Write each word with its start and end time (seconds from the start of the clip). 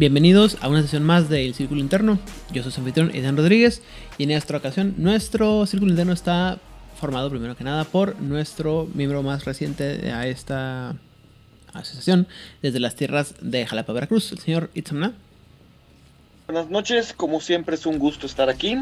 Bienvenidos 0.00 0.56
a 0.62 0.68
una 0.68 0.80
sesión 0.80 1.02
más 1.02 1.28
del 1.28 1.52
Círculo 1.52 1.78
Interno. 1.78 2.18
Yo 2.54 2.62
soy 2.62 2.72
su 2.72 2.80
anfitrión, 2.80 3.14
Edán 3.14 3.36
Rodríguez, 3.36 3.82
y 4.16 4.22
en 4.22 4.30
esta 4.30 4.56
ocasión 4.56 4.94
nuestro 4.96 5.66
Círculo 5.66 5.90
Interno 5.90 6.14
está 6.14 6.58
formado 6.98 7.28
primero 7.28 7.54
que 7.54 7.64
nada 7.64 7.84
por 7.84 8.18
nuestro 8.18 8.88
miembro 8.94 9.22
más 9.22 9.44
reciente 9.44 10.10
a 10.10 10.26
esta 10.26 10.96
asociación 11.74 12.28
desde 12.62 12.80
las 12.80 12.96
tierras 12.96 13.34
de 13.42 13.66
Jalapa, 13.66 13.92
Veracruz, 13.92 14.32
el 14.32 14.38
señor 14.38 14.70
Itzamna. 14.72 15.12
Buenas 16.46 16.70
noches, 16.70 17.12
como 17.12 17.42
siempre 17.42 17.74
es 17.74 17.84
un 17.84 17.98
gusto 17.98 18.24
estar 18.24 18.48
aquí. 18.48 18.78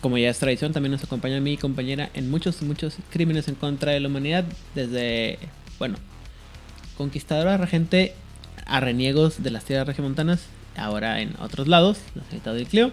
Como 0.00 0.16
ya 0.16 0.30
es 0.30 0.38
tradición, 0.38 0.72
también 0.72 0.92
nos 0.92 1.04
acompaña 1.04 1.40
mi 1.40 1.58
compañera 1.58 2.08
en 2.14 2.30
muchos, 2.30 2.62
muchos 2.62 2.96
crímenes 3.10 3.48
en 3.48 3.54
contra 3.54 3.92
de 3.92 4.00
la 4.00 4.08
humanidad, 4.08 4.46
desde, 4.74 5.38
bueno, 5.78 5.98
conquistadora 6.96 7.58
regente 7.58 8.14
a 8.66 8.80
reniegos 8.80 9.42
de 9.42 9.50
las 9.50 9.64
tierras 9.64 9.86
regiomontanas, 9.86 10.46
ahora 10.76 11.20
en 11.20 11.34
otros 11.40 11.68
lados, 11.68 11.98
la 12.14 12.22
señorita 12.24 12.52
del 12.52 12.66
Cleo. 12.66 12.90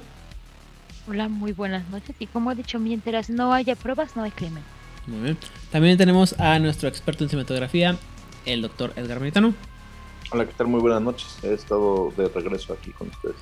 Hola, 1.08 1.28
muy 1.28 1.52
buenas 1.52 1.90
noches. 1.90 2.16
Y 2.20 2.28
como 2.28 2.50
ha 2.50 2.56
dicho 2.56 2.80
mientras 2.80 3.30
no 3.30 3.54
haya 3.54 3.76
pruebas, 3.76 4.16
no 4.16 4.24
hay 4.24 4.32
crimen. 4.32 4.64
Muy 5.08 5.20
bien. 5.20 5.38
También 5.72 5.98
tenemos 5.98 6.40
a 6.40 6.58
nuestro 6.60 6.88
experto 6.88 7.24
en 7.24 7.30
cinematografía, 7.30 7.98
el 8.46 8.62
doctor 8.62 8.94
Edgar 8.96 9.20
Meritano. 9.20 9.54
Hola, 10.32 10.46
¿qué 10.46 10.54
tal? 10.54 10.68
Muy 10.68 10.80
buenas 10.80 11.02
noches. 11.02 11.38
He 11.44 11.54
estado 11.54 12.14
de 12.16 12.30
regreso 12.30 12.74
aquí 12.74 12.92
con 12.92 13.10
ustedes. 13.10 13.36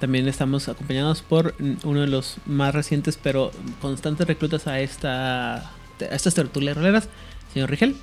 También 0.00 0.26
estamos 0.28 0.68
acompañados 0.68 1.22
por 1.22 1.54
uno 1.84 2.00
de 2.00 2.06
los 2.06 2.36
más 2.44 2.74
recientes 2.74 3.18
pero 3.22 3.50
constantes 3.80 4.26
reclutas 4.26 4.66
a 4.66 4.80
esta 4.80 5.70
a 6.00 6.14
estas 6.14 6.34
tertulias 6.34 6.76
roleras, 6.76 7.08
señor 7.54 7.70
Rigel. 7.70 7.96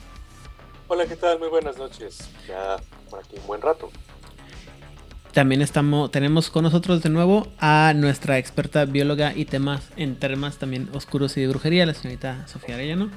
Hola, 0.94 1.08
¿qué 1.08 1.16
tal? 1.16 1.40
Muy 1.40 1.48
buenas 1.48 1.76
noches. 1.80 2.30
Ya 2.48 2.76
por 3.10 3.18
aquí 3.18 3.36
un 3.42 3.48
buen 3.48 3.62
rato. 3.62 3.90
También 5.32 5.64
estamos, 5.64 6.12
tenemos 6.12 6.52
con 6.52 6.62
nosotros 6.62 7.02
de 7.02 7.10
nuevo 7.10 7.48
a 7.58 7.94
nuestra 7.96 8.38
experta 8.38 8.86
bióloga 8.86 9.34
y 9.36 9.46
temas 9.46 9.90
en 9.98 10.16
temas 10.18 10.60
también 10.60 10.90
oscuros 10.94 11.36
y 11.36 11.42
de 11.42 11.48
brujería, 11.48 11.88
la 11.88 11.96
señorita 11.96 12.48
Sofía 12.48 12.76
Arellano. 12.76 13.10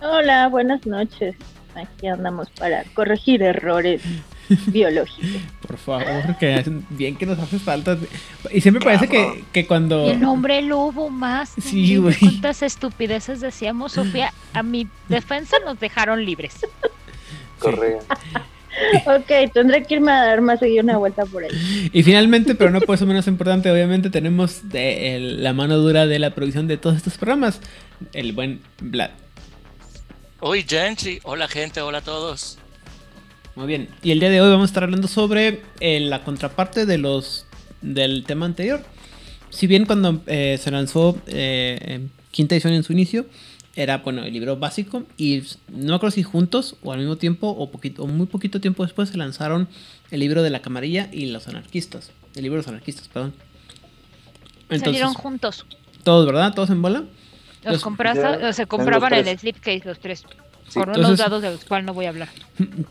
Hola, 0.00 0.48
buenas 0.48 0.86
noches. 0.86 1.36
Aquí 1.76 2.06
andamos 2.06 2.48
para 2.50 2.84
corregir 2.94 3.42
errores 3.42 4.00
biológicos. 4.68 5.42
Por 5.66 5.76
favor, 5.76 6.36
que 6.38 6.64
bien 6.90 7.16
que 7.16 7.26
nos 7.26 7.38
hace 7.38 7.58
falta. 7.58 7.98
Y 8.52 8.60
siempre 8.60 8.82
parece 8.84 9.08
que, 9.08 9.44
que 9.52 9.66
cuando. 9.66 10.10
El 10.10 10.24
hombre 10.24 10.62
lobo 10.62 11.10
más. 11.10 11.52
Sí, 11.60 11.96
güey. 11.96 12.16
¿Cuántas 12.18 12.62
estupideces 12.62 13.40
decíamos, 13.40 13.92
Sofía? 13.92 14.32
A 14.54 14.62
mi 14.62 14.86
defensa 15.08 15.56
nos 15.64 15.78
dejaron 15.80 16.24
libres. 16.24 16.54
Correa. 17.58 17.98
ok, 19.06 19.52
tendré 19.52 19.82
que 19.84 19.94
irme 19.94 20.12
a 20.12 20.24
dar 20.24 20.40
más 20.42 20.60
seguir 20.60 20.82
una 20.82 20.98
vuelta 20.98 21.24
por 21.26 21.42
ahí. 21.44 21.90
Y 21.92 22.02
finalmente, 22.02 22.54
pero 22.54 22.70
no 22.70 22.80
por 22.80 22.94
eso 22.94 23.06
menos 23.06 23.26
importante, 23.26 23.70
obviamente 23.70 24.10
tenemos 24.10 24.68
de, 24.68 25.16
el- 25.16 25.42
la 25.42 25.52
mano 25.52 25.76
dura 25.78 26.06
de 26.06 26.18
la 26.18 26.34
producción 26.34 26.66
de 26.68 26.76
todos 26.76 26.96
estos 26.96 27.16
programas, 27.18 27.60
el 28.12 28.32
buen 28.32 28.60
Vlad. 28.80 29.10
Hoy 30.48 30.62
Gentry, 30.62 31.18
hola 31.24 31.48
gente, 31.48 31.80
hola 31.80 31.98
a 31.98 32.02
todos. 32.02 32.56
Muy 33.56 33.66
bien. 33.66 33.88
Y 34.04 34.12
el 34.12 34.20
día 34.20 34.30
de 34.30 34.40
hoy 34.40 34.48
vamos 34.48 34.62
a 34.62 34.70
estar 34.70 34.84
hablando 34.84 35.08
sobre 35.08 35.60
eh, 35.80 35.98
la 35.98 36.22
contraparte 36.22 36.86
de 36.86 36.98
los 36.98 37.46
del 37.82 38.22
tema 38.22 38.46
anterior. 38.46 38.84
Si 39.50 39.66
bien 39.66 39.86
cuando 39.86 40.22
eh, 40.28 40.56
se 40.62 40.70
lanzó 40.70 41.20
eh, 41.26 41.78
en 41.82 42.12
quinta 42.30 42.54
edición 42.54 42.74
en 42.74 42.84
su 42.84 42.92
inicio, 42.92 43.26
era 43.74 43.98
bueno 43.98 44.22
el 44.22 44.32
libro 44.32 44.56
básico 44.56 45.02
y 45.16 45.42
no 45.66 45.88
me 45.88 45.94
acuerdo 45.96 46.14
si 46.14 46.22
juntos 46.22 46.76
o 46.84 46.92
al 46.92 47.00
mismo 47.00 47.16
tiempo 47.16 47.48
o 47.48 47.72
poquito 47.72 48.04
o 48.04 48.06
muy 48.06 48.26
poquito 48.26 48.60
tiempo 48.60 48.84
después 48.84 49.08
se 49.08 49.16
lanzaron 49.16 49.66
el 50.12 50.20
libro 50.20 50.44
de 50.44 50.50
la 50.50 50.62
camarilla 50.62 51.08
y 51.10 51.26
los 51.26 51.48
anarquistas. 51.48 52.12
El 52.36 52.44
libro 52.44 52.58
de 52.58 52.62
los 52.62 52.68
anarquistas, 52.68 53.08
perdón. 53.08 53.34
Salieron 54.70 55.12
juntos. 55.12 55.66
todos, 56.04 56.24
¿verdad? 56.24 56.54
Todos 56.54 56.70
en 56.70 56.82
bola. 56.82 57.02
Los 57.72 57.82
compras, 57.82 58.16
ya, 58.16 58.48
o 58.48 58.52
se 58.52 58.66
compraban 58.66 59.10
los 59.10 59.18
en 59.18 59.24
tres. 59.24 59.32
el 59.34 59.38
slipcase 59.40 59.82
los 59.84 59.98
tres. 59.98 60.24
Sí, 60.68 60.80
por 60.80 60.88
unos 60.88 61.16
dados 61.16 61.42
de 61.42 61.50
los 61.52 61.64
cuales 61.64 61.86
no 61.86 61.94
voy 61.94 62.06
a 62.06 62.08
hablar. 62.08 62.28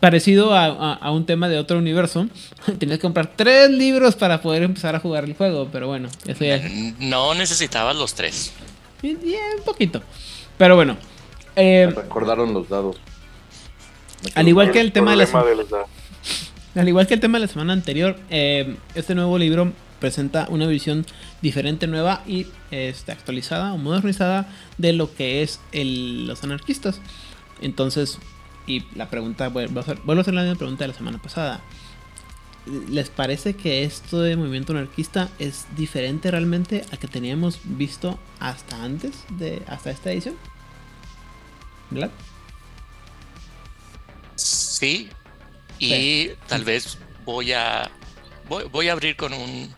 Parecido 0.00 0.54
a, 0.54 0.64
a- 0.64 0.94
a 0.94 1.10
un 1.10 1.26
tema 1.26 1.48
de 1.48 1.58
otro 1.58 1.76
universo, 1.78 2.26
tenías 2.78 2.98
que 2.98 3.02
comprar 3.02 3.32
tres 3.36 3.70
libros 3.70 4.16
para 4.16 4.40
poder 4.40 4.62
empezar 4.62 4.94
a 4.96 5.00
jugar 5.00 5.24
el 5.24 5.34
juego, 5.34 5.68
pero 5.70 5.86
bueno, 5.86 6.08
eso 6.26 6.42
ya 6.44 6.56
es 6.56 6.98
No 6.98 7.34
necesitabas 7.34 7.94
los 7.96 8.14
tres. 8.14 8.52
y- 9.02 9.08
y 9.08 9.34
un 9.58 9.62
poquito. 9.64 10.02
Pero 10.56 10.74
bueno, 10.74 10.96
eh, 11.54 11.86
Me 11.94 12.02
recordaron 12.02 12.54
los 12.54 12.68
dados. 12.70 12.96
Al 14.34 14.48
igual 14.48 14.72
que 14.72 14.80
el 14.80 14.86
El 14.86 14.92
tema 14.92 15.10
de 15.10 15.16
la 15.18 15.26
problema 15.26 15.50
de 15.50 15.56
los 15.56 15.68
dados. 15.70 15.88
al 16.74 16.88
igual 16.88 17.06
que 17.06 17.14
el 17.14 17.20
tema 17.20 17.38
de 17.38 17.46
la 17.46 17.52
semana 17.52 17.72
anterior, 17.74 18.16
eh, 18.30 18.76
este 18.94 19.14
nuevo 19.14 19.36
libro 19.38 19.72
presenta 20.00 20.46
una 20.50 20.66
visión 20.66 21.04
diferente, 21.42 21.86
nueva 21.86 22.22
y 22.26 22.46
este, 22.70 23.12
actualizada 23.12 23.72
o 23.72 23.78
modernizada 23.78 24.48
de 24.78 24.92
lo 24.92 25.14
que 25.14 25.42
es 25.42 25.60
el- 25.72 26.26
los 26.26 26.42
anarquistas. 26.44 27.00
Entonces, 27.60 28.18
y 28.66 28.84
la 28.96 29.08
pregunta, 29.10 29.48
vuelvo 29.48 29.78
a 29.80 29.82
hacer, 29.82 29.98
vuelvo 30.04 30.20
a 30.20 30.22
hacer 30.22 30.34
la 30.34 30.42
misma 30.42 30.56
pregunta 30.56 30.84
de 30.84 30.88
la 30.88 30.94
semana 30.94 31.18
pasada. 31.18 31.60
¿Les 32.90 33.10
parece 33.10 33.54
que 33.54 33.84
esto 33.84 34.20
de 34.20 34.36
movimiento 34.36 34.72
anarquista 34.72 35.28
es 35.38 35.66
diferente 35.76 36.30
realmente 36.32 36.84
a 36.90 36.96
que 36.96 37.06
teníamos 37.06 37.60
visto 37.62 38.18
hasta 38.40 38.82
antes 38.82 39.12
de 39.38 39.62
hasta 39.68 39.90
esta 39.92 40.10
edición? 40.10 40.34
¿Vlad? 41.90 42.10
Sí. 44.34 45.08
Y 45.78 46.30
tal 46.48 46.64
vez 46.64 46.98
voy 47.24 47.52
a 47.52 47.90
voy, 48.48 48.64
voy 48.64 48.88
a 48.88 48.92
abrir 48.92 49.14
con 49.16 49.32
un 49.32 49.72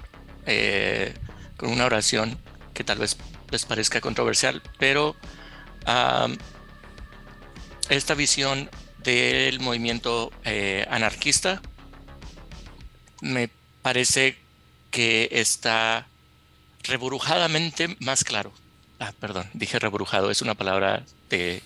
eh, 0.46 1.12
con 1.58 1.70
una 1.70 1.84
oración 1.84 2.38
que 2.72 2.84
tal 2.84 2.98
vez 2.98 3.18
les 3.50 3.66
parezca 3.66 4.00
controversial, 4.00 4.62
pero 4.78 5.14
esta 7.88 8.14
visión 8.14 8.70
del 9.02 9.60
movimiento 9.60 10.32
eh, 10.44 10.86
anarquista 10.90 11.62
me 13.20 13.50
parece 13.82 14.36
que 14.90 15.28
está 15.32 16.06
reburujadamente 16.84 17.96
más 18.00 18.24
claro. 18.24 18.52
Ah, 18.98 19.12
perdón, 19.18 19.48
dije 19.54 19.78
reburujado, 19.78 20.30
es 20.30 20.42
una 20.42 20.54
palabra 20.54 21.04
de, 21.30 21.62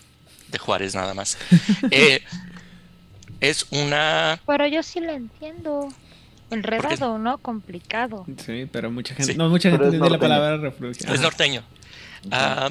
de 0.48 0.58
Juárez 0.58 0.94
nada 0.94 1.14
más. 1.14 1.38
Eh, 1.90 2.22
es 3.40 3.66
una... 3.70 4.40
Pero 4.46 4.66
yo 4.68 4.82
sí 4.82 5.00
lo 5.00 5.12
entiendo. 5.12 5.92
Enredado, 6.52 7.18
¿no? 7.18 7.38
Complicado. 7.38 8.24
Sí, 8.44 8.68
pero 8.70 8.90
mucha 8.90 9.14
gente, 9.14 9.32
Sí. 9.32 9.38
no 9.38 9.48
mucha 9.48 9.70
gente 9.70 9.84
entiende 9.86 10.10
la 10.10 10.18
palabra 10.18 10.56
reproducción. 10.58 11.12
Es 11.12 11.20
norteño. 11.20 11.62
Ah, 12.30 12.68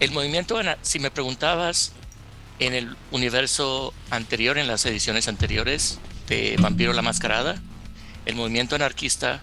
el 0.00 0.10
movimiento, 0.12 0.60
si 0.82 0.98
me 1.00 1.10
preguntabas 1.10 1.92
en 2.60 2.74
el 2.74 2.96
universo 3.10 3.92
anterior, 4.10 4.58
en 4.58 4.66
las 4.68 4.84
ediciones 4.86 5.28
anteriores 5.28 5.98
de 6.28 6.56
Vampiro 6.60 6.92
la 6.92 7.02
Mascarada, 7.02 7.60
el 8.26 8.34
movimiento 8.36 8.74
anarquista 8.76 9.40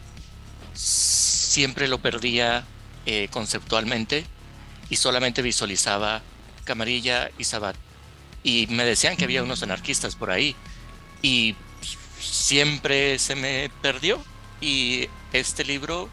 siempre 0.74 1.88
lo 1.88 2.00
perdía 2.00 2.64
eh, 3.06 3.28
conceptualmente 3.32 4.26
y 4.90 4.96
solamente 4.98 5.42
visualizaba 5.42 6.22
Camarilla 6.64 7.32
y 7.38 7.44
Sabat. 7.46 7.76
Y 8.44 8.68
me 8.70 8.84
decían 8.86 9.18
que 9.18 9.24
había 9.24 9.44
unos 9.44 9.64
anarquistas 9.64 10.16
por 10.16 10.30
ahí 10.32 10.56
y 11.22 11.56
siempre 12.26 13.18
se 13.20 13.36
me 13.36 13.70
perdió. 13.82 14.22
Y 14.62 15.08
este 15.34 15.64
libro 15.66 16.10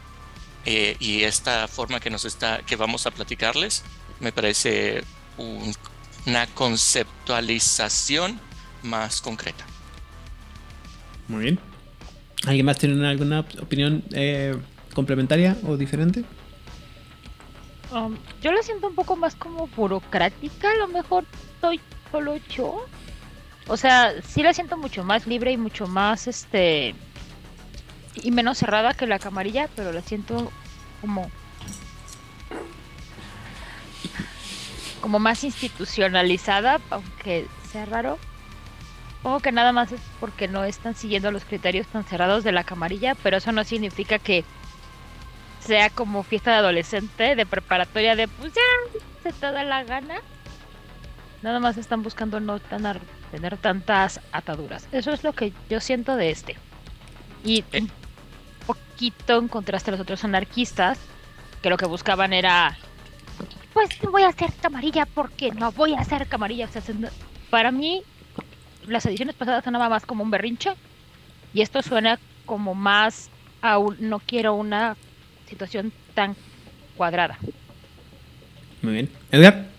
eh, 0.65 0.95
y 0.99 1.23
esta 1.23 1.67
forma 1.67 1.99
que 1.99 2.09
nos 2.09 2.25
está 2.25 2.59
que 2.65 2.75
vamos 2.75 3.05
a 3.05 3.11
platicarles 3.11 3.83
me 4.19 4.31
parece 4.31 5.03
un- 5.37 5.73
una 6.25 6.47
conceptualización 6.47 8.39
más 8.83 9.21
concreta. 9.21 9.65
Muy 11.27 11.43
bien. 11.43 11.59
¿Alguien 12.45 12.65
más 12.65 12.77
tiene 12.77 13.07
alguna 13.07 13.41
op- 13.41 13.61
opinión 13.61 14.03
eh, 14.11 14.55
complementaria 14.93 15.57
o 15.65 15.77
diferente? 15.77 16.23
Um, 17.91 18.17
yo 18.41 18.51
la 18.51 18.61
siento 18.63 18.87
un 18.87 18.95
poco 18.95 19.15
más 19.15 19.35
como 19.35 19.67
burocrática, 19.67 20.71
a 20.71 20.75
lo 20.75 20.87
mejor 20.87 21.25
soy 21.61 21.79
solo 22.11 22.37
yo. 22.49 22.85
O 23.67 23.77
sea, 23.77 24.13
sí 24.21 24.43
la 24.43 24.53
siento 24.53 24.77
mucho 24.77 25.03
más 25.03 25.25
libre 25.25 25.51
y 25.51 25.57
mucho 25.57 25.87
más, 25.87 26.27
este, 26.27 26.95
y 28.15 28.31
menos 28.31 28.57
cerrada 28.57 28.93
que 28.93 29.07
la 29.07 29.19
camarilla, 29.19 29.69
pero 29.75 29.91
la 29.91 30.01
siento 30.01 30.51
como, 31.01 31.29
como 35.01 35.19
más 35.19 35.43
institucionalizada, 35.43 36.79
aunque 36.89 37.47
sea 37.71 37.85
raro. 37.85 38.19
Supongo 39.17 39.39
que 39.39 39.53
nada 39.53 39.71
más 39.71 39.91
es 39.93 40.01
porque 40.19 40.49
no 40.49 40.65
están 40.65 40.95
siguiendo 40.95 41.31
los 41.31 41.45
criterios 41.45 41.87
tan 41.87 42.03
cerrados 42.03 42.43
de 42.43 42.51
la 42.51 42.65
camarilla, 42.65 43.15
pero 43.15 43.37
eso 43.37 43.53
no 43.53 43.63
significa 43.63 44.19
que 44.19 44.43
sea 45.61 45.89
como 45.89 46.23
fiesta 46.23 46.51
de 46.51 46.57
adolescente, 46.57 47.35
de 47.35 47.45
preparatoria, 47.45 48.17
de 48.17 48.27
pues 48.27 48.53
ya 48.53 48.61
se 49.23 49.31
te 49.31 49.51
da 49.51 49.63
la 49.63 49.85
gana. 49.85 50.15
Nada 51.43 51.59
más 51.59 51.77
están 51.77 52.01
buscando 52.03 52.39
no 52.39 52.59
tener, 52.59 52.99
tener 53.31 53.57
tantas 53.57 54.19
ataduras. 54.31 54.87
Eso 54.91 55.11
es 55.11 55.23
lo 55.23 55.33
que 55.33 55.51
yo 55.69 55.79
siento 55.81 56.15
de 56.15 56.31
este. 56.31 56.55
Y 57.43 57.65
Eh. 57.73 57.81
un 57.81 57.91
poquito 58.65 59.37
en 59.39 59.49
contraste 59.49 59.91
a 59.91 59.93
los 59.93 59.99
otros 59.99 60.23
anarquistas, 60.23 60.97
que 61.61 61.69
lo 61.69 61.75
que 61.77 61.85
buscaban 61.85 62.31
era, 62.33 62.77
pues 63.73 63.89
no 64.03 64.11
voy 64.11 64.23
a 64.23 64.29
hacer 64.29 64.51
camarilla 64.61 65.05
porque 65.05 65.51
no 65.51 65.71
voy 65.73 65.93
a 65.93 65.99
hacer 65.99 66.27
camarilla. 66.27 66.65
O 66.65 66.71
sea, 66.71 66.81
se- 66.81 66.93
para 67.49 67.71
mí, 67.71 68.01
las 68.87 69.05
ediciones 69.05 69.35
pasadas 69.35 69.63
sonaban 69.65 69.89
más 69.89 70.05
como 70.05 70.23
un 70.23 70.31
berrinche 70.31 70.71
y 71.53 71.61
esto 71.61 71.81
suena 71.81 72.19
como 72.45 72.73
más 72.73 73.29
a 73.61 73.77
un, 73.77 73.97
no 73.99 74.19
quiero 74.19 74.53
una 74.55 74.95
situación 75.49 75.91
tan 76.13 76.35
cuadrada. 76.95 77.37
Muy 78.81 78.93
bien. 78.93 79.09
Edgar. 79.31 79.72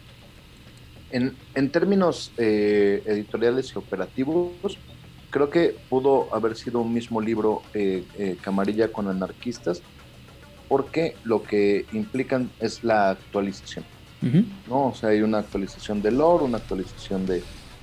En, 1.11 1.37
en 1.55 1.71
términos 1.71 2.33
eh, 2.39 3.03
editoriales 3.07 3.73
y 3.75 3.79
operativos, 3.79 4.79
creo 5.31 5.51
que 5.51 5.77
pudo 5.89 6.29
haber 6.35 6.57
sido 6.57 6.81
un 6.81 6.93
mismo 6.93 7.21
libro 7.21 7.63
eh, 7.75 8.05
eh, 8.19 8.37
Camarilla 8.41 8.89
con 8.93 9.09
anarquistas, 9.09 9.81
porque 10.69 11.17
lo 11.25 11.43
que 11.43 11.87
implican 11.93 12.51
es 12.61 12.83
la 12.85 13.11
actualización. 13.11 13.85
¿no? 14.69 14.87
O 14.89 14.95
sea, 14.95 15.11
hay 15.11 15.21
una 15.23 15.39
actualización 15.39 16.01
de 16.03 16.11
lore, 16.11 16.45
una 16.45 16.59
actualización 16.59 17.27
de, 17.27 17.43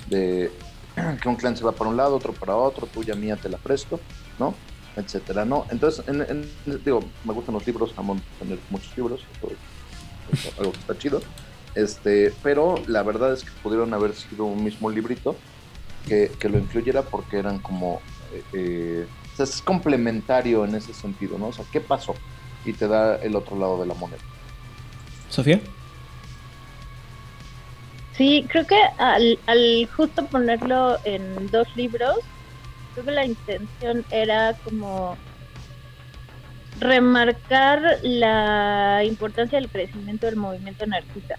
de 0.10 0.52
que 1.22 1.30
un 1.30 1.36
clan 1.36 1.56
se 1.56 1.64
va 1.64 1.72
para 1.72 1.90
un 1.90 1.96
lado, 1.98 2.16
otro 2.16 2.34
para 2.34 2.56
otro, 2.56 2.88
tuya 2.88 3.14
mía 3.16 3.36
te 3.38 3.48
la 3.48 3.58
presto, 3.58 4.00
¿no? 4.40 4.56
Etcétera, 4.98 5.46
¿no? 5.46 5.66
Entonces, 5.70 6.04
en- 6.08 6.22
en- 6.24 6.84
digo, 6.84 7.00
me 7.24 7.34
gustan 7.34 7.54
los 7.54 7.66
libros, 7.66 7.94
amo 7.96 8.18
tener 8.40 8.58
muchos 8.70 8.96
libros, 8.98 9.22
algo 10.58 10.72
que 10.74 10.80
está 10.80 10.98
chido. 10.98 11.22
Este, 11.76 12.34
pero 12.44 12.76
la 12.88 13.04
verdad 13.04 13.34
es 13.34 13.44
que 13.44 13.52
pudieron 13.64 13.94
haber 13.94 14.14
sido 14.14 14.46
un 14.46 14.64
mismo 14.64 14.90
librito 14.90 15.36
que, 16.08 16.32
que 16.40 16.50
lo 16.50 16.58
incluyera 16.58 17.04
porque 17.04 17.38
eran 17.38 17.60
como, 17.60 18.02
eh, 18.34 18.44
eh, 18.54 19.08
o 19.34 19.36
sea, 19.36 19.46
es 19.46 19.62
complementario 19.62 20.66
en 20.66 20.76
ese 20.76 20.94
sentido, 20.94 21.38
¿no? 21.38 21.48
O 21.48 21.54
sea, 21.54 21.66
¿qué 21.72 21.80
pasó? 21.80 22.16
Y 22.66 22.74
te 22.74 22.88
da 22.88 23.16
el 23.18 23.36
otro 23.36 23.58
lado 23.58 23.80
de 23.80 23.88
la 23.88 23.94
moneda. 23.94 24.20
Sofía. 25.30 25.62
Sí, 28.14 28.46
creo 28.50 28.68
que 28.68 28.80
al, 28.98 29.40
al 29.48 29.90
justo 29.96 30.26
ponerlo 30.26 31.00
en 31.06 31.50
dos 31.50 31.68
libros, 31.76 32.18
creo 32.94 33.06
que 33.06 33.12
la 33.12 33.26
intención 33.26 34.06
era 34.12 34.54
como 34.64 35.18
remarcar 36.80 37.82
la 38.04 39.04
importancia 39.06 39.60
del 39.60 39.70
crecimiento 39.70 40.26
del 40.26 40.36
movimiento 40.36 40.84
anarquista. 40.84 41.36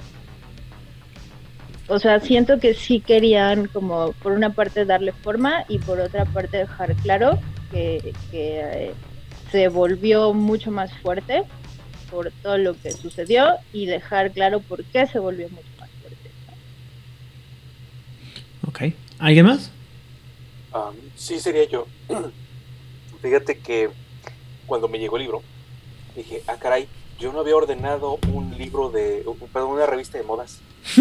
O 1.88 1.98
sea, 1.98 2.20
siento 2.20 2.58
que 2.60 2.74
sí 2.74 3.00
querían 3.00 3.66
como 3.66 4.12
por 4.22 4.32
una 4.32 4.50
parte 4.50 4.84
darle 4.84 5.12
forma 5.12 5.64
y 5.68 5.78
por 5.78 6.00
otra 6.00 6.24
parte 6.24 6.58
dejar 6.58 6.94
claro 6.96 7.38
que, 7.70 8.14
que, 8.30 8.60
eh, 8.60 8.94
se 9.50 9.68
volvió 9.68 10.32
mucho 10.32 10.70
más 10.70 10.92
fuerte 11.00 11.42
por 12.10 12.30
todo 12.42 12.56
lo 12.58 12.74
que 12.80 12.92
sucedió 12.92 13.56
y 13.72 13.86
dejar 13.86 14.32
claro 14.32 14.60
por 14.60 14.84
qué 14.84 15.06
se 15.06 15.18
volvió 15.18 15.48
mucho 15.50 15.68
más 15.78 15.90
fuerte. 16.00 16.30
Ok. 18.66 18.94
¿Alguien 19.18 19.46
más? 19.46 19.70
Um, 20.74 20.94
sí, 21.16 21.38
sería 21.38 21.64
yo. 21.64 21.86
Fíjate 23.22 23.58
que 23.58 23.90
cuando 24.66 24.88
me 24.88 24.98
llegó 24.98 25.16
el 25.16 25.22
libro, 25.24 25.42
dije, 26.16 26.42
ah, 26.46 26.56
caray, 26.58 26.88
yo 27.22 27.32
no 27.32 27.38
había 27.38 27.54
ordenado 27.54 28.18
un 28.32 28.58
libro 28.58 28.90
de, 28.90 29.24
perdón, 29.52 29.70
una 29.70 29.86
revista 29.86 30.18
de 30.18 30.24
modas. 30.24 30.58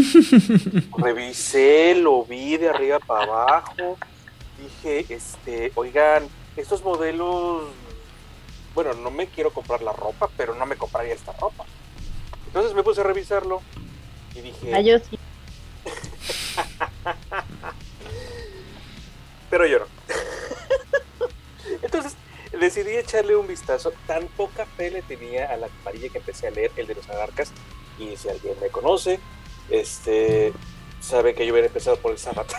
Revisé, 0.98 1.96
lo 1.96 2.24
vi 2.24 2.58
de 2.58 2.70
arriba 2.70 3.00
para 3.00 3.24
abajo. 3.24 3.98
Dije, 4.60 5.08
este, 5.10 5.72
oigan, 5.74 6.28
estos 6.56 6.84
modelos, 6.84 7.64
bueno, 8.76 8.94
no 8.94 9.10
me 9.10 9.26
quiero 9.26 9.52
comprar 9.52 9.82
la 9.82 9.94
ropa, 9.94 10.30
pero 10.38 10.54
no 10.54 10.68
me 10.68 10.76
compraría 10.76 11.16
esta 11.16 11.34
ropa. 11.34 11.66
Entonces 12.46 12.76
me 12.76 12.84
puse 12.84 13.02
a 13.02 13.04
revisarlo 13.04 13.64
y 14.36 14.42
dije, 14.42 14.76
Ah, 14.76 14.82
yo 14.82 15.00
sí. 15.00 15.18
pero 19.50 19.66
yo 19.66 19.80
no. 19.80 19.86
Entonces 21.82 22.16
decidí 22.60 22.92
echarle 22.92 23.36
un 23.36 23.48
vistazo. 23.48 23.94
Tan 24.08 24.28
poca 24.28 24.66
fe 24.66 24.92
le 24.92 25.02
tenía 25.02 25.52
a 25.52 25.58
la 25.58 25.68
camarilla 25.68 26.10
que 26.10 26.18
empecé 26.20 26.48
a 26.48 26.52
leer 26.52 26.72
el 26.76 26.88
de 26.88 26.96
los 26.96 27.10
anarcas. 27.10 27.52
Y 28.00 28.18
si 28.18 28.30
alguien 28.30 28.56
me 28.62 28.70
conoce, 28.70 29.20
este 29.70 30.54
sabe 31.00 31.34
que 31.34 31.46
yo 31.46 31.54
hubiera 31.54 31.68
empezado 31.68 31.98
por 31.98 32.12
el 32.12 32.18
Sabbat. 32.18 32.52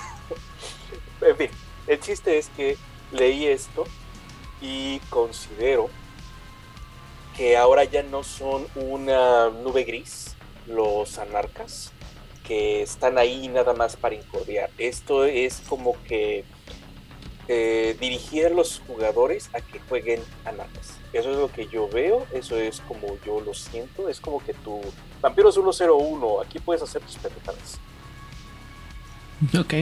en 1.21 1.37
fin, 1.37 1.51
el 1.87 2.01
chiste 2.01 2.39
es 2.39 2.49
que 2.51 2.77
leí 3.13 3.47
esto 3.47 3.85
y 4.61 4.99
considero 5.11 5.91
que 7.37 7.57
ahora 7.57 7.85
ya 7.85 8.03
no 8.03 8.25
son 8.25 8.67
una 8.75 9.49
nube 9.51 9.85
gris 9.85 10.37
los 10.67 11.19
anarcas 11.19 11.93
que 12.47 12.83
están 12.83 13.19
ahí 13.19 13.49
nada 13.49 13.73
más 13.73 13.97
para 13.97 14.15
incordiar. 14.15 14.71
Esto 14.79 15.25
es 15.25 15.63
como 15.69 16.01
que 16.05 16.45
eh, 17.55 17.97
dirigir 18.01 18.47
a 18.47 18.49
los 18.49 18.81
jugadores 18.87 19.51
a 19.53 19.61
que 19.61 19.79
jueguen 19.81 20.23
anarcas. 20.47 20.99
Eso 21.13 21.31
es 21.31 21.37
lo 21.37 21.53
que 21.53 21.67
yo 21.69 21.87
veo, 21.89 22.27
eso 22.33 22.57
es 22.57 22.81
como 22.81 23.19
yo 23.27 23.41
lo 23.41 23.53
siento, 23.53 24.09
es 24.09 24.21
como 24.21 24.43
que 24.43 24.55
tu 24.55 24.81
Vampiros 25.21 25.55
101, 25.55 26.41
aquí 26.41 26.59
puedes 26.59 26.83
hacer 26.83 27.03
tus 27.03 27.17
pendejadas. 27.17 27.79
Ok. 29.59 29.75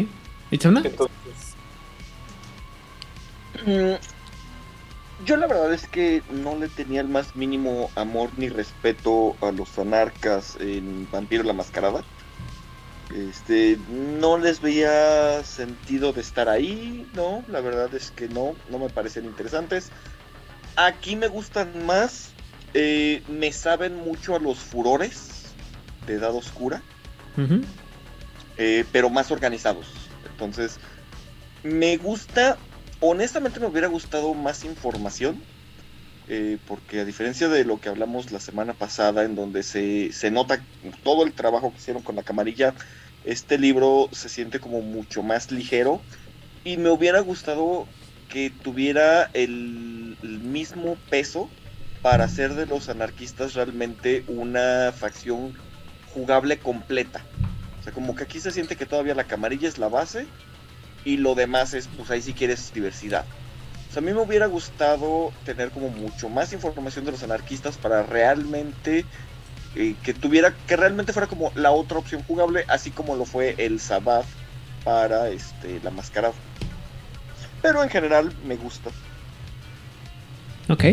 ¿Itzamna? 0.51 0.83
Entonces, 0.85 1.11
Mm, 3.67 3.95
Yo 5.27 5.37
la 5.37 5.47
verdad 5.47 5.73
es 5.75 5.87
que 5.87 6.23
no 6.31 6.57
le 6.57 6.69
tenía 6.69 7.03
el 7.03 7.09
más 7.09 7.37
mínimo 7.37 7.91
amor 7.95 8.31
ni 8.39 8.49
respeto 8.49 9.37
a 9.43 9.53
los 9.53 9.79
anarcas 9.79 10.57
en 10.61 11.07
Vampiro 11.11 11.43
la 11.43 11.53
Mascarada. 11.53 12.03
Este, 13.15 13.77
no 13.89 14.39
les 14.39 14.61
veía 14.61 15.43
sentido 15.43 16.13
de 16.13 16.21
estar 16.21 16.49
ahí, 16.49 17.07
no, 17.15 17.43
la 17.49 17.61
verdad 17.61 17.93
es 17.95 18.13
que 18.13 18.29
no, 18.29 18.55
no 18.71 18.79
me 18.79 18.89
parecen 18.89 19.25
interesantes. 19.25 19.91
Aquí 20.77 21.17
me 21.17 21.27
gustan 21.27 21.87
más, 21.87 22.31
eh, 22.73 23.23
me 23.29 23.53
saben 23.53 23.97
mucho 23.97 24.37
a 24.37 24.39
los 24.39 24.59
furores 24.59 25.47
de 26.07 26.15
Edad 26.15 26.35
Oscura. 26.35 26.83
Eh, 28.59 28.85
pero 28.93 29.09
más 29.09 29.31
organizados. 29.31 29.87
Entonces, 30.31 30.79
me 31.63 31.97
gusta, 31.97 32.59
honestamente 33.01 33.59
me 33.59 33.67
hubiera 33.67 33.89
gustado 33.89 34.35
más 34.35 34.65
información, 34.65 35.43
eh, 36.29 36.59
porque 36.69 37.01
a 37.01 37.05
diferencia 37.05 37.49
de 37.49 37.65
lo 37.65 37.81
que 37.81 37.89
hablamos 37.89 38.31
la 38.31 38.39
semana 38.39 38.75
pasada, 38.75 39.25
en 39.25 39.35
donde 39.35 39.63
se, 39.63 40.13
se 40.13 40.31
nota 40.31 40.63
todo 41.03 41.25
el 41.25 41.33
trabajo 41.33 41.73
que 41.73 41.79
hicieron 41.79 42.03
con 42.03 42.17
la 42.17 42.23
camarilla, 42.23 42.75
este 43.25 43.59
libro 43.59 44.09
se 44.13 44.29
siente 44.29 44.61
como 44.61 44.81
mucho 44.81 45.23
más 45.23 45.51
ligero 45.51 46.01
y 46.65 46.77
me 46.77 46.91
hubiera 46.91 47.21
gustado 47.21 47.87
que 48.29 48.51
tuviera 48.51 49.31
el, 49.35 50.17
mismo 50.23 50.97
peso 51.09 51.49
para 52.03 52.25
hacer 52.25 52.55
de 52.55 52.67
los 52.67 52.89
anarquistas 52.89 53.55
realmente 53.55 54.25
una 54.29 54.93
facción 54.93 55.55
jugable 56.13 56.59
completa. 56.59 57.25
O 57.81 57.83
sea, 57.83 57.93
como 57.93 58.15
que 58.15 58.25
aquí 58.25 58.41
se 58.41 58.51
siente 58.51 58.77
que 58.77 58.87
todavía 58.87 59.15
la 59.15 59.25
camarilla 59.25 59.69
es 59.69 59.79
la 59.79 59.89
base 59.89 60.27
y 61.05 61.17
lo 61.17 61.35
demás 61.35 61.73
es, 61.73 61.89
pues 61.89 62.11
ahí 62.11 62.21
si 62.21 62.33
quieres 62.33 62.73
diversidad. 62.75 63.25
O 63.89 63.93
sea, 63.93 64.03
a 64.03 64.05
mí 64.05 64.13
me 64.13 64.21
hubiera 64.21 64.47
gustado 64.47 65.33
tener 65.45 65.71
como 65.71 65.89
mucho 65.89 66.29
más 66.29 66.53
información 66.53 67.05
de 67.05 67.13
los 67.13 67.23
anarquistas 67.23 67.77
para 67.77 68.03
realmente 68.03 69.05
eh, 69.77 69.95
que 70.03 70.15
tuviera, 70.15 70.55
que 70.67 70.77
realmente 70.77 71.13
fuera 71.13 71.29
como 71.29 71.53
la 71.55 71.71
otra 71.71 71.99
opción 71.99 72.23
jugable, 72.23 72.65
así 72.69 72.91
como 72.91 73.17
lo 73.17 73.25
fue 73.25 73.55
el 73.59 73.81
Sabbath 73.81 74.27
para 74.85 75.29
este, 75.31 75.81
la 75.83 75.91
mascarada. 75.91 76.35
Pero 77.63 77.83
en 77.83 77.91
general 77.91 78.33
me 78.45 78.57
gusta. 78.57 78.91
Ok. 80.69 80.85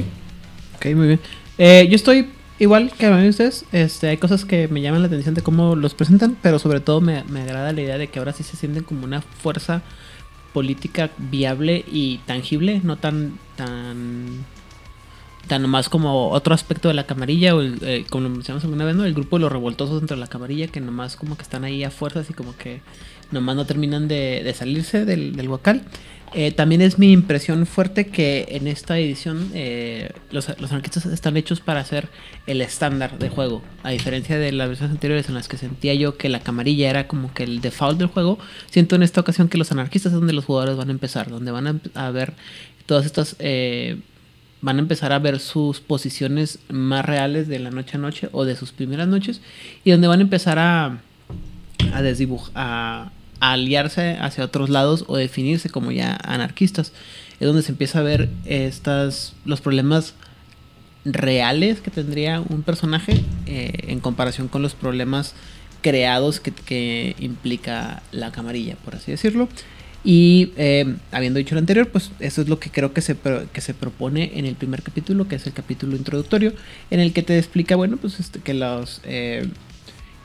Ok, 0.76 0.86
muy 0.96 1.08
bien. 1.08 1.20
Eh, 1.58 1.88
yo 1.90 1.96
estoy 1.96 2.30
igual 2.60 2.92
que 2.92 3.06
a 3.06 3.12
mí 3.12 3.28
ustedes. 3.30 3.66
Este, 3.72 4.10
hay 4.10 4.18
cosas 4.18 4.46
que 4.46 4.68
me 4.68 4.82
llaman 4.82 5.02
la 5.02 5.08
atención 5.08 5.34
de 5.34 5.42
cómo 5.42 5.76
los 5.76 5.94
presentan, 5.94 6.38
pero 6.42 6.60
sobre 6.60 6.80
todo 6.80 7.02
me, 7.02 7.24
me 7.26 7.42
agrada 7.42 7.72
la 7.72 7.82
idea 7.82 7.98
de 7.98 8.08
que 8.08 8.20
ahora 8.20 8.34
sí 8.34 8.44
se 8.44 8.58
sienten 8.58 8.84
como 8.84 9.06
una 9.06 9.22
fuerza 9.22 9.82
política 10.54 11.12
viable 11.18 11.84
y 11.88 12.20
tangible, 12.20 12.82
no 12.84 12.98
tan 12.98 13.40
tan 13.56 14.46
tan 15.48 15.62
nomás 15.62 15.90
como 15.90 16.30
otro 16.30 16.54
aspecto 16.54 16.88
de 16.88 16.94
la 16.94 17.06
camarilla 17.06 17.56
o 17.56 17.62
el, 17.62 17.80
eh, 17.82 18.06
como 18.10 18.24
lo 18.24 18.30
mencionamos 18.30 18.64
alguna 18.64 18.86
vez, 18.86 18.96
¿no? 18.96 19.06
El 19.06 19.14
grupo 19.14 19.38
de 19.38 19.42
los 19.42 19.52
revoltosos 19.52 20.00
dentro 20.00 20.16
de 20.16 20.22
la 20.22 20.28
camarilla 20.28 20.68
que 20.68 20.82
nomás 20.82 21.16
como 21.16 21.36
que 21.36 21.44
están 21.44 21.64
ahí 21.64 21.84
a 21.84 21.92
fuerzas 21.92 22.30
y 22.30 22.34
como 22.34 22.56
que 22.56 22.82
nomás 23.32 23.56
no 23.56 23.66
terminan 23.66 24.08
de, 24.08 24.54
salirse 24.56 25.06
del, 25.06 25.36
del. 25.36 25.50
Eh, 26.34 26.52
también 26.52 26.82
es 26.82 27.00
mi 27.00 27.14
impresión 27.14 27.66
fuerte 27.66 28.08
que 28.08 28.48
en 28.52 28.68
esta 28.68 29.00
edición 29.00 29.50
eh, 29.54 30.12
los, 30.30 30.50
anarquistas 30.50 31.06
están 31.06 31.38
hechos 31.38 31.62
para 31.62 31.84
ser 31.86 32.10
el 32.48 32.62
estándar 32.62 33.18
de 33.18 33.30
juego. 33.30 33.62
A 33.84 33.92
diferencia 33.92 34.38
de 34.38 34.52
las 34.52 34.68
versiones 34.68 34.94
anteriores 34.94 35.30
en 35.30 35.36
las 35.36 35.48
que 35.48 35.58
sentía 35.58 35.94
yo 35.94 36.18
que 36.18 36.28
la 36.28 36.42
camarilla 36.42 36.90
era 36.90 37.08
como 37.08 37.34
que 37.34 37.44
el 37.44 37.62
default 37.62 37.98
del 37.98 38.08
juego, 38.08 38.40
siento 38.70 38.96
en 38.96 39.04
esta 39.04 39.22
ocasión 39.22 39.48
que 39.48 39.58
los 39.58 39.72
anarquistas 39.72 40.12
es 40.12 40.20
donde 40.20 40.34
los 40.34 40.46
jugadores 40.46 40.76
van 40.76 40.90
a 40.90 40.92
empezar, 40.92 41.30
donde 41.30 41.52
van 41.52 41.68
a, 41.68 41.80
a 41.96 42.12
ver 42.12 42.34
todas 42.86 43.06
estas... 43.06 43.38
van 44.62 44.78
a 44.78 44.80
empezar 44.80 45.14
a 45.14 45.20
ver 45.20 45.40
sus 45.40 45.80
posiciones 45.80 46.60
más 46.70 47.06
reales 47.06 47.48
de 47.48 47.60
la 47.60 47.70
noche 47.70 47.98
a 47.98 48.00
noche 48.00 48.30
o 48.32 48.46
de 48.46 48.56
sus 48.56 48.72
primeras 48.72 49.08
noches 49.08 49.42
y 49.84 49.92
donde 49.92 50.08
van 50.08 50.20
a 50.20 50.24
empezar 50.24 50.60
a, 50.60 51.00
a 51.94 52.02
desdibujar, 52.02 52.52
a, 52.56 53.12
aliarse 53.40 54.18
hacia 54.20 54.44
otros 54.44 54.70
lados 54.70 55.06
o 55.08 55.16
definirse 55.16 55.70
como 55.70 55.92
ya 55.92 56.18
anarquistas. 56.24 56.92
Es 57.40 57.48
donde 57.48 57.62
se 57.62 57.72
empieza 57.72 58.00
a 58.00 58.04
ver 58.04 58.30
estas 58.46 59.34
los 59.46 59.62
problemas 59.62 60.16
reales 61.06 61.80
que 61.80 61.92
tendría 61.92 62.42
un 62.42 62.64
personaje 62.64 63.24
eh, 63.46 63.86
en 63.88 64.00
comparación 64.00 64.48
con 64.48 64.64
los 64.64 64.74
problemas 64.74 65.36
creados 65.82 66.40
que, 66.40 66.52
que 66.52 67.16
implica 67.20 68.02
la 68.12 68.32
camarilla, 68.32 68.76
por 68.84 68.96
así 68.96 69.12
decirlo. 69.12 69.48
Y 70.04 70.54
eh, 70.58 70.96
habiendo 71.12 71.40
dicho 71.40 71.56
lo 71.56 71.60
anterior, 71.60 71.90
pues 71.90 72.12
eso 72.20 72.42
es 72.42 72.48
lo 72.48 72.60
que 72.60 72.70
creo 72.70 72.94
que 72.94 73.02
se, 73.02 73.16
que 73.52 73.62
se 73.62 73.74
propone 73.74 74.32
en 74.36 74.46
el 74.46 74.56
primer 74.56 74.82
capítulo, 74.82 75.28
que 75.28 75.36
es 75.36 75.48
el 75.48 75.54
capítulo 75.54 75.96
introductorio, 75.96 76.54
en 76.92 77.00
el 77.00 77.12
que 77.14 77.24
te 77.24 77.38
explica, 77.38 77.76
bueno, 77.76 77.98
pues 77.98 78.20
este, 78.20 78.40
que 78.40 78.54
los... 78.54 79.02
eh, 79.04 79.48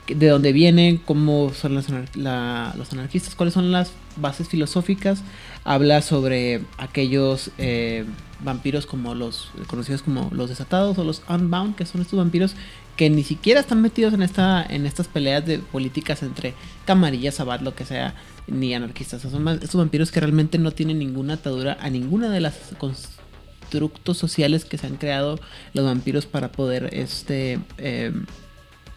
de 0.09 0.29
dónde 0.29 0.53
vienen, 0.53 0.99
cómo 0.99 1.53
son 1.55 1.75
las 1.75 1.89
los 1.89 2.93
anarquistas, 2.93 3.35
cuáles 3.35 3.55
son 3.55 3.71
las 3.71 3.93
bases 4.17 4.49
filosóficas. 4.49 5.23
Habla 5.65 6.03
sobre 6.03 6.63
aquellos 6.77 7.51
eh, 7.59 8.05
vampiros 8.41 8.87
como 8.87 9.15
los 9.15 9.51
conocidos 9.69 10.03
como 10.03 10.29
los 10.33 10.49
desatados 10.49 10.99
o 10.99 11.05
los 11.05 11.23
unbound, 11.29 11.77
que 11.77 11.87
son 11.87 12.01
estos 12.01 12.19
vampiros 12.19 12.55
que 12.97 13.09
ni 13.11 13.25
siquiera 13.25 13.61
están 13.61 13.81
metidos 13.81 14.15
en 14.15 14.23
esta 14.23 14.65
en 14.69 14.87
estas 14.87 15.09
peleas 15.09 15.45
de 15.47 15.59
políticas 15.59 16.23
entre 16.23 16.55
camarillas, 16.85 17.37
sabat, 17.37 17.63
lo 17.63 17.75
que 17.75 17.85
sea, 17.85 18.15
ni 18.47 18.75
anarquistas. 18.75 19.23
Son 19.23 19.47
estos 19.49 19.77
vampiros 19.77 20.11
que 20.11 20.21
realmente 20.21 20.59
no 20.59 20.73
tienen 20.73 20.99
ninguna 20.99 21.35
atadura 21.35 21.79
a 21.81 21.91
ninguna 21.91 22.29
de 22.29 22.41
las 22.41 22.55
constructos 22.79 24.19
sociales 24.19 24.65
que 24.65 24.79
se 24.79 24.87
han 24.87 24.97
creado 24.97 25.39
los 25.75 25.85
vampiros 25.85 26.27
para 26.27 26.53
poder 26.53 26.91
este 26.93 27.59
em, 27.79 28.27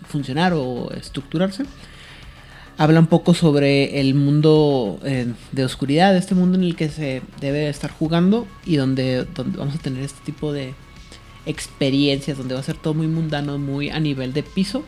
funcionar 0.07 0.53
o 0.53 0.91
estructurarse. 0.91 1.63
Habla 2.77 2.99
un 2.99 3.07
poco 3.07 3.33
sobre 3.33 4.01
el 4.01 4.15
mundo 4.15 4.99
eh, 5.05 5.31
de 5.53 5.63
oscuridad, 5.63 6.17
este 6.17 6.35
mundo 6.35 6.57
en 6.57 6.65
el 6.65 6.75
que 6.75 6.89
se 6.89 7.21
debe 7.39 7.69
estar 7.69 7.89
jugando 7.89 8.45
y 8.65 8.75
donde, 8.75 9.23
donde 9.23 9.57
vamos 9.57 9.75
a 9.75 9.77
tener 9.77 10.03
este 10.03 10.19
tipo 10.25 10.51
de 10.51 10.73
experiencias, 11.45 12.37
donde 12.37 12.53
va 12.55 12.59
a 12.59 12.63
ser 12.63 12.77
todo 12.77 12.93
muy 12.93 13.07
mundano, 13.07 13.57
muy 13.57 13.89
a 13.89 13.99
nivel 13.99 14.33
de 14.33 14.43
piso. 14.43 14.83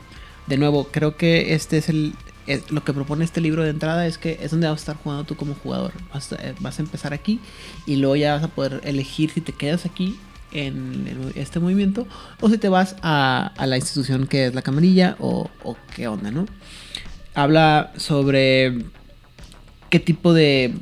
De 0.48 0.58
nuevo, 0.58 0.88
creo 0.92 1.18
que 1.18 1.54
este 1.54 1.78
es 1.78 1.90
el 1.90 2.14
es- 2.48 2.72
lo 2.72 2.82
que 2.84 2.94
propone 2.94 3.26
este 3.26 3.42
libro 3.42 3.62
de 3.64 3.70
entrada 3.72 4.08
es 4.08 4.18
que 4.18 4.40
es 4.42 4.52
donde 4.52 4.68
vas 4.68 4.80
a 4.80 4.82
estar 4.82 4.96
jugando 4.96 5.26
tú 5.26 5.36
como 5.36 5.54
jugador. 5.56 5.92
Vas 6.14 6.32
a, 6.32 6.36
eh, 6.38 6.56
empezar 6.80 7.14
aquí 7.14 7.40
y 7.86 7.98
luego 7.98 8.16
ya 8.16 8.36
vas 8.36 8.44
a 8.44 8.48
poder 8.48 8.82
elegir 8.86 9.30
si 9.32 9.42
te 9.42 9.52
quedas 9.52 9.86
aquí 9.86 10.18
en 10.54 11.32
este 11.36 11.60
movimiento 11.60 12.08
o 12.40 12.50
si 12.50 12.58
te 12.58 12.70
vas 12.70 12.96
a, 13.02 13.52
a 13.58 13.68
la 13.68 13.76
institución 13.76 14.28
que 14.28 14.46
es 14.46 14.56
la 14.56 14.62
camarilla 14.62 15.18
o, 15.20 15.50
o 15.64 15.76
qué 15.94 16.08
onda, 16.08 16.32
¿no? 16.32 16.46
Habla 17.36 17.92
sobre 17.98 18.86
qué 19.90 20.00
tipo 20.00 20.34
de, 20.34 20.74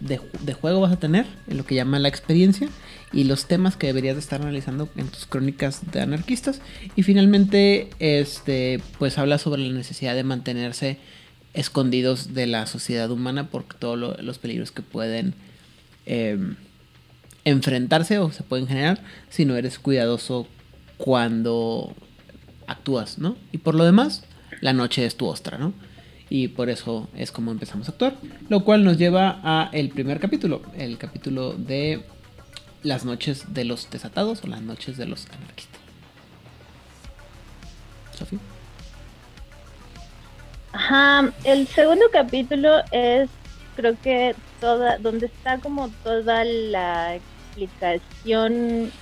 de, 0.00 0.20
de 0.42 0.52
juego 0.54 0.80
vas 0.80 0.92
a 0.92 0.98
tener, 0.98 1.26
en 1.48 1.56
lo 1.56 1.66
que 1.66 1.74
llama 1.74 1.98
la 1.98 2.08
experiencia, 2.08 2.68
y 3.12 3.24
los 3.24 3.46
temas 3.46 3.76
que 3.76 3.88
deberías 3.88 4.14
de 4.14 4.20
estar 4.20 4.40
analizando 4.40 4.88
en 4.96 5.08
tus 5.08 5.26
crónicas 5.26 5.90
de 5.90 6.00
anarquistas. 6.00 6.60
Y 6.96 7.02
finalmente, 7.02 7.90
este, 7.98 8.80
pues 8.98 9.18
habla 9.18 9.38
sobre 9.38 9.62
la 9.62 9.72
necesidad 9.74 10.14
de 10.14 10.22
mantenerse 10.24 10.98
escondidos 11.54 12.34
de 12.34 12.46
la 12.46 12.66
sociedad 12.66 13.10
humana 13.10 13.48
por 13.48 13.64
todos 13.64 13.98
lo- 13.98 14.16
los 14.22 14.38
peligros 14.38 14.70
que 14.70 14.82
pueden 14.82 15.34
em, 16.06 16.54
enfrentarse 17.44 18.18
o 18.18 18.30
se 18.32 18.42
pueden 18.42 18.66
generar 18.66 19.00
si 19.28 19.44
no 19.44 19.56
eres 19.56 19.78
cuidadoso 19.78 20.46
cuando 20.96 21.94
actúas, 22.66 23.18
¿no? 23.18 23.36
Y 23.52 23.58
por 23.58 23.74
lo 23.74 23.84
demás, 23.84 24.22
la 24.60 24.72
noche 24.72 25.04
es 25.06 25.16
tu 25.16 25.26
ostra, 25.26 25.58
¿no? 25.58 25.72
Y 26.28 26.48
por 26.48 26.70
eso 26.70 27.08
es 27.16 27.32
como 27.32 27.50
empezamos 27.50 27.88
a 27.88 27.92
actuar. 27.92 28.16
Lo 28.48 28.62
cual 28.64 28.84
nos 28.84 28.98
lleva 28.98 29.40
a 29.42 29.68
el 29.72 29.88
primer 29.88 30.20
capítulo, 30.20 30.62
el 30.78 30.96
capítulo 30.98 31.54
de 31.54 32.02
las 32.82 33.04
noches 33.04 33.52
de 33.52 33.64
los 33.64 33.90
desatados 33.90 34.42
o 34.44 34.46
las 34.46 34.62
noches 34.62 34.96
de 34.96 35.06
los 35.06 35.26
anarquistas. 35.26 35.80
Sofía. 38.16 38.38
Ajá, 40.72 41.32
el 41.44 41.66
segundo 41.66 42.04
capítulo 42.12 42.78
es, 42.92 43.28
creo 43.76 44.00
que 44.00 44.34
toda, 44.60 44.98
donde 44.98 45.26
está 45.26 45.58
como 45.58 45.88
toda 46.04 46.44
la 46.44 47.16
explicación 47.16 48.92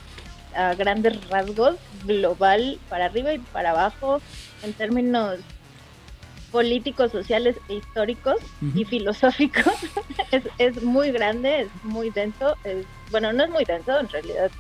a 0.54 0.74
grandes 0.74 1.28
rasgos, 1.28 1.76
global, 2.04 2.78
para 2.88 3.06
arriba 3.06 3.34
y 3.34 3.38
para 3.38 3.70
abajo, 3.70 4.20
en 4.62 4.72
términos 4.72 5.38
políticos, 6.50 7.12
sociales 7.12 7.56
e 7.68 7.74
históricos 7.74 8.36
y 8.74 8.84
filosóficos. 8.86 9.74
es, 10.32 10.44
es 10.56 10.82
muy 10.82 11.10
grande, 11.10 11.62
es 11.62 11.68
muy 11.84 12.08
denso. 12.10 12.56
Es, 12.64 12.86
bueno, 13.10 13.32
no 13.32 13.44
es 13.44 13.50
muy 13.50 13.64
denso, 13.64 13.98
en 13.98 14.08
realidad 14.08 14.50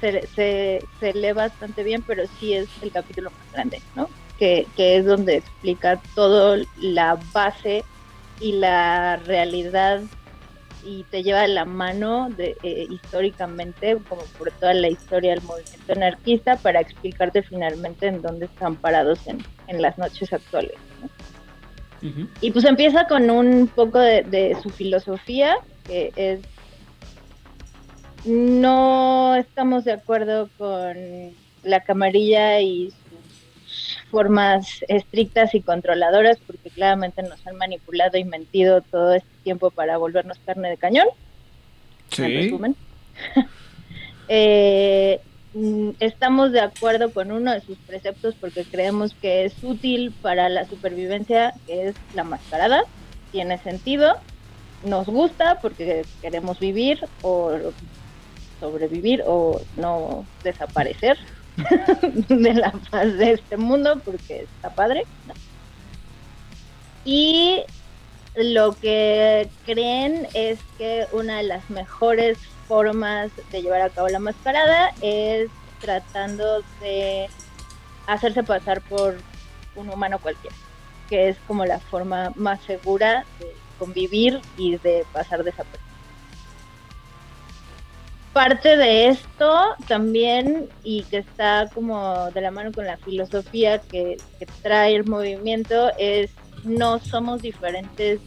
se, 0.00 0.26
se, 0.28 0.84
se 0.98 1.12
lee 1.12 1.32
bastante 1.32 1.82
bien, 1.82 2.02
pero 2.02 2.24
sí 2.38 2.54
es 2.54 2.68
el 2.82 2.90
capítulo 2.90 3.30
más 3.30 3.52
grande, 3.52 3.82
¿no? 3.94 4.08
Que, 4.38 4.66
que 4.76 4.96
es 4.96 5.04
donde 5.04 5.36
explica 5.36 6.00
todo 6.14 6.56
la 6.80 7.18
base 7.32 7.84
y 8.40 8.52
la 8.52 9.16
realidad 9.16 10.00
y 10.82 11.04
te 11.04 11.22
lleva 11.22 11.42
de 11.42 11.48
la 11.48 11.66
mano 11.66 12.30
de, 12.30 12.56
eh, 12.62 12.86
históricamente, 12.88 13.98
como 14.08 14.22
por 14.38 14.50
toda 14.52 14.72
la 14.72 14.88
historia 14.88 15.34
del 15.34 15.42
movimiento 15.42 15.92
anarquista, 15.92 16.56
para 16.56 16.80
explicarte 16.80 17.42
finalmente 17.42 18.06
en 18.06 18.22
dónde 18.22 18.46
están 18.46 18.76
parados 18.76 19.26
en, 19.26 19.44
en 19.66 19.82
las 19.82 19.98
noches 19.98 20.32
actuales. 20.32 20.76
¿no? 21.02 21.10
Y 22.40 22.50
pues 22.50 22.64
empieza 22.64 23.06
con 23.06 23.28
un 23.28 23.68
poco 23.68 23.98
de, 23.98 24.22
de 24.22 24.56
su 24.62 24.70
filosofía, 24.70 25.58
que 25.84 26.12
es 26.16 26.40
no 28.24 29.34
estamos 29.36 29.84
de 29.84 29.92
acuerdo 29.92 30.48
con 30.58 30.96
la 31.62 31.80
camarilla 31.80 32.60
y 32.60 32.90
sus 32.90 33.98
formas 34.10 34.84
estrictas 34.88 35.54
y 35.54 35.60
controladoras, 35.60 36.38
porque 36.46 36.70
claramente 36.70 37.22
nos 37.22 37.46
han 37.46 37.56
manipulado 37.56 38.18
y 38.18 38.24
mentido 38.24 38.82
todo 38.82 39.14
este 39.14 39.30
tiempo 39.42 39.70
para 39.70 39.96
volvernos 39.96 40.38
carne 40.44 40.70
de 40.70 40.76
cañón. 40.76 41.06
En 42.16 42.24
resumen. 42.24 42.76
Eh, 44.32 45.20
mm, 45.54 45.90
estamos 45.98 46.52
de 46.52 46.60
acuerdo 46.60 47.12
con 47.12 47.32
uno 47.32 47.52
de 47.52 47.62
sus 47.62 47.76
preceptos 47.78 48.36
porque 48.40 48.62
creemos 48.62 49.12
que 49.14 49.44
es 49.44 49.54
útil 49.64 50.14
para 50.22 50.48
la 50.48 50.66
supervivencia, 50.66 51.52
que 51.66 51.88
es 51.88 51.96
la 52.14 52.22
mascarada. 52.22 52.84
Tiene 53.32 53.58
sentido. 53.58 54.14
Nos 54.84 55.06
gusta 55.06 55.58
porque 55.60 56.04
queremos 56.22 56.60
vivir 56.60 57.00
o 57.22 57.72
sobrevivir 58.60 59.22
o 59.26 59.60
no 59.76 60.24
desaparecer 60.44 61.18
de 62.28 62.54
la 62.54 62.70
faz 62.90 63.16
de 63.16 63.32
este 63.32 63.56
mundo 63.56 64.00
porque 64.04 64.42
está 64.42 64.70
padre. 64.70 65.06
Y 67.04 67.62
lo 68.36 68.72
que 68.72 69.48
creen 69.64 70.28
es 70.34 70.58
que 70.78 71.06
una 71.12 71.38
de 71.38 71.44
las 71.44 71.68
mejores 71.70 72.38
formas 72.68 73.30
de 73.50 73.62
llevar 73.62 73.82
a 73.82 73.90
cabo 73.90 74.08
la 74.08 74.20
mascarada 74.20 74.92
es 75.00 75.50
tratando 75.80 76.62
de 76.80 77.28
hacerse 78.06 78.42
pasar 78.42 78.80
por 78.82 79.16
un 79.74 79.88
humano 79.88 80.18
cualquiera, 80.18 80.54
que 81.08 81.28
es 81.30 81.36
como 81.46 81.64
la 81.64 81.80
forma 81.80 82.32
más 82.36 82.60
segura 82.62 83.24
de 83.38 83.52
convivir 83.78 84.40
y 84.56 84.76
de 84.78 85.04
pasar 85.12 85.42
desapercibido. 85.42 85.89
Parte 88.32 88.76
de 88.76 89.08
esto 89.08 89.60
también, 89.88 90.68
y 90.84 91.02
que 91.04 91.18
está 91.18 91.68
como 91.74 92.30
de 92.30 92.40
la 92.40 92.50
mano 92.50 92.70
con 92.72 92.86
la 92.86 92.96
filosofía 92.98 93.80
que, 93.80 94.18
que 94.38 94.46
trae 94.62 94.94
el 94.94 95.04
movimiento, 95.04 95.90
es 95.98 96.30
no 96.64 96.98
somos 97.00 97.42
diferentes 97.42 98.20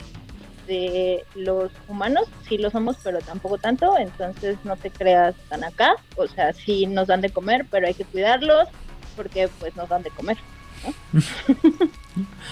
de 0.68 1.26
los 1.36 1.72
humanos, 1.88 2.28
sí 2.48 2.58
lo 2.58 2.70
somos, 2.70 2.98
pero 3.04 3.20
tampoco 3.20 3.58
tanto, 3.58 3.98
entonces 3.98 4.58
no 4.64 4.76
te 4.76 4.90
creas 4.90 5.36
tan 5.50 5.64
acá, 5.64 5.96
o 6.16 6.28
sea, 6.28 6.54
sí 6.54 6.86
nos 6.86 7.08
dan 7.08 7.22
de 7.22 7.30
comer, 7.30 7.66
pero 7.70 7.88
hay 7.88 7.94
que 7.94 8.06
cuidarlos 8.06 8.68
porque 9.16 9.50
pues 9.60 9.76
nos 9.76 9.90
dan 9.90 10.04
de 10.04 10.10
comer, 10.12 10.38
¿no? 10.86 11.20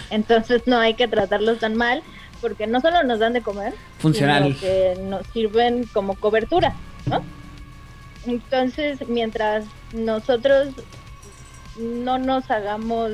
entonces 0.09 0.63
no 0.67 0.77
hay 0.77 0.93
que 0.93 1.07
tratarlos 1.07 1.59
tan 1.59 1.75
mal, 1.75 2.03
porque 2.41 2.67
no 2.67 2.81
solo 2.81 3.03
nos 3.03 3.19
dan 3.19 3.33
de 3.33 3.41
comer, 3.41 3.73
Funcional. 3.99 4.43
sino 4.43 4.59
que 4.59 4.97
nos 5.03 5.27
sirven 5.27 5.85
como 5.85 6.15
cobertura, 6.15 6.75
¿no? 7.05 7.23
Entonces, 8.25 9.07
mientras 9.07 9.65
nosotros 9.93 10.69
no 11.77 12.19
nos 12.19 12.49
hagamos 12.51 13.13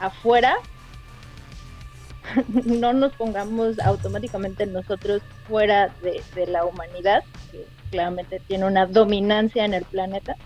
afuera, 0.00 0.56
no 2.64 2.92
nos 2.92 3.12
pongamos 3.14 3.78
automáticamente 3.80 4.66
nosotros 4.66 5.22
fuera 5.46 5.92
de, 6.02 6.46
la 6.46 6.64
humanidad, 6.64 7.22
que 7.50 7.64
claramente 7.90 8.40
tiene 8.46 8.66
una 8.66 8.86
dominancia 8.86 9.64
en 9.64 9.74
el 9.74 9.84
planeta, 9.84 10.36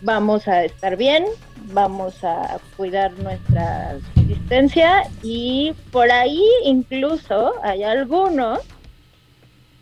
vamos 0.00 0.46
a 0.46 0.64
estar 0.64 0.96
bien, 0.96 1.24
vamos 1.72 2.22
a 2.22 2.58
cuidar 2.76 3.12
nuestra 3.18 3.96
subsistencia 4.14 5.08
y 5.22 5.74
por 5.90 6.10
ahí 6.12 6.44
incluso 6.64 7.54
hay 7.62 7.82
algunos 7.82 8.60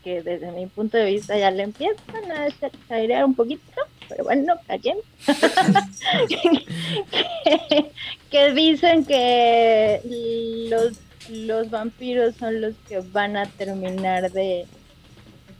que 0.06 0.22
desde 0.22 0.52
mi 0.52 0.66
punto 0.66 0.96
de 0.98 1.06
vista 1.06 1.36
ya 1.36 1.50
le 1.50 1.64
empiezan 1.64 2.30
a 2.30 2.46
airear 2.94 3.25
un 3.25 3.34
poquito, 3.34 3.82
pero 4.08 4.22
bueno, 4.22 4.54
¿a 4.68 4.78
quién? 4.78 4.98
que, 6.28 7.90
que 8.30 8.52
dicen 8.52 9.04
que 9.04 10.00
los, 10.70 11.00
los 11.28 11.70
vampiros 11.70 12.36
son 12.36 12.60
los 12.60 12.76
que 12.88 13.00
van 13.00 13.36
a 13.36 13.46
terminar 13.46 14.30
de 14.30 14.64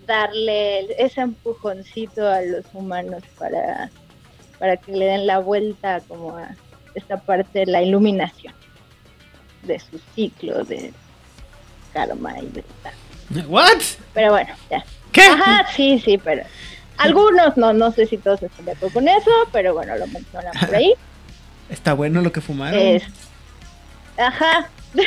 darle 0.07 0.95
ese 0.97 1.23
empujoncito 1.23 2.25
a 2.25 2.41
los 2.43 2.67
humanos 2.73 3.25
para, 3.37 3.91
para 4.61 4.77
que 4.77 4.93
le 4.93 5.07
den 5.07 5.27
la 5.27 5.41
vuelta 5.41 6.03
como 6.07 6.37
a 6.37 6.55
esta 6.95 7.17
parte 7.17 7.59
de 7.59 7.67
la 7.67 7.83
iluminación 7.83 8.55
de 9.65 9.81
su 9.81 9.99
ciclo 10.15 10.63
de 10.63 10.93
karma 11.93 12.39
y 12.39 12.47
de 12.47 12.63
tal. 12.85 12.95
¿What? 13.49 13.83
Pero 14.15 14.31
bueno, 14.33 14.55
ya. 14.71 14.85
¿Qué? 15.13 15.23
Ajá, 15.23 15.67
sí, 15.75 16.01
sí, 16.05 16.19
pero 16.19 16.43
algunos 16.99 17.57
no, 17.57 17.73
no 17.73 17.93
sé 17.93 18.07
si 18.07 18.19
todos 18.19 18.43
están 18.43 18.65
de 18.65 18.73
acuerdo 18.73 18.95
con 18.95 19.09
eso, 19.09 19.31
pero 19.53 19.75
bueno, 19.75 19.97
lo 19.97 20.07
mencionan 20.07 20.53
por 20.59 20.75
ahí. 20.75 20.95
Está 21.69 21.95
bueno 21.95 22.23
lo 22.23 22.33
que 22.33 22.41
fumaron. 22.41 22.79
Es... 22.79 23.03
Ajá. 24.17 24.69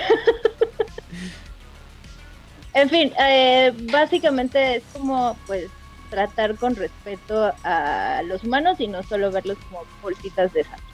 en 2.73 2.89
fin, 2.89 3.13
eh, 3.19 3.73
básicamente 3.91 4.77
es 4.77 4.83
como, 4.93 5.38
pues, 5.47 5.67
tratar 6.09 6.55
con 6.55 6.75
respeto 6.75 7.53
a 7.63 8.21
los 8.25 8.43
humanos 8.43 8.79
y 8.79 8.88
no 8.88 9.03
solo 9.03 9.31
verlos 9.31 9.57
como 9.69 9.83
bolsitas 10.01 10.51
de 10.53 10.63
sangre. 10.63 10.88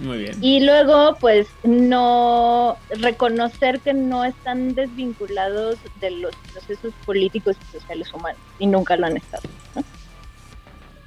Muy 0.00 0.18
bien. 0.18 0.38
Y 0.40 0.60
luego, 0.60 1.16
pues, 1.20 1.46
no 1.64 2.76
reconocer 2.90 3.80
que 3.80 3.92
no 3.92 4.24
están 4.24 4.74
desvinculados 4.74 5.76
de 6.00 6.10
los 6.12 6.34
procesos 6.52 6.94
políticos 7.04 7.56
y 7.60 7.78
sociales 7.78 8.12
humanos 8.12 8.40
y 8.58 8.66
nunca 8.66 8.96
lo 8.96 9.06
han 9.06 9.16
estado. 9.18 9.42
¿no? 9.74 9.84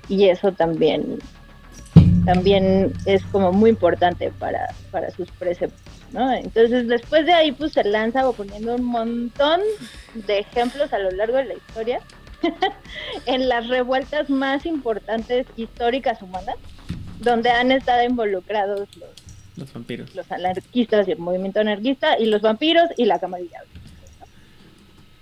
Y 0.08 0.30
eso 0.30 0.52
también, 0.52 1.20
también 2.26 2.94
es 3.06 3.24
como 3.26 3.52
muy 3.52 3.72
importante 3.72 4.32
para, 4.32 4.68
para 4.92 5.10
sus 5.10 5.32
preceptos. 5.32 5.82
¿no? 6.12 6.32
Entonces, 6.32 6.88
después 6.88 7.26
de 7.26 7.34
ahí, 7.34 7.52
pues 7.52 7.74
se 7.74 7.84
lanza 7.84 8.30
poniendo 8.34 8.76
un 8.76 8.84
montón 8.84 9.62
de 10.14 10.40
ejemplos 10.40 10.94
a 10.94 11.00
lo 11.00 11.10
largo 11.10 11.38
de 11.38 11.46
la 11.46 11.54
historia 11.56 12.02
en 13.26 13.50
las 13.50 13.68
revueltas 13.68 14.30
más 14.30 14.68
importantes 14.68 15.48
históricas 15.58 16.22
humanas 16.22 16.56
donde 17.20 17.50
han 17.50 17.72
estado 17.72 18.04
involucrados 18.04 18.88
los, 18.98 19.10
Los 19.58 19.74
vampiros. 19.74 20.14
los 20.16 20.32
anarquistas 20.32 21.08
y 21.08 21.12
el 21.12 21.18
movimiento 21.20 21.60
anarquista 21.60 22.20
y 22.20 22.26
los 22.26 22.42
vampiros 22.42 22.90
y 22.98 23.06
la 23.06 23.20
camarilla. 23.20 23.60
¿no? 23.60 24.26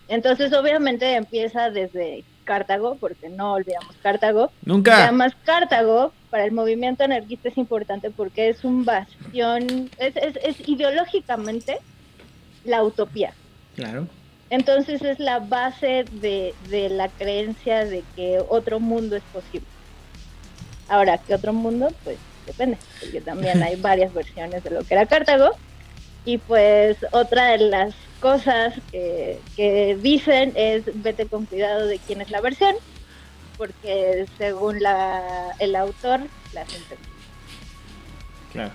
Entonces 0.08 0.54
obviamente 0.54 1.16
empieza 1.16 1.70
desde 1.70 2.24
Cartago, 2.44 2.98
porque 3.00 3.30
no 3.30 3.54
olvidamos 3.54 3.96
Cartago. 4.04 4.52
Y 4.66 4.70
Nunca. 4.70 5.04
además 5.04 5.34
Cartago 5.46 6.12
para 6.30 6.46
el 6.46 6.52
movimiento 6.52 7.04
anarquista 7.04 7.48
es 7.50 7.58
importante 7.58 8.10
porque 8.12 8.50
es 8.50 8.64
un 8.66 8.84
bastión, 8.86 9.90
es, 9.98 10.16
es, 10.18 10.38
es 10.44 10.68
ideológicamente 10.68 11.78
la 12.66 12.84
utopía. 12.84 13.34
Claro. 13.76 14.08
Entonces 14.50 15.02
es 15.04 15.20
la 15.20 15.40
base 15.40 16.06
de, 16.12 16.54
de 16.70 16.90
la 16.90 17.08
creencia 17.08 17.86
de 17.86 18.04
que 18.16 18.42
otro 18.50 18.80
mundo 18.80 19.16
es 19.16 19.24
posible. 19.32 19.66
Ahora, 20.90 21.18
¿qué 21.18 21.36
otro 21.36 21.54
mundo? 21.54 21.90
Pues 22.04 22.18
depende, 22.46 22.78
porque 23.00 23.22
también 23.22 23.62
hay 23.64 23.76
varias 23.82 24.14
versiones 24.14 24.64
de 24.64 24.70
lo 24.72 24.84
que 24.84 24.94
era 24.94 25.06
Cartago. 25.06 25.52
Y 26.26 26.38
pues 26.38 26.98
otra 27.12 27.48
de 27.48 27.58
las 27.58 27.94
cosas 28.22 28.74
que, 28.92 29.40
que 29.58 29.98
dicen 30.02 30.54
es 30.56 30.84
vete 31.04 31.26
con 31.26 31.46
cuidado 31.46 31.88
de 31.88 32.00
quién 32.00 32.22
es 32.22 32.32
la 32.32 32.40
versión, 32.40 32.76
porque 33.58 34.26
según 34.38 34.82
la, 34.82 35.52
el 35.60 35.76
autor, 35.76 36.22
la 36.54 36.66
gente 36.66 36.98
Claro. 38.54 38.72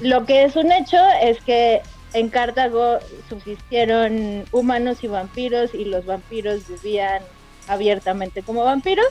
lo 0.00 0.24
que 0.24 0.44
es 0.44 0.56
un 0.56 0.70
hecho 0.72 0.96
es 1.20 1.38
que 1.42 1.82
en 2.14 2.30
Cartago 2.30 2.98
subsistieron 3.28 4.44
humanos 4.52 5.02
y 5.02 5.08
vampiros 5.08 5.74
y 5.74 5.84
los 5.84 6.06
vampiros 6.06 6.66
vivían 6.68 7.20
abiertamente 7.68 8.42
como 8.42 8.64
vampiros. 8.64 9.08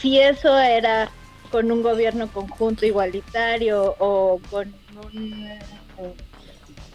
Si 0.00 0.18
eso 0.18 0.58
era 0.58 1.10
con 1.54 1.70
un 1.70 1.82
gobierno 1.84 2.26
conjunto 2.26 2.84
igualitario 2.84 3.94
o 4.00 4.40
con 4.50 4.74
un, 5.04 5.48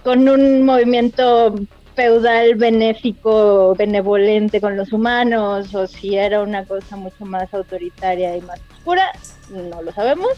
con 0.03 0.27
un 0.27 0.63
movimiento 0.63 1.55
feudal 1.95 2.55
benéfico, 2.55 3.73
benevolente 3.75 4.59
con 4.59 4.75
los 4.75 4.91
humanos, 4.91 5.73
o 5.73 5.87
si 5.87 6.17
era 6.17 6.41
una 6.41 6.65
cosa 6.65 6.97
mucho 6.97 7.25
más 7.25 7.53
autoritaria 7.53 8.35
y 8.35 8.41
más 8.41 8.59
oscura, 8.75 9.09
no 9.49 9.81
lo 9.81 9.93
sabemos. 9.93 10.33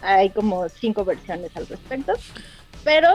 Hay 0.00 0.30
como 0.30 0.66
cinco 0.70 1.04
versiones 1.04 1.54
al 1.54 1.66
respecto, 1.66 2.14
pero 2.84 3.10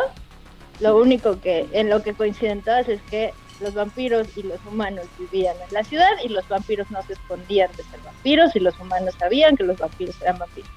lo 0.80 0.98
único 0.98 1.42
que 1.42 1.66
en 1.72 1.90
lo 1.90 2.04
que 2.04 2.14
coinciden 2.14 2.62
todas 2.62 2.88
es 2.88 3.02
que 3.10 3.34
los 3.62 3.74
vampiros 3.74 4.28
y 4.36 4.44
los 4.44 4.60
humanos 4.66 5.06
vivían 5.18 5.56
en 5.68 5.74
la 5.74 5.84
ciudad 5.84 6.12
y 6.24 6.30
los 6.30 6.48
vampiros 6.48 6.90
no 6.92 7.02
se 7.04 7.14
escondían 7.14 7.70
de 7.72 7.84
ser 7.84 8.00
vampiros 8.04 8.56
y 8.56 8.60
los 8.60 8.80
humanos 8.80 9.16
sabían 9.18 9.56
que 9.56 9.64
los 9.64 9.78
vampiros 9.78 10.22
eran 10.22 10.38
vampiros. 10.38 10.70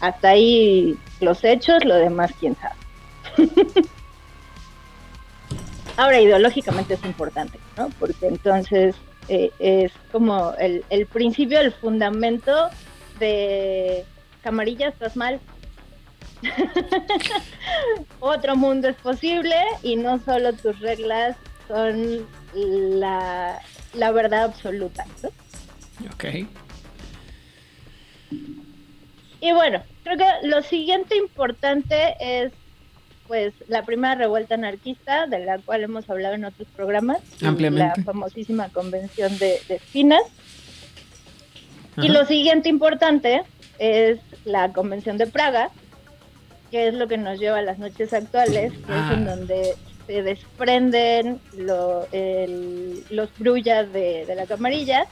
Hasta 0.00 0.30
ahí 0.30 0.96
los 1.20 1.44
hechos, 1.44 1.84
lo 1.84 1.94
demás 1.96 2.32
quién 2.38 2.56
sabe. 2.56 2.76
Ahora, 5.96 6.20
ideológicamente 6.20 6.94
es 6.94 7.04
importante, 7.04 7.58
¿no? 7.76 7.88
Porque 8.00 8.26
entonces 8.26 8.96
eh, 9.28 9.52
es 9.60 9.92
como 10.10 10.52
el, 10.58 10.84
el 10.90 11.06
principio, 11.06 11.60
el 11.60 11.72
fundamento 11.72 12.68
de 13.20 14.04
Camarilla, 14.42 14.88
estás 14.88 15.16
mal. 15.16 15.40
Otro 18.20 18.56
mundo 18.56 18.88
es 18.88 18.96
posible 18.96 19.56
y 19.82 19.96
no 19.96 20.18
solo 20.24 20.52
tus 20.52 20.78
reglas 20.80 21.36
son 21.68 22.26
la, 22.54 23.60
la 23.94 24.12
verdad 24.12 24.44
absoluta. 24.44 25.04
¿no? 25.22 25.28
Ok. 26.14 26.24
Y 29.40 29.52
bueno, 29.52 29.82
creo 30.04 30.16
que 30.16 30.46
lo 30.48 30.62
siguiente 30.62 31.16
importante 31.16 32.14
es 32.20 32.52
pues 33.26 33.54
la 33.68 33.84
primera 33.84 34.14
revuelta 34.14 34.54
anarquista, 34.54 35.26
de 35.26 35.38
la 35.44 35.58
cual 35.58 35.82
hemos 35.82 36.08
hablado 36.10 36.34
en 36.34 36.44
otros 36.44 36.68
programas, 36.76 37.18
Ampliamente. 37.42 37.98
la 37.98 38.04
famosísima 38.04 38.68
convención 38.68 39.36
de, 39.38 39.58
de 39.68 39.76
Espinas. 39.76 40.22
Y 41.96 42.08
lo 42.08 42.26
siguiente 42.26 42.68
importante 42.68 43.42
es 43.78 44.18
la 44.44 44.72
Convención 44.72 45.16
de 45.16 45.26
Praga, 45.26 45.70
que 46.70 46.88
es 46.88 46.94
lo 46.94 47.06
que 47.08 47.16
nos 47.18 47.38
lleva 47.38 47.58
a 47.58 47.62
las 47.62 47.78
noches 47.78 48.12
actuales, 48.12 48.72
que 48.72 48.92
Ah. 48.92 49.08
es 49.12 49.18
en 49.18 49.24
donde 49.24 49.74
se 50.06 50.22
desprenden 50.22 51.40
lo- 51.56 52.06
el- 52.12 53.04
los 53.10 53.28
brullas 53.38 53.92
de, 53.92 54.26
la 54.34 54.46
camarilla 54.46 55.06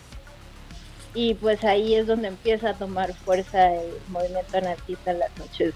y 1.14 1.35
pues 1.35 1.62
ahí 1.64 1.94
es 1.94 2.07
donde 2.07 2.28
empieza 2.28 2.70
a 2.70 2.74
tomar 2.74 3.12
fuerza 3.14 3.72
el 3.74 3.90
movimiento 4.09 4.57
anarquista 4.59 5.11
en 5.11 5.18
las 5.20 5.37
noches 5.38 5.74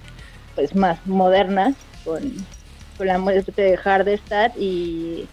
pues 0.54 0.74
más 0.74 1.04
modernas 1.06 1.74
con, 2.04 2.32
la 2.98 3.18
muerte 3.18 3.52
de 3.60 3.76
Hardestadt 3.76 4.56
y, 4.56 5.28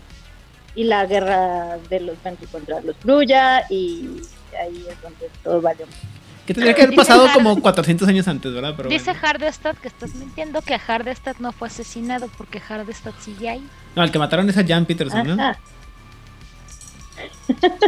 y 0.75 0.83
la 0.83 1.05
guerra 1.05 1.77
de 1.89 2.01
los 2.01 2.21
Ventri 2.21 2.45
contra 2.47 2.81
los 2.81 2.99
Brulla 3.01 3.65
y 3.69 4.21
ahí 4.59 4.85
es 4.89 5.01
donde 5.01 5.29
todo 5.43 5.61
vale 5.61 5.85
Que 6.45 6.53
tendría 6.53 6.73
que 6.73 6.83
haber 6.83 6.95
pasado 6.95 7.27
como 7.33 7.59
400 7.61 8.07
años 8.07 8.27
antes, 8.27 8.53
¿verdad? 8.53 8.73
Pero 8.75 8.89
Dice 8.89 9.11
bueno. 9.11 9.19
Hardestad 9.21 9.75
que 9.77 9.87
estás 9.87 10.13
mintiendo 10.15 10.61
que 10.61 10.77
Hardestad 10.77 11.37
no 11.39 11.53
fue 11.53 11.69
asesinado 11.69 12.29
porque 12.37 12.59
Hardestad 12.59 13.13
sigue 13.19 13.49
ahí. 13.49 13.67
No, 13.95 14.03
el 14.03 14.11
que 14.11 14.19
mataron 14.19 14.49
es 14.49 14.57
a 14.57 14.65
Jan 14.65 14.85
Peterson, 14.85 15.25
¿no? 15.25 15.41
Ajá. 15.41 15.57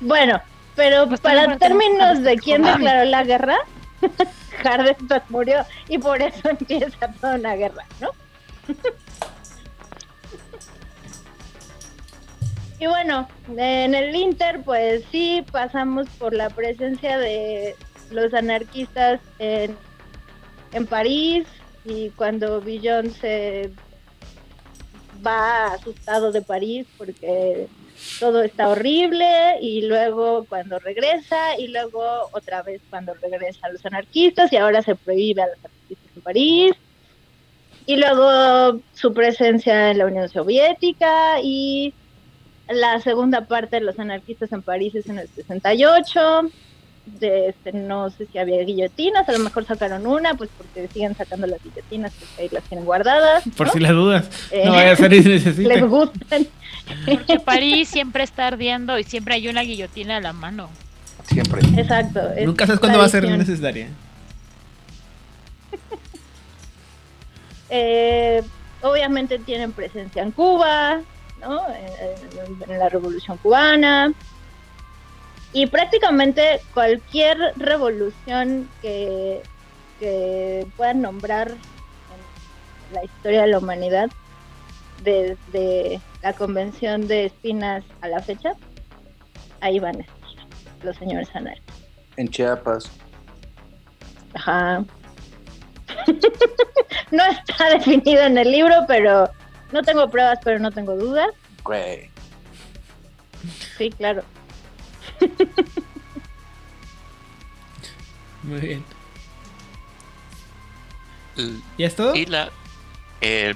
bueno, 0.00 0.40
pero 0.74 1.06
Pues 1.08 1.20
para 1.20 1.56
términos 1.58 2.22
de 2.22 2.36
quién 2.36 2.62
declaró 2.62 3.04
la 3.04 3.24
guerra, 3.24 3.56
Hardestadt 4.62 5.28
murió 5.28 5.64
y 5.88 5.98
por 5.98 6.22
eso 6.22 6.48
empieza 6.48 7.08
toda 7.20 7.34
una 7.36 7.54
guerra, 7.54 7.84
¿no? 8.00 8.10
Y 12.84 12.86
bueno, 12.86 13.26
en 13.56 13.94
el 13.94 14.14
Inter, 14.14 14.60
pues 14.62 15.04
sí, 15.10 15.42
pasamos 15.50 16.06
por 16.18 16.34
la 16.34 16.50
presencia 16.50 17.16
de 17.16 17.74
los 18.10 18.34
anarquistas 18.34 19.22
en, 19.38 19.74
en 20.70 20.86
París 20.86 21.46
y 21.86 22.10
cuando 22.10 22.60
Villon 22.60 23.10
se 23.10 23.70
va 25.26 25.68
asustado 25.68 26.30
de 26.30 26.42
París 26.42 26.86
porque 26.98 27.68
todo 28.20 28.42
está 28.42 28.68
horrible 28.68 29.56
y 29.62 29.86
luego 29.86 30.44
cuando 30.44 30.78
regresa 30.78 31.58
y 31.58 31.68
luego 31.68 32.28
otra 32.32 32.62
vez 32.62 32.82
cuando 32.90 33.14
regresa 33.14 33.66
a 33.66 33.72
los 33.72 33.86
anarquistas 33.86 34.52
y 34.52 34.58
ahora 34.58 34.82
se 34.82 34.94
prohíbe 34.94 35.40
a 35.40 35.46
los 35.46 35.56
anarquistas 35.64 36.16
en 36.16 36.22
París. 36.22 36.72
Y 37.86 37.96
luego 37.96 38.82
su 38.92 39.14
presencia 39.14 39.90
en 39.90 39.98
la 39.98 40.04
Unión 40.04 40.28
Soviética 40.28 41.40
y 41.42 41.94
la 42.68 43.00
segunda 43.00 43.46
parte 43.46 43.76
de 43.76 43.82
los 43.82 43.98
anarquistas 43.98 44.52
en 44.52 44.62
París 44.62 44.94
es 44.94 45.08
en 45.08 45.18
el 45.18 45.28
68 45.28 46.50
de 47.06 47.48
este, 47.48 47.72
no 47.72 48.08
sé 48.08 48.26
si 48.32 48.38
había 48.38 48.62
guillotinas, 48.62 49.28
a 49.28 49.32
lo 49.32 49.38
mejor 49.40 49.66
sacaron 49.66 50.06
una, 50.06 50.34
pues 50.34 50.48
porque 50.56 50.88
siguen 50.88 51.14
sacando 51.14 51.46
las 51.46 51.62
guillotinas, 51.62 52.12
porque 52.14 52.42
ahí 52.42 52.48
las 52.50 52.64
tienen 52.64 52.86
guardadas. 52.86 53.44
Por 53.56 53.68
si 53.68 53.78
las 53.80 53.92
dudas. 53.92 54.28
Eh, 54.50 54.62
No 54.64 54.72
vaya 54.72 54.92
a 54.92 54.96
ser. 54.96 55.12
Les 55.12 55.82
gustan. 55.86 56.46
Porque 57.04 57.40
París 57.40 57.88
siempre 57.88 58.24
está 58.24 58.46
ardiendo 58.46 58.98
y 58.98 59.04
siempre 59.04 59.34
hay 59.34 59.48
una 59.48 59.62
guillotina 59.62 60.16
a 60.16 60.20
la 60.20 60.32
mano. 60.32 60.70
Siempre. 61.26 61.60
Exacto. 61.76 62.20
Nunca 62.44 62.66
sabes 62.66 62.80
cuándo 62.80 62.98
va 62.98 63.04
a 63.04 63.08
ser 63.08 63.28
necesaria. 63.28 63.88
Eh, 67.70 68.42
obviamente 68.82 69.38
tienen 69.38 69.72
presencia 69.72 70.22
en 70.22 70.30
Cuba, 70.30 71.00
¿no? 71.44 71.62
En, 71.68 72.78
la 72.78 72.88
Revolución 72.88 73.36
Cubana. 73.38 74.12
Y 75.52 75.66
prácticamente 75.66 76.60
cualquier 76.72 77.38
revolución 77.56 78.68
que, 78.82 79.40
que 80.00 80.66
puedan 80.76 81.02
nombrar 81.02 81.50
en 81.50 82.94
la 82.94 83.04
historia 83.04 83.42
de 83.42 83.46
la 83.48 83.58
humanidad, 83.58 84.10
desde 85.04 86.00
la 86.22 86.32
Convención 86.32 87.06
de 87.06 87.26
Espinas 87.26 87.84
a 88.00 88.08
la 88.08 88.20
fecha, 88.20 88.54
ahí 89.60 89.78
van 89.78 89.96
a 89.96 90.00
estar 90.00 90.14
los 90.82 90.96
señores 90.96 91.28
anarquistas. 91.34 91.76
En 92.16 92.28
Chiapas. 92.28 92.90
Ajá. 94.34 94.84
no 97.10 97.24
está 97.24 97.70
definido 97.70 98.22
en 98.22 98.38
el 98.38 98.50
libro, 98.50 98.74
pero 98.86 99.30
no 99.74 99.82
tengo 99.82 100.08
pruebas, 100.08 100.38
pero 100.42 100.58
no 100.60 100.70
tengo 100.70 100.96
dudas. 100.96 101.28
Güey. 101.64 102.08
Sí, 103.76 103.90
claro. 103.90 104.22
Muy 108.42 108.60
bien. 108.60 108.84
¿Ya 111.78 111.86
es 111.88 111.96
todo? 111.96 112.14
Y 112.14 112.26
la. 112.26 112.50
eh, 113.20 113.54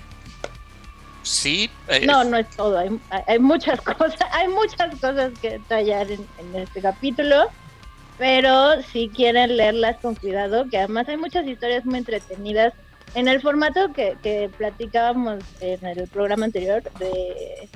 sí. 1.23 1.71
eh, 1.89 2.05
No, 2.07 2.25
no 2.25 2.39
es 2.39 2.49
todo. 2.51 2.79
Hay, 2.79 2.99
hay 3.27 3.39
muchas 3.39 3.81
cosas, 3.83 4.17
hay 4.33 4.49
muchas 4.49 4.95
cosas 4.97 5.33
que 5.41 5.51
detallar 5.51 6.11
en, 6.11 6.27
en 6.39 6.57
este 6.57 6.81
capítulo. 6.83 7.49
Pero 8.19 8.83
si 8.83 9.09
quieren 9.11 9.57
leerlas 9.57 9.99
con 9.99 10.17
cuidado, 10.17 10.69
que 10.69 10.79
además 10.79 11.09
hay 11.09 11.17
muchas 11.17 11.47
historias 11.47 11.85
muy 11.85 11.99
entretenidas. 11.99 12.75
En 13.15 13.27
el 13.29 13.41
formato 13.41 13.93
que, 13.93 14.17
que 14.23 14.51
platicábamos 14.57 15.43
en 15.61 15.85
el 15.87 16.07
programa 16.09 16.45
anterior, 16.47 16.83
de 16.99 17.69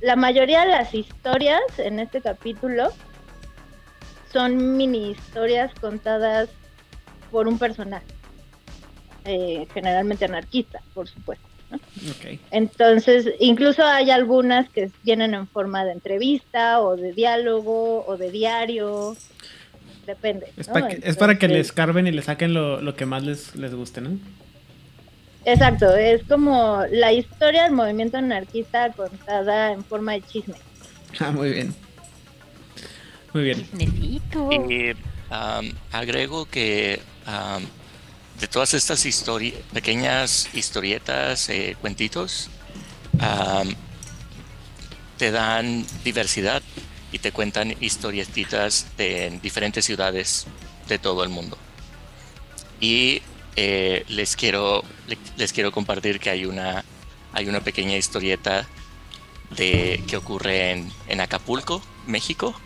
la 0.00 0.16
mayoría 0.16 0.62
de 0.62 0.68
las 0.68 0.94
historias 0.94 1.60
en 1.78 1.98
este 2.00 2.20
capítulo 2.20 2.90
son 4.32 4.76
mini 4.76 5.10
historias 5.10 5.72
contadas 5.80 6.48
por 7.30 7.46
un 7.48 7.58
personaje, 7.58 8.06
eh, 9.24 9.66
generalmente 9.74 10.24
anarquista, 10.24 10.80
por 10.94 11.08
supuesto. 11.08 11.46
Entonces, 12.50 13.28
incluso 13.38 13.84
hay 13.84 14.10
algunas 14.10 14.68
que 14.70 14.90
vienen 15.04 15.34
en 15.34 15.46
forma 15.46 15.84
de 15.84 15.92
entrevista 15.92 16.80
o 16.80 16.96
de 16.96 17.12
diálogo 17.12 18.04
o 18.06 18.16
de 18.16 18.30
diario. 18.30 19.16
Depende. 20.06 20.50
Es, 20.56 20.66
¿no? 20.68 20.74
pa' 20.74 20.88
que- 20.88 21.00
es 21.04 21.16
para 21.16 21.38
que 21.38 21.46
les 21.46 21.70
carben 21.72 22.06
y 22.06 22.12
le 22.12 22.22
saquen 22.22 22.54
lo, 22.54 22.80
lo 22.80 22.96
que 22.96 23.06
más 23.06 23.22
les, 23.22 23.54
les 23.54 23.72
guste, 23.74 24.00
¿no? 24.00 24.18
Exacto, 25.44 25.96
es 25.96 26.22
como 26.28 26.84
la 26.90 27.12
historia 27.12 27.64
del 27.64 27.72
movimiento 27.72 28.18
anarquista 28.18 28.92
contada 28.92 29.72
en 29.72 29.84
forma 29.84 30.12
de 30.12 30.22
chisme. 30.22 30.54
Ah, 31.18 31.30
muy 31.30 31.50
bien. 31.50 31.74
Muy 33.32 33.44
bien. 33.44 33.68
Necesito. 33.72 34.50
Y 34.52 34.94
am, 35.30 35.72
agrego 35.92 36.46
que 36.46 37.00
de 38.38 38.48
todas 38.48 38.74
estas 38.74 39.04
histori- 39.06 39.54
pequeñas 39.72 40.48
historietas, 40.54 41.48
eh, 41.48 41.76
cuentitos, 41.80 42.48
am, 43.18 43.74
te 45.18 45.30
dan 45.30 45.84
diversidad 46.04 46.62
y 47.12 47.18
te 47.18 47.32
cuentan 47.32 47.74
historietitas 47.80 48.86
de 48.96 49.26
en 49.26 49.40
diferentes 49.40 49.84
ciudades 49.84 50.46
de 50.88 50.98
todo 50.98 51.22
el 51.22 51.28
mundo. 51.28 51.58
Y 52.80 53.20
eh, 53.62 54.04
les 54.08 54.36
quiero 54.36 54.82
le- 55.06 55.18
les 55.36 55.52
quiero 55.52 55.70
compartir 55.70 56.18
que 56.18 56.30
hay 56.30 56.46
una 56.46 56.82
hay 57.34 57.46
una 57.46 57.60
pequeña 57.60 57.94
historieta 57.98 58.66
de 59.50 60.02
que 60.08 60.16
ocurre 60.16 60.70
en, 61.08 61.20
Acapulco, 61.20 61.82
México, 62.06 62.58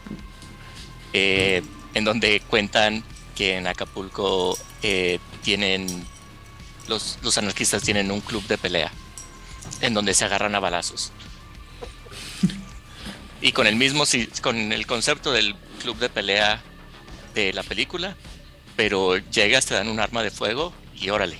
eh, 1.12 1.62
en 1.94 2.04
donde 2.04 2.40
cuentan 2.48 3.02
que 3.34 3.56
en 3.56 3.66
Acapulco 3.66 4.56
eh, 4.84 5.18
tienen 5.42 5.86
los, 6.86 7.18
los 7.22 7.36
anarquistas 7.38 7.82
tienen 7.82 8.12
un 8.12 8.20
club 8.20 8.46
de 8.46 8.56
pelea 8.56 8.92
en 9.80 9.94
donde 9.94 10.14
se 10.14 10.24
agarran 10.24 10.54
a 10.54 10.60
balazos. 10.60 11.10
Y 13.40 13.50
con 13.50 13.66
el 13.66 13.74
mismo 13.74 14.04
con 14.42 14.72
el 14.72 14.86
concepto 14.86 15.32
del 15.32 15.56
club 15.82 15.98
de 15.98 16.08
pelea 16.08 16.62
de 17.34 17.52
la 17.52 17.64
película, 17.64 18.16
pero 18.76 19.16
llegas, 19.16 19.66
te 19.66 19.74
dan 19.74 19.88
un 19.88 19.98
arma 19.98 20.22
de 20.22 20.30
fuego 20.30 20.72
y 21.00 21.10
órale. 21.10 21.36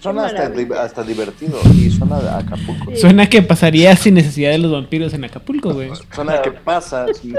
Suena 0.00 0.26
hasta, 0.26 0.52
hasta 0.82 1.02
divertido 1.02 1.58
y 1.74 1.88
suena 1.90 2.20
de 2.20 2.28
Acapulco. 2.28 2.90
Sí. 2.90 2.96
Suena 2.98 3.26
que 3.30 3.40
pasaría 3.40 3.96
sin 3.96 4.12
necesidad 4.14 4.50
de 4.50 4.58
los 4.58 4.70
vampiros 4.70 5.14
en 5.14 5.24
Acapulco, 5.24 5.72
güey. 5.72 5.90
Suena 6.14 6.42
que 6.42 6.50
pasa. 6.50 7.06
sin 7.14 7.34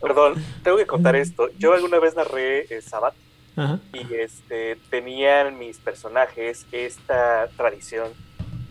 Perdón, 0.00 0.42
tengo 0.64 0.78
que 0.78 0.86
contar 0.86 1.16
esto. 1.16 1.50
Yo 1.58 1.74
alguna 1.74 1.98
vez 1.98 2.16
narré 2.16 2.60
eh, 2.74 2.80
Sabbath 2.80 3.14
Ajá. 3.56 3.78
y 3.92 4.14
este 4.14 4.78
tenían 4.88 5.58
mis 5.58 5.76
personajes 5.76 6.64
esta 6.72 7.48
tradición 7.58 8.08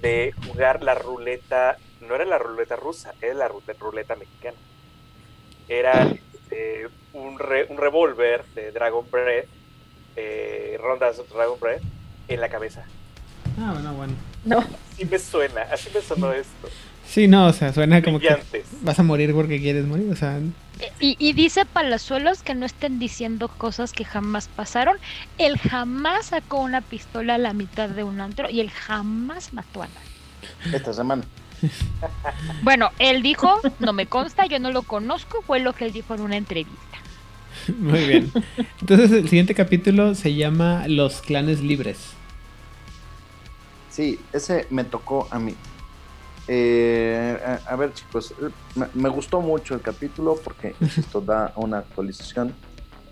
de 0.01 0.33
jugar 0.47 0.81
la 0.81 0.95
ruleta, 0.95 1.77
no 2.01 2.15
era 2.15 2.25
la 2.25 2.39
ruleta 2.39 2.75
rusa, 2.75 3.13
era 3.21 3.35
la 3.35 3.49
ru- 3.49 3.61
ruleta 3.79 4.15
mexicana. 4.15 4.57
Era 5.69 6.11
eh, 6.49 6.87
un, 7.17 7.39
re- 7.39 7.65
un 7.69 7.77
revólver 7.77 8.43
de 8.55 8.71
Dragon 8.71 9.05
Breath, 9.11 9.45
eh, 10.15 10.77
rondas 10.81 11.17
Dragon 11.33 11.59
Breath, 11.59 11.81
en 12.27 12.41
la 12.41 12.49
cabeza. 12.49 12.83
Ah, 13.59 13.71
bueno, 13.73 13.93
bueno. 13.93 14.13
No, 14.45 14.59
Así 14.93 15.05
me 15.05 15.19
suena, 15.19 15.61
así 15.71 15.89
me 15.93 16.01
sonó 16.01 16.31
esto. 16.31 16.69
Sí, 17.07 17.27
no, 17.27 17.47
o 17.47 17.53
sea, 17.53 17.73
suena 17.73 18.01
como 18.01 18.19
que 18.19 18.35
vas 18.81 18.99
a 18.99 19.03
morir 19.03 19.33
porque 19.33 19.59
quieres 19.61 19.85
morir, 19.85 20.11
o 20.11 20.15
sea, 20.15 20.39
Y, 20.99 21.15
y 21.19 21.33
dice 21.33 21.65
Palazuelos 21.65 22.43
que 22.43 22.53
no 22.53 22.65
estén 22.65 22.99
diciendo 22.99 23.47
cosas 23.47 23.93
que 23.93 24.03
jamás 24.05 24.49
pasaron. 24.49 24.97
Él 25.37 25.57
jamás 25.57 26.27
sacó 26.27 26.59
una 26.59 26.81
pistola 26.81 27.35
a 27.35 27.37
la 27.37 27.53
mitad 27.53 27.89
de 27.89 28.03
un 28.03 28.19
antro 28.19 28.49
y 28.49 28.59
él 28.59 28.69
jamás 28.69 29.53
mató 29.53 29.83
a 29.83 29.87
nadie. 29.87 30.75
Esta 30.77 30.93
semana. 30.93 31.23
Bueno, 32.61 32.91
él 32.99 33.21
dijo, 33.23 33.59
no 33.79 33.93
me 33.93 34.05
consta, 34.05 34.45
yo 34.45 34.59
no 34.59 34.71
lo 34.71 34.83
conozco, 34.83 35.41
fue 35.41 35.59
lo 35.59 35.73
que 35.73 35.85
él 35.85 35.93
dijo 35.93 36.13
en 36.13 36.21
una 36.21 36.37
entrevista. 36.37 36.77
muy 37.79 38.05
bien. 38.05 38.31
Entonces 38.81 39.11
el 39.11 39.27
siguiente 39.27 39.55
capítulo 39.55 40.15
se 40.15 40.33
llama 40.35 40.87
Los 40.87 41.21
clanes 41.21 41.61
libres. 41.61 42.13
Sí, 43.89 44.19
ese 44.33 44.67
me 44.69 44.83
tocó 44.83 45.27
a 45.31 45.39
mí. 45.39 45.55
Eh, 46.47 47.37
a, 47.45 47.73
a 47.73 47.75
ver, 47.75 47.93
chicos, 47.93 48.33
me, 48.75 48.87
me 48.93 49.09
gustó 49.09 49.41
mucho 49.41 49.73
el 49.73 49.81
capítulo 49.81 50.39
porque, 50.43 50.75
insisto, 50.81 51.19
da 51.21 51.53
una 51.55 51.79
actualización 51.79 52.53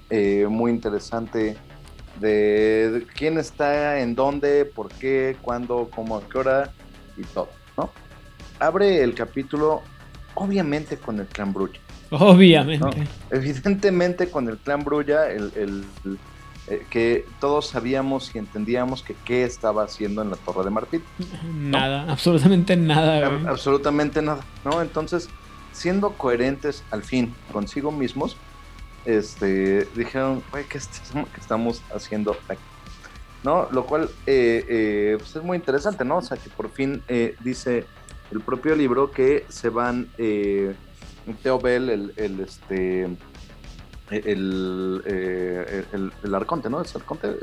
eh, 0.09 0.45
muy 0.47 0.71
interesante 0.71 1.57
de, 2.19 2.91
de 2.91 3.05
quién 3.07 3.37
está 3.37 3.99
en 3.99 4.15
dónde, 4.15 4.65
por 4.65 4.89
qué, 4.89 5.35
cuándo, 5.41 5.89
cómo, 5.93 6.17
a 6.17 6.29
qué 6.29 6.37
hora 6.37 6.73
y 7.17 7.23
todo, 7.23 7.49
¿no? 7.75 7.89
Abre 8.59 9.01
el 9.03 9.15
capítulo, 9.15 9.81
obviamente, 10.35 10.97
con 10.97 11.19
el 11.19 11.25
clan 11.25 11.53
Brulla. 11.53 11.79
Obviamente. 12.19 13.07
Evidentemente, 13.31 14.29
con 14.29 14.47
el 14.49 14.57
clan 14.57 14.83
Brulla, 14.83 15.29
el, 15.31 15.51
el- 15.55 15.85
eh, 16.67 16.83
que 16.89 17.25
todos 17.39 17.67
sabíamos 17.67 18.33
y 18.33 18.39
entendíamos 18.39 19.03
que 19.03 19.15
qué 19.23 19.43
estaba 19.43 19.83
haciendo 19.83 20.23
en 20.23 20.31
la 20.31 20.35
Torre 20.35 20.63
de 20.63 20.71
Marfil. 20.71 21.03
Nada, 21.59 22.11
absolutamente 22.11 22.75
nada. 22.75 23.27
Absolutamente 23.47 24.19
nada, 24.23 24.43
¿no? 24.63 24.81
Entonces, 24.81 25.29
siendo 25.73 26.13
coherentes 26.13 26.83
al 26.89 27.03
fin 27.03 27.35
consigo 27.53 27.91
mismos, 27.91 28.35
este, 29.05 29.87
dijeron, 29.95 30.41
güey, 30.51 30.65
¿qué, 30.65 30.79
est- 30.79 30.97
qué 31.13 31.39
estamos 31.39 31.83
haciendo 31.93 32.35
aquí? 32.49 32.59
¿No? 33.43 33.67
Lo 33.71 33.85
cual 33.85 34.09
eh, 34.25 34.65
eh, 34.67 35.15
pues 35.19 35.35
es 35.35 35.43
muy 35.43 35.57
interesante, 35.57 36.03
¿no? 36.03 36.17
O 36.17 36.21
sea, 36.23 36.35
que 36.37 36.49
por 36.49 36.71
fin 36.71 37.03
eh, 37.07 37.35
dice 37.41 37.85
el 38.31 38.41
propio 38.41 38.75
libro 38.75 39.11
que 39.11 39.45
se 39.49 39.69
van 39.69 40.07
Theo 41.33 41.59
Bell, 41.59 41.89
el, 41.89 42.13
el, 42.17 42.39
este, 42.39 43.03
el, 44.11 45.01
eh, 45.05 45.85
el, 45.91 46.11
el 46.23 46.35
arconte, 46.35 46.69
¿no? 46.69 46.81
¿Es 46.81 46.95
arconte? 46.95 47.35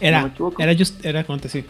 Era, 0.00 0.22
no 0.22 0.52
era 0.58 0.74
just, 0.76 1.04
era 1.04 1.24
como 1.24 1.38
te 1.38 1.48
sí. 1.48 1.64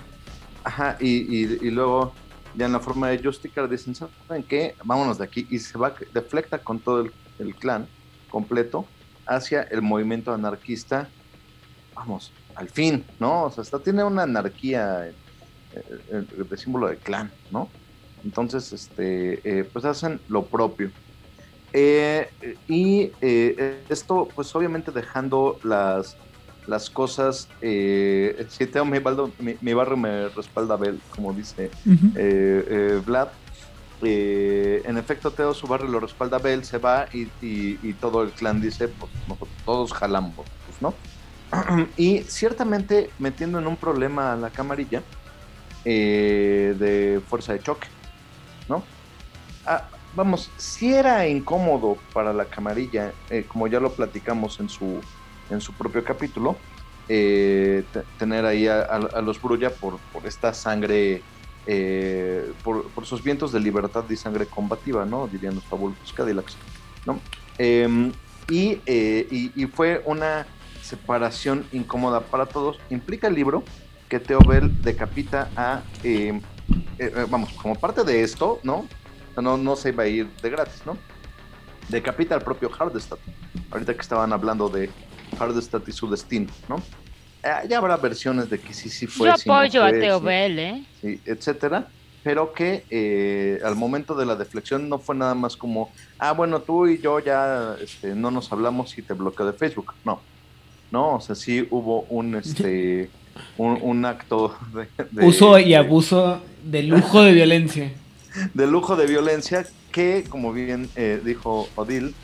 Ajá, 0.65 0.97
y, 1.01 1.09
y, 1.09 1.59
y 1.63 1.71
luego 1.71 2.13
ya 2.55 2.67
en 2.67 2.73
la 2.73 2.81
forma 2.81 3.09
de 3.09 3.23
Justicar 3.23 3.69
dicen, 3.69 3.95
¿saben 3.95 4.43
qué? 4.43 4.75
Vámonos 4.85 5.19
de 5.19 5.25
aquí. 5.25 5.47
Y 5.51 5.59
se 5.59 5.79
va, 5.79 5.95
deflecta 6.13 6.59
con 6.59 6.79
todo 6.79 7.03
el, 7.03 7.13
el 7.39 7.55
clan 7.55 7.87
completo 8.31 8.87
hacia 9.27 9.63
el 9.63 9.83
movimiento 9.83 10.33
anarquista. 10.33 11.09
Vamos, 11.95 12.33
al 12.55 12.69
fin, 12.69 13.05
¿no? 13.19 13.45
O 13.45 13.51
sea, 13.51 13.63
hasta 13.63 13.79
tiene 13.79 14.05
una 14.05 14.23
anarquía 14.25 15.09
eh, 15.09 15.15
eh, 16.13 16.45
de 16.51 16.57
símbolo 16.57 16.89
de 16.89 16.97
clan, 16.97 17.31
¿no? 17.51 17.69
Entonces, 18.25 18.73
este, 18.73 19.41
eh, 19.45 19.65
pues 19.65 19.85
hacen 19.85 20.21
lo 20.29 20.45
propio. 20.45 20.91
Eh, 21.73 22.31
y 22.67 23.13
eh, 23.21 23.87
esto, 23.89 24.33
pues 24.35 24.55
obviamente 24.55 24.91
dejando 24.93 25.59
las, 25.63 26.19
las 26.67 26.91
cosas, 26.91 27.53
eh, 27.61 28.35
si 28.49 28.67
Teo 28.67 28.85
mi, 28.85 28.99
baldo- 28.99 29.35
mi, 29.39 29.57
mi 29.61 29.75
barrio 29.75 29.97
me 29.97 30.29
respalda 30.31 30.77
Bel, 30.77 31.03
como 31.11 31.33
dice 31.35 31.71
Ujú. 31.87 32.13
eh, 32.17 32.65
eh, 32.69 33.03
Vlad. 33.05 33.29
Eh, 34.01 34.81
en 34.85 34.97
efecto, 34.97 35.33
Teo 35.35 35.53
su 35.55 35.67
barrio 35.67 35.89
lo 35.89 36.01
respalda 36.01 36.39
Bel, 36.39 36.65
se 36.65 36.79
va 36.79 37.09
y, 37.13 37.25
y- 37.41 37.91
y 37.91 37.95
todo 37.95 38.23
el 38.23 38.33
clan 38.33 38.61
dice, 38.61 38.89
pues 38.89 39.11
nosotros 39.27 39.59
todos 39.65 39.93
jalamos, 39.93 40.47
pues, 40.65 40.81
¿no? 40.81 40.99
y 41.97 42.19
ciertamente 42.25 43.15
metiendo 43.19 43.59
en 43.59 43.67
un 43.67 43.77
problema 43.77 44.33
a 44.33 44.37
la 44.37 44.51
camarilla 44.51 45.05
de 45.85 47.23
fuerza 47.27 47.53
de 47.55 47.63
choque, 47.63 47.89
¿no? 48.69 48.87
Ah, 49.65 49.89
vamos, 50.19 50.55
si 50.59 50.95
era 50.95 51.27
incómodo 51.29 52.05
para 52.13 52.33
la 52.35 52.49
camarilla, 52.51 53.15
eh, 53.29 53.47
como 53.49 53.69
ya 53.69 53.81
lo 53.81 53.97
platicamos 53.97 54.61
en 54.61 54.69
su, 54.69 55.09
en 55.49 55.61
su 55.61 55.77
propio 55.77 56.05
capítulo, 56.05 56.67
eh, 57.09 57.89
te- 57.93 58.05
tener 58.17 58.45
ahí 58.47 58.67
a, 58.69 58.83
los 59.23 59.41
Brulla 59.41 59.79
por, 59.79 60.03
por 60.11 60.27
esta 60.27 60.53
sangre, 60.55 61.27
eh, 61.67 62.43
por, 62.63 62.93
por 62.95 63.07
sus 63.07 63.23
vientos 63.23 63.53
de 63.53 63.61
libertad 63.61 64.07
y 64.11 64.17
sangre 64.17 64.49
combativa, 64.49 65.07
¿no? 65.07 65.29
Dirían 65.29 65.55
los 65.55 65.69
fabulosos 65.69 66.13
Cadillacs, 66.13 66.63
¿no? 67.05 67.27
Em, 67.57 68.19
y, 68.47 68.83
y- 68.87 69.67
fue 69.69 70.03
una 70.07 70.51
separación 70.81 71.69
incómoda 71.71 72.31
para 72.31 72.53
todos. 72.53 72.85
Implica 72.89 73.29
el 73.29 73.35
libro 73.35 73.71
que 74.09 74.21
Theo 74.21 74.45
Bell 74.45 74.75
decapita 74.79 75.53
a, 75.57 75.89
vamos, 77.29 77.53
como 77.55 77.81
parte 77.81 78.05
de 78.05 78.23
esto, 78.23 78.61
¿no? 78.65 78.93
No, 79.43 79.57
no 79.57 79.77
se 79.77 79.91
iba 79.91 80.05
a 80.05 80.07
ir 80.09 80.29
de 80.43 80.51
gratis, 80.51 80.83
¿no? 80.87 80.97
Decapita 81.89 82.35
al 82.35 82.43
propio 82.43 82.71
Hardestadt. 82.71 83.21
Ahorita 83.71 83.95
que 83.95 84.01
estaban 84.01 84.33
hablando 84.33 84.69
de 84.69 84.91
Hardestadt 85.39 85.89
y 85.89 85.93
su 85.93 86.09
destino, 86.11 86.51
¿no? 86.69 86.77
Eh, 87.43 87.69
ya 87.69 87.79
habrá 87.79 87.97
versiones 87.97 88.51
de 88.51 88.59
que 88.59 88.75
sí, 88.75 88.89
sí 88.89 89.07
fue. 89.07 89.29
Yo 89.29 89.37
sí 89.37 89.49
no 89.49 89.55
apoyo 89.55 89.85
a 89.85 89.91
Teo 89.91 90.19
sí- 90.19 90.25
Bell, 90.25 90.59
¿eh? 90.59 90.85
sí, 91.01 91.21
etcétera, 91.25 91.89
pero 92.25 92.53
que 92.53 92.85
eh, 92.91 93.61
al 93.65 93.77
momento 93.77 94.15
de 94.15 94.27
la 94.27 94.35
deflexión 94.35 94.89
no 94.89 94.99
fue 94.99 95.15
nada 95.15 95.35
más 95.35 95.57
como, 95.57 95.91
ah, 96.19 96.33
bueno, 96.33 96.61
tú 96.61 96.87
y 96.89 96.99
yo 97.01 97.21
ya 97.21 97.77
este, 97.81 98.15
no 98.15 98.31
nos 98.31 98.51
hablamos 98.53 98.99
y 98.99 99.03
te 99.03 99.15
bloqueo 99.15 99.47
de 99.47 99.53
Facebook. 99.53 99.95
No, 100.05 100.21
no, 100.91 101.15
o 101.17 101.21
sea, 101.21 101.35
sí 101.37 101.67
hubo 101.71 102.03
un, 102.11 102.35
este, 102.35 103.09
un, 103.57 103.79
un 103.81 104.05
acto 104.05 104.57
de, 104.75 104.89
de- 105.11 105.27
Uso 105.27 105.59
y 105.59 105.69
de- 105.71 105.77
abuso 105.77 106.43
de 106.65 106.83
lujo 106.83 107.23
de 107.23 107.33
violencia. 107.33 107.93
De 108.55 108.67
lujo 108.67 108.97
de 108.97 109.07
violencia 109.07 109.67
que, 109.93 110.25
como 110.29 110.53
bien 110.53 110.89
eh, 110.97 111.21
dijo 111.25 111.69
Odil, 111.77 112.15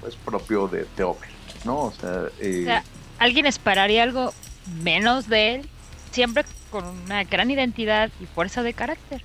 pues 0.00 0.16
propio 0.16 0.68
de 0.68 0.84
Teófilo, 0.96 1.32
¿no? 1.64 1.78
O 1.84 1.92
sea, 1.92 2.24
eh, 2.40 2.60
O 2.62 2.64
sea, 2.64 2.84
¿alguien 3.18 3.46
esperaría 3.46 4.02
algo 4.02 4.32
menos 4.82 5.28
de 5.28 5.54
él? 5.56 5.68
Siempre 6.12 6.44
con 6.70 6.84
una 6.86 7.24
gran 7.24 7.50
identidad 7.50 8.10
y 8.20 8.26
fuerza 8.26 8.62
de 8.62 8.72
carácter. 8.74 9.22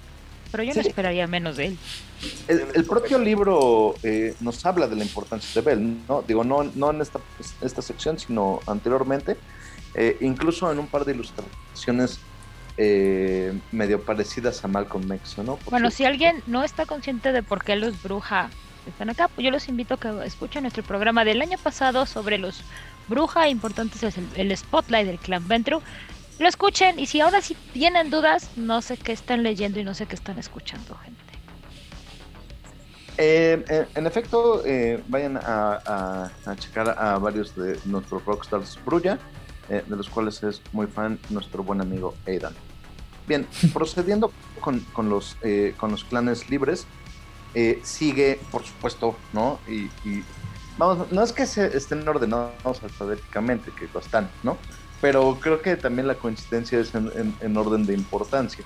Pero 0.52 0.64
yo 0.64 0.74
no 0.74 0.82
Sí. 0.82 0.88
esperaría 0.90 1.28
menos 1.28 1.58
de 1.58 1.66
él. 1.68 1.78
El, 2.48 2.64
el 2.74 2.86
propio 2.86 3.18
libro 3.20 3.96
eh, 4.04 4.34
nos 4.40 4.66
habla 4.66 4.88
de 4.88 4.96
la 4.96 5.04
importancia 5.04 5.50
de 5.62 5.66
Bell, 5.66 5.98
¿no? 6.08 6.22
Digo, 6.22 6.44
no, 6.44 6.64
no 6.76 6.92
en 6.92 7.02
esta, 7.02 7.20
esta 7.62 7.82
sección, 7.82 8.18
sino 8.18 8.62
anteriormente, 8.66 9.38
eh, 9.96 10.18
incluso 10.22 10.72
en 10.72 10.80
un 10.80 10.88
par 10.88 11.04
de 11.06 11.14
ilustraciones 11.14 12.20
eh, 12.78 13.58
medio 13.72 14.04
parecidas 14.04 14.64
a 14.64 14.68
Malcolm 14.68 15.12
X, 15.14 15.38
¿no? 15.40 15.56
Por 15.58 15.72
Bueno, 15.72 15.92
si 15.92 16.06
alguien 16.06 16.44
no 16.48 16.64
está 16.64 16.86
consciente 16.86 17.32
de 17.32 17.44
por 17.44 17.64
qué 17.64 17.76
los 17.76 18.02
bruja 18.04 18.50
están 18.88 19.10
acá, 19.10 19.28
pues 19.30 19.44
yo 19.46 19.52
los 19.52 19.68
invito 19.68 19.96
a 19.96 19.98
que 20.00 20.12
escuchen 20.26 20.64
nuestro 20.64 20.84
programa 20.84 21.26
del 21.26 21.42
año 21.42 21.58
pasado 21.58 22.06
sobre 22.06 22.38
los 22.38 22.62
bruja 23.08 23.50
importantes, 23.50 24.04
es 24.04 24.18
el, 24.18 24.28
el 24.36 24.56
spotlight 24.58 25.08
del 25.08 25.18
clan 25.20 25.48
Ventru. 25.48 25.82
Lo 26.38 26.48
escuchen 26.50 27.00
y 27.00 27.06
si 27.06 27.22
ahora 27.22 27.42
sí 27.42 27.56
tienen 27.74 28.10
dudas, 28.10 28.50
no 28.58 28.82
sé 28.82 28.98
qué 28.98 29.14
están 29.14 29.42
leyendo 29.42 29.80
y 29.80 29.84
no 29.86 29.94
sé 29.94 30.06
qué 30.06 30.16
están 30.16 30.38
escuchando, 30.38 30.96
gente. 30.98 31.20
Eh, 33.18 33.64
eh, 33.70 33.86
en 33.96 34.06
efecto, 34.08 34.62
eh, 34.66 35.02
vayan 35.08 35.38
a, 35.38 35.80
a- 35.86 36.32
a 36.46 36.56
checar 36.58 36.90
a 37.00 37.18
varios 37.18 37.56
de 37.56 37.80
nuestros 37.86 38.26
rockstars 38.26 38.78
Brulla, 38.86 39.18
eh, 39.70 39.82
de 39.88 39.96
los 39.96 40.10
cuales 40.10 40.44
es 40.44 40.62
muy 40.74 40.88
fan 40.88 41.18
nuestro 41.30 41.64
buen 41.64 41.80
amigo 41.80 42.14
Aidan. 42.28 42.54
Bien, 43.28 43.48
procediendo 43.74 44.32
con, 44.60 44.80
con 44.94 45.10
los, 45.10 45.38
eh, 45.42 45.74
con 45.78 45.92
los 45.92 46.04
clanes 46.04 46.50
libres, 46.50 46.86
eh, 47.54 47.80
sigue, 47.84 48.40
por 48.52 48.64
supuesto, 48.64 49.18
¿no? 49.34 49.60
Y, 49.68 49.90
vamos, 50.78 51.12
no 51.12 51.24
es 51.24 51.32
que 51.32 51.46
se 51.46 51.76
estén 51.76 52.08
ordenados 52.08 52.84
alfabéticamente, 52.84 53.72
que 53.72 53.88
lo 53.94 54.00
están, 54.00 54.30
¿no? 54.44 54.58
Pero 55.02 55.38
creo 55.42 55.62
que 55.62 55.76
también 55.76 56.08
la 56.08 56.16
coincidencia 56.16 56.80
es 56.80 56.94
en, 56.96 57.12
en- 57.16 57.36
en 57.42 57.58
orden 57.58 57.86
de 57.86 57.94
importancia. 57.94 58.64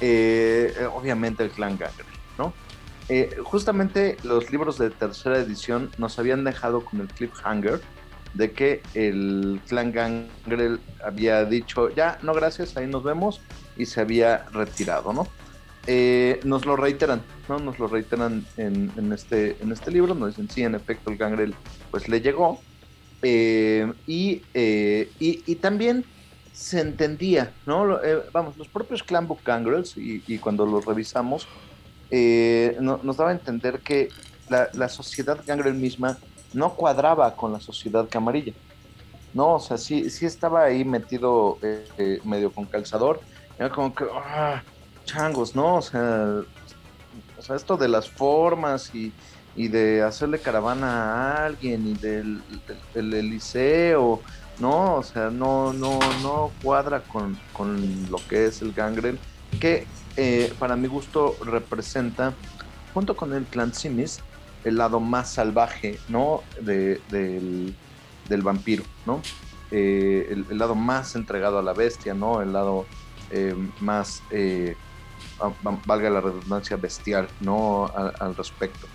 Eh, 0.00 0.74
obviamente 0.92 1.42
el 1.44 1.50
clan 1.50 1.76
Gangrel, 1.78 2.06
¿no? 2.38 2.52
Justamente 3.44 4.16
los 4.24 4.50
libros 4.50 4.78
de 4.78 4.90
tercera 4.90 5.38
edición 5.38 5.90
nos 5.96 6.18
habían 6.18 6.44
dejado 6.44 6.84
con 6.84 7.00
el 7.00 7.06
cliffhanger 7.08 7.80
de 8.34 8.52
que 8.52 8.82
el 8.94 9.60
clan 9.68 9.92
Gangrel 9.92 10.80
había 11.04 11.44
dicho, 11.44 11.88
ya, 11.94 12.18
no 12.22 12.34
gracias, 12.34 12.76
ahí 12.76 12.86
nos 12.86 13.02
vemos, 13.02 13.40
y 13.76 13.86
se 13.86 14.00
había 14.00 14.44
retirado, 14.52 15.12
¿no? 15.12 15.26
Eh, 15.86 16.40
nos 16.44 16.66
lo 16.66 16.76
reiteran, 16.76 17.22
¿no? 17.48 17.58
Nos 17.58 17.78
lo 17.78 17.86
reiteran 17.86 18.44
en, 18.56 19.12
este, 19.12 19.56
en 19.60 19.70
este 19.72 19.90
libro, 19.90 20.14
nos 20.14 20.30
dicen, 20.30 20.50
sí, 20.50 20.62
en 20.62 20.74
efecto, 20.74 21.10
el 21.10 21.16
Gangrel 21.16 21.54
pues 21.90 22.08
le 22.08 22.20
llegó, 22.20 22.60
eh, 23.22 23.90
y, 24.06 24.42
eh, 24.54 25.10
y, 25.18 25.42
y 25.46 25.54
también 25.56 26.04
se 26.52 26.80
entendía, 26.80 27.52
¿no? 27.66 27.98
Vamos, 28.32 28.56
los 28.56 28.68
propios 28.68 29.02
Clan 29.02 29.28
Book 29.28 29.40
Gangrels, 29.44 29.94
y, 29.96 30.38
cuando 30.38 30.66
los 30.66 30.84
revisamos, 30.84 31.46
no- 32.10 33.00
nos 33.02 33.16
daba 33.16 33.30
a 33.30 33.34
entender 33.34 33.80
que 33.80 34.08
la, 34.48 34.68
la 34.72 34.88
sociedad 34.88 35.38
Gangrel 35.46 35.74
misma 35.74 36.18
no 36.52 36.74
cuadraba 36.74 37.34
con 37.34 37.52
la 37.52 37.60
sociedad 37.60 38.08
camarilla. 38.08 38.52
No, 39.34 39.54
o 39.54 39.60
sea, 39.60 39.76
sí, 39.76 40.08
sí 40.08 40.24
estaba 40.24 40.64
ahí 40.64 40.84
metido 40.84 41.58
eh, 41.62 41.86
eh, 41.98 42.20
medio 42.24 42.50
con 42.50 42.64
calzador. 42.64 43.20
Era 43.58 43.70
como 43.70 43.94
que, 43.94 44.04
ah, 44.12 44.62
changos, 45.04 45.54
¿no? 45.54 45.76
O 45.76 45.82
sea, 45.82 46.40
o 47.38 47.42
sea, 47.42 47.56
esto 47.56 47.76
de 47.76 47.88
las 47.88 48.08
formas 48.08 48.94
y, 48.94 49.12
y 49.54 49.68
de 49.68 50.02
hacerle 50.02 50.38
caravana 50.38 51.12
a 51.12 51.46
alguien 51.46 51.86
y 51.86 51.94
del, 51.94 52.42
Eliseo, 52.94 54.22
¿no? 54.58 54.96
O 54.96 55.02
sea, 55.02 55.30
no, 55.30 55.72
no, 55.72 55.98
no 56.22 56.50
cuadra 56.62 57.00
con, 57.00 57.38
con 57.52 58.10
lo 58.10 58.18
que 58.28 58.46
es 58.46 58.62
el 58.62 58.72
Gangrel, 58.72 59.18
que 59.60 59.86
eh, 60.16 60.52
para 60.58 60.76
mi 60.76 60.88
gusto 60.88 61.36
representa, 61.44 62.34
junto 62.94 63.16
con 63.16 63.34
el 63.34 63.44
clan 63.44 63.74
Simis, 63.74 64.20
el 64.66 64.76
lado 64.76 65.00
más 65.00 65.32
salvaje, 65.32 65.98
¿no? 66.08 66.42
De, 66.60 67.00
del, 67.10 67.74
del 68.28 68.42
vampiro, 68.42 68.84
¿no? 69.06 69.22
Eh, 69.70 70.26
el, 70.50 70.58
lado 70.58 70.74
más 70.74 71.14
entregado 71.14 71.58
a 71.58 71.62
la 71.62 71.72
bestia, 71.72 72.14
¿no? 72.14 72.42
El 72.42 72.52
lado 72.52 72.86
eh, 73.30 73.54
más, 73.80 74.22
eh, 74.30 74.74
va- 75.40 75.80
valga 75.86 76.10
la 76.10 76.20
redundancia, 76.20 76.76
bestial, 76.76 77.28
¿no? 77.40 77.86
Al, 77.94 78.12
al 78.18 78.34
respecto. 78.36 78.86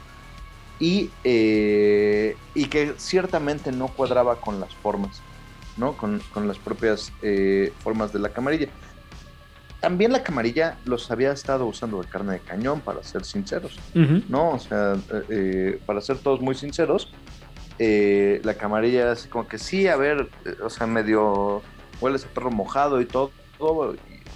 Y, 0.80 1.12
y 1.24 2.66
que 2.70 2.96
ciertamente 2.98 3.72
no 3.72 3.88
cuadraba 3.88 4.42
con 4.42 4.60
las 4.60 4.76
formas. 4.76 5.22
¿no? 5.78 5.96
Con, 5.96 6.20
con 6.34 6.48
las 6.48 6.60
propias 6.60 7.12
formas 7.80 8.12
de 8.12 8.20
la 8.20 8.34
camarilla. 8.34 8.68
También 9.82 10.12
la 10.12 10.24
camarilla 10.24 10.78
los 10.86 11.10
había 11.12 11.32
estado 11.32 11.66
usando 11.66 12.02
de 12.02 12.08
carne 12.08 12.34
de 12.34 12.40
cañón, 12.40 12.82
para 12.82 13.04
ser 13.04 13.26
sinceros, 13.26 13.78
Ujú. 13.96 14.22
¿no? 14.30 14.52
O 14.52 14.60
sea, 14.60 14.94
eh, 14.94 15.24
eh, 15.30 15.80
para 15.86 16.00
ser 16.02 16.20
todos 16.20 16.40
muy 16.40 16.54
sinceros, 16.56 17.12
eh, 17.80 18.40
la 18.44 18.54
camarilla 18.54 19.12
es 19.12 19.26
como 19.26 19.48
que 19.48 19.58
sí, 19.58 19.88
a 19.88 19.96
ver, 19.96 20.30
eh, 20.46 20.56
o 20.64 20.70
sea, 20.70 20.86
medio 20.86 21.64
huele 22.00 22.18
ese 22.18 22.28
perro 22.28 22.52
mojado 22.52 23.02
y 23.02 23.06
todo, 23.06 23.32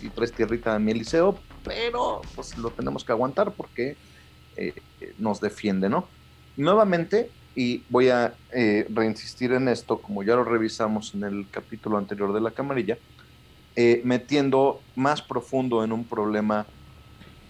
y, 0.02 0.08
y 0.08 0.10
traes 0.10 0.34
tierrita 0.34 0.74
de 0.74 0.80
mi 0.80 0.96
liceo, 0.96 1.38
pero 1.64 2.22
pues 2.34 2.58
lo 2.58 2.72
tenemos 2.72 3.04
que 3.04 3.12
aguantar 3.12 3.52
porque 3.52 3.98
eh, 4.58 4.74
eh, 5.00 5.14
nos 5.20 5.42
defiende, 5.42 5.90
¿no? 5.90 6.08
Nuevamente, 6.58 7.30
y 7.56 7.84
voy 7.90 8.10
a 8.10 8.34
reinsistir 8.90 9.52
en 9.54 9.68
esto, 9.68 10.00
como 10.00 10.24
ya 10.24 10.36
lo 10.36 10.44
revisamos 10.44 11.14
en 11.14 11.24
el 11.24 11.48
capítulo 11.52 11.98
anterior 12.00 12.34
de 12.34 12.42
la 12.42 12.52
camarilla, 12.52 12.98
eh, 13.76 14.02
metiendo 14.06 14.86
más 14.96 15.22
profundo 15.22 15.84
en 15.84 15.92
un 15.94 16.08
problema 16.08 16.72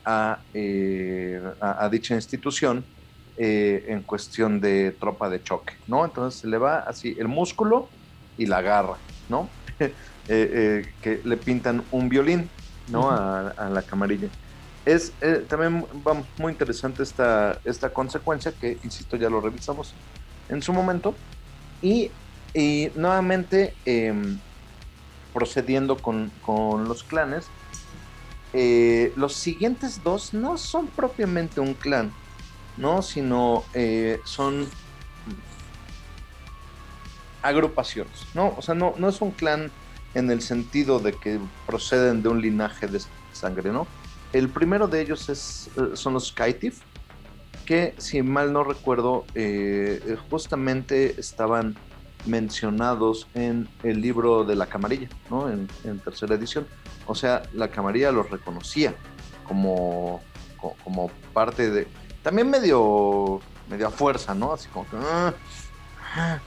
a, 0.06 0.46
eh, 0.54 1.40
a- 1.62 1.86
a 1.86 1.90
dicha 1.90 2.16
institución 2.16 2.90
eh, 3.38 3.84
en 3.88 4.04
cuestión 4.04 4.62
de 4.62 4.94
tropa 4.94 5.30
de 5.30 5.44
choque, 5.44 5.74
¿no? 5.88 6.06
Entonces 6.06 6.40
se 6.42 6.48
le 6.48 6.58
va 6.58 6.80
así 6.80 7.16
el 7.20 7.28
músculo 7.28 7.94
y 8.38 8.46
la 8.48 8.62
garra, 8.62 9.04
¿no? 9.28 9.58
Eh, 10.28 10.50
eh, 10.54 10.96
que 11.02 11.22
le 11.24 11.38
pintan 11.38 11.88
un 11.92 12.10
violín, 12.10 12.52
¿no? 12.88 13.12
A, 13.12 13.50
a 13.50 13.70
la 13.70 13.86
camarilla. 13.86 14.32
Es 14.86 15.18
eh, 15.22 15.46
también, 15.50 15.88
vamos, 15.94 16.30
muy 16.38 16.52
interesante 16.54 17.04
esta, 17.04 17.60
esta 17.64 17.94
consecuencia 17.94 18.56
que, 18.60 18.80
insisto, 18.84 19.18
ya 19.18 19.30
lo 19.30 19.42
revisamos 19.42 20.00
en 20.48 20.62
su 20.62 20.74
momento. 20.74 21.24
Y, 21.82 22.18
y 22.54 22.92
nuevamente, 22.96 23.80
em, 23.86 24.44
procediendo 25.36 25.98
con, 25.98 26.32
con 26.41 26.86
los 26.86 27.04
clanes, 27.04 27.50
eh, 28.54 29.12
los 29.17 29.34
siguientes 29.34 30.02
dos 30.02 30.34
no 30.34 30.58
son 30.58 30.88
propiamente 30.88 31.60
un 31.60 31.74
clan, 31.74 32.13
¿no? 32.78 33.02
Sino 33.02 33.65
eh, 33.74 34.21
son 34.24 34.65
agrupaciones, 37.41 38.26
¿no? 38.34 38.56
O 38.58 38.62
sea, 38.62 38.76
no, 38.76 38.93
no 38.98 39.10
es 39.10 39.19
un 39.19 39.32
clan 39.32 39.69
en 40.13 40.32
el 40.32 40.41
sentido 40.41 41.00
de 41.00 41.12
que 41.12 41.38
proceden 41.67 42.24
de 42.24 42.30
un 42.30 42.41
linaje 42.41 42.88
de 42.88 43.02
sangre, 43.34 43.74
¿no? 43.74 43.88
El 44.32 44.48
primero 44.48 44.88
de 44.88 45.02
ellos 45.02 45.28
es, 45.28 45.69
eh, 45.76 45.98
son 45.98 46.13
los 46.13 46.32
Kaitif, 46.32 46.80
que 47.65 47.93
si 47.98 48.21
mal 48.21 48.54
no 48.54 48.63
recuerdo, 48.63 49.26
justamente 50.30 51.19
estaban 51.19 51.76
mencionados 52.26 53.28
en 53.34 53.68
el 53.84 54.02
libro 54.02 54.44
de 54.44 54.56
la 54.56 54.66
camarilla, 54.68 55.08
¿no? 55.30 55.50
En, 55.50 55.68
en 55.84 56.00
tercera 56.00 56.36
edición. 56.36 56.68
O 57.08 57.16
sea, 57.16 57.44
la 57.54 57.70
camarilla 57.70 58.12
los 58.12 58.30
reconocía 58.30 58.94
como, 59.48 60.22
co- 60.58 60.76
como 60.84 61.10
parte 61.34 61.70
de... 61.70 61.88
También 62.24 62.50
medio, 62.50 63.40
medio 63.70 63.88
a 63.88 63.92
fuerza, 63.92 64.34
¿no? 64.34 64.54
Así 64.54 64.68
como 64.70 64.90
que... 64.90 64.98
"Ah, 65.00 65.34
ah". 66.16 66.40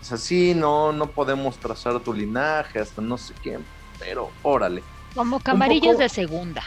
O 0.00 0.04
sea, 0.04 0.16
sí, 0.16 0.54
no, 0.54 0.92
no 0.92 1.06
podemos 1.10 1.58
trazar 1.58 1.98
tu 2.00 2.14
linaje 2.14 2.78
hasta 2.78 3.02
no 3.02 3.18
sé 3.18 3.34
quién, 3.42 3.64
pero 3.98 4.30
órale. 4.42 4.82
Como 5.14 5.40
camarillos 5.40 5.92
poco- 5.94 6.02
de 6.02 6.08
segunda. 6.08 6.62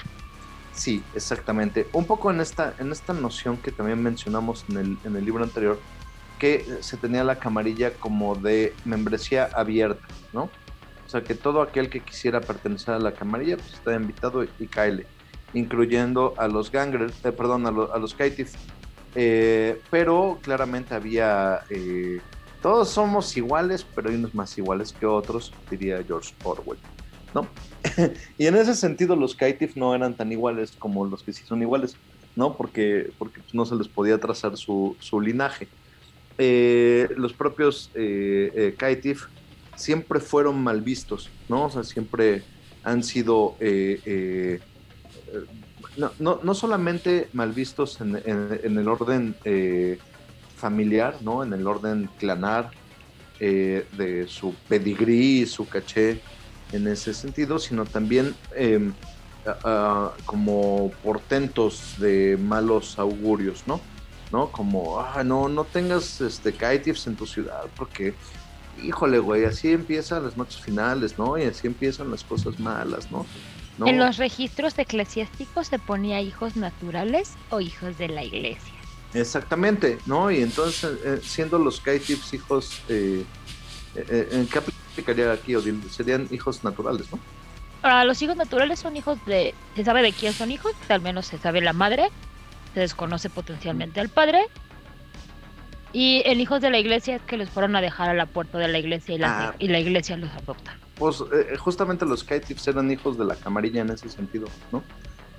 Sí, 0.73 1.03
exactamente. 1.13 1.87
Un 1.93 2.05
poco 2.05 2.31
en 2.31 2.41
esta, 2.41 2.75
en 2.79 2.91
esta 2.91 3.13
noción 3.13 3.57
que 3.57 3.71
también 3.71 4.01
mencionamos 4.01 4.65
en 4.69 4.77
el, 4.77 4.97
en 5.03 5.15
el 5.15 5.25
libro 5.25 5.43
anterior, 5.43 5.79
que 6.39 6.63
se 6.81 6.97
tenía 6.97 7.23
la 7.23 7.37
camarilla 7.39 7.93
como 7.95 8.35
de 8.35 8.73
membresía 8.85 9.49
abierta, 9.53 10.07
¿no? 10.33 10.43
O 10.43 11.09
sea, 11.09 11.21
que 11.23 11.35
todo 11.35 11.61
aquel 11.61 11.89
que 11.89 12.01
quisiera 12.03 12.39
pertenecer 12.39 12.93
a 12.93 12.99
la 12.99 13.15
camarilla, 13.15 13.57
pues 13.57 13.73
está 13.73 13.93
invitado 13.95 14.43
y, 14.43 14.49
y 14.59 14.67
cáele, 14.67 15.07
incluyendo 15.53 16.35
a 16.37 16.47
los 16.47 16.71
gangres, 16.71 17.23
eh, 17.25 17.31
perdón, 17.31 17.65
a, 17.65 17.71
lo- 17.71 17.93
a 17.93 17.97
los 17.99 18.13
kaitif. 18.13 18.53
Eh, 19.15 19.81
pero 19.89 20.39
claramente 20.41 20.93
había, 20.93 21.61
eh, 21.71 22.21
todos 22.61 22.89
somos 22.91 23.35
iguales, 23.35 23.83
pero 23.95 24.09
hay 24.09 24.15
unos 24.15 24.35
más 24.35 24.55
iguales 24.57 24.93
que 24.93 25.07
otros, 25.07 25.51
diría 25.69 26.03
George 26.05 26.29
Orwell, 26.43 26.79
¿no? 27.33 27.49
y 28.37 28.45
en 28.45 28.55
ese 28.55 28.75
sentido 28.75 29.15
los 29.15 29.35
Kaitif 29.35 29.75
no 29.75 29.95
eran 29.95 30.15
tan 30.15 30.31
iguales 30.31 30.75
como 30.77 31.05
los 31.05 31.23
que 31.23 31.33
sí 31.33 31.43
son 31.45 31.61
iguales, 31.63 31.97
¿no? 32.35 32.55
Porque, 32.55 33.13
porque 33.17 33.41
no 33.53 33.65
se 33.65 33.75
les 33.75 33.87
podía 33.89 34.19
trazar 34.19 34.55
su, 34.57 34.95
su 34.99 35.19
linaje. 35.19 35.71
Eh, 36.41 37.09
los 37.17 37.33
propios 37.33 37.91
eh, 37.95 38.49
eh, 38.55 38.75
Kaitif 38.77 39.25
siempre 39.75 40.21
fueron 40.21 40.63
mal 40.63 40.81
vistos, 40.81 41.33
¿no? 41.49 41.65
O 41.65 41.69
sea, 41.69 41.83
siempre 41.83 42.45
han 42.81 43.03
sido 43.03 43.57
no, 45.97 46.13
no, 46.17 46.39
no 46.41 46.53
solamente 46.53 47.29
mal 47.33 47.51
vistos 47.53 47.99
en, 47.99 48.15
el 48.25 48.87
orden 48.87 49.35
familiar, 50.55 51.21
¿no? 51.21 51.43
En 51.43 51.51
el 51.53 51.67
orden 51.67 52.07
clanar 52.17 52.73
de 53.37 54.25
su 54.27 54.55
pedigrí, 54.67 55.45
su 55.45 55.67
caché, 55.67 56.21
en 56.71 56.87
ese 56.87 57.13
sentido, 57.13 57.59
sino 57.59 57.85
también 57.85 58.33
a- 59.45 60.13
como 60.25 60.91
portentos 61.01 61.95
de 61.97 62.37
malos 62.37 62.97
augurios, 62.97 63.63
¿no? 63.67 63.81
¿No? 64.31 64.51
Como, 64.51 64.99
ah, 64.99 65.23
no, 65.23 65.49
no 65.49 65.63
tengas 65.63 66.21
este, 66.21 66.53
kaitifs 66.53 67.07
en 67.07 67.15
tu 67.15 67.25
ciudad, 67.25 67.63
porque, 67.75 68.13
híjole, 68.83 69.17
güey, 69.19 69.45
así 69.45 69.71
empiezan 69.71 70.23
las 70.23 70.37
noches 70.37 70.61
finales, 70.61 71.17
¿no? 71.17 71.37
Y 71.37 71.43
así 71.43 71.65
empiezan 71.65 72.11
las 72.11 72.23
cosas 72.23 72.59
malas, 72.59 73.11
¿no? 73.11 73.25
¿No? 73.79 73.87
En 73.87 73.97
los 73.97 74.17
registros 74.17 74.77
eclesiásticos 74.77 75.67
se 75.67 75.79
ponía 75.79 76.21
hijos 76.21 76.57
naturales 76.57 77.31
o 77.49 77.61
hijos 77.61 77.97
de 77.97 78.09
la 78.09 78.23
iglesia. 78.23 78.73
Exactamente, 79.13 79.97
¿no? 80.05 80.29
Y 80.29 80.41
entonces, 80.41 80.97
eh, 81.03 81.19
siendo 81.23 81.57
los 81.57 81.79
kaitifs 81.79 82.33
hijos, 82.33 82.81
eh, 82.89 83.23
eh, 83.95 84.29
¿en 84.31 84.47
qué 84.47 84.59
aplicaría 84.59 85.31
aquí? 85.31 85.55
Serían 85.89 86.27
hijos 86.31 86.63
naturales, 86.63 87.11
¿no? 87.11 87.19
Ahora, 87.81 88.03
los 88.03 88.21
hijos 88.21 88.35
naturales 88.35 88.79
son 88.79 88.97
hijos 88.97 89.17
de... 89.25 89.55
Se 89.75 89.85
sabe 89.85 90.01
de 90.01 90.11
quién 90.11 90.33
son 90.33 90.51
hijos, 90.51 90.73
al 90.89 91.01
menos 91.01 91.27
se 91.27 91.37
sabe 91.37 91.61
la 91.61 91.73
madre, 91.73 92.09
se 92.73 92.79
desconoce 92.81 93.29
potencialmente 93.29 93.99
al 93.99 94.09
padre. 94.09 94.41
Y 95.91 96.21
el 96.25 96.39
hijos 96.39 96.61
de 96.61 96.69
la 96.69 96.77
iglesia 96.77 97.15
es 97.15 97.21
que 97.23 97.35
los 97.37 97.49
fueron 97.49 97.75
a 97.75 97.81
dejar 97.81 98.09
a 98.09 98.13
la 98.13 98.27
puerta 98.27 98.57
de 98.59 98.67
la 98.67 98.77
iglesia 98.77 99.15
y 99.15 99.17
la, 99.17 99.49
Ah. 99.49 99.55
y 99.57 99.67
la 99.69 99.79
iglesia 99.79 100.17
los 100.17 100.29
adopta. 100.31 100.77
Pues 100.95 101.23
eh, 101.33 101.57
justamente 101.57 102.05
los 102.05 102.23
kaitifs 102.23 102.67
eran 102.67 102.91
hijos 102.91 103.17
de 103.17 103.25
la 103.25 103.35
camarilla 103.35 103.81
en 103.81 103.89
ese 103.89 104.07
sentido, 104.09 104.47
¿no? 104.71 104.83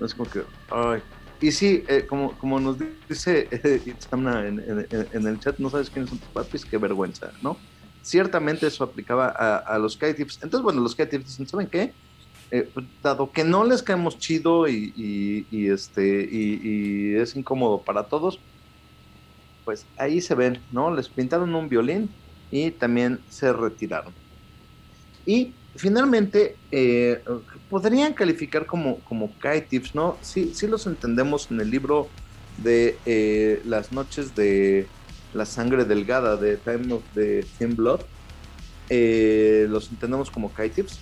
Es 0.05 0.13
como 0.13 0.29
que, 0.29 0.41
ay. 0.71 1.01
Y 1.39 1.51
sí, 1.51 1.83
eh, 1.87 2.05
como, 2.07 2.33
como 2.37 2.59
nos 2.59 2.77
dice 3.07 3.47
eh, 3.51 3.81
Itzamna 3.85 4.45
en, 4.47 4.59
en- 4.59 5.07
en- 5.11 5.27
el 5.27 5.39
chat, 5.39 5.57
no 5.57 5.69
sabes 5.69 5.89
quiénes 5.89 6.09
son 6.09 6.19
tus 6.19 6.29
papis, 6.29 6.65
qué 6.65 6.77
vergüenza, 6.77 7.31
¿no? 7.41 7.57
Ciertamente 8.03 8.67
eso 8.67 8.83
aplicaba 8.83 9.27
a, 9.35 9.57
a 9.57 9.77
los 9.79 9.95
kaitifs. 9.95 10.35
Entonces, 10.43 10.61
bueno, 10.63 10.81
los 10.81 10.95
kaitifs 10.95 11.25
dicen, 11.27 11.47
¿saben 11.47 11.67
qué? 11.67 11.93
Eh, 12.53 12.69
pues, 12.73 12.85
dado 13.01 13.31
que 13.31 13.45
no 13.45 13.63
les 13.63 13.81
caemos 13.81 14.19
chido 14.19 14.67
y, 14.67 15.45
este, 15.49 16.27
y, 16.29 17.15
es 17.15 17.37
incómodo 17.37 17.81
para 17.81 18.03
todos, 18.03 18.39
pues 19.63 19.85
ahí 19.97 20.19
se 20.19 20.35
ven, 20.35 20.59
¿no? 20.73 20.93
Les 20.93 21.07
pintaron 21.07 21.55
un 21.55 21.69
violín 21.69 22.09
y 22.51 22.71
también 22.71 23.19
se 23.29 23.53
retiraron. 23.53 24.13
Y 25.25 25.53
finalmente, 25.77 26.57
eh, 26.71 27.23
podrían 27.69 28.13
calificar 28.13 28.65
como, 28.65 28.99
como 28.99 29.31
kaitifs, 29.39 29.95
¿no? 29.95 30.17
Sí, 30.21 30.51
sí 30.53 30.67
los 30.67 30.85
entendemos 30.87 31.49
en 31.51 31.61
el 31.61 31.71
libro 31.71 32.09
de 32.57 32.97
eh, 33.05 33.61
Las 33.63 33.93
noches 33.93 34.35
de 34.35 34.87
la 35.33 35.45
sangre 35.45 35.85
delgada, 35.85 36.35
de 36.35 36.57
Time 36.57 36.95
of 36.95 37.03
the 37.13 37.45
Thin 37.57 37.77
Blood. 37.77 38.01
Los 38.89 39.89
entendemos 39.89 40.29
como 40.29 40.51
kaitifs. 40.51 40.99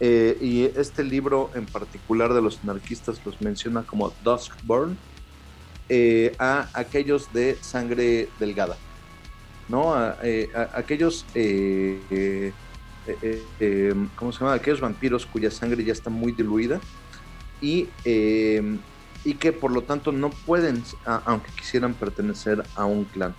Eh, 0.00 0.36
y 0.40 0.64
este 0.78 1.04
libro 1.04 1.50
en 1.54 1.66
particular 1.66 2.34
de 2.34 2.42
los 2.42 2.60
anarquistas 2.62 3.20
los 3.24 3.40
menciona 3.40 3.84
como 3.84 4.12
Duskborn 4.24 4.98
eh, 5.88 6.34
a 6.38 6.68
aquellos 6.72 7.30
de 7.34 7.58
sangre 7.60 8.28
delgada, 8.40 8.76
¿no? 9.68 9.94
A, 9.94 10.16
eh, 10.22 10.48
aquellos, 10.72 11.26
¿cómo 14.16 14.32
se 14.32 14.38
llama? 14.40 14.54
Aquellos 14.54 14.80
vampiros 14.80 15.26
cuya 15.26 15.50
sangre 15.50 15.84
ya 15.84 15.92
está 15.92 16.08
muy 16.08 16.32
diluida 16.32 16.80
y, 17.60 17.88
eh, 18.06 18.78
y 19.26 19.34
que 19.34 19.52
por 19.52 19.72
lo 19.72 19.82
tanto 19.82 20.10
no 20.10 20.30
pueden, 20.30 20.82
aunque 21.04 21.52
quisieran 21.52 21.92
pertenecer 21.92 22.64
a 22.76 22.86
un 22.86 23.04
clan. 23.04 23.34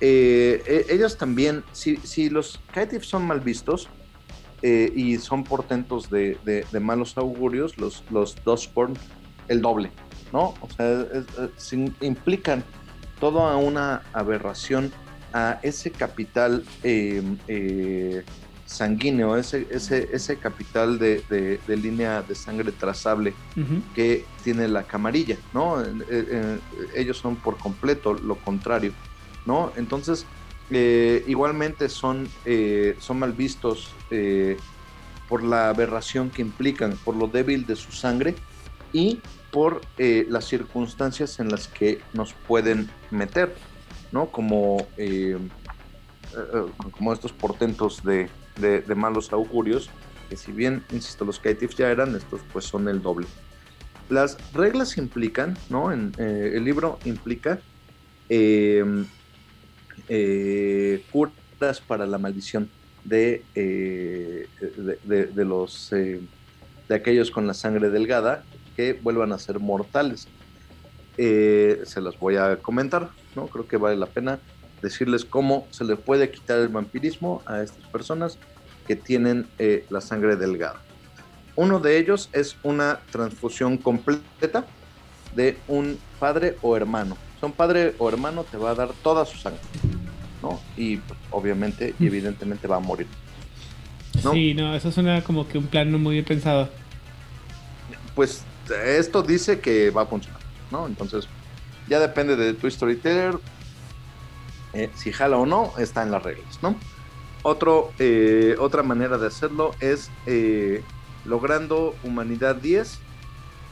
Ellos 0.00 1.18
también, 1.18 1.64
si, 1.72 1.96
si 1.96 2.30
los 2.30 2.60
Kaitifs 2.72 3.08
son 3.08 3.26
mal 3.26 3.40
vistos 3.40 3.88
eh, 4.62 4.92
y 4.94 5.18
son 5.18 5.44
portentos 5.44 6.08
de, 6.10 6.38
de- 6.44 6.64
de 6.70 6.80
malos 6.80 7.16
augurios, 7.18 7.76
los, 7.78 8.02
los 8.10 8.36
Dustborn, 8.44 8.94
el 9.48 9.60
doble, 9.62 9.90
¿no? 10.32 10.54
O 10.60 10.68
sea, 10.76 11.02
es- 11.12 11.26
es- 11.72 11.72
implican 12.00 12.64
toda 13.20 13.56
una 13.56 14.02
aberración 14.12 14.92
a 15.32 15.58
ese 15.62 15.90
capital 15.90 16.64
eh, 16.82 17.22
eh, 17.48 18.24
sanguíneo, 18.64 19.36
ese, 19.36 19.66
ese, 19.70 20.08
ese 20.12 20.38
capital 20.38 20.98
de, 20.98 21.22
de- 21.30 21.60
de 21.66 21.76
línea 21.76 22.22
de 22.22 22.34
sangre 22.34 22.72
trazable 22.72 23.34
que 23.94 24.26
tiene 24.42 24.66
la 24.68 24.82
camarilla, 24.84 25.36
¿no? 25.52 25.80
Eh, 25.82 26.58
ellos 26.94 27.18
son 27.18 27.36
por 27.36 27.58
completo 27.58 28.12
lo 28.14 28.36
contrario, 28.36 28.92
¿no? 29.44 29.72
Entonces, 29.76 30.26
eh, 30.70 31.22
igualmente 31.26 31.88
son, 31.88 32.28
eh, 32.44 32.96
son 32.98 33.18
mal 33.20 33.32
vistos 33.32 33.94
eh, 34.10 34.56
por 35.28 35.44
la 35.44 35.68
aberración 35.68 36.30
que 36.30 36.42
implican, 36.42 36.96
por 37.04 37.16
lo 37.16 37.28
débil 37.28 37.66
de 37.66 37.76
su 37.76 37.92
sangre 37.92 38.34
y 38.92 39.20
por 39.52 39.80
eh, 39.98 40.26
las 40.28 40.46
circunstancias 40.46 41.38
en 41.40 41.48
las 41.48 41.68
que 41.68 41.98
nos 42.12 42.32
pueden 42.32 42.90
meter, 43.10 43.54
¿no? 44.12 44.30
Como, 44.30 44.76
como 46.92 47.12
estos 47.12 47.32
portentos 47.32 48.02
de, 48.02 48.28
de- 48.56 48.94
malos 48.94 49.32
augurios, 49.32 49.90
que 50.28 50.36
si 50.36 50.52
bien, 50.52 50.84
insisto, 50.92 51.24
los 51.24 51.38
Kaitifs 51.38 51.76
ya 51.76 51.90
eran, 51.90 52.14
estos 52.14 52.40
pues 52.52 52.64
son 52.64 52.88
el 52.88 53.00
doble. 53.00 53.26
Las 54.08 54.38
reglas 54.52 54.98
implican, 54.98 55.56
¿no? 55.68 55.90
En, 55.92 56.14
el 56.18 56.64
libro 56.64 56.98
implica 57.04 57.60
eh, 60.08 61.02
curas 61.10 61.80
para 61.80 62.06
la 62.06 62.18
maldición 62.18 62.68
de, 63.06 63.44
eh, 63.54 64.48
de, 65.04 65.44
los 65.44 65.92
eh, 65.92 66.20
de 66.88 66.94
aquellos 66.94 67.30
con 67.30 67.46
la 67.46 67.54
sangre 67.54 67.90
delgada 67.90 68.44
que 68.76 68.92
vuelvan 68.94 69.32
a 69.32 69.38
ser 69.38 69.60
mortales. 69.60 70.28
Eh, 71.16 71.82
se 71.86 72.00
las 72.00 72.18
voy 72.18 72.36
a 72.36 72.56
comentar, 72.56 73.10
¿no? 73.34 73.46
Creo 73.46 73.66
que 73.66 73.76
vale 73.76 73.96
la 73.96 74.06
pena 74.06 74.38
decirles 74.82 75.24
cómo 75.24 75.66
se 75.70 75.84
le 75.84 75.96
puede 75.96 76.30
quitar 76.30 76.58
el 76.58 76.68
vampirismo 76.68 77.42
a 77.46 77.62
estas 77.62 77.84
personas 77.86 78.38
que 78.86 78.96
tienen 78.96 79.48
la 79.88 80.00
sangre 80.00 80.36
delgada. 80.36 80.80
Uno 81.56 81.80
de 81.80 81.98
ellos 81.98 82.28
es 82.32 82.56
una 82.62 83.00
transfusión 83.10 83.78
completa 83.78 84.66
de 85.34 85.56
un 85.66 85.98
padre 86.20 86.56
o 86.60 86.76
hermano. 86.76 87.16
Son 87.40 87.52
padre 87.52 87.94
o 87.98 88.08
hermano 88.08 88.44
te 88.44 88.58
va 88.58 88.70
a 88.70 88.74
dar 88.74 88.90
toda 89.02 89.24
su 89.24 89.38
sangre, 89.38 89.60
¿no? 90.46 90.60
Y 90.76 90.98
pues, 90.98 91.18
obviamente 91.30 91.94
y 91.98 92.06
evidentemente 92.06 92.68
va 92.68 92.76
a 92.76 92.80
morir. 92.80 93.06
¿no? 94.22 94.32
Sí, 94.32 94.54
no, 94.54 94.74
eso 94.74 94.92
suena 94.92 95.22
como 95.22 95.48
que 95.48 95.58
un 95.58 95.66
plan 95.66 95.90
no 95.90 95.98
muy 95.98 96.14
bien 96.14 96.24
pensado. 96.24 96.68
Pues 98.14 98.44
esto 98.84 99.22
dice 99.22 99.60
que 99.60 99.90
va 99.90 100.02
a 100.02 100.06
funcionar, 100.06 100.40
¿no? 100.70 100.86
Entonces 100.86 101.28
ya 101.88 102.00
depende 102.00 102.36
de 102.36 102.54
tu 102.54 102.70
storyteller 102.70 103.38
eh, 104.72 104.90
si 104.94 105.12
jala 105.12 105.36
o 105.36 105.46
no, 105.46 105.72
está 105.78 106.02
en 106.02 106.10
las 106.10 106.22
reglas, 106.22 106.58
¿no? 106.62 106.76
Otro, 107.42 107.92
eh, 107.98 108.56
otra 108.58 108.82
manera 108.82 109.18
de 109.18 109.26
hacerlo 109.26 109.74
es 109.80 110.10
eh, 110.26 110.82
logrando 111.24 111.94
humanidad 112.02 112.56
10 112.56 112.98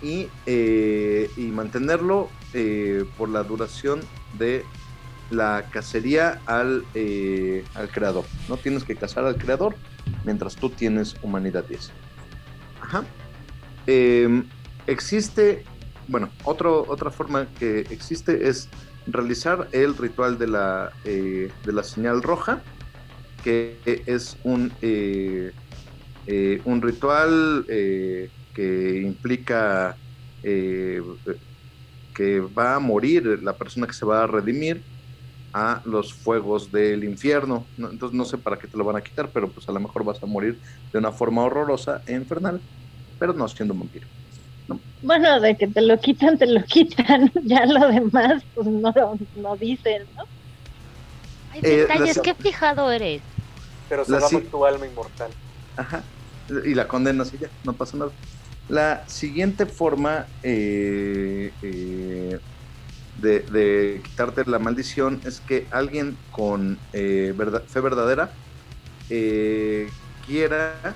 y, 0.02 0.28
eh, 0.46 1.30
y 1.36 1.46
mantenerlo 1.46 2.28
eh, 2.52 3.04
por 3.16 3.28
la 3.30 3.42
duración 3.42 4.00
de 4.38 4.64
la 5.30 5.66
cacería 5.70 6.40
al, 6.46 6.84
eh, 6.94 7.64
al 7.74 7.88
creador. 7.88 8.24
No 8.48 8.56
tienes 8.56 8.84
que 8.84 8.96
cazar 8.96 9.24
al 9.24 9.36
creador 9.36 9.74
mientras 10.24 10.56
tú 10.56 10.70
tienes 10.70 11.16
humanidad 11.22 11.64
10. 11.64 11.90
Ajá. 12.80 13.04
Eh, 13.86 14.42
existe, 14.86 15.64
bueno, 16.08 16.30
otra 16.44 17.10
forma 17.10 17.46
que 17.58 17.80
existe 17.90 18.48
es 18.48 18.68
realizar 19.06 19.68
el 19.72 19.96
ritual 19.96 20.38
de 20.38 20.46
la, 20.46 20.92
eh, 21.04 21.50
de 21.64 21.72
la 21.72 21.82
señal 21.82 22.22
roja, 22.22 22.62
que 23.42 24.02
es 24.06 24.36
un, 24.44 24.72
eh, 24.80 25.52
un 26.64 26.80
ritual 26.80 27.66
que 27.66 29.02
implica 29.04 29.96
que 30.42 32.40
va 32.56 32.76
a 32.76 32.78
morir 32.78 33.40
la 33.42 33.54
persona 33.54 33.86
que 33.86 33.92
se 33.92 34.06
va 34.06 34.24
a 34.24 34.26
redimir 34.26 34.82
a 35.54 35.82
los 35.86 36.14
fuegos 36.14 36.72
del 36.72 37.04
infierno. 37.04 37.70
No- 37.76 37.90
Entonces 37.92 38.16
no 38.18 38.26
sé 38.26 38.38
para 38.38 38.58
qué 38.58 38.68
te 38.68 38.78
lo 38.78 38.84
van 38.86 38.96
a 38.98 39.02
quitar, 39.02 39.32
pero 39.32 39.52
pues 39.54 39.68
a 39.70 39.72
lo 39.72 39.80
mejor 39.80 40.04
vas 40.04 40.22
a 40.22 40.26
morir 40.26 40.60
de 40.92 41.00
una 41.00 41.12
forma 41.12 41.44
horrorosa 41.44 42.02
e 42.06 42.14
infernal, 42.14 42.64
pero 43.18 43.34
no 43.34 43.48
siendo 43.48 43.74
un 43.74 43.80
vampiro. 43.82 44.08
Bueno, 45.00 45.40
de 45.40 45.56
que 45.56 45.68
te 45.68 45.82
lo 45.82 45.98
quitan, 45.98 46.38
te 46.38 46.46
lo 46.46 46.64
quitan. 46.64 47.30
Ya 47.44 47.66
lo 47.66 47.88
demás, 47.88 48.42
pues 48.54 48.66
no, 48.68 48.92
lo- 48.94 49.18
no 49.34 49.56
dicen, 49.56 50.02
¿no? 50.16 50.24
Ay, 51.48 51.60
Eh, 51.62 51.86
detalles, 51.88 52.16
las- 52.16 52.20
qué 52.22 52.34
fijado 52.34 52.90
eres. 52.90 53.24
Pero 53.88 54.02
La 54.08 54.20
salvamos 54.20 54.50
tu 54.50 54.64
alma 54.64 54.86
inmortal. 54.86 55.36
Ajá. 55.76 56.10
Y 56.64 56.74
la 56.74 56.86
condenas 56.88 57.32
y 57.34 57.38
ya, 57.38 57.52
no 57.62 57.76
pasa 57.76 57.96
nada. 57.96 58.14
La 58.68 59.04
siguiente 59.08 59.66
forma 59.66 60.30
eh, 60.42 61.54
eh, 61.60 62.40
de, 63.24 63.40
de 63.40 64.00
quitarte 64.04 64.44
la 64.46 64.58
maldición 64.60 65.20
es 65.24 65.40
que 65.40 65.66
alguien 65.72 66.16
con 66.30 66.78
eh, 66.92 67.34
verdad- 67.36 67.64
fe 67.66 67.80
verdadera 67.80 68.30
eh, 69.10 69.88
quiera, 70.26 70.94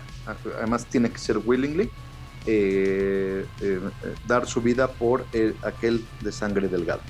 además 0.58 0.86
tiene 0.86 1.10
que 1.10 1.18
ser 1.18 1.38
willingly, 1.38 1.90
eh, 2.46 3.44
dar 4.26 4.46
su 4.46 4.62
vida 4.62 4.88
por 4.88 5.26
el- 5.32 5.54
aquel 5.62 6.04
de 6.20 6.30
sangre 6.32 6.68
delgada. 6.68 7.02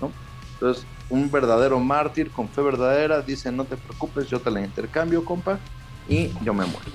¿no? 0.00 0.10
Entonces, 0.54 0.84
un 1.08 1.30
verdadero 1.30 1.78
mártir 1.78 2.30
con 2.30 2.48
fe 2.48 2.62
verdadera 2.62 3.20
dice, 3.22 3.52
no 3.52 3.64
te 3.64 3.76
preocupes, 3.76 4.28
yo 4.28 4.40
te 4.40 4.50
la 4.50 4.60
intercambio, 4.60 5.24
compa, 5.24 5.58
y 6.08 6.30
yo 6.44 6.52
me 6.54 6.64
muero. 6.64 6.90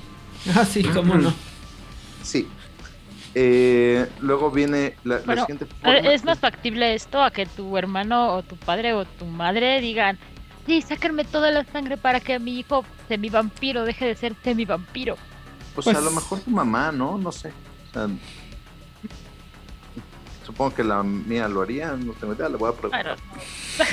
Ah, 0.55 0.65
sí, 0.65 0.83
cómo 0.83 1.15
no. 1.15 1.33
Sí. 2.23 2.47
Eh, 3.33 4.07
luego 4.19 4.51
viene 4.51 4.95
la, 5.03 5.19
siguiente 5.19 5.65
forma. 5.65 5.97
Es 5.97 6.23
más 6.23 6.39
factible 6.39 6.93
esto 6.93 7.23
a 7.23 7.31
que 7.31 7.45
tu 7.45 7.77
hermano 7.77 8.33
o 8.33 8.43
tu 8.43 8.57
padre 8.57 8.93
o 8.93 9.05
tu 9.05 9.25
madre 9.25 9.79
digan, 9.79 10.17
sí, 10.65 10.81
sáquenme 10.81 11.23
toda 11.23 11.51
la 11.51 11.63
sangre 11.65 11.97
para 11.97 12.19
que 12.19 12.39
mi 12.39 12.59
hijo 12.59 12.83
semi-vampiro 13.07 13.85
deje 13.85 14.05
de 14.05 14.15
ser 14.15 14.35
semi-vampiro. 14.43 15.15
Pues, 15.75 15.85
pues- 15.85 15.97
a 15.97 16.01
lo 16.01 16.11
mejor 16.11 16.39
tu 16.39 16.51
mamá, 16.51 16.91
¿no? 16.91 17.17
No 17.17 17.31
sé. 17.31 17.53
O 17.89 17.93
sea, 17.93 18.07
supongo 20.51 20.73
que 20.75 20.83
la 20.83 21.01
mía 21.01 21.47
lo 21.47 21.61
haría, 21.61 21.93
no 21.93 22.11
tengo 22.13 22.33
idea, 22.33 22.49
le 22.49 22.57
voy 22.57 22.69
a 22.69 22.73
preguntar. 22.73 23.15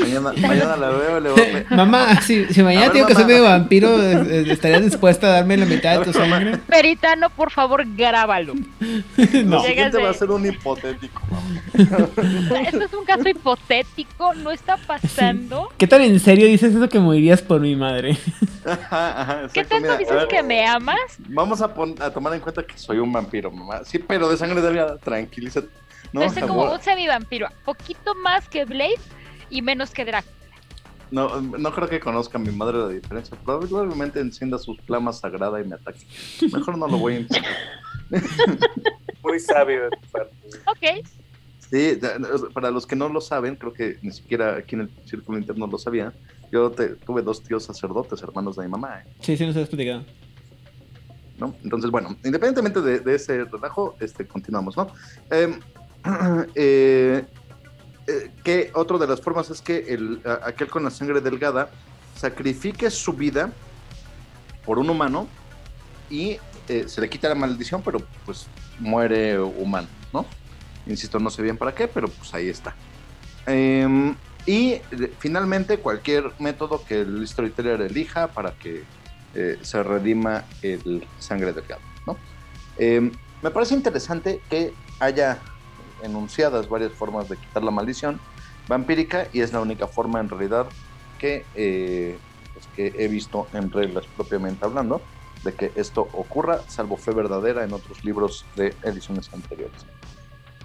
Mañana, 0.00 0.32
mañana 0.48 0.76
la 0.76 0.90
veo, 0.90 1.20
le 1.20 1.30
voy 1.30 1.40
a... 1.70 1.74
Mamá, 1.74 2.20
si, 2.20 2.46
si 2.52 2.60
A 2.60 2.64
mañana 2.64 2.86
ver, 2.86 2.92
tengo 2.94 3.06
que 3.06 3.14
ser 3.14 3.22
mamá. 3.24 3.28
medio 3.34 3.44
vampiro, 3.44 4.02
eh, 4.02 4.26
eh, 4.28 4.44
¿estarías 4.50 4.82
dispuesta 4.82 5.28
a 5.28 5.30
darme 5.30 5.56
la 5.56 5.66
mitad 5.66 5.98
de 6.00 6.04
tu 6.04 6.10
ver, 6.12 6.20
mamá. 6.28 6.36
sangre? 6.40 6.58
Peritano, 6.66 7.30
por 7.30 7.50
favor, 7.52 7.84
grábalo. 7.96 8.54
No. 9.18 9.56
Lo 9.56 9.62
siguiente 9.62 9.68
Llegas 9.68 9.92
de- 9.92 10.02
va 10.02 10.10
a 10.10 10.14
ser 10.14 10.30
un 10.30 10.46
hipotético. 10.46 11.22
mamá. 11.30 11.60
Esto 12.66 12.84
es 12.84 12.92
un 12.94 13.04
caso 13.04 13.28
hipotético, 13.28 14.34
no 14.34 14.50
está 14.50 14.76
pasando. 14.76 15.68
¿Qué 15.78 15.86
tan 15.86 16.02
en 16.02 16.18
serio 16.20 16.46
dices 16.46 16.74
eso 16.74 16.88
que 16.88 16.98
morirías 16.98 17.40
por 17.42 17.60
mi 17.60 17.76
madre? 17.76 18.16
Ajá, 18.66 19.20
ajá, 19.22 19.40
¿Qué 19.52 19.64
tanto 19.64 19.96
dices 19.96 20.14
ver, 20.14 20.28
que 20.28 20.42
me 20.42 20.66
amas? 20.66 20.98
Vamos 21.28 21.60
a, 21.62 21.66
a 22.00 22.10
tomar 22.10 22.34
en 22.34 22.40
cuenta 22.40 22.62
que 22.64 22.76
soy 22.76 22.98
un 22.98 23.12
vampiro, 23.12 23.50
mamá. 23.50 23.80
Sí, 23.84 23.98
pero 23.98 24.28
de 24.28 24.36
sangre 24.36 24.60
delgada, 24.60 24.98
tranquilízate. 24.98 25.68
No, 26.12 26.22
Yo 26.22 26.30
soy 26.30 26.42
como 26.42 26.72
un 26.72 26.80
semi-vampiro, 26.80 27.48
poquito 27.64 28.14
más 28.14 28.48
que 28.48 28.64
Blade 28.64 28.94
y 29.50 29.62
menos 29.62 29.90
que 29.90 30.04
Drácula. 30.04 30.34
No, 31.10 31.40
no 31.40 31.72
creo 31.72 31.88
que 31.88 32.00
conozca 32.00 32.36
a 32.38 32.40
mi 32.40 32.50
madre 32.50 32.78
la 32.78 32.88
diferencia. 32.88 33.36
Probablemente 33.42 34.20
encienda 34.20 34.58
sus 34.58 34.78
flamas 34.82 35.20
sagrada 35.20 35.60
y 35.60 35.64
me 35.64 35.74
ataque. 35.76 36.06
Mejor 36.52 36.76
no 36.76 36.86
lo 36.86 36.98
voy 36.98 37.14
a 37.14 37.18
intentar. 37.20 37.52
Muy 39.22 39.40
sabio 39.40 39.84
de 39.84 39.90
tu 39.90 40.08
parte. 40.08 40.34
Ok, 40.66 41.06
Sí, 41.70 41.98
para 42.54 42.70
los 42.70 42.86
que 42.86 42.96
no 42.96 43.10
lo 43.10 43.20
saben, 43.20 43.54
creo 43.56 43.74
que 43.74 43.98
ni 44.00 44.10
siquiera 44.10 44.56
aquí 44.56 44.74
en 44.74 44.82
el 44.82 44.90
círculo 45.04 45.36
interno 45.36 45.66
lo 45.66 45.76
sabían. 45.76 46.14
Yo 46.50 46.70
te- 46.70 46.94
tuve 46.96 47.20
dos 47.20 47.42
tíos 47.42 47.64
sacerdotes, 47.64 48.22
hermanos 48.22 48.56
de 48.56 48.62
mi 48.62 48.70
mamá, 48.70 49.00
¿eh? 49.00 49.04
Sí, 49.20 49.36
sí, 49.36 49.44
nos 49.44 49.54
has 49.56 49.68
platicado. 49.68 50.02
¿no? 51.36 51.54
Entonces, 51.62 51.90
bueno, 51.90 52.16
independientemente 52.24 52.80
de, 52.80 53.00
de 53.00 53.14
ese 53.14 53.44
relajo, 53.44 53.96
este, 54.00 54.26
continuamos, 54.26 54.76
¿no? 54.78 54.90
Em, 55.30 55.60
eh, 56.54 57.24
eh, 58.06 58.30
que 58.42 58.70
otro 58.74 58.98
de 58.98 59.06
las 59.06 59.20
formas 59.20 59.50
es 59.50 59.60
que 59.60 59.78
el, 59.88 60.20
aquel 60.42 60.68
con 60.68 60.84
la 60.84 60.90
sangre 60.90 61.20
delgada 61.20 61.70
sacrifique 62.16 62.90
su 62.90 63.12
vida 63.12 63.52
por 64.64 64.78
un 64.78 64.90
humano 64.90 65.28
y 66.10 66.38
eh, 66.68 66.84
se 66.86 67.00
le 67.00 67.08
quita 67.08 67.28
la 67.28 67.34
maldición, 67.34 67.82
pero 67.82 68.00
pues 68.24 68.46
muere 68.78 69.38
humano, 69.38 69.88
¿no? 70.12 70.26
Insisto, 70.86 71.18
no 71.18 71.30
sé 71.30 71.42
bien 71.42 71.56
para 71.56 71.74
qué, 71.74 71.88
pero 71.88 72.08
pues 72.08 72.32
ahí 72.34 72.48
está. 72.48 72.74
Em, 73.46 74.14
y 74.46 74.80
finalmente 75.18 75.78
cualquier 75.78 76.32
método 76.38 76.82
que 76.84 77.02
el 77.02 77.26
storyteller 77.26 77.82
elija 77.82 78.28
para 78.28 78.52
que 78.52 78.84
se 79.60 79.82
redima 79.82 80.44
el 80.62 81.06
sangre 81.18 81.52
delgado, 81.52 81.82
¿no? 82.06 82.16
Em, 82.78 83.12
me 83.42 83.50
parece 83.50 83.74
interesante 83.74 84.40
que 84.48 84.72
haya 84.98 85.38
enunciadas 86.02 86.68
varias 86.68 86.92
formas 86.92 87.28
de 87.28 87.36
quitar 87.36 87.62
la 87.62 87.70
maldición 87.70 88.20
vampírica 88.68 89.28
y 89.32 89.40
es 89.40 89.52
la 89.52 89.60
única 89.60 89.86
forma 89.86 90.20
en 90.20 90.28
realidad 90.28 90.66
que, 91.18 91.44
eh, 91.54 92.18
pues, 92.52 92.66
que 92.74 93.04
he 93.04 93.08
visto 93.08 93.46
en 93.52 93.70
reglas 93.70 94.04
propiamente 94.16 94.64
hablando 94.64 95.00
de 95.44 95.54
que 95.54 95.72
esto 95.76 96.08
ocurra, 96.12 96.62
salvo 96.68 96.96
fe 96.96 97.12
verdadera 97.12 97.64
en 97.64 97.72
otros 97.72 98.04
libros 98.04 98.44
de 98.56 98.74
ediciones 98.82 99.32
anteriores. 99.32 99.86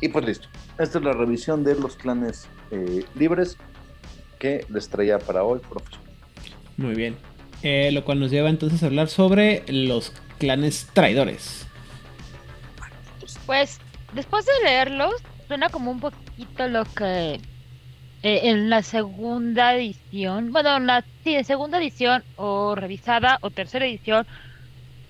Y 0.01 0.09
pues 0.09 0.25
listo. 0.25 0.47
Esta 0.79 0.97
es 0.97 1.03
la 1.03 1.13
revisión 1.13 1.63
de 1.63 1.75
los 1.75 1.95
clanes 1.95 2.47
eh, 2.71 3.05
libres 3.15 3.57
que 4.39 4.65
les 4.69 4.89
traía 4.89 5.19
para 5.19 5.43
hoy, 5.43 5.59
profesor. 5.59 5.99
Muy 6.77 6.95
bien. 6.95 7.15
Eh, 7.61 7.91
lo 7.93 8.03
cual 8.03 8.19
nos 8.19 8.31
lleva 8.31 8.49
entonces 8.49 8.83
a 8.83 8.87
hablar 8.87 9.07
sobre 9.07 9.63
los 9.67 10.11
clanes 10.39 10.89
traidores. 10.93 11.65
Pues 13.45 13.79
después 14.13 14.45
de 14.45 14.51
leerlos, 14.69 15.13
suena 15.47 15.69
como 15.69 15.91
un 15.91 15.99
poquito 15.99 16.67
lo 16.67 16.85
que 16.85 17.35
eh, 18.23 18.49
en 18.49 18.69
la 18.69 18.83
segunda 18.83 19.75
edición, 19.75 20.51
bueno, 20.51 20.77
en 20.77 20.87
la 20.87 21.07
sí, 21.23 21.35
en 21.35 21.45
segunda 21.45 21.77
edición 21.79 22.25
o 22.35 22.75
revisada 22.75 23.39
o 23.41 23.51
tercera 23.51 23.85
edición, 23.87 24.25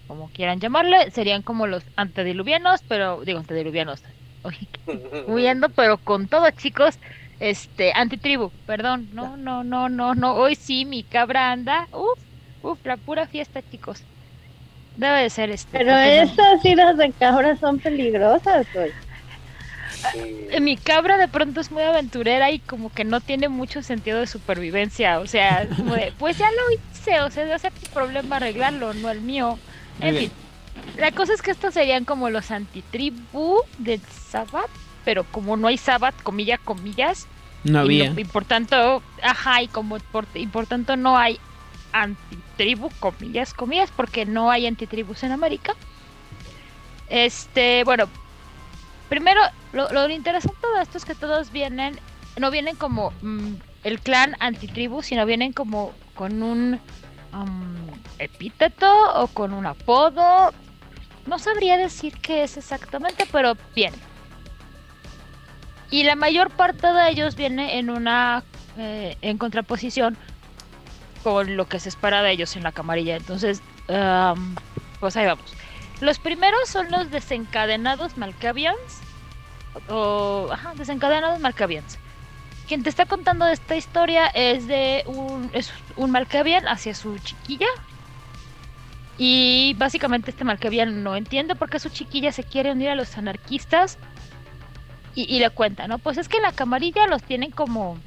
como 0.07 0.31
quieran 0.31 0.59
llamarle, 0.59 1.11
serían 1.11 1.43
como 1.43 1.67
los 1.67 1.85
antediluvianos, 1.95 2.83
pero 2.87 3.21
digo 3.25 3.39
antediluvianos, 3.39 4.03
huyendo, 5.25 5.69
pero 5.71 5.99
con 6.03 6.27
todo, 6.27 6.49
chicos, 6.51 6.99
este, 7.39 7.91
antitribu, 7.95 8.53
perdón, 8.65 9.09
no, 9.11 9.37
no, 9.37 9.63
no, 9.63 9.89
no, 9.89 10.15
no, 10.15 10.35
hoy 10.35 10.55
sí 10.55 10.85
mi 10.85 11.05
cabra 11.05 11.51
anda, 11.51 11.87
uf, 11.91 12.19
uf, 12.61 12.79
la 12.85 12.97
pura 12.97 13.27
fiesta, 13.27 13.61
chicos. 13.63 14.07
Debe 14.97 15.21
de 15.23 15.29
ser 15.29 15.49
este. 15.49 15.77
Pero 15.77 15.95
estas 15.97 16.63
iras 16.65 16.97
de 16.97 17.11
cabra 17.13 17.57
son 17.57 17.79
peligrosas, 17.79 18.67
güey. 18.73 18.91
Eh, 20.15 20.59
mi 20.59 20.75
cabra 20.77 21.17
de 21.17 21.27
pronto 21.27 21.61
es 21.61 21.71
muy 21.71 21.83
aventurera 21.83 22.51
y 22.51 22.59
como 22.59 22.91
que 22.91 23.03
no 23.03 23.21
tiene 23.21 23.47
mucho 23.47 23.81
sentido 23.81 24.19
de 24.19 24.27
supervivencia, 24.27 25.19
o 25.19 25.27
sea, 25.27 25.65
como 25.75 25.95
de, 25.95 26.11
pues 26.19 26.37
ya 26.37 26.47
lo 26.51 26.71
hice, 26.75 27.21
o 27.21 27.31
sea, 27.31 27.45
debe 27.45 27.57
ser 27.59 27.71
tu 27.71 27.89
problema 27.91 28.35
arreglarlo, 28.35 28.93
no 28.93 29.09
el 29.09 29.21
mío. 29.21 29.57
Muy 29.99 30.09
En 30.09 30.15
bien. 30.15 30.29
fin, 30.29 30.37
la 30.97 31.11
cosa 31.11 31.33
es 31.33 31.41
que 31.41 31.51
estos 31.51 31.73
serían 31.73 32.05
como 32.05 32.29
los 32.29 32.51
antitribu 32.51 33.61
del 33.77 34.01
Sabbath, 34.29 34.69
pero 35.05 35.23
como 35.23 35.55
no 35.57 35.67
hay 35.67 35.77
Sabbath, 35.77 36.21
comilla, 36.21 36.57
comillas, 36.57 37.27
No 37.63 37.79
y, 37.79 38.01
había. 38.01 38.09
no- 38.11 38.19
y 38.19 38.25
por 38.25 38.43
tanto, 38.45 39.01
ajá, 39.21 39.61
y 39.63 39.67
como 39.69 39.97
por, 40.11 40.25
y 40.33 40.47
por 40.47 40.67
tanto 40.67 40.97
no 40.97 41.17
hay 41.17 41.39
antitribu, 41.93 42.89
comillas, 42.99 43.53
comillas, 43.53 43.91
porque 43.95 44.25
no 44.25 44.51
hay 44.51 44.67
antitribus 44.67 45.23
en 45.23 45.31
América. 45.31 45.73
Este, 47.09 47.83
bueno, 47.85 48.09
primero, 49.09 49.41
lo, 49.71 49.89
lo 49.91 50.09
interesante 50.09 50.67
de 50.75 50.81
esto 50.81 50.97
es 50.97 51.05
que 51.05 51.15
todos 51.15 51.51
vienen, 51.51 51.99
no 52.37 52.51
vienen 52.51 52.75
como 52.75 53.11
mm, 53.21 53.53
el 53.83 53.99
clan 53.99 54.35
antitribu, 54.39 55.01
sino 55.01 55.25
vienen 55.25 55.53
como 55.53 55.93
con 56.15 56.43
un 56.43 56.79
epíteto 58.19 58.87
o 59.15 59.27
con 59.27 59.53
un 59.53 59.65
apodo. 59.65 60.53
No 61.25 61.39
sabría 61.39 61.77
decir 61.77 62.13
qué 62.21 62.43
es 62.43 62.57
exactamente, 62.57 63.25
pero 63.31 63.55
bien. 63.75 63.93
Y 65.89 66.03
la 66.03 66.15
mayor 66.15 66.49
parte 66.49 66.87
de 66.87 67.09
ellos 67.09 67.35
viene 67.35 67.77
en 67.77 67.89
una 67.89 68.43
eh, 68.77 69.17
en 69.21 69.37
contraposición 69.37 70.17
con 71.23 71.55
lo 71.55 71.67
que 71.67 71.79
se 71.79 71.89
espera 71.89 72.21
de 72.21 72.31
ellos 72.31 72.55
en 72.55 72.63
la 72.63 72.71
camarilla. 72.71 73.15
Entonces, 73.15 73.61
am, 73.87 74.55
pues 74.99 75.15
ahí 75.15 75.25
vamos. 75.25 75.53
Los 76.01 76.19
primeros 76.19 76.67
son 76.67 76.91
los 76.91 77.09
desencadenados 77.09 78.17
Malkavians. 78.17 79.01
O, 79.89 80.49
ajá, 80.51 80.73
desencadenados 80.75 81.39
Malkavians. 81.39 81.97
Quien 82.67 82.83
te 82.83 82.89
está 82.89 83.05
contando 83.05 83.47
esta 83.47 83.75
historia 83.75 84.27
es 84.27 84.67
de 84.67 85.03
un, 85.05 85.49
es 85.53 85.71
un 85.95 86.11
Malkavian 86.11 86.67
hacia 86.67 86.93
su 86.93 87.17
chiquilla. 87.19 87.67
Y 89.17 89.75
básicamente 89.77 90.31
este 90.31 90.43
Malkavian 90.43 91.03
no 91.03 91.15
entiende 91.15 91.55
por 91.55 91.69
qué 91.69 91.79
su 91.79 91.89
chiquilla 91.89 92.31
se 92.31 92.43
quiere 92.43 92.71
unir 92.71 92.89
a 92.89 92.95
los 92.95 93.17
anarquistas. 93.17 93.97
Y, 95.15 95.33
y 95.33 95.39
le 95.39 95.49
cuenta, 95.51 95.87
¿no? 95.87 95.99
Pues 95.99 96.17
es 96.17 96.27
que 96.27 96.41
la 96.41 96.51
camarilla 96.51 97.07
los 97.07 97.23
tienen 97.23 97.51
como... 97.51 97.97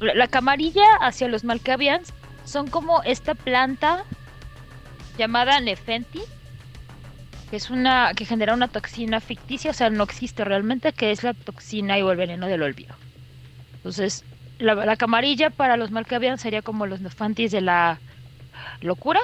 La, 0.00 0.14
la 0.14 0.26
camarilla 0.26 0.96
hacia 1.00 1.28
los 1.28 1.44
Malkavians 1.44 2.12
son 2.44 2.68
como 2.68 3.02
esta 3.02 3.34
planta 3.34 4.04
llamada 5.18 5.60
Nefenti, 5.60 6.22
que 7.50 7.56
es 7.56 7.70
una 7.70 8.12
que 8.14 8.24
genera 8.24 8.54
una 8.54 8.68
toxina 8.68 9.20
ficticia, 9.20 9.70
o 9.70 9.74
sea, 9.74 9.90
no 9.90 10.04
existe 10.04 10.44
realmente, 10.44 10.92
que 10.92 11.10
es 11.10 11.22
la 11.22 11.34
toxina 11.34 11.96
o 11.96 12.10
el 12.10 12.16
veneno 12.16 12.46
del 12.46 12.62
olvido. 12.62 12.94
Entonces, 13.76 14.24
la, 14.58 14.74
la 14.74 14.96
camarilla 14.96 15.50
para 15.50 15.76
los 15.76 15.90
Malkavians 15.90 16.40
sería 16.40 16.62
como 16.62 16.86
los 16.86 17.00
Nefantis 17.00 17.52
de 17.52 17.60
la 17.60 17.98
locura. 18.80 19.20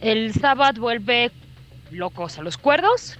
El 0.00 0.34
Sabbath 0.34 0.78
vuelve 0.78 1.32
locos 1.90 2.38
a 2.38 2.42
los 2.42 2.58
cuerdos. 2.58 3.18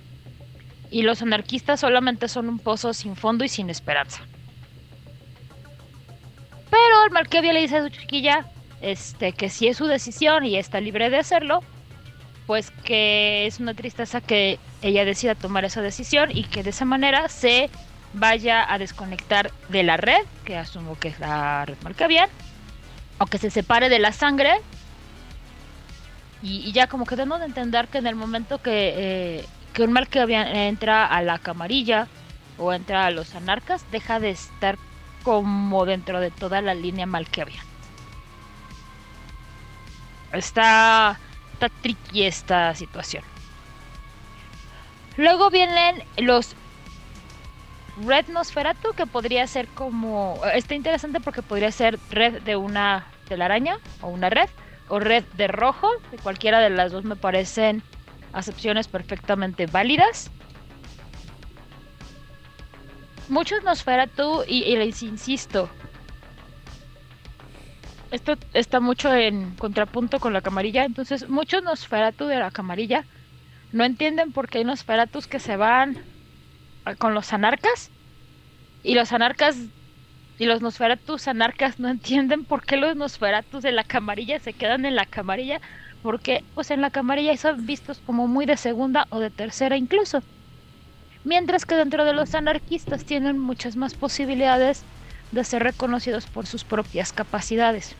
Y 0.88 1.02
los 1.02 1.20
anarquistas 1.20 1.80
solamente 1.80 2.28
son 2.28 2.48
un 2.48 2.60
pozo 2.60 2.94
sin 2.94 3.16
fondo 3.16 3.44
y 3.44 3.48
sin 3.48 3.70
esperanza. 3.70 4.22
Pero 6.70 7.04
el 7.04 7.10
Malkavia 7.10 7.52
le 7.52 7.62
dice 7.62 7.78
a 7.78 7.82
su 7.82 7.88
chiquilla 7.88 8.46
este, 8.80 9.32
que 9.32 9.48
si 9.48 9.68
es 9.68 9.76
su 9.76 9.86
decisión 9.86 10.44
y 10.44 10.56
está 10.56 10.80
libre 10.80 11.10
de 11.10 11.18
hacerlo, 11.18 11.60
pues 12.46 12.70
que 12.70 13.46
es 13.46 13.58
una 13.58 13.74
tristeza 13.74 14.20
que 14.20 14.58
ella 14.82 15.04
decida 15.04 15.34
tomar 15.34 15.64
esa 15.64 15.82
decisión 15.82 16.30
y 16.32 16.44
que 16.44 16.62
de 16.62 16.70
esa 16.70 16.84
manera 16.84 17.28
se 17.28 17.70
vaya 18.12 18.72
a 18.72 18.78
desconectar 18.78 19.50
de 19.68 19.82
la 19.82 19.96
red, 19.96 20.22
que 20.44 20.56
asumo 20.56 20.98
que 20.98 21.08
es 21.08 21.18
la 21.18 21.64
red 21.64 21.76
Malkavian, 21.82 22.28
o 23.18 23.26
que 23.26 23.38
se 23.38 23.50
separe 23.50 23.88
de 23.88 23.98
la 23.98 24.12
sangre. 24.12 24.54
Y, 26.42 26.70
ya 26.72 26.86
como 26.86 27.06
que 27.06 27.16
dando 27.16 27.38
de 27.38 27.46
entender 27.46 27.88
que 27.88 27.98
en 27.98 28.06
el 28.06 28.14
momento 28.14 28.58
que, 28.58 28.94
eh, 28.96 29.44
que 29.72 29.82
un 29.82 29.92
Malkavian 29.92 30.54
entra 30.54 31.06
a 31.06 31.22
la 31.22 31.38
camarilla 31.38 32.06
o 32.58 32.72
entra 32.72 33.06
a 33.06 33.10
los 33.10 33.34
anarcas, 33.34 33.84
deja 33.90 34.20
de 34.20 34.30
estar 34.30 34.78
como 35.24 35.84
dentro 35.86 36.20
de 36.20 36.30
toda 36.30 36.60
la 36.60 36.74
línea 36.74 37.06
Malkavian. 37.06 37.75
Está, 40.36 41.18
está 41.52 41.68
tricky 41.68 42.24
esta 42.24 42.74
situación. 42.74 43.24
Luego 45.16 45.50
vienen 45.50 46.02
los 46.18 46.54
Red 48.04 48.28
Nosferatu, 48.28 48.92
que 48.92 49.06
podría 49.06 49.46
ser 49.46 49.66
como. 49.68 50.38
Está 50.54 50.74
interesante 50.74 51.20
porque 51.20 51.42
podría 51.42 51.72
ser 51.72 51.98
red 52.10 52.42
de 52.42 52.56
una 52.56 53.06
telaraña 53.26 53.78
o 54.02 54.08
una 54.08 54.28
red, 54.28 54.50
o 54.88 54.98
red 54.98 55.24
de 55.34 55.48
rojo. 55.48 55.88
Cualquiera 56.22 56.60
de 56.60 56.70
las 56.70 56.92
dos 56.92 57.04
me 57.04 57.16
parecen 57.16 57.82
acepciones 58.34 58.88
perfectamente 58.88 59.66
válidas. 59.66 60.30
Muchos 63.28 63.64
Nosferatu, 63.64 64.44
y 64.46 64.76
les 64.76 65.02
insisto, 65.02 65.68
esto 68.10 68.36
está 68.54 68.80
mucho 68.80 69.12
en 69.12 69.54
contrapunto 69.56 70.20
con 70.20 70.32
la 70.32 70.40
camarilla. 70.40 70.84
Entonces, 70.84 71.28
muchos 71.28 71.62
Nosferatu 71.62 72.26
de 72.26 72.36
la 72.36 72.50
camarilla 72.50 73.04
no 73.72 73.84
entienden 73.84 74.32
por 74.32 74.48
qué 74.48 74.58
hay 74.58 74.64
Nosferatus 74.64 75.26
que 75.26 75.40
se 75.40 75.56
van 75.56 75.98
con 76.98 77.14
los 77.14 77.32
anarcas. 77.32 77.90
Y 78.82 78.94
los 78.94 79.12
anarcas 79.12 79.56
y 80.38 80.44
los 80.44 80.60
Nosferatus 80.60 81.28
anarcas 81.28 81.80
no 81.80 81.88
entienden 81.88 82.44
por 82.44 82.64
qué 82.64 82.76
los 82.76 82.94
Nosferatus 82.94 83.62
de 83.62 83.72
la 83.72 83.84
camarilla 83.84 84.38
se 84.38 84.52
quedan 84.52 84.84
en 84.84 84.94
la 84.94 85.06
camarilla. 85.06 85.60
Porque, 86.02 86.44
pues 86.54 86.70
en 86.70 86.80
la 86.80 86.90
camarilla 86.90 87.36
son 87.36 87.66
vistos 87.66 88.00
como 88.06 88.28
muy 88.28 88.46
de 88.46 88.56
segunda 88.56 89.06
o 89.10 89.18
de 89.18 89.30
tercera 89.30 89.76
incluso. 89.76 90.22
Mientras 91.24 91.66
que 91.66 91.74
dentro 91.74 92.04
de 92.04 92.12
los 92.12 92.36
anarquistas 92.36 93.04
tienen 93.04 93.38
muchas 93.38 93.74
más 93.74 93.94
posibilidades 93.94 94.84
de 95.32 95.44
ser 95.44 95.62
reconocidos 95.62 96.26
por 96.26 96.46
sus 96.46 96.64
propias 96.64 97.12
capacidades. 97.12 97.94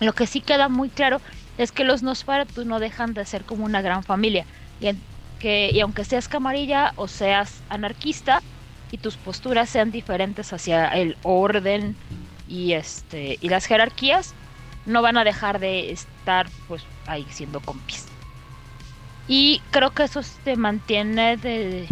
Lo 0.00 0.12
que 0.12 0.26
sí 0.26 0.40
queda 0.40 0.68
muy 0.68 0.88
claro 0.88 1.20
es 1.58 1.72
que 1.72 1.84
los 1.84 2.02
Nosferatu 2.02 2.64
no 2.64 2.80
dejan 2.80 3.14
de 3.14 3.24
ser 3.24 3.44
como 3.44 3.64
una 3.64 3.82
gran 3.82 4.02
familia. 4.02 4.44
Y, 4.80 4.90
que, 5.38 5.70
y 5.72 5.80
aunque 5.80 6.04
seas 6.04 6.28
camarilla 6.28 6.92
o 6.96 7.06
seas 7.06 7.62
anarquista 7.68 8.42
y 8.90 8.98
tus 8.98 9.16
posturas 9.16 9.68
sean 9.68 9.90
diferentes 9.90 10.52
hacia 10.52 10.88
el 10.88 11.16
orden 11.22 11.96
y, 12.48 12.72
este, 12.72 13.38
y 13.40 13.48
las 13.48 13.66
jerarquías, 13.66 14.34
no 14.86 15.02
van 15.02 15.16
a 15.16 15.24
dejar 15.24 15.60
de 15.60 15.92
estar 15.92 16.46
pues 16.68 16.82
ahí 17.06 17.26
siendo 17.30 17.60
compis. 17.60 18.06
Y 19.26 19.62
creo 19.70 19.90
que 19.90 20.04
eso 20.04 20.22
se 20.22 20.56
mantiene 20.56 21.36
de 21.36 21.88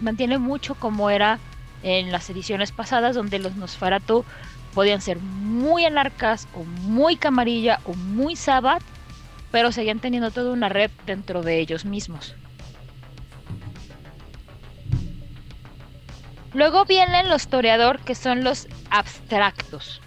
mantiene 0.00 0.38
mucho 0.38 0.74
como 0.74 1.10
era 1.10 1.38
en 1.82 2.12
las 2.12 2.28
ediciones 2.30 2.72
pasadas 2.72 3.14
donde 3.14 3.38
los 3.38 3.56
Nosferatu 3.56 4.24
podían 4.74 5.00
ser 5.00 5.18
muy 5.18 5.84
anarcas 5.84 6.48
o 6.54 6.64
muy 6.64 7.16
camarilla 7.16 7.80
o 7.84 7.94
muy 7.94 8.36
sabbat, 8.36 8.82
pero 9.50 9.72
seguían 9.72 10.00
teniendo 10.00 10.30
toda 10.30 10.52
una 10.52 10.68
red 10.68 10.90
dentro 11.06 11.42
de 11.42 11.58
ellos 11.58 11.84
mismos. 11.84 12.34
Luego 16.54 16.84
vienen 16.84 17.28
los 17.28 17.48
toreador 17.48 18.00
que 18.00 18.14
son 18.14 18.44
los 18.44 18.68
abstractos. 18.90 20.00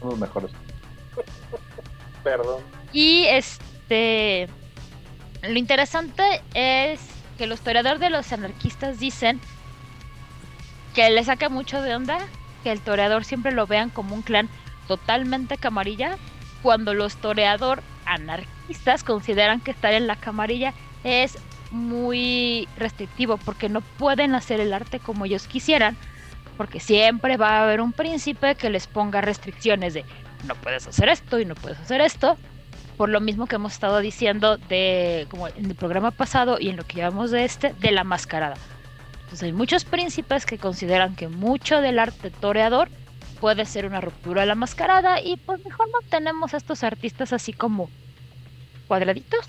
Son 0.00 0.10
los 0.10 0.18
mejores. 0.18 0.50
Perdón. 2.22 2.62
Y 2.92 3.24
este 3.24 4.48
lo 5.42 5.58
interesante 5.58 6.42
es 6.54 7.00
que 7.38 7.46
los 7.46 7.60
toreadores 7.60 8.00
de 8.00 8.10
los 8.10 8.32
anarquistas 8.32 8.98
dicen 8.98 9.40
que 10.98 11.10
le 11.10 11.22
saca 11.22 11.48
mucho 11.48 11.80
de 11.80 11.94
onda 11.94 12.18
que 12.64 12.72
el 12.72 12.80
toreador 12.80 13.24
siempre 13.24 13.52
lo 13.52 13.68
vean 13.68 13.88
como 13.88 14.16
un 14.16 14.22
clan 14.22 14.48
totalmente 14.88 15.56
camarilla, 15.56 16.18
cuando 16.60 16.92
los 16.92 17.14
toreador 17.18 17.84
anarquistas 18.04 19.04
consideran 19.04 19.60
que 19.60 19.70
estar 19.70 19.92
en 19.92 20.08
la 20.08 20.16
camarilla 20.16 20.74
es 21.04 21.38
muy 21.70 22.66
restrictivo 22.76 23.36
porque 23.36 23.68
no 23.68 23.80
pueden 23.80 24.34
hacer 24.34 24.58
el 24.58 24.74
arte 24.74 24.98
como 24.98 25.24
ellos 25.24 25.46
quisieran, 25.46 25.96
porque 26.56 26.80
siempre 26.80 27.36
va 27.36 27.60
a 27.60 27.62
haber 27.62 27.80
un 27.80 27.92
príncipe 27.92 28.56
que 28.56 28.68
les 28.68 28.88
ponga 28.88 29.20
restricciones 29.20 29.94
de 29.94 30.04
no 30.48 30.56
puedes 30.56 30.88
hacer 30.88 31.10
esto 31.10 31.38
y 31.38 31.44
no 31.44 31.54
puedes 31.54 31.78
hacer 31.78 32.00
esto, 32.00 32.36
por 32.96 33.08
lo 33.08 33.20
mismo 33.20 33.46
que 33.46 33.54
hemos 33.54 33.72
estado 33.72 34.00
diciendo 34.00 34.56
de 34.56 35.28
como 35.30 35.46
en 35.46 35.64
el 35.64 35.76
programa 35.76 36.10
pasado 36.10 36.56
y 36.58 36.70
en 36.70 36.76
lo 36.76 36.82
que 36.82 36.96
llevamos 36.96 37.30
de 37.30 37.44
este 37.44 37.72
de 37.74 37.92
la 37.92 38.02
mascarada. 38.02 38.56
Entonces 39.28 39.42
hay 39.42 39.52
muchos 39.52 39.84
príncipes 39.84 40.46
que 40.46 40.56
consideran 40.56 41.14
que 41.14 41.28
mucho 41.28 41.82
del 41.82 41.98
arte 41.98 42.30
toreador 42.30 42.88
puede 43.42 43.66
ser 43.66 43.84
una 43.84 44.00
ruptura 44.00 44.40
de 44.40 44.46
la 44.46 44.54
mascarada 44.54 45.20
y 45.20 45.36
pues 45.36 45.62
mejor 45.66 45.86
no 45.88 45.98
tenemos 46.08 46.54
a 46.54 46.56
estos 46.56 46.82
artistas 46.82 47.34
así 47.34 47.52
como 47.52 47.90
cuadraditos. 48.86 49.44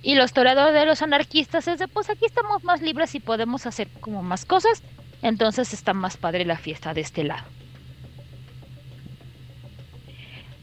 Y 0.00 0.14
los 0.14 0.32
toreadores 0.32 0.72
de 0.72 0.86
los 0.86 1.02
anarquistas 1.02 1.68
es 1.68 1.78
de 1.78 1.88
pues 1.88 2.08
aquí 2.08 2.24
estamos 2.24 2.64
más 2.64 2.80
libres 2.80 3.14
y 3.14 3.20
podemos 3.20 3.66
hacer 3.66 3.88
como 4.00 4.22
más 4.22 4.46
cosas, 4.46 4.82
entonces 5.20 5.74
está 5.74 5.92
más 5.92 6.16
padre 6.16 6.46
la 6.46 6.56
fiesta 6.56 6.94
de 6.94 7.02
este 7.02 7.22
lado. 7.22 7.44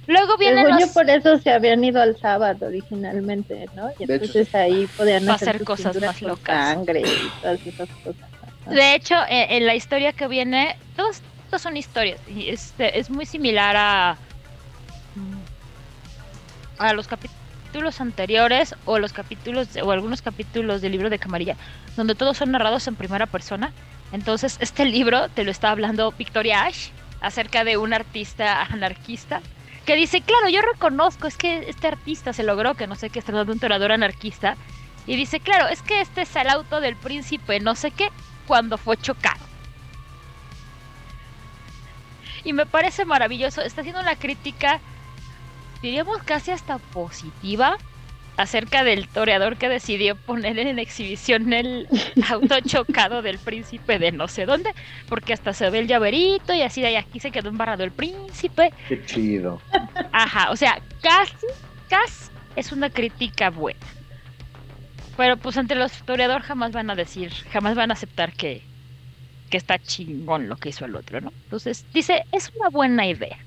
Luego 0.06 0.38
vienen 0.38 0.66
Según 0.66 0.80
los... 0.80 0.88
yo 0.88 0.94
por 0.94 1.10
eso 1.10 1.38
se 1.40 1.52
habían 1.52 1.84
ido 1.84 2.02
al 2.02 2.18
sábado 2.20 2.68
originalmente, 2.68 3.70
¿no? 3.74 3.90
Y 4.00 4.06
De 4.06 4.16
hecho, 4.16 4.26
entonces 4.26 4.54
ahí 4.54 4.86
podían 4.88 5.30
hacer, 5.30 5.50
hacer 5.50 5.64
cosas 5.64 5.96
más 6.02 6.22
locas. 6.22 6.74
sangre 6.74 7.02
y 7.02 7.30
todas 7.42 7.60
esas 7.66 7.90
cosas. 8.04 8.22
Ajá. 8.66 8.72
De 8.74 8.96
hecho, 8.96 9.16
en, 9.30 9.52
en 9.52 9.66
la 9.66 9.76
historia 9.76 10.12
que 10.12 10.28
viene, 10.28 10.76
todos 10.96 11.22
estos 11.46 11.62
son 11.62 11.78
historias 11.78 12.20
y 12.28 12.50
este 12.50 13.00
es 13.00 13.10
muy 13.10 13.26
similar 13.26 13.76
a 13.78 14.18
a 16.80 16.94
los 16.94 17.08
capítulos 17.08 18.02
anteriores 18.02 18.76
o 18.86 19.00
los 19.00 19.14
capítulos 19.14 19.74
de- 19.74 19.82
o 19.84 19.92
algunos 19.92 20.22
capítulos 20.22 20.82
del 20.82 20.92
libro 20.92 21.10
de 21.10 21.20
Camarilla, 21.20 21.56
donde 21.96 22.16
todos 22.16 22.38
son 22.38 22.52
narrados 22.52 22.88
en 22.88 22.96
primera 22.96 23.26
persona. 23.26 23.72
Entonces, 24.12 24.58
este 24.60 24.86
libro 24.86 25.30
te 25.30 25.44
lo 25.44 25.52
está 25.52 25.72
hablando 25.72 26.12
Victoria 26.12 26.64
Ash 26.66 26.90
acerca 27.22 27.64
de 27.64 27.78
un 27.78 27.94
artista 27.94 28.64
anarquista 28.64 29.42
que 29.86 29.96
dice, 29.96 30.22
claro, 30.22 30.50
yo 30.50 30.62
reconozco, 30.62 31.28
es 31.28 31.38
que 31.38 31.70
este 31.70 31.88
artista 31.88 32.34
se 32.34 32.44
logró, 32.44 32.76
que 32.76 32.88
no 32.88 32.96
sé 32.96 33.10
qué, 33.10 33.20
está 33.20 33.34
un 33.34 33.60
torador 33.60 33.92
anarquista, 33.92 34.56
y 35.06 35.16
dice, 35.16 35.40
claro, 35.40 35.68
es 35.68 35.82
que 35.82 36.00
este 36.02 36.22
es 36.22 36.36
el 36.36 36.50
auto 36.50 36.80
del 36.80 36.96
príncipe, 36.96 37.60
no 37.60 37.76
sé 37.76 37.92
qué, 37.92 38.10
cuando 38.48 38.78
fue 38.78 38.96
chocado. 38.98 39.44
Y 42.46 42.54
me 42.54 42.66
parece 42.66 43.06
maravilloso, 43.06 43.62
está 43.62 43.82
haciendo 43.82 44.02
una 44.02 44.16
crítica, 44.16 44.80
diríamos 45.82 46.24
casi 46.24 46.52
hasta 46.52 46.78
positiva, 46.78 47.78
acerca 48.38 48.84
del 48.84 49.08
toreador 49.08 49.58
que 49.58 49.70
decidió 49.70 50.16
poner 50.16 50.58
en 50.60 50.80
exhibición 50.80 51.54
el 51.54 51.88
auto 52.30 52.60
chocado 52.62 53.22
del 53.22 53.40
príncipe 53.40 54.00
de 54.00 54.12
no 54.12 54.28
sé 54.28 54.46
dónde, 54.46 54.72
porque 55.08 55.34
hasta 55.34 55.54
se 55.54 55.70
ve 55.70 55.80
el 55.80 55.88
llaverito 55.88 56.54
y 56.54 56.62
así 56.62 56.82
de 56.82 56.88
ahí 56.88 56.96
aquí 56.96 57.20
se 57.20 57.32
quedó 57.32 57.50
embarrado 57.50 57.84
el 57.84 57.92
príncipe. 57.92 58.74
Qué 58.88 59.06
chido. 59.06 59.62
Ajá, 60.12 60.52
o 60.52 60.56
sea, 60.56 60.82
casi, 61.02 61.48
casi 61.90 62.30
es 62.56 62.72
una 62.72 62.90
crítica 62.90 63.50
buena. 63.50 63.80
Pero 65.16 65.38
pues 65.38 65.58
entre 65.58 65.78
los 65.78 65.92
toreadores 66.04 66.46
jamás 66.46 66.72
van 66.72 66.90
a 66.90 66.96
decir, 66.96 67.32
jamás 67.52 67.76
van 67.76 67.92
a 67.92 67.94
aceptar 67.94 68.34
que, 68.34 68.64
que 69.50 69.58
está 69.58 69.78
chingón 69.78 70.50
lo 70.50 70.58
que 70.58 70.70
hizo 70.70 70.86
el 70.86 70.96
otro, 70.96 71.22
¿no? 71.22 71.32
Entonces 71.44 71.86
dice, 71.94 72.24
es 72.32 72.52
una 72.56 72.70
buena 72.70 73.06
idea. 73.06 73.38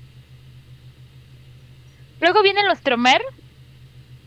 Luego 2.21 2.41
vienen 2.41 2.67
los 2.67 2.81
tromer. 2.81 3.21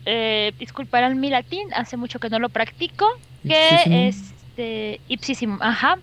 Eh, 0.05 0.53
disculparán 0.57 1.19
mi 1.19 1.29
latín, 1.29 1.67
hace 1.73 1.97
mucho 1.97 2.19
que 2.19 2.29
no 2.29 2.39
lo 2.39 2.49
practico. 2.49 3.07
Que 3.47 3.69
Ipsísimo. 3.73 3.95
este. 3.95 5.01
Ipsísimo, 5.07 5.57
ajá. 5.61 5.97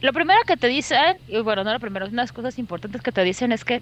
Lo 0.00 0.12
primero 0.12 0.40
que 0.46 0.56
te 0.56 0.66
dicen, 0.66 1.16
y 1.28 1.38
bueno, 1.40 1.62
no 1.62 1.72
lo 1.72 1.78
primero, 1.78 2.06
unas 2.06 2.32
cosas 2.32 2.58
importantes 2.58 3.02
que 3.02 3.12
te 3.12 3.22
dicen 3.22 3.52
es 3.52 3.64
que, 3.64 3.80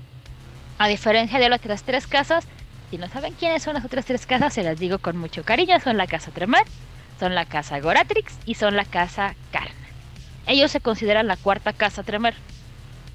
a 0.79 0.87
diferencia 0.87 1.39
de 1.39 1.49
las 1.49 1.61
otras 1.61 1.83
tres 1.83 2.07
casas, 2.07 2.47
si 2.91 2.99
no 2.99 3.09
saben 3.09 3.33
quiénes 3.35 3.63
son 3.63 3.75
las 3.75 3.85
otras 3.85 4.05
tres 4.05 4.27
casas, 4.27 4.53
se 4.53 4.63
las 4.63 4.79
digo 4.79 4.99
con 4.99 5.17
mucho 5.17 5.45
cariño, 5.45 5.81
son 5.81 5.97
la 5.97 6.07
casa 6.07 6.31
Tremor, 6.31 6.65
son 7.19 7.35
la 7.35 7.47
casa 7.47 7.81
Goratrix 7.81 8.39
y 8.45 8.55
son 8.55 8.77
la 8.77 8.85
casa 8.85 9.35
Carna. 9.51 9.75
Ellos 10.47 10.71
se 10.73 10.81
consideran 10.81 11.27
la 11.27 11.37
cuarta 11.37 11.73
casa 11.73 12.03
Tremor, 12.03 12.35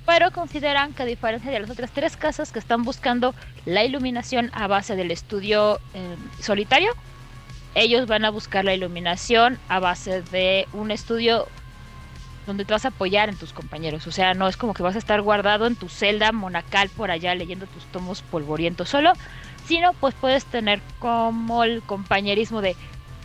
pero 0.06 0.32
consideran 0.32 0.94
que 0.94 1.04
a 1.04 1.06
diferencia 1.06 1.52
de 1.52 1.60
las 1.60 1.70
otras 1.70 1.92
tres 1.92 2.16
casas 2.16 2.52
que 2.52 2.60
están 2.60 2.84
buscando 2.84 3.34
la 3.66 3.84
iluminación 3.84 4.52
a 4.54 4.68
base 4.68 4.96
del 4.96 5.12
estudio 5.12 5.80
eh, 5.94 6.16
solitario, 6.40 6.92
ellos 7.74 8.08
van 8.08 8.24
a 8.24 8.30
buscar 8.30 8.64
la 8.64 8.74
iluminación 8.74 9.60
a 9.68 9.80
base 9.80 10.22
de 10.22 10.68
un 10.74 10.92
estudio 10.92 11.48
donde 12.46 12.64
te 12.64 12.74
vas 12.74 12.86
a 12.86 12.90
apoyar 12.90 13.30
en 13.30 13.36
tus 13.36 13.54
compañeros. 13.54 14.06
O 14.08 14.12
sea, 14.12 14.34
no 14.34 14.48
es 14.48 14.56
como 14.56 14.74
que 14.74 14.84
vas 14.84 14.96
a 14.96 15.00
estar 15.00 15.22
guardado 15.22 15.66
en 15.66 15.76
tu 15.76 15.90
celda 15.90 16.32
monacal 16.32 16.90
por 16.90 17.12
allá 17.12 17.34
leyendo 17.36 17.66
tus 17.68 17.84
tomos 17.86 18.22
polvorientos 18.22 18.90
solo, 18.90 19.14
sino 19.68 19.94
pues 19.94 20.14
puedes 20.14 20.46
tener 20.46 20.82
como 21.00 21.64
el 21.64 21.82
compañerismo 21.82 22.62
de, 22.62 22.76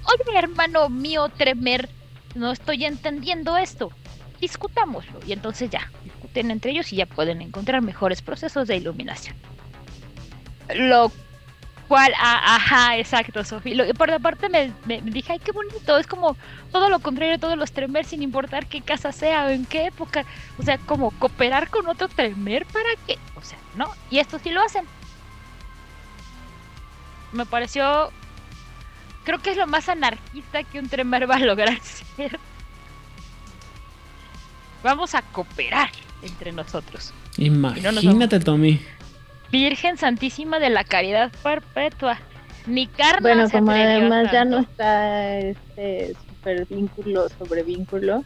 oye 0.05 0.39
hermano 0.39 0.89
mío 0.89 1.29
Tremer, 1.29 1.91
no 2.35 2.51
estoy 2.51 2.85
entendiendo 2.87 3.59
esto, 3.59 3.93
discutámoslo. 4.41 5.21
Y 5.27 5.33
entonces 5.33 5.71
ya, 5.71 5.91
discuten 6.31 6.51
entre 6.51 6.71
ellos 6.73 6.93
y 6.93 6.97
ya 6.97 7.07
pueden 7.07 7.43
encontrar 7.43 7.83
mejores 7.83 8.23
procesos 8.23 8.69
de 8.69 8.77
iluminación. 8.77 9.35
Lo 10.75 11.11
cual, 11.89 12.13
ah, 12.19 12.55
ajá, 12.57 12.97
exacto. 12.99 13.43
Lo- 13.65 13.93
Por 13.95 14.11
aparte 14.13 14.49
me, 14.49 14.73
me- 14.87 15.01
dije, 15.03 15.33
ay, 15.33 15.39
qué 15.41 15.51
bonito, 15.53 15.99
es 15.99 16.07
como 16.07 16.37
todo 16.71 16.89
lo 16.89 17.01
contrario 17.01 17.33
de 17.33 17.39
todos 17.41 17.59
los 17.59 17.73
Tremer 17.73 18.05
sin 18.05 18.23
importar 18.23 18.67
qué 18.67 18.81
casa 18.81 19.11
sea 19.13 19.47
o 19.47 19.49
en 19.49 19.67
qué 19.67 19.87
época. 19.87 20.25
O 20.59 20.63
sea, 20.63 20.79
como 20.79 21.11
cooperar 21.19 21.69
con 21.69 21.87
otro 21.89 22.09
Tremer 22.09 22.65
para 22.67 22.91
qué. 23.07 23.19
O 23.35 23.43
sea, 23.43 23.59
¿no? 23.75 23.93
Y 24.11 24.19
esto 24.19 24.39
sí 24.39 24.51
lo 24.51 24.63
hacen. 24.63 24.85
Me 27.33 27.45
pareció. 27.47 28.13
Creo 29.25 29.39
que 29.41 29.51
es 29.51 29.57
lo 29.57 29.67
más 29.67 29.89
anarquista 29.89 30.63
que 30.65 30.79
un 30.79 30.89
Tremer 30.89 31.29
va 31.29 31.37
a 31.37 31.41
lograr 31.41 31.79
ser. 32.17 32.39
Vamos 34.83 35.15
a 35.15 35.21
cooperar 35.23 35.91
entre 36.23 36.53
nosotros. 36.53 37.13
Imagínate, 37.37 38.41
Tommy. 38.41 38.81
Virgen 39.51 39.97
Santísima 39.97 40.59
de 40.59 40.71
la 40.71 40.85
Caridad 40.85 41.33
Perpetua. 41.43 42.19
Ni 42.67 42.87
carne 42.87 43.21
Bueno, 43.23 43.47
se 43.49 43.59
como 43.59 43.71
atrevió 43.71 44.13
además 44.13 44.33
ya 44.33 44.45
no 44.45 44.59
está 44.61 45.39
este 45.39 46.15
super 46.29 46.67
vínculo 46.67 47.29
sobre 47.31 47.63
vínculo, 47.63 48.25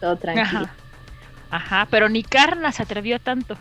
todo 0.00 0.16
tranquilo. 0.16 0.64
Ajá. 0.64 0.74
Ajá, 1.50 1.86
pero 1.88 2.08
ni 2.08 2.24
Carna 2.24 2.72
se 2.72 2.82
atrevió 2.82 3.20
tanto. 3.20 3.56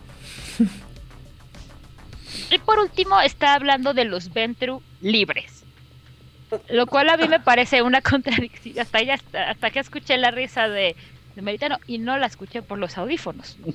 y 2.50 2.58
por 2.58 2.80
último 2.80 3.22
está 3.22 3.54
hablando 3.54 3.94
de 3.94 4.06
los 4.06 4.34
Ventru 4.34 4.82
libres. 5.00 5.64
Lo 6.70 6.88
cual 6.88 7.10
a 7.10 7.18
mí 7.18 7.28
me 7.28 7.40
parece 7.40 7.84
una 7.84 8.02
contradicción. 8.02 8.80
Hasta, 8.80 9.00
hasta 9.48 9.70
que 9.70 9.80
escuché 9.80 10.18
la 10.18 10.32
risa 10.32 10.68
de, 10.68 10.96
de 11.36 11.42
Meritano 11.42 11.80
y 11.88 11.98
no 11.98 12.18
la 12.18 12.28
escuché 12.28 12.62
por 12.62 12.78
los 12.78 12.98
audífonos. 12.98 13.58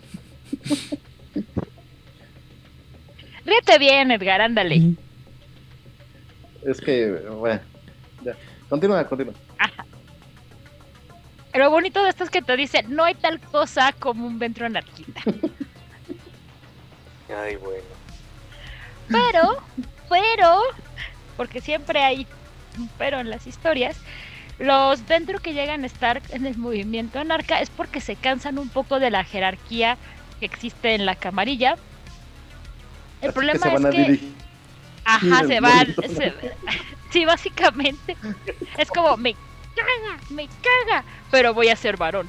Ríete 3.45 3.79
bien, 3.79 4.11
Edgar, 4.11 4.41
ándale. 4.41 4.95
Es 6.65 6.81
que, 6.81 7.11
bueno, 7.11 7.61
ya. 8.23 8.35
Continúa, 8.69 9.07
continúa. 9.07 9.35
Lo 11.55 11.71
bonito 11.71 12.03
de 12.05 12.11
esto 12.11 12.25
es 12.25 12.31
que 12.31 12.43
te 12.43 12.57
dicen, 12.57 12.95
no 12.95 13.05
hay 13.05 13.15
tal 13.15 13.41
cosa 13.41 13.93
como 13.99 14.27
un 14.27 14.39
Ventru 14.39 14.67
anarquista. 14.67 15.23
Ay, 17.37 17.57
bueno. 17.57 17.85
Pero, 19.09 19.63
pero, 20.09 20.61
porque 21.37 21.61
siempre 21.61 22.05
hay 22.05 22.27
un 22.77 22.89
pero 22.99 23.19
en 23.21 23.31
las 23.31 23.47
historias, 23.47 23.97
los 24.59 25.07
dentro 25.07 25.39
que 25.39 25.55
llegan 25.55 25.85
a 25.85 25.87
estar 25.87 26.21
en 26.31 26.47
el 26.47 26.57
movimiento 26.59 27.19
anarca 27.21 27.61
es 27.61 27.71
porque 27.71 28.01
se 28.01 28.17
cansan 28.17 28.59
un 28.59 28.69
poco 28.69 28.99
de 28.99 29.11
la 29.11 29.25
jerarquía 29.25 29.97
que 30.41 30.47
existe 30.47 30.95
en 30.95 31.07
la 31.07 31.15
camarilla. 31.15 31.77
El 33.21 33.29
Así 33.31 33.35
problema 33.35 33.59
que 33.61 33.69
se 33.69 33.75
van 33.75 33.87
a 33.87 33.89
es 33.91 33.95
que, 33.95 34.03
dirigir. 34.03 34.33
ajá, 35.05 35.45
se 35.47 35.61
van, 35.61 35.87
se- 35.95 36.35
sí, 37.11 37.25
básicamente, 37.25 38.17
es 38.77 38.89
como, 38.91 39.17
me 39.17 39.35
caga, 39.35 40.21
me 40.31 40.47
caga, 40.49 41.05
pero 41.31 41.55
voy 41.55 41.69
a 41.69 41.77
ser 41.77 41.97
varón. 41.97 42.29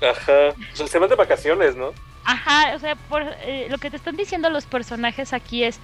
Ajá. 0.00 0.54
O 0.72 0.76
sea, 0.76 0.86
se 0.86 0.98
van 0.98 1.08
de 1.10 1.16
vacaciones, 1.16 1.74
¿no? 1.74 1.92
Ajá, 2.24 2.74
o 2.74 2.78
sea, 2.78 2.94
por, 2.94 3.22
eh, 3.42 3.66
lo 3.70 3.78
que 3.78 3.90
te 3.90 3.96
están 3.96 4.16
diciendo 4.16 4.50
los 4.50 4.66
personajes 4.66 5.32
aquí 5.32 5.64
es. 5.64 5.80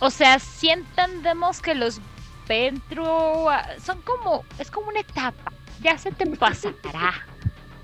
O 0.00 0.10
sea, 0.10 0.38
sí 0.38 0.68
entendemos 0.68 1.60
que 1.62 1.74
los 1.74 2.00
Ventru 2.48 3.48
ah, 3.48 3.66
son 3.84 4.00
como. 4.02 4.44
Es 4.58 4.70
como 4.70 4.88
una 4.88 5.00
etapa. 5.00 5.52
Ya 5.82 5.96
se 5.98 6.10
te 6.12 6.26
pasará. 6.26 7.26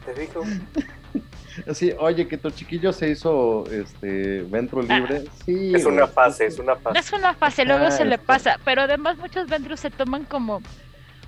Te 0.04 0.14
dijo. 0.20 0.42
Así, 1.68 1.92
oye, 1.98 2.28
que 2.28 2.38
tu 2.38 2.50
chiquillo 2.50 2.92
se 2.92 3.10
hizo 3.10 3.64
este 3.66 4.42
Ventro 4.42 4.80
libre. 4.82 5.24
Sí. 5.44 5.74
Es 5.74 5.84
una 5.86 6.06
fase, 6.06 6.48
sí, 6.48 6.54
es 6.54 6.58
una 6.60 6.76
fase. 6.76 6.98
Es 7.00 7.12
una 7.12 7.34
fase, 7.34 7.64
luego 7.64 7.86
Ah, 7.86 7.90
se 7.90 8.04
le 8.04 8.16
pasa. 8.18 8.58
Pero 8.64 8.82
además, 8.82 9.16
muchos 9.18 9.48
Ventrus 9.48 9.80
se 9.80 9.90
toman 9.90 10.24
como. 10.24 10.62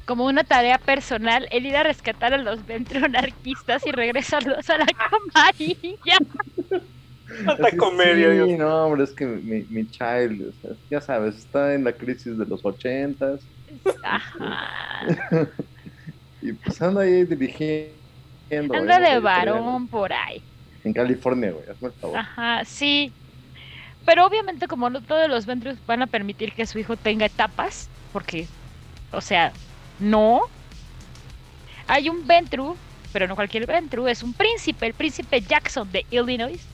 Como 0.06 0.24
una 0.24 0.42
tarea 0.42 0.78
personal 0.78 1.46
el 1.52 1.66
ir 1.66 1.76
a 1.76 1.82
rescatar 1.84 2.32
a 2.34 2.38
los 2.38 2.66
Ventru 2.66 3.04
anarquistas 3.04 3.86
y 3.86 3.92
regresarlos 3.92 4.68
a 4.70 4.78
la 4.78 4.86
camarilla. 5.36 6.16
Tanta 7.46 7.76
comedia, 7.76 8.30
sí, 8.30 8.34
Dios. 8.34 8.58
no, 8.58 8.86
hombre, 8.86 9.04
es 9.04 9.10
que 9.10 9.26
mi, 9.26 9.64
mi 9.70 9.88
child, 9.88 10.48
o 10.48 10.52
sea, 10.60 10.76
ya 10.90 11.00
sabes, 11.00 11.36
está 11.36 11.74
en 11.74 11.84
la 11.84 11.92
crisis 11.92 12.36
de 12.36 12.46
los 12.46 12.64
ochentas 12.64 13.40
Ajá. 14.02 15.08
y 16.42 16.52
pues 16.52 16.80
anda 16.82 17.02
ahí 17.02 17.24
dirigiendo. 17.24 17.94
Anda 18.50 18.98
¿eh? 18.98 19.14
de 19.14 19.20
varón 19.20 19.86
por 19.88 20.12
ahí. 20.12 20.42
En 20.84 20.92
California, 20.92 21.52
güey, 21.52 21.68
hazme 21.68 21.88
el 21.88 21.94
favor. 21.94 22.18
Ajá, 22.18 22.64
sí. 22.64 23.12
Pero 24.06 24.26
obviamente 24.26 24.66
como 24.66 24.88
no 24.88 25.02
todos 25.02 25.28
los 25.28 25.46
Ventrus 25.46 25.76
van 25.86 26.02
a 26.02 26.06
permitir 26.06 26.52
que 26.52 26.66
su 26.66 26.78
hijo 26.78 26.96
tenga 26.96 27.26
etapas, 27.26 27.88
porque, 28.12 28.46
o 29.12 29.20
sea, 29.20 29.52
no. 29.98 30.42
Hay 31.86 32.08
un 32.08 32.26
Ventru, 32.26 32.76
pero 33.12 33.26
no 33.26 33.34
cualquier 33.34 33.66
Ventru, 33.66 34.08
es 34.08 34.22
un 34.22 34.32
príncipe, 34.32 34.86
el 34.86 34.94
príncipe 34.94 35.40
Jackson 35.40 35.90
de 35.90 36.06
Illinois, 36.10 36.64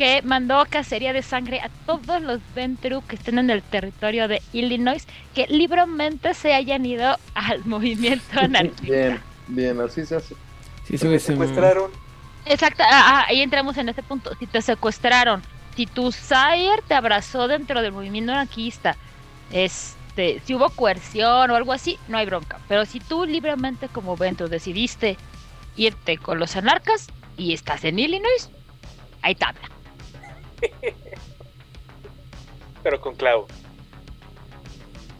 que 0.00 0.22
mandó 0.22 0.64
cacería 0.64 1.12
de 1.12 1.20
sangre 1.20 1.60
a 1.60 1.68
todos 1.84 2.22
los 2.22 2.40
Ventru 2.54 3.02
que 3.06 3.16
estén 3.16 3.38
en 3.38 3.50
el 3.50 3.60
territorio 3.60 4.28
de 4.28 4.40
Illinois, 4.54 5.06
que 5.34 5.46
libremente 5.48 6.32
se 6.32 6.54
hayan 6.54 6.86
ido 6.86 7.18
al 7.34 7.62
movimiento 7.66 8.40
anarquista. 8.40 8.82
Bien, 8.82 9.20
bien, 9.48 9.78
así 9.78 10.06
se 10.06 10.16
hace. 10.16 10.34
Sí, 10.88 10.96
em, 11.06 11.20
secuestraron. 11.20 11.90
Exacto, 12.46 12.82
ah, 12.82 13.02
ah, 13.04 13.24
ahí 13.28 13.42
entramos 13.42 13.76
en 13.76 13.90
ese 13.90 14.02
punto. 14.02 14.34
Si 14.38 14.46
te 14.46 14.62
secuestraron, 14.62 15.42
si 15.76 15.84
tu 15.84 16.12
sire 16.12 16.80
te 16.88 16.94
abrazó 16.94 17.46
dentro 17.46 17.82
del 17.82 17.92
movimiento 17.92 18.32
anarquista, 18.32 18.96
este, 19.52 20.40
si 20.46 20.54
hubo 20.54 20.70
coerción 20.70 21.50
o 21.50 21.56
algo 21.56 21.74
así, 21.74 21.98
no 22.08 22.16
hay 22.16 22.24
bronca. 22.24 22.58
Pero 22.68 22.86
si 22.86 23.00
tú 23.00 23.26
libremente 23.26 23.88
como 23.88 24.16
Ventro 24.16 24.48
decidiste 24.48 25.18
irte 25.76 26.16
con 26.16 26.38
los 26.38 26.56
anarcas 26.56 27.08
y 27.36 27.52
estás 27.52 27.84
en 27.84 27.98
Illinois, 27.98 28.48
hay 29.20 29.34
tabla. 29.34 29.68
Pero 32.82 33.00
con 33.00 33.14
clavo. 33.14 33.46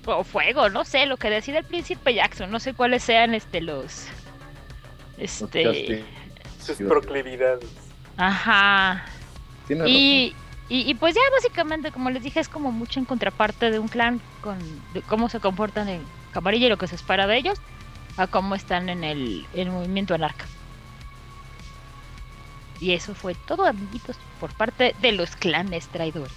O 0.07 0.24
fuego, 0.24 0.68
no 0.70 0.84
sé, 0.84 1.07
lo 1.07 1.16
que 1.16 1.30
decide 1.30 1.59
el 1.59 1.64
príncipe 1.64 2.14
Jackson, 2.14 2.51
no 2.51 2.59
sé 2.59 2.74
cuáles 2.74 3.03
sean 3.05 3.34
este 3.34 3.61
los 3.61 4.07
este. 5.18 6.05
Sus 6.59 6.78
Sí, 6.78 6.84
proclividades. 6.84 7.68
ajá. 8.16 9.05
Y, 9.86 10.34
y, 10.68 10.91
y 10.91 10.95
pues 10.95 11.14
ya 11.14 11.20
básicamente, 11.32 11.93
como 11.93 12.11
les 12.11 12.22
dije, 12.22 12.41
es 12.41 12.49
como 12.49 12.72
mucho 12.72 12.99
en 12.99 13.05
contraparte 13.07 13.70
de 13.70 13.78
un 13.78 13.88
clan 13.88 14.20
con 14.41 14.59
de 14.95 15.03
cómo 15.03 15.28
se 15.28 15.38
comportan 15.41 15.88
en 15.88 16.03
Camarilla 16.32 16.66
y 16.66 16.70
lo 16.70 16.78
que 16.78 16.88
se 16.88 16.97
espera 16.97 17.26
de 17.26 17.36
ellos, 17.36 17.61
a 18.16 18.26
cómo 18.26 18.55
están 18.55 18.88
en 18.88 19.05
el, 19.05 19.47
en 19.53 19.68
el 19.68 19.70
movimiento 19.70 20.14
anarca. 20.14 20.47
Y 22.80 22.92
eso 22.92 23.14
fue 23.14 23.34
todo, 23.46 23.66
amiguitos, 23.66 24.16
por 24.38 24.54
parte 24.54 24.94
de 25.02 25.12
los 25.12 25.36
clanes 25.36 25.88
traidores. 25.88 26.32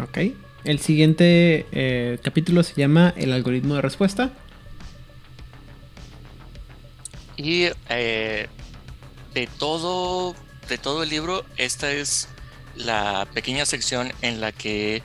Ok. 0.00 0.18
El 0.64 0.78
siguiente 0.80 1.66
eh, 1.72 2.18
capítulo 2.22 2.62
se 2.62 2.74
llama 2.74 3.14
El 3.16 3.32
algoritmo 3.32 3.76
de 3.76 3.82
respuesta. 3.82 4.32
Y 7.36 7.68
eh, 7.88 8.48
de 9.34 9.46
todo, 9.58 10.34
de 10.68 10.78
todo 10.78 11.02
el 11.02 11.08
libro, 11.08 11.44
esta 11.56 11.92
es 11.92 12.28
la 12.74 13.26
pequeña 13.32 13.64
sección 13.64 14.12
en 14.22 14.40
la 14.40 14.52
que 14.52 15.02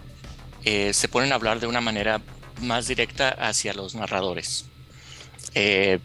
eh, 0.63 0.93
se 0.93 1.07
ponen 1.07 1.31
a 1.31 1.35
hablar 1.35 1.59
de 1.59 1.67
una 1.67 1.81
manera 1.81 2.21
más 2.61 2.87
directa 2.87 3.29
hacia 3.29 3.73
los 3.73 3.95
narradores. 3.95 4.65
Eh, 5.53 5.99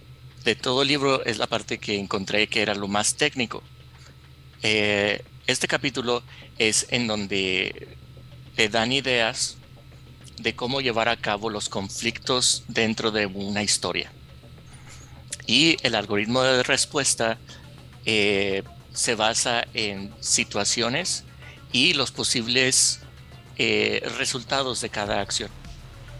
de 0.46 0.54
todo 0.54 0.82
el 0.82 0.88
libro 0.88 1.24
es 1.24 1.38
la 1.38 1.48
parte 1.48 1.78
que 1.78 1.98
encontré 1.98 2.46
que 2.46 2.62
era 2.62 2.76
lo 2.76 2.86
más 2.86 3.16
técnico. 3.16 3.64
Eh, 4.62 5.24
este 5.48 5.66
capítulo 5.66 6.22
es 6.56 6.86
en 6.90 7.08
donde 7.08 7.96
te 8.54 8.68
dan 8.68 8.92
ideas 8.92 9.56
de 10.38 10.54
cómo 10.54 10.80
llevar 10.80 11.08
a 11.08 11.16
cabo 11.16 11.50
los 11.50 11.68
conflictos 11.68 12.62
dentro 12.68 13.10
de 13.10 13.26
una 13.26 13.64
historia. 13.64 14.12
Y 15.48 15.78
el 15.82 15.96
algoritmo 15.96 16.42
de 16.44 16.62
respuesta 16.62 17.38
eh, 18.04 18.62
se 18.92 19.16
basa 19.16 19.66
en 19.74 20.14
situaciones 20.20 21.24
y 21.72 21.94
los 21.94 22.12
posibles 22.12 23.00
eh, 23.58 24.00
resultados 24.16 24.80
de 24.80 24.90
cada 24.90 25.20
acción. 25.20 25.50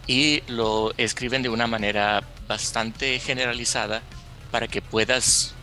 Y 0.05 0.43
lo 0.47 0.93
escriben 0.97 1.43
de 1.43 1.49
una 1.49 1.67
manera 1.67 2.27
bastante 2.45 3.19
generalizada 3.19 4.03
para 4.57 4.67
que 4.67 4.81
puedas 4.81 5.53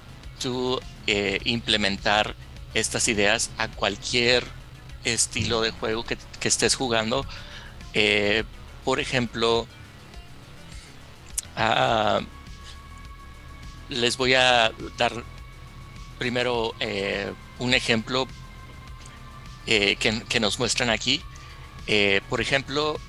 tú 0.40 0.80
eh, 1.08 1.40
implementar 1.42 2.36
estas 2.74 3.08
ideas 3.08 3.50
a 3.58 3.66
cualquier 3.66 4.44
estilo 5.02 5.62
de 5.62 5.72
juego 5.72 6.04
que, 6.04 6.16
que 6.38 6.46
estés 6.46 6.76
jugando. 6.76 7.26
Eh, 7.92 8.44
por 8.84 9.00
ejemplo, 9.00 9.66
ah, 11.56 12.20
les 13.88 14.16
voy 14.16 14.34
a 14.34 14.70
dar 14.96 15.24
primero 16.20 16.72
eh, 16.78 17.32
un 17.58 17.74
ejemplo 17.74 18.28
que, 19.66 19.96
que 20.28 20.38
nos 20.38 20.60
muestran 20.60 20.90
aquí. 20.90 21.20
Por 22.28 22.40
ejemplo, 22.40 23.00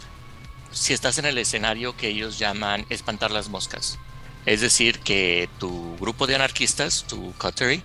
si 0.71 0.93
estás 0.93 1.19
en 1.19 1.25
el 1.25 1.37
escenario 1.37 1.95
que 1.95 2.07
ellos 2.07 2.39
llaman 2.39 2.87
espantar 2.89 3.29
las 3.29 3.49
moscas. 3.49 3.99
Es 4.45 4.61
decir, 4.61 4.99
que 4.99 5.49
tu 5.59 5.97
grupo 5.97 6.27
de 6.27 6.35
anarquistas, 6.35 7.05
tu 7.07 7.33
coterie, 7.37 7.81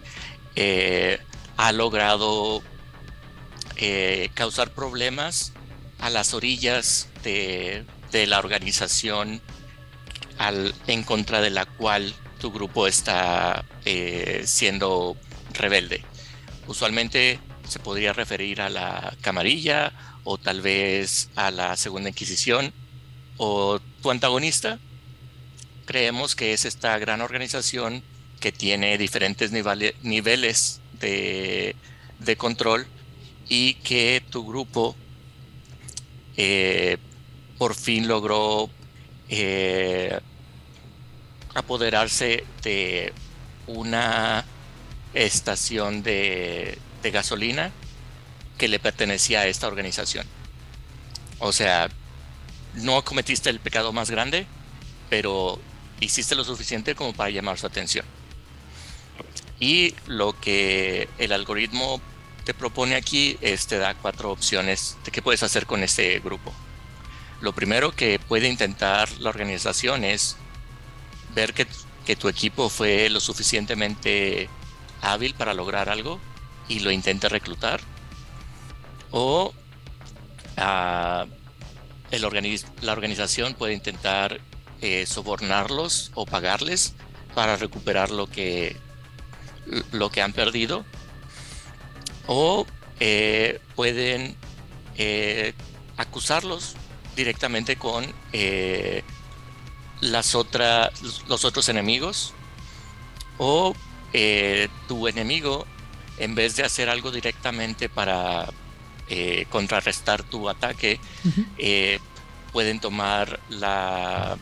eh, 0.56 1.18
ha 1.56 1.72
logrado 1.72 2.62
eh, 3.76 4.30
causar 4.34 4.70
problemas 4.72 5.52
a 5.98 6.10
las 6.10 6.34
orillas 6.34 7.08
de, 7.22 7.84
la 8.12 8.38
organización 8.38 9.40
en 10.86 11.02
contra 11.04 11.40
de 11.40 11.50
la 11.50 11.66
cual 11.66 12.14
tu 12.40 12.50
grupo 12.50 12.86
está 12.86 13.64
eh, 13.84 14.42
siendo 14.46 15.16
rebelde. 15.52 16.02
Usualmente 16.66 17.38
se 17.68 17.78
podría 17.78 18.12
referir 18.12 18.60
a 18.60 18.68
la 18.68 19.14
camarilla 19.20 19.92
o 20.24 20.38
tal 20.38 20.60
vez 20.60 21.30
a 21.36 21.50
la 21.50 21.76
segunda 21.76 22.08
inquisición 22.08 22.72
o 23.36 23.80
tu 24.02 24.10
antagonista. 24.10 24.78
Creemos 25.90 26.36
que 26.36 26.52
es 26.52 26.66
esta 26.66 26.96
gran 27.00 27.20
organización 27.20 28.04
que 28.38 28.52
tiene 28.52 28.96
diferentes 28.96 29.50
niveles 29.50 30.80
de, 31.00 31.74
de 32.20 32.36
control 32.36 32.86
y 33.48 33.74
que 33.74 34.22
tu 34.30 34.46
grupo 34.46 34.94
eh, 36.36 36.96
por 37.58 37.74
fin 37.74 38.06
logró 38.06 38.70
eh, 39.30 40.20
apoderarse 41.56 42.44
de 42.62 43.12
una 43.66 44.44
estación 45.12 46.04
de, 46.04 46.78
de 47.02 47.10
gasolina 47.10 47.72
que 48.58 48.68
le 48.68 48.78
pertenecía 48.78 49.40
a 49.40 49.46
esta 49.48 49.66
organización. 49.66 50.24
O 51.40 51.50
sea, 51.50 51.88
no 52.74 53.02
cometiste 53.02 53.50
el 53.50 53.58
pecado 53.58 53.92
más 53.92 54.08
grande, 54.08 54.46
pero 55.08 55.60
hiciste 56.00 56.34
lo 56.34 56.44
suficiente 56.44 56.94
como 56.94 57.12
para 57.12 57.30
llamar 57.30 57.58
su 57.58 57.66
atención. 57.66 58.04
Y 59.58 59.94
lo 60.06 60.38
que 60.40 61.08
el 61.18 61.32
algoritmo 61.32 62.00
te 62.44 62.54
propone 62.54 62.94
aquí 62.94 63.36
es 63.40 63.66
te 63.66 63.78
da 63.78 63.94
cuatro 63.94 64.30
opciones 64.30 64.96
de 65.04 65.10
qué 65.10 65.22
puedes 65.22 65.42
hacer 65.42 65.66
con 65.66 65.82
este 65.82 66.18
grupo. 66.20 66.52
Lo 67.40 67.52
primero 67.52 67.92
que 67.92 68.18
puede 68.18 68.48
intentar 68.48 69.10
la 69.18 69.30
organización 69.30 70.04
es 70.04 70.36
ver 71.34 71.52
que, 71.54 71.66
que 72.06 72.16
tu 72.16 72.28
equipo 72.28 72.68
fue 72.68 73.08
lo 73.10 73.20
suficientemente 73.20 74.48
hábil 75.02 75.34
para 75.34 75.54
lograr 75.54 75.88
algo 75.88 76.20
y 76.68 76.80
lo 76.80 76.90
intente 76.90 77.28
reclutar. 77.28 77.80
O 79.10 79.52
ah, 80.56 81.26
la 82.10 82.92
organización 82.92 83.54
puede 83.54 83.74
intentar 83.74 84.40
eh, 84.82 85.04
sobornarlos 85.06 86.10
o 86.14 86.24
pagarles 86.24 86.94
para 87.34 87.56
recuperar 87.56 88.10
lo 88.10 88.28
que, 88.28 88.76
lo 89.92 90.10
que 90.10 90.22
han 90.22 90.32
perdido. 90.32 90.86
O 92.26 92.66
eh, 92.98 93.60
pueden 93.76 94.36
eh, 94.96 95.52
acusarlos 95.98 96.76
directamente 97.14 97.76
con 97.76 98.06
las 100.00 100.34
otras, 100.34 100.90
los 101.28 101.44
otros 101.44 101.68
enemigos. 101.68 102.32
O 103.36 103.74
tu 104.88 105.08
enemigo 105.08 105.66
en 106.18 106.34
vez 106.34 106.56
de 106.56 106.64
hacer 106.64 106.88
algo 106.88 107.10
directamente 107.10 107.88
para 107.88 108.48
contrarrestar 109.50 110.22
tu 110.22 110.48
ataque 110.48 111.00
pueden 112.52 112.80
tomar 112.80 113.40
la, 113.48 114.36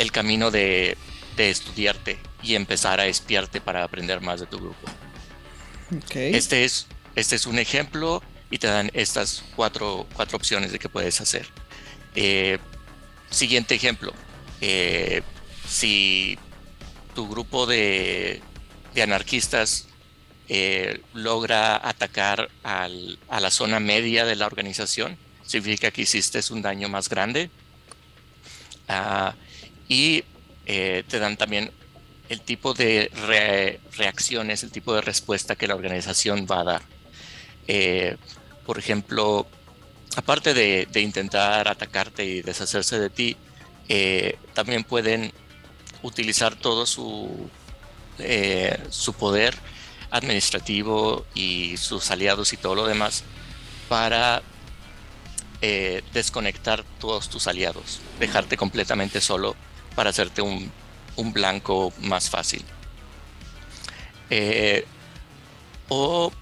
el 0.00 0.12
camino 0.12 0.50
de, 0.50 0.96
de 1.36 1.50
estudiarte 1.50 2.18
y 2.42 2.54
empezar 2.54 3.00
a 3.00 3.06
espiarte 3.06 3.60
para 3.60 3.84
aprender 3.84 4.22
más 4.22 4.40
de 4.40 4.46
tu 4.46 4.56
grupo. 4.58 4.88
Este, 6.14 6.64
es, 6.64 6.86
este 7.16 7.36
es 7.36 7.44
un 7.44 7.58
ejemplo 7.58 8.22
y 8.50 8.56
te 8.56 8.66
dan 8.66 8.90
estas 8.94 9.44
cuatro, 9.54 10.06
cuatro 10.14 10.38
opciones 10.38 10.72
de 10.72 10.78
qué 10.78 10.88
puedes 10.88 11.20
hacer. 11.20 11.46
Eh, 12.14 12.58
siguiente 13.28 13.74
ejemplo. 13.74 14.14
Eh, 14.62 15.20
si 15.68 16.38
tu 17.14 17.28
grupo 17.28 17.66
de, 17.66 18.40
de 18.94 19.02
anarquistas 19.02 19.86
eh, 20.48 21.02
logra 21.12 21.76
atacar 21.76 22.48
al, 22.62 23.18
a 23.28 23.38
la 23.40 23.50
zona 23.50 23.80
media 23.80 24.24
de 24.24 24.36
la 24.36 24.46
organización, 24.46 25.18
significa 25.44 25.90
que 25.90 26.02
hiciste 26.02 26.40
un 26.50 26.62
daño 26.62 26.88
más 26.88 27.10
grande. 27.10 27.50
Ah, 28.88 29.34
y 29.90 30.24
te 30.64 31.18
dan 31.18 31.36
también 31.36 31.70
el 32.30 32.40
tipo 32.40 32.74
de 32.74 33.10
reacciones, 33.96 34.62
el 34.62 34.70
tipo 34.70 34.94
de 34.94 35.00
respuesta 35.00 35.56
que 35.56 35.66
la 35.66 35.74
organización 35.74 36.46
va 36.48 36.60
a 36.60 36.64
dar. 36.64 36.82
Eh, 37.66 38.16
por 38.64 38.78
ejemplo, 38.78 39.48
aparte 40.14 40.54
de, 40.54 41.00
intentar 41.00 41.66
atacarte 41.66 42.24
y 42.24 42.40
deshacerse 42.40 43.00
de 43.00 43.10
ti, 43.10 43.36
eh, 43.88 44.38
también 44.54 44.84
pueden 44.84 45.32
utilizar 46.02 46.54
todo 46.54 46.86
su, 46.86 47.50
eh, 48.20 48.78
su 48.90 49.12
poder 49.14 49.56
administrativo 50.12 51.26
y 51.34 51.76
sus 51.78 52.12
aliados 52.12 52.52
y 52.52 52.56
todo 52.56 52.76
lo 52.76 52.86
demás 52.86 53.24
para 53.88 54.42
desconectar 56.14 56.84
todos 56.98 57.28
tus 57.28 57.46
aliados, 57.46 58.00
dejarte 58.18 58.56
completamente 58.56 59.20
solo 59.20 59.54
para 59.94 60.10
hacerte 60.10 60.42
un 60.42 60.70
un 61.20 61.32
blanco 61.32 61.92
más 62.00 62.30
fácil. 62.30 62.64
Eh, 64.30 64.86
o 65.88 66.32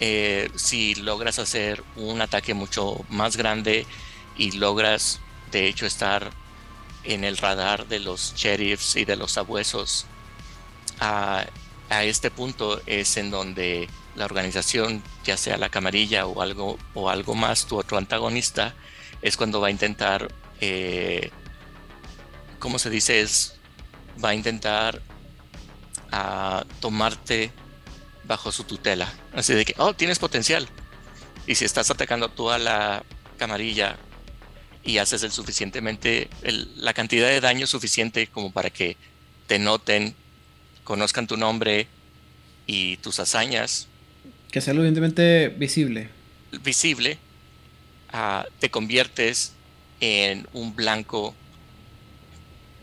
eh, 0.00 0.50
si 0.56 0.94
logras 0.96 1.38
hacer 1.38 1.82
un 1.96 2.20
ataque 2.20 2.54
mucho 2.54 3.04
más 3.08 3.36
grande 3.36 3.86
y 4.36 4.52
logras 4.52 5.20
de 5.52 5.68
hecho 5.68 5.86
estar 5.86 6.30
en 7.04 7.24
el 7.24 7.36
radar 7.38 7.86
de 7.86 8.00
los 8.00 8.34
sheriffs 8.34 8.96
y 8.96 9.04
de 9.04 9.16
los 9.16 9.38
abuesos, 9.38 10.06
a, 11.00 11.46
este 11.90 12.30
punto 12.30 12.80
es 12.86 13.16
en 13.16 13.30
donde 13.30 13.88
la 14.14 14.24
organización, 14.24 15.02
ya 15.24 15.36
sea 15.36 15.56
la 15.56 15.70
camarilla 15.70 16.26
o 16.26 16.40
algo, 16.40 16.78
o 16.94 17.10
algo 17.10 17.34
más, 17.34 17.66
tu 17.66 17.78
otro 17.78 17.98
antagonista, 17.98 18.74
es 19.22 19.36
cuando 19.36 19.60
va 19.60 19.68
a 19.68 19.70
intentar, 19.72 20.32
eh, 20.60 21.30
¿cómo 22.60 22.78
se 22.78 22.90
dice? 22.90 23.20
Es 23.20 23.56
va 24.24 24.28
a 24.28 24.34
intentar 24.34 25.02
a 26.12 26.64
tomarte 26.80 27.50
bajo 28.24 28.52
su 28.52 28.64
tutela. 28.64 29.12
Así 29.32 29.54
de 29.54 29.64
que, 29.64 29.74
oh, 29.78 29.94
tienes 29.94 30.20
potencial. 30.20 30.68
Y 31.46 31.56
si 31.56 31.64
estás 31.64 31.90
atacando 31.90 32.28
tú 32.28 32.50
a 32.50 32.58
la 32.58 33.02
camarilla 33.38 33.96
y 34.84 34.98
haces 34.98 35.22
el 35.24 35.32
suficientemente, 35.32 36.28
la 36.76 36.94
cantidad 36.94 37.28
de 37.28 37.40
daño 37.40 37.66
suficiente 37.66 38.28
como 38.28 38.52
para 38.52 38.70
que 38.70 38.96
te 39.46 39.58
noten, 39.58 40.14
conozcan 40.84 41.26
tu 41.26 41.36
nombre 41.36 41.88
y 42.66 42.98
tus 42.98 43.18
hazañas. 43.18 43.88
Que 44.52 44.60
sea 44.60 44.74
lo 44.74 44.80
evidentemente 44.80 45.48
visible. 45.48 46.08
Visible, 46.62 47.18
ah, 48.12 48.46
te 48.58 48.70
conviertes 48.70 49.52
en 50.00 50.46
un 50.52 50.74
blanco 50.74 51.34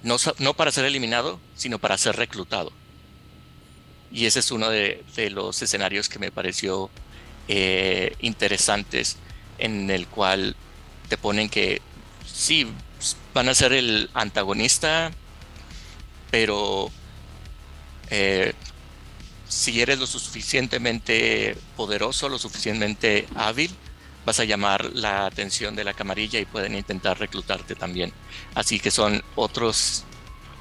no, 0.04 0.54
para 0.54 0.72
ser 0.72 0.86
eliminado, 0.86 1.40
sino 1.56 1.80
para 1.80 1.98
ser 1.98 2.16
reclutado. 2.16 2.72
Y 4.12 4.26
ese 4.26 4.40
es 4.40 4.52
uno 4.52 4.70
de, 4.70 5.04
los 5.32 5.62
escenarios 5.62 6.10
que 6.10 6.20
me 6.20 6.32
pareció 6.32 6.90
eh, 7.48 8.16
interesantes, 8.20 9.18
en 9.58 9.90
el 9.90 10.08
cual 10.08 10.56
te 11.10 11.18
ponen 11.18 11.50
que 11.50 11.82
sí, 12.26 12.68
van 13.34 13.50
a 13.50 13.54
ser 13.54 13.74
el 13.74 14.10
antagonista, 14.14 15.12
pero 16.32 16.92
eh, 18.10 18.54
si 19.48 19.82
eres 19.82 20.00
lo 20.00 20.08
suficientemente 20.08 21.58
poderoso, 21.76 22.30
lo 22.30 22.38
suficientemente 22.38 23.28
hábil, 23.36 23.72
vas 24.28 24.42
a 24.42 24.44
llamar 24.44 24.94
la 24.94 25.26
atención 25.26 25.74
de 25.74 25.86
la 25.86 25.94
camarilla 25.94 26.38
y 26.38 26.44
pueden 26.44 26.76
intentar 26.76 27.18
reclutarte 27.18 27.76
también. 27.76 28.12
Así 28.56 28.78
que 28.78 28.92
son 28.92 29.24
otros, 29.38 30.04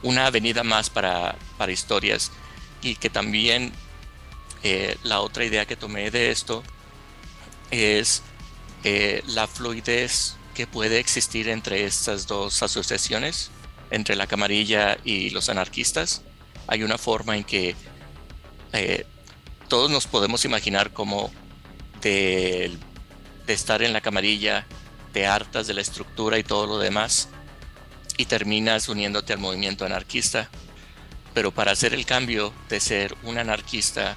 una 0.04 0.26
avenida 0.26 0.62
más 0.62 0.88
para, 0.88 1.34
para 1.58 1.72
historias 1.72 2.30
y 2.80 2.94
que 2.94 3.10
también 3.10 3.72
eh, 4.62 4.96
la 5.02 5.18
otra 5.20 5.44
idea 5.44 5.66
que 5.66 5.74
tomé 5.74 6.12
de 6.12 6.30
esto 6.30 6.62
es 7.72 8.22
eh, 8.84 9.24
la 9.26 9.48
fluidez 9.48 10.36
que 10.54 10.68
puede 10.68 11.00
existir 11.00 11.48
entre 11.48 11.86
estas 11.86 12.28
dos 12.28 12.62
asociaciones, 12.62 13.50
entre 13.90 14.14
la 14.14 14.28
camarilla 14.28 14.96
y 15.02 15.30
los 15.30 15.48
anarquistas. 15.48 16.22
Hay 16.68 16.84
una 16.84 16.98
forma 16.98 17.36
en 17.36 17.42
que 17.42 17.74
eh, 18.72 19.04
todos 19.66 19.90
nos 19.90 20.06
podemos 20.06 20.44
imaginar 20.44 20.92
como 20.92 21.32
del 22.00 22.78
de 23.46 23.52
estar 23.52 23.82
en 23.82 23.92
la 23.92 24.00
camarilla, 24.00 24.66
te 25.12 25.26
hartas 25.26 25.66
de 25.66 25.74
la 25.74 25.80
estructura 25.80 26.38
y 26.38 26.44
todo 26.44 26.66
lo 26.66 26.78
demás 26.78 27.28
y 28.16 28.26
terminas 28.26 28.88
uniéndote 28.88 29.32
al 29.32 29.38
movimiento 29.38 29.84
anarquista. 29.84 30.48
Pero 31.34 31.52
para 31.52 31.72
hacer 31.72 31.92
el 31.94 32.06
cambio 32.06 32.52
de 32.68 32.80
ser 32.80 33.16
un 33.22 33.38
anarquista 33.38 34.16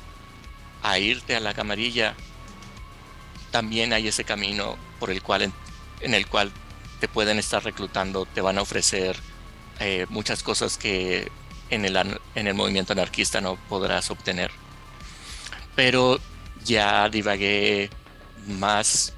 a 0.82 1.00
irte 1.00 1.36
a 1.36 1.40
la 1.40 1.54
camarilla, 1.54 2.16
también 3.52 3.94
hay 3.94 4.08
ese 4.08 4.24
camino 4.24 4.78
por 5.00 5.12
el 5.12 5.22
cual 5.22 5.52
en, 6.02 6.14
el 6.14 6.28
cual 6.28 6.52
te 7.00 7.08
pueden 7.08 7.40
estar 7.40 7.64
reclutando, 7.64 8.26
te 8.26 8.42
van 8.42 8.58
a 8.58 8.62
ofrecer 8.62 9.18
eh, 9.80 10.06
muchas 10.10 10.44
cosas 10.44 10.78
que 10.78 11.30
en 11.70 11.86
el, 11.86 11.98
en 12.36 12.48
el 12.48 12.54
movimiento 12.54 12.94
anarquista 12.94 13.42
no 13.42 13.58
podrás 13.68 14.10
obtener. 14.12 14.52
Pero 15.76 16.20
ya 16.64 17.10
divagué 17.10 17.90
más 18.48 19.14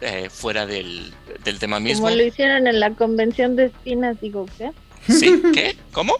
eh, 0.00 0.28
fuera 0.28 0.66
del, 0.66 1.14
tema 1.58 1.80
mismo. 1.80 2.04
Como 2.04 2.16
lo 2.16 2.24
hicieron 2.24 2.66
en 2.66 2.80
la 2.80 2.90
convención 2.90 3.56
de 3.56 3.66
espinas, 3.66 4.20
digo, 4.20 4.46
¿qué? 4.58 4.72
¿Sí? 5.12 5.40
¿Qué? 5.54 5.76
¿Cómo? 5.92 6.16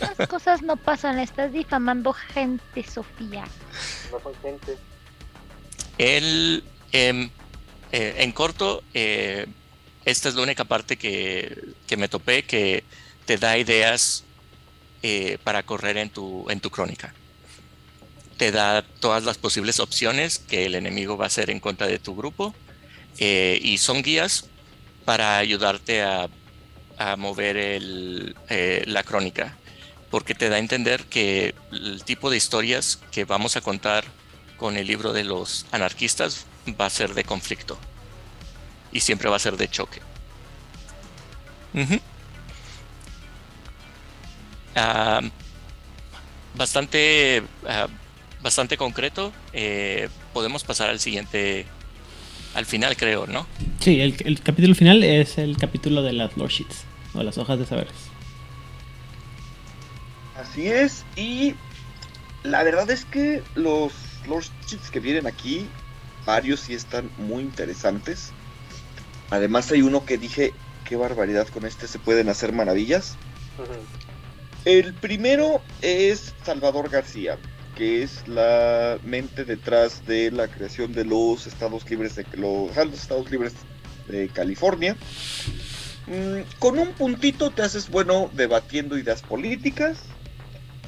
Las 0.00 0.28
cosas 0.28 0.62
no 0.62 0.76
pasan, 0.76 1.18
estás 1.18 1.52
difamando 1.52 2.12
gente, 2.12 2.82
Sofía. 2.82 3.44
No 4.10 4.20
son 4.20 4.32
gente. 4.40 4.76
El, 5.98 6.64
em, 6.92 7.30
eh, 7.92 8.14
en 8.18 8.32
corto, 8.32 8.82
eh, 8.94 9.46
esta 10.04 10.28
es 10.28 10.34
la 10.34 10.42
única 10.42 10.64
parte 10.64 10.96
que, 10.96 11.74
que, 11.86 11.96
me 11.96 12.08
topé 12.08 12.44
que 12.44 12.84
te 13.26 13.36
da 13.36 13.58
ideas 13.58 14.24
para 15.44 15.62
correr 15.62 15.96
en 15.96 16.10
tu, 16.10 16.48
en 16.48 16.60
tu 16.60 16.70
crónica. 16.70 17.12
Te 18.36 18.52
da 18.52 18.82
todas 18.82 19.24
las 19.24 19.36
posibles 19.36 19.80
opciones 19.80 20.38
que 20.38 20.66
el 20.66 20.74
enemigo 20.74 21.16
va 21.16 21.24
a 21.24 21.26
hacer 21.26 21.50
en 21.50 21.60
contra 21.60 21.86
de 21.86 21.98
tu 21.98 22.14
grupo 22.14 22.54
eh, 23.20 23.60
y 23.62 23.78
son 23.78 24.02
guías 24.02 24.48
para 25.04 25.38
ayudarte 25.38 26.02
a, 26.02 26.28
mover 27.16 27.56
eh, 27.58 28.84
la 28.86 29.02
crónica, 29.02 29.56
porque 30.10 30.34
te 30.34 30.50
da 30.50 30.56
a 30.56 30.58
entender 30.58 31.04
que 31.04 31.54
el 31.72 32.04
tipo 32.04 32.28
de 32.28 32.36
historias 32.36 33.00
que 33.10 33.24
vamos 33.24 33.56
a 33.56 33.62
contar 33.62 34.04
con 34.58 34.76
el 34.76 34.86
libro 34.86 35.14
de 35.14 35.24
los 35.24 35.64
anarquistas 35.70 36.44
va 36.78 36.84
a 36.84 36.90
ser 36.90 37.14
de 37.14 37.24
conflicto 37.24 37.78
y 38.92 39.00
siempre 39.00 39.30
va 39.30 39.36
a 39.36 39.38
ser 39.38 39.56
de 39.56 39.68
choque. 39.68 40.02
Ah, 44.76 45.22
bastante, 46.54 47.42
ah, 47.66 47.88
bastante 48.42 48.76
concreto. 48.76 49.32
Eh, 49.52 50.08
podemos 50.32 50.64
pasar 50.64 50.90
al 50.90 51.00
siguiente 51.00 51.66
al 52.54 52.66
final, 52.66 52.96
creo, 52.96 53.26
¿no? 53.26 53.46
Sí, 53.80 54.00
el, 54.00 54.40
capítulo 54.42 54.74
final 54.74 55.02
es 55.04 55.38
el 55.38 55.56
capítulo 55.56 56.02
de 56.02 56.12
las 56.12 56.36
lore 56.36 56.52
sheets 56.52 56.84
o 57.14 57.22
las 57.22 57.38
hojas 57.38 57.58
de 57.58 57.66
saberes. 57.66 57.94
Así 60.36 60.68
es, 60.68 61.04
y 61.16 61.54
la 62.42 62.62
verdad 62.64 62.90
es 62.90 63.04
que 63.04 63.42
los 63.54 63.92
Lordships 64.26 64.90
que 64.90 65.00
vienen 65.00 65.26
aquí, 65.26 65.66
varios 66.24 66.60
sí 66.60 66.74
están 66.74 67.10
muy 67.18 67.42
interesantes. 67.42 68.32
Además 69.30 69.70
hay 69.70 69.82
uno 69.82 70.04
que 70.04 70.18
dije, 70.18 70.52
qué 70.84 70.96
barbaridad, 70.96 71.46
con 71.48 71.66
este 71.66 71.86
se 71.86 71.98
pueden 71.98 72.28
hacer 72.28 72.52
maravillas. 72.52 73.16
El 74.64 74.94
primero 74.94 75.62
es 75.82 76.34
Salvador 76.44 76.88
García, 76.88 77.38
que 77.80 78.02
es 78.02 78.28
la 78.28 78.98
mente 79.04 79.46
detrás 79.46 80.04
de 80.06 80.30
la 80.30 80.48
creación 80.48 80.92
de 80.92 81.06
los 81.06 81.46
Estados 81.46 81.88
Libres 81.88 82.14
de 82.14 82.26
los, 82.36 82.76
Estados 82.76 83.30
de 84.06 84.28
California. 84.28 84.98
Mm, 86.06 86.42
con 86.58 86.78
un 86.78 86.88
puntito 86.88 87.50
te 87.50 87.62
haces 87.62 87.88
bueno 87.88 88.28
debatiendo 88.34 88.98
ideas 88.98 89.22
políticas. 89.22 90.02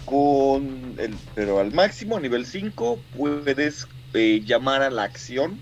Con 0.04 0.96
el, 0.98 1.14
pero 1.34 1.60
al 1.60 1.72
máximo, 1.72 2.18
a 2.18 2.20
nivel 2.20 2.44
5, 2.44 2.98
puedes 3.16 3.88
eh, 4.12 4.42
llamar 4.44 4.82
a 4.82 4.90
la 4.90 5.04
acción 5.04 5.58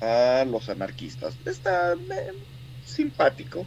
a 0.00 0.44
los 0.48 0.68
anarquistas. 0.68 1.34
Está 1.44 1.94
eh, 1.94 2.32
simpático. 2.84 3.66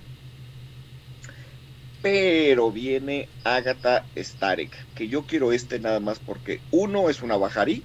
Pero 2.01 2.71
viene 2.71 3.27
Agatha 3.43 4.05
Starek, 4.17 4.71
que 4.95 5.07
yo 5.09 5.23
quiero 5.23 5.51
este 5.51 5.79
nada 5.79 5.99
más 5.99 6.19
porque 6.19 6.61
uno 6.71 7.09
es 7.09 7.21
una 7.21 7.35
bajarí. 7.35 7.83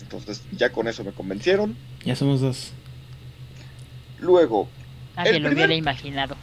Entonces 0.00 0.42
ya 0.52 0.70
con 0.72 0.88
eso 0.88 1.04
me 1.04 1.12
convencieron. 1.12 1.76
Ya 2.04 2.16
somos 2.16 2.40
dos. 2.40 2.72
Luego, 4.18 4.68
Nadie 5.16 5.34
lo 5.34 5.48
primer- 5.48 5.54
hubiera 5.54 5.74
imaginado. 5.74 6.36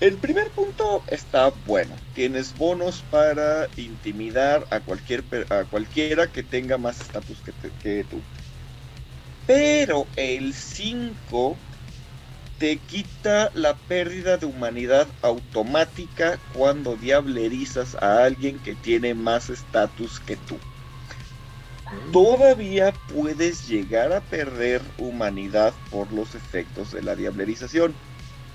el 0.00 0.14
primer 0.16 0.48
punto 0.50 1.02
está 1.08 1.52
bueno. 1.66 1.94
Tienes 2.14 2.56
bonos 2.56 3.02
para 3.10 3.68
intimidar 3.76 4.66
a, 4.70 4.80
cualquier, 4.80 5.22
per- 5.22 5.52
a 5.52 5.64
cualquiera 5.64 6.26
que 6.28 6.42
tenga 6.42 6.78
más 6.78 7.00
estatus 7.00 7.38
que 7.82 8.04
tú. 8.04 8.20
Pero 9.46 10.06
el 10.16 10.54
5 10.54 11.56
te 12.58 12.78
quita 12.78 13.50
la 13.54 13.74
pérdida 13.74 14.36
de 14.36 14.46
humanidad 14.46 15.06
automática 15.22 16.38
cuando 16.52 16.96
diablerizas 16.96 17.96
a 17.96 18.24
alguien 18.24 18.58
que 18.60 18.74
tiene 18.74 19.14
más 19.14 19.50
estatus 19.50 20.20
que 20.20 20.36
tú. 20.36 20.58
Todavía 22.12 22.92
puedes 23.12 23.68
llegar 23.68 24.12
a 24.12 24.20
perder 24.20 24.82
humanidad 24.98 25.74
por 25.90 26.12
los 26.12 26.34
efectos 26.34 26.92
de 26.92 27.02
la 27.02 27.14
diablerización, 27.14 27.94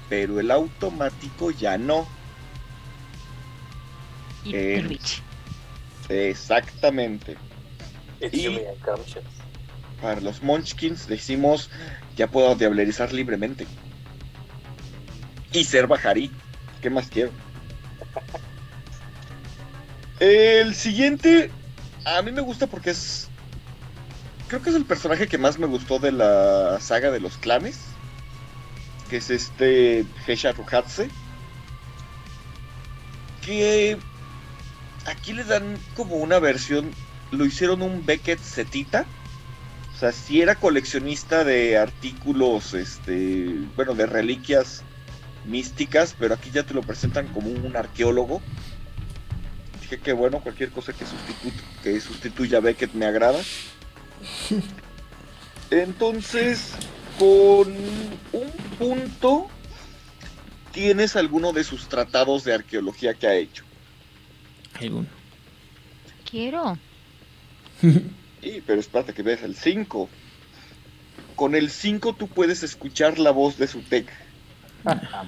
pero 0.09 0.39
el 0.39 0.51
automático 0.51 1.51
ya 1.51 1.77
no. 1.77 2.07
Y, 4.43 4.55
Eh. 4.55 4.99
Exactamente. 6.09 7.37
Y-. 8.31 8.59
Para 10.01 10.21
los 10.21 10.41
Munchkins 10.41 11.07
decimos, 11.07 11.69
ya 12.15 12.27
puedo 12.27 12.55
diablerizar 12.55 13.13
libremente. 13.13 13.67
Y 15.51 15.63
ser 15.63 15.87
bajarí. 15.87 16.31
¿Qué 16.81 16.89
más 16.89 17.07
quiero? 17.07 17.31
El 20.19 20.75
siguiente, 20.75 21.49
a 22.05 22.21
mí 22.21 22.31
me 22.31 22.41
gusta 22.41 22.67
porque 22.67 22.91
es... 22.91 23.27
Creo 24.47 24.61
que 24.61 24.69
es 24.69 24.75
el 24.75 24.85
personaje 24.85 25.27
que 25.27 25.37
más 25.37 25.59
me 25.59 25.67
gustó 25.67 25.99
de 25.99 26.11
la 26.11 26.79
saga 26.79 27.11
de 27.11 27.19
los 27.19 27.37
clanes. 27.37 27.79
Que 29.09 29.17
es 29.17 29.29
este 29.29 30.05
Hesha 30.27 30.51
Ruhatse. 30.51 31.09
Que 33.45 33.97
aquí 35.05 35.33
le 35.33 35.43
dan 35.43 35.77
como 35.95 36.15
una 36.15 36.39
versión... 36.39 36.91
Lo 37.31 37.45
hicieron 37.45 37.81
un 37.81 38.05
Beckett 38.05 38.39
Zetita. 38.39 39.05
O 39.95 39.99
sea, 39.99 40.11
si 40.11 40.41
era 40.41 40.55
coleccionista 40.55 41.43
de 41.43 41.77
artículos, 41.77 42.73
este, 42.73 43.53
bueno, 43.75 43.93
de 43.93 44.05
reliquias 44.05 44.83
místicas, 45.45 46.15
pero 46.17 46.33
aquí 46.33 46.49
ya 46.51 46.63
te 46.63 46.73
lo 46.73 46.81
presentan 46.81 47.27
como 47.27 47.49
un 47.49 47.75
arqueólogo. 47.75 48.41
Dije 49.81 49.99
que 49.99 50.13
bueno, 50.13 50.39
cualquier 50.41 50.69
cosa 50.71 50.93
que, 50.93 51.05
sustitu- 51.05 51.81
que 51.83 51.99
sustituya 52.01 52.57
a 52.57 52.61
Beckett 52.61 52.93
me 52.93 53.05
agrada. 53.05 53.39
Entonces, 55.71 56.71
con 57.17 57.67
un 58.33 58.51
punto, 58.77 59.47
tienes 60.71 61.15
alguno 61.15 61.53
de 61.53 61.63
sus 61.63 61.87
tratados 61.89 62.43
de 62.43 62.53
arqueología 62.53 63.13
que 63.13 63.27
ha 63.27 63.35
hecho. 63.35 63.63
Alguno. 64.79 65.07
Quiero. 66.29 66.77
Sí, 68.41 68.63
pero 68.65 68.79
espérate 68.79 69.13
que 69.13 69.21
veas 69.21 69.41
el 69.43 69.53
5. 69.53 70.07
Con 71.35 71.55
el 71.55 71.69
5 71.69 72.13
tú 72.13 72.29
puedes 72.29 72.63
escuchar 72.63 73.19
la 73.19 73.31
voz 73.31 73.57
de 73.57 73.67
su 73.67 73.81
tech. 73.81 74.07
A 74.85 75.25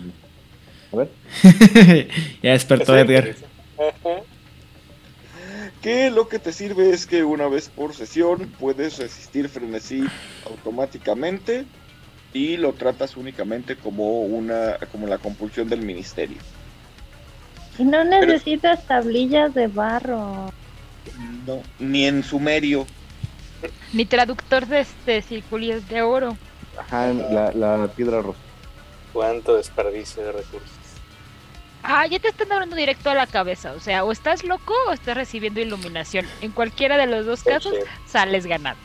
ver. 0.92 1.10
ya 2.42 2.52
despertó 2.52 2.98
Edgar. 2.98 3.36
Que 5.82 6.12
lo 6.12 6.28
que 6.28 6.38
te 6.38 6.54
sirve 6.54 6.92
es 6.92 7.08
que 7.08 7.24
una 7.24 7.48
vez 7.48 7.70
por 7.70 7.96
sesión 7.96 8.54
puedes 8.60 9.00
resistir 9.00 9.50
frenesí 9.50 10.04
automáticamente 10.46 11.66
y 12.34 12.58
lo 12.58 12.74
tratas 12.74 13.18
únicamente 13.18 13.76
como 13.76 14.22
una 14.22 14.78
como 14.92 15.08
la 15.08 15.18
compulsión 15.18 15.68
del 15.68 15.82
ministerio. 15.82 16.38
Y 17.80 17.84
no 17.84 18.04
necesitas 18.04 18.86
tablillas 18.86 19.56
de 19.56 19.68
barro. 19.68 20.52
No, 21.48 21.64
ni 21.80 22.06
en 22.06 22.24
sumerio. 22.24 22.86
Mi 23.92 24.06
traductor 24.06 24.68
de 24.68 24.82
este 24.82 25.24
circulillos 25.24 25.88
de 25.90 26.04
oro. 26.04 26.38
Ajá, 26.78 27.08
la, 27.08 27.52
la 27.54 27.88
piedra 27.88 28.22
rosa. 28.22 28.40
Cuánto 29.14 29.56
desperdicio 29.56 30.24
de 30.24 30.32
recursos. 30.32 30.70
Ah, 31.84 32.06
ya 32.06 32.20
te 32.20 32.28
están 32.28 32.52
hablando 32.52 32.76
directo 32.76 33.10
a 33.10 33.16
la 33.16 33.28
cabeza. 33.28 33.74
O 33.74 33.80
sea, 33.80 34.04
o 34.04 34.12
estás 34.12 34.44
loco 34.44 34.74
o 34.88 34.92
estás 34.92 35.16
recibiendo 35.16 35.60
iluminación. 35.60 36.26
En 36.42 36.52
cualquiera 36.52 36.98
de 36.98 37.08
los 37.08 37.26
dos 37.26 37.44
casos, 37.44 37.74
sales 38.06 38.46
ganando. 38.46 38.82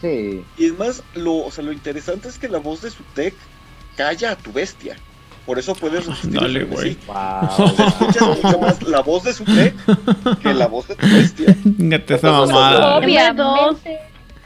Sí. 0.00 0.44
Y 0.56 0.66
es 0.66 0.78
más, 0.78 1.02
lo, 1.14 1.36
o 1.36 1.50
sea, 1.50 1.64
lo 1.64 1.72
interesante 1.72 2.28
es 2.28 2.38
que 2.38 2.48
la 2.48 2.58
voz 2.58 2.82
de 2.82 2.90
su 2.90 3.02
tech 3.14 3.34
calla 3.96 4.32
a 4.32 4.36
tu 4.36 4.52
bestia. 4.52 4.96
Por 5.46 5.58
eso 5.58 5.74
puedes 5.74 6.06
resistir 6.06 6.32
Dale, 6.40 6.64
güey. 6.64 6.96
Wow. 7.06 7.66
Escuchas 7.88 8.42
mucho 8.42 8.58
más 8.58 8.82
la 8.82 9.00
voz 9.00 9.24
de 9.24 9.32
su 9.34 9.44
tech 9.44 9.74
que 10.42 10.54
la 10.54 10.66
voz 10.66 10.88
de 10.88 10.96
tu 10.96 11.06
bestia. 11.06 11.56
Obviamente. 12.96 14.00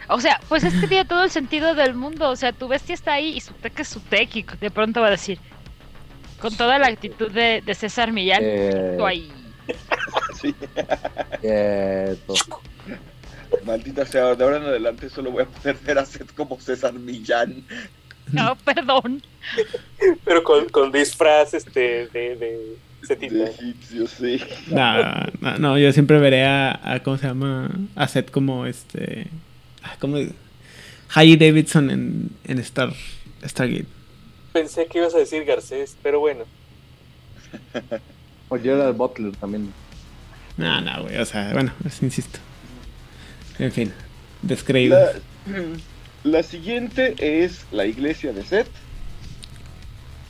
O 0.09 0.21
sea, 0.21 0.41
pues 0.49 0.65
este 0.65 0.87
tiene 0.89 1.05
todo 1.05 1.23
el 1.25 1.31
sentido 1.31 1.75
del 1.75 1.95
mundo. 1.95 2.31
O 2.31 2.37
sea, 2.37 2.53
tu 2.53 2.67
bestia 2.69 2.95
está 2.95 3.13
ahí 3.15 3.37
y 3.37 3.41
su 3.41 3.53
tech 3.55 3.79
es 3.81 3.89
su 3.89 4.01
tech. 4.01 4.35
Y 4.37 4.45
de 4.61 4.71
pronto 4.71 5.01
va 5.01 5.09
a 5.09 5.11
decir, 5.11 5.39
con 6.41 6.57
toda 6.57 6.79
la 6.79 6.87
actitud 6.89 7.31
de, 7.31 7.63
de 7.65 7.75
César 7.75 8.11
Millán, 8.13 8.41
Eh, 8.43 8.95
tú 8.99 9.07
ahí. 9.07 9.31
Sí. 10.41 10.55
quieto. 11.41 12.35
Maldita 13.65 14.05
sea, 14.07 14.35
de 14.35 14.45
ahora 14.45 14.59
en 14.59 14.63
adelante 14.65 15.09
solo 15.11 15.31
voy 15.31 15.43
a 15.43 15.47
poder 15.47 15.77
ver 15.85 15.99
a 15.99 16.05
Seth 16.07 16.33
como 16.35 16.61
César 16.61 16.93
Millán. 16.95 17.65
No, 18.33 18.57
perdón. 18.65 19.23
Pero 20.25 20.43
con, 20.45 20.69
con 20.69 20.93
disfraz 20.93 21.55
este, 21.55 22.09
de, 22.09 22.37
de. 22.37 22.77
De 23.09 23.45
egipcio, 23.45 24.07
sí. 24.07 24.41
No, 24.67 25.03
no, 25.41 25.57
no, 25.59 25.79
yo 25.79 25.93
siempre 25.93 26.19
veré 26.19 26.45
a, 26.45 26.79
a- 26.83 27.01
¿cómo 27.03 27.17
se 27.17 27.27
llama? 27.29 27.71
A 27.97 28.07
Seth 28.09 28.31
como 28.31 28.67
este. 28.67 29.29
Ah, 29.83 29.97
¿Cómo? 29.99 30.19
Harry 31.15 31.37
Davidson 31.37 31.91
en, 31.91 32.31
en 32.45 32.59
Star, 32.59 32.93
Stargate. 33.45 33.87
Pensé 34.53 34.87
que 34.87 34.99
ibas 34.99 35.15
a 35.15 35.19
decir 35.19 35.45
Garcés, 35.45 35.97
pero 36.03 36.21
bueno. 36.21 36.45
O 38.51 38.59
Gerald 38.59 38.97
Butler 38.97 39.37
también. 39.37 39.73
No, 40.57 40.81
no, 40.81 41.03
güey, 41.03 41.19
o 41.19 41.25
sea, 41.27 41.53
bueno, 41.53 41.71
pues, 41.83 42.03
insisto. 42.03 42.39
En 43.59 43.71
fin, 43.73 43.93
descreído. 44.41 44.99
La, 44.99 45.13
la 46.25 46.43
siguiente 46.43 47.15
es 47.19 47.67
la 47.71 47.85
iglesia 47.85 48.33
de 48.33 48.45
Seth. 48.45 48.69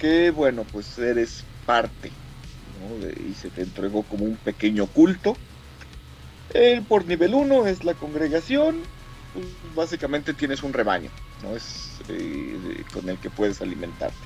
Que 0.01 0.30
bueno, 0.30 0.64
pues 0.64 0.99
eres 0.99 1.44
parte. 1.64 2.11
¿no? 2.80 3.07
De- 3.07 3.30
y 3.30 3.34
se 3.34 3.51
te 3.51 3.62
entregó 3.62 4.03
como 4.03 4.24
un 4.24 4.36
pequeño 4.36 4.86
culto. 4.86 5.36
El 6.55 6.82
por 6.82 7.07
nivel 7.07 7.34
1 7.34 7.66
es 7.68 7.84
la 7.84 7.94
congregación. 7.94 8.80
Pues, 9.32 9.46
básicamente 9.74 10.34
tienes 10.34 10.62
un 10.62 10.72
rebaño. 10.72 11.10
¿no? 11.42 11.56
Es 11.56 11.98
eh, 12.08 12.84
con 12.92 13.08
el 13.08 13.18
que 13.18 13.30
puedes 13.30 13.60
alimentarte. 13.60 14.16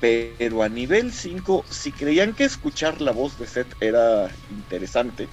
Pero 0.00 0.62
a 0.62 0.68
nivel 0.68 1.12
5, 1.12 1.64
si 1.70 1.90
creían 1.90 2.34
que 2.34 2.44
escuchar 2.44 3.00
la 3.00 3.12
voz 3.12 3.38
de 3.38 3.46
Seth 3.46 3.74
era 3.80 4.30
interesante, 4.50 5.26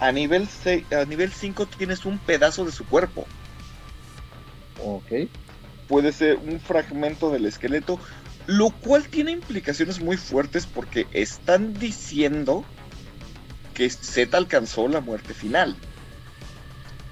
a 0.00 0.12
nivel, 0.12 0.48
a 0.90 1.04
nivel 1.04 1.30
5 1.30 1.66
tienes 1.66 2.04
un 2.04 2.18
pedazo 2.18 2.64
de 2.64 2.72
su 2.72 2.86
cuerpo. 2.86 3.26
Ok. 4.82 5.28
Puede 5.88 6.12
ser 6.12 6.36
un 6.36 6.58
fragmento 6.58 7.30
del 7.30 7.44
esqueleto, 7.44 8.00
lo 8.46 8.70
cual 8.70 9.08
tiene 9.08 9.32
implicaciones 9.32 10.00
muy 10.00 10.16
fuertes 10.16 10.66
porque 10.66 11.06
están 11.12 11.74
diciendo 11.74 12.64
que 13.74 13.90
Z 13.90 14.36
alcanzó 14.36 14.88
la 14.88 15.00
muerte 15.00 15.34
final. 15.34 15.76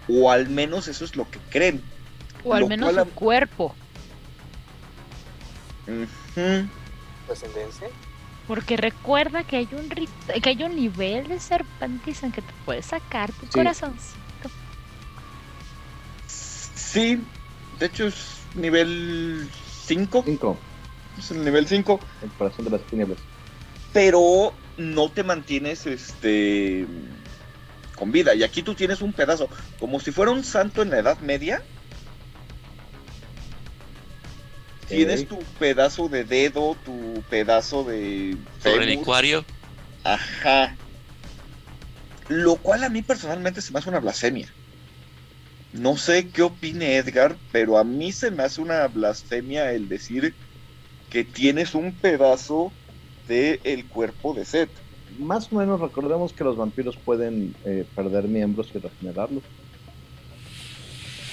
O 0.08 0.30
al 0.30 0.48
menos 0.48 0.88
eso 0.88 1.04
es 1.04 1.16
lo 1.16 1.28
que 1.30 1.38
creen. 1.50 1.82
O 2.44 2.54
al 2.54 2.60
Lo 2.62 2.68
menos 2.68 2.92
cual 2.92 3.06
su 3.06 3.12
cuerpo. 3.14 3.74
Ujú. 5.86 6.68
Trascendencia. 7.26 7.88
Porque 8.48 8.76
recuerda 8.76 9.44
que 9.44 9.56
hay 9.56 9.68
un 9.72 9.88
rit- 9.88 10.40
que 10.42 10.48
hay 10.50 10.62
un 10.64 10.74
nivel 10.74 11.28
de 11.28 11.38
serpentis 11.38 12.22
en 12.22 12.32
que 12.32 12.42
te 12.42 12.52
puedes 12.64 12.86
sacar 12.86 13.30
tu 13.32 13.46
Sí. 13.46 13.52
corazoncito. 13.52 14.18
Sí, 16.26 17.20
de 17.78 17.86
hecho 17.86 18.06
es 18.08 18.16
nivel 18.54 19.48
5. 19.86 20.22
5. 20.26 20.58
Es 21.18 21.30
el 21.30 21.44
nivel 21.44 21.66
5. 21.68 22.00
El 22.22 22.30
corazón 22.30 22.64
de 22.64 22.70
las 22.72 22.82
tinieblas. 22.82 23.18
pero 23.92 24.54
no 24.78 25.10
te 25.10 25.22
mantienes 25.22 25.86
este 25.86 26.86
con 28.02 28.10
vida. 28.10 28.34
Y 28.34 28.42
aquí 28.42 28.64
tú 28.64 28.74
tienes 28.74 29.00
un 29.00 29.12
pedazo, 29.12 29.48
como 29.78 30.00
si 30.00 30.10
fuera 30.10 30.32
un 30.32 30.42
santo 30.42 30.82
en 30.82 30.90
la 30.90 30.98
Edad 30.98 31.20
Media. 31.20 31.62
Tienes 34.88 35.28
tu 35.28 35.38
pedazo 35.60 36.08
de 36.08 36.24
dedo, 36.24 36.76
tu 36.84 37.22
pedazo 37.30 37.84
de 37.84 38.36
relicuario. 38.64 39.44
Ajá. 40.02 40.74
Lo 42.26 42.56
cual 42.56 42.82
a 42.82 42.88
mí 42.88 43.02
personalmente 43.02 43.62
se 43.62 43.72
me 43.72 43.78
hace 43.78 43.88
una 43.88 44.00
blasfemia. 44.00 44.48
No 45.72 45.96
sé 45.96 46.28
qué 46.30 46.42
opine 46.42 46.96
Edgar, 46.96 47.36
pero 47.52 47.78
a 47.78 47.84
mí 47.84 48.10
se 48.10 48.32
me 48.32 48.42
hace 48.42 48.60
una 48.60 48.88
blasfemia 48.88 49.70
el 49.70 49.88
decir 49.88 50.34
que 51.08 51.22
tienes 51.22 51.76
un 51.76 51.92
pedazo 51.92 52.72
del 53.28 53.60
el 53.62 53.86
cuerpo 53.86 54.34
de 54.34 54.44
Seth. 54.44 54.81
Más 55.18 55.52
o 55.52 55.56
menos 55.56 55.80
recordemos 55.80 56.32
que 56.32 56.44
los 56.44 56.56
vampiros 56.56 56.96
pueden 56.96 57.54
eh, 57.64 57.84
perder 57.94 58.24
miembros 58.24 58.70
y 58.74 58.78
regenerarlos. 58.78 59.42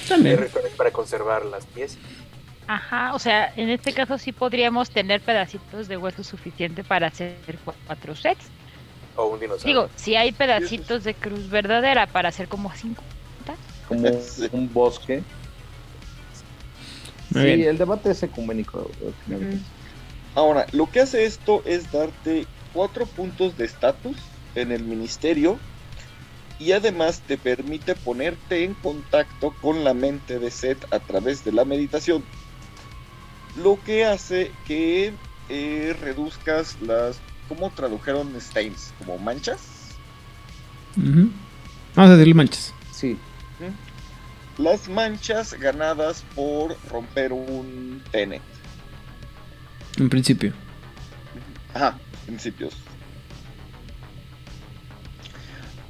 También. 0.07 0.39
para 0.75 0.91
conservar 0.91 1.45
las 1.45 1.65
piezas. 1.67 1.99
Ajá, 2.67 3.13
o 3.15 3.19
sea, 3.19 3.51
en 3.55 3.69
este 3.69 3.93
caso 3.93 4.17
sí 4.17 4.31
podríamos 4.31 4.89
tener 4.91 5.21
pedacitos 5.21 5.87
de 5.87 5.97
hueso 5.97 6.23
suficiente 6.23 6.83
para 6.83 7.07
hacer 7.07 7.35
cu- 7.65 7.73
cuatro 7.85 8.15
sets. 8.15 8.45
O 9.15 9.25
un 9.27 9.39
dinosaurio. 9.39 9.67
Digo, 9.83 9.89
si 9.95 10.15
hay 10.15 10.31
pedacitos 10.31 11.03
de 11.03 11.13
cruz 11.13 11.49
verdadera 11.49 12.07
para 12.07 12.29
hacer 12.29 12.47
como 12.47 12.71
cinco. 12.75 13.03
Como 13.87 14.07
Sí. 14.21 14.47
un 14.51 14.71
bosque. 14.71 15.23
Muy 17.31 17.41
sí, 17.41 17.47
bien. 17.57 17.69
el 17.69 17.77
debate 17.77 18.11
es 18.11 18.21
ecuménico. 18.23 18.89
eh. 19.31 19.57
Ahora, 20.35 20.65
lo 20.71 20.89
que 20.89 21.01
hace 21.01 21.25
esto 21.25 21.61
es 21.65 21.91
darte 21.91 22.45
cuatro 22.73 23.05
puntos 23.05 23.57
de 23.57 23.65
estatus 23.65 24.17
en 24.55 24.71
el 24.71 24.83
ministerio 24.83 25.59
y 26.59 26.73
además 26.73 27.21
te 27.25 27.37
permite 27.37 27.95
ponerte 27.95 28.65
en 28.65 28.73
contacto 28.73 29.55
con 29.61 29.83
la 29.83 29.93
mente 29.93 30.39
de 30.39 30.51
Seth 30.51 30.93
a 30.93 30.99
través 30.99 31.45
de 31.45 31.53
la 31.53 31.63
meditación. 31.63 32.23
Lo 33.55 33.81
que 33.83 34.05
hace 34.05 34.51
que 34.67 35.13
eh, 35.47 35.95
reduzcas 36.01 36.77
las... 36.81 37.19
¿Cómo 37.47 37.71
tradujeron 37.71 38.35
stains? 38.39 38.93
¿Como 38.99 39.17
manchas? 39.17 39.95
Ujú. 40.97 41.31
Vamos 41.95 42.11
a 42.11 42.15
decirle 42.15 42.33
manchas. 42.35 42.73
Sí, 42.91 43.17
Las 44.57 44.87
manchas 44.89 45.53
ganadas 45.53 46.23
por 46.35 46.77
romper 46.89 47.31
un 47.33 48.03
tenet. 48.11 48.41
En 49.97 50.09
principio. 50.09 50.53
Ajá, 51.73 51.97
principios. 52.29 52.75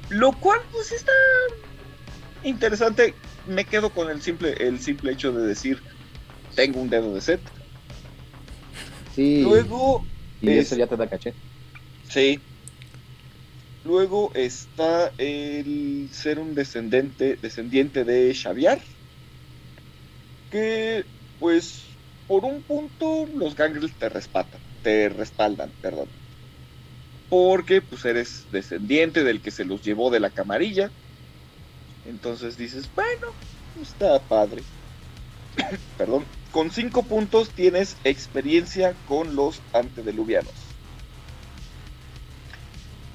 Lo 0.08 0.32
cual, 0.32 0.58
pues 0.72 0.90
está 0.90 1.12
interesante. 2.42 3.14
Me 3.46 3.64
quedo 3.66 3.90
con 3.90 4.10
el 4.10 4.22
simple, 4.22 4.54
el 4.58 4.80
simple 4.80 5.12
hecho 5.12 5.32
de 5.32 5.46
decir 5.46 5.82
tengo 6.56 6.80
un 6.80 6.88
dedo 6.88 7.14
de 7.14 7.20
set. 7.20 7.40
sí. 9.14 9.42
Luego, 9.42 10.06
y 10.40 10.56
es- 10.58 10.66
eso 10.66 10.76
ya 10.76 10.86
te 10.86 10.96
da 10.96 11.06
caché. 11.08 11.34
sí. 12.02 12.40
Luego 13.82 14.30
está 14.34 15.12
el 15.16 16.10
ser 16.12 16.38
un 16.38 16.54
descendente, 16.54 17.38
descendiente 17.40 18.04
de 18.04 18.34
Xavier. 18.34 18.82
Que, 20.50 21.06
pues, 21.38 21.96
por 22.26 22.44
un 22.44 22.62
punto, 22.62 23.26
los 23.34 23.54
gangrels 23.54 23.96
te 23.96 24.08
respaldan, 24.10 24.60
te 24.82 25.08
respaldan, 25.08 25.72
perdón. 25.80 26.10
Porque, 27.30 27.80
pues, 27.80 28.04
eres 28.04 28.44
descendiente 28.52 29.24
del 29.24 29.40
que 29.40 29.50
se 29.50 29.64
los 29.64 29.82
llevó 29.82 30.10
de 30.10 30.20
la 30.20 30.30
camarilla. 30.30 30.90
Entonces 32.04 32.58
dices, 32.58 32.90
bueno, 32.94 33.28
está 33.80 34.18
padre. 34.20 34.62
perdón. 35.98 36.24
Con 36.52 36.72
cinco 36.72 37.04
puntos 37.04 37.50
tienes 37.50 37.96
experiencia 38.02 38.94
con 39.06 39.36
los 39.36 39.60
antediluvianos. 39.72 40.52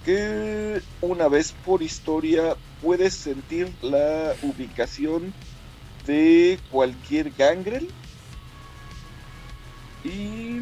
Que 0.05 0.81
una 1.01 1.27
vez 1.27 1.53
por 1.65 1.83
historia 1.83 2.55
puedes 2.81 3.13
sentir 3.13 3.69
la 3.81 4.33
ubicación 4.41 5.33
de 6.05 6.59
cualquier 6.71 7.31
gangrel. 7.31 7.89
Y. 10.05 10.61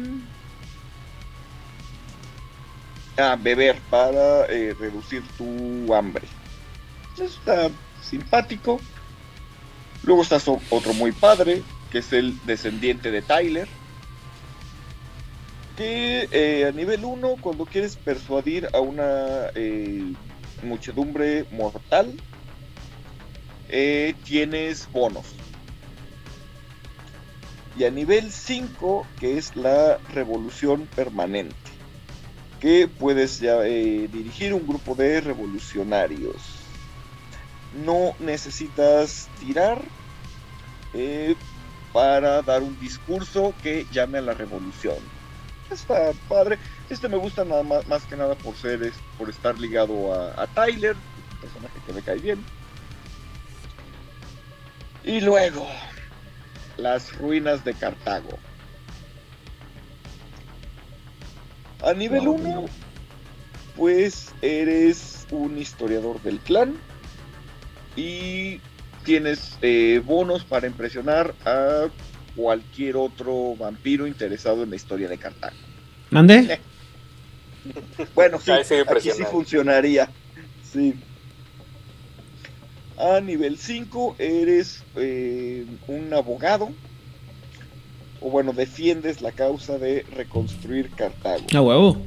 Ah, 3.16 3.36
beber 3.40 3.78
para 3.90 4.46
eh, 4.46 4.74
reducir 4.78 5.22
tu 5.38 5.94
hambre. 5.94 6.24
Está 7.18 7.70
simpático. 8.02 8.80
Luego 10.02 10.22
está 10.22 10.38
otro 10.70 10.92
muy 10.94 11.12
padre, 11.12 11.62
que 11.92 11.98
es 11.98 12.12
el 12.12 12.36
descendiente 12.44 13.12
de 13.12 13.22
Tyler. 13.22 13.68
Que 15.76 16.28
eh, 16.32 16.66
a 16.66 16.72
nivel 16.72 17.04
1, 17.04 17.36
cuando 17.40 17.66
quieres 17.66 17.96
persuadir 17.96 18.68
a 18.72 18.80
una 18.80 19.48
eh, 19.54 20.12
muchedumbre 20.64 21.46
mortal, 21.52 22.12
tienes 24.24 24.90
bonos. 24.90 25.26
Y 27.76 27.84
a 27.84 27.90
nivel 27.90 28.30
5, 28.30 29.06
que 29.18 29.38
es 29.38 29.56
la 29.56 29.98
revolución 30.12 30.88
permanente, 30.94 31.63
que 32.60 32.88
puedes 32.88 33.40
eh, 33.42 34.08
dirigir 34.12 34.54
un 34.54 34.66
grupo 34.66 34.94
de 34.94 35.20
revolucionarios. 35.20 36.36
No 37.84 38.14
necesitas 38.20 39.28
tirar 39.40 39.82
eh, 40.92 41.34
para 41.92 42.42
dar 42.42 42.62
un 42.62 42.78
discurso 42.80 43.54
que 43.62 43.86
llame 43.92 44.18
a 44.18 44.22
la 44.22 44.34
revolución. 44.34 44.96
Está 45.70 46.12
padre. 46.28 46.58
Este 46.90 47.08
me 47.08 47.16
gusta 47.16 47.44
nada 47.44 47.62
más, 47.62 48.04
que 48.04 48.16
nada 48.16 48.34
por 48.34 48.54
ser, 48.56 48.92
por 49.18 49.30
estar 49.30 49.58
ligado 49.58 50.12
a, 50.12 50.42
a 50.42 50.46
Tyler, 50.46 50.94
un 50.94 51.40
personaje 51.40 51.80
que 51.86 51.92
me 51.92 52.02
cae 52.02 52.18
bien. 52.18 52.44
Y 55.04 55.20
luego, 55.20 55.66
las 56.76 57.16
ruinas 57.18 57.64
de 57.64 57.74
Cartago. 57.74 58.38
A 61.84 61.92
nivel 61.92 62.24
No, 62.24 62.32
1, 62.32 62.48
no. 62.48 62.64
pues 63.76 64.32
eres 64.42 65.26
un 65.30 65.58
historiador 65.58 66.22
del 66.22 66.38
clan 66.38 66.74
y 67.96 68.60
tienes 69.04 69.58
eh, 69.60 70.00
bonos 70.04 70.44
para 70.44 70.66
impresionar 70.66 71.34
a 71.44 71.88
cualquier 72.34 72.96
otro 72.96 73.54
vampiro 73.56 74.06
interesado 74.06 74.62
en 74.62 74.70
la 74.70 74.76
historia 74.76 75.08
de 75.08 75.18
Cartago. 75.18 75.54
¿Mande? 76.10 76.58
Bueno, 78.14 78.40
sí, 78.44 78.50
aquí 78.50 79.10
sí 79.10 79.24
funcionaría. 79.30 80.08
Sí. 80.72 80.94
A 82.96 83.20
nivel 83.20 83.58
5 83.58 84.16
eres 84.18 84.82
eh, 84.96 85.66
un 85.86 86.14
abogado. 86.14 86.70
O 88.24 88.30
bueno, 88.30 88.54
defiendes 88.54 89.20
la 89.20 89.32
causa 89.32 89.76
de 89.76 90.06
reconstruir 90.16 90.90
Cartago. 90.92 91.44
A 91.54 91.60
huevo. 91.60 91.98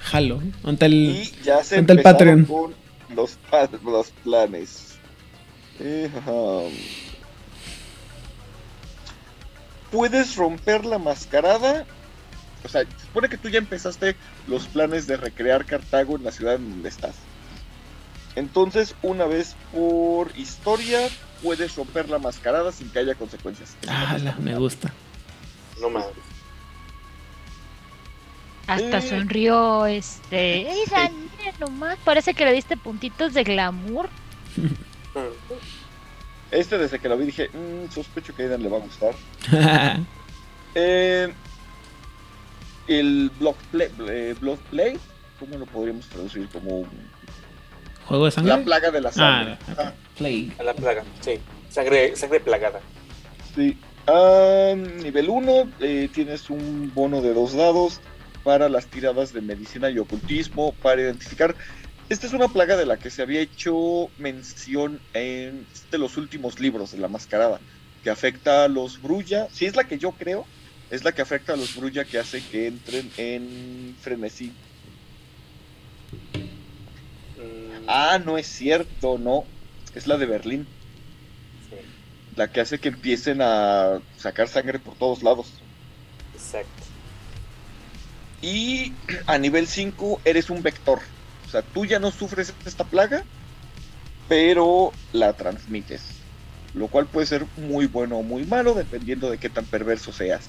Jalo. 0.00 0.42
¿Dónde 0.62 0.84
el... 0.84 0.94
Y 0.94 1.32
ya 1.42 1.64
se 1.64 1.76
Ponte 1.76 1.94
el 1.94 2.02
Patreon. 2.02 2.44
con 2.44 2.74
los, 3.16 4.10
planes. 4.22 4.98
Eh. 5.80 6.10
Puedes 9.90 10.36
romper 10.36 10.84
la 10.84 10.98
mascarada. 10.98 11.86
O 12.62 12.68
sea, 12.68 12.82
se 12.82 13.06
supone 13.06 13.30
que 13.30 13.38
tú 13.38 13.48
ya 13.48 13.60
empezaste 13.60 14.14
los 14.46 14.66
planes 14.66 15.06
de 15.06 15.16
recrear 15.16 15.64
Cartago 15.64 16.16
en 16.16 16.24
la 16.24 16.32
ciudad 16.32 16.56
en 16.56 16.68
donde 16.68 16.90
estás. 16.90 17.14
Entonces, 18.36 18.94
una 19.00 19.24
vez 19.24 19.56
por 19.72 20.36
historia, 20.36 21.08
puedes 21.42 21.74
romper 21.76 22.08
la 22.08 22.18
mascarada 22.18 22.70
sin 22.72 22.90
que 22.90 22.98
haya 23.00 23.14
consecuencias. 23.14 23.76
Ah, 23.88 24.16
la- 24.22 24.36
me 24.36 24.54
gusta. 24.56 24.92
No 25.80 25.90
mames. 25.90 26.08
Hasta 28.66 28.98
Eh. 28.98 29.02
sonrió, 29.08 29.86
este. 29.86 30.66
Mira, 30.70 31.10
mira 31.38 31.52
nomás. 31.58 31.98
Parece 32.04 32.34
que 32.34 32.44
le 32.44 32.52
diste 32.52 32.76
puntitos 32.76 33.34
de 33.34 33.44
glamour. 33.44 34.08
Este 36.50 36.78
desde 36.78 36.98
que 36.98 37.08
lo 37.10 37.18
vi 37.18 37.26
dije, 37.26 37.50
"Mm, 37.52 37.90
sospecho 37.92 38.34
que 38.34 38.42
a 38.42 38.44
Aidan 38.46 38.62
le 38.62 38.68
va 38.70 38.78
a 38.78 38.80
gustar. 38.80 39.14
Eh, 40.74 41.32
el 42.86 43.30
Blood 43.40 43.54
Play, 43.72 43.90
eh, 44.08 44.34
Play, 44.70 44.98
¿cómo 45.40 45.56
lo 45.58 45.66
podríamos 45.66 46.06
traducir? 46.06 46.46
Como 46.50 46.86
¿Juego 48.08 48.24
de 48.24 48.30
sangre? 48.30 48.56
la 48.56 48.64
plaga 48.64 48.90
de 48.90 49.00
la 49.00 49.12
sangre. 49.12 49.58
Ah, 49.68 49.74
Ah, 49.84 49.92
Plague. 50.16 50.50
A 50.58 50.62
la 50.64 50.74
plaga, 50.74 51.04
sí. 51.20 51.38
Sangre, 51.70 52.16
sangre 52.16 52.40
plagada. 52.40 52.80
sí. 53.54 53.76
Ah, 54.10 54.72
nivel 54.74 55.28
1, 55.28 55.68
tienes 56.14 56.48
un 56.48 56.90
bono 56.94 57.20
de 57.20 57.34
dos 57.34 57.52
dados 57.52 58.00
para 58.42 58.70
las 58.70 58.86
tiradas 58.86 59.34
de 59.34 59.42
medicina 59.42 59.90
y 59.90 59.98
ocultismo 59.98 60.72
para 60.82 61.02
identificar. 61.02 61.54
Esta 62.08 62.26
es 62.26 62.32
una 62.32 62.48
plaga 62.48 62.78
de 62.78 62.86
la 62.86 62.96
que 62.96 63.10
se 63.10 63.20
había 63.20 63.40
hecho 63.42 64.08
mención 64.16 64.98
en 65.12 65.66
de 65.90 65.98
los 65.98 66.16
últimos 66.16 66.58
libros 66.58 66.92
de 66.92 66.98
la 66.98 67.08
mascarada, 67.08 67.60
que 68.02 68.08
afecta 68.08 68.64
a 68.64 68.68
los 68.68 69.02
Brulla. 69.02 69.48
Si 69.52 69.66
es 69.66 69.76
la 69.76 69.84
que 69.84 69.98
yo 69.98 70.12
creo, 70.12 70.46
es 70.90 71.04
la 71.04 71.12
que 71.12 71.20
afecta 71.20 71.52
a 71.52 71.56
los 71.56 71.76
Brulla 71.76 72.06
que 72.06 72.18
hace 72.18 72.42
que 72.42 72.66
entren 72.66 73.10
en 73.18 73.94
frenesí. 74.00 74.52
Mm, 77.36 77.76
Ah, 77.90 78.18
no 78.22 78.36
es 78.36 78.46
cierto, 78.46 79.16
no. 79.16 79.46
Es 79.94 80.06
la 80.06 80.18
de 80.18 80.26
Berlín, 80.26 80.66
sí, 81.70 81.76
la 82.36 82.52
que 82.52 82.60
hace 82.60 82.78
que 82.78 82.88
empiecen 82.88 83.40
a 83.40 84.02
sacar 84.18 84.46
sangre 84.46 84.78
por 84.78 84.94
todos 84.94 85.22
lados. 85.22 85.54
exacto. 86.34 86.84
Y 88.42 88.92
a 89.26 89.38
nivel 89.38 89.66
5 89.66 90.20
eres 90.26 90.50
un 90.50 90.62
vector. 90.62 91.00
O 91.46 91.50
sea, 91.50 91.62
tú 91.62 91.86
ya 91.86 91.98
no 91.98 92.10
sufres 92.10 92.52
esta 92.66 92.84
plaga, 92.84 93.24
pero 94.28 94.92
la 95.14 95.32
transmites. 95.32 96.02
Lo 96.74 96.88
cual 96.88 97.06
puede 97.06 97.26
ser 97.26 97.46
muy 97.56 97.86
bueno 97.86 98.18
o 98.18 98.22
muy 98.22 98.44
malo 98.44 98.74
dependiendo 98.74 99.30
de 99.30 99.38
qué 99.38 99.48
tan 99.48 99.64
perverso 99.64 100.12
seas. 100.12 100.46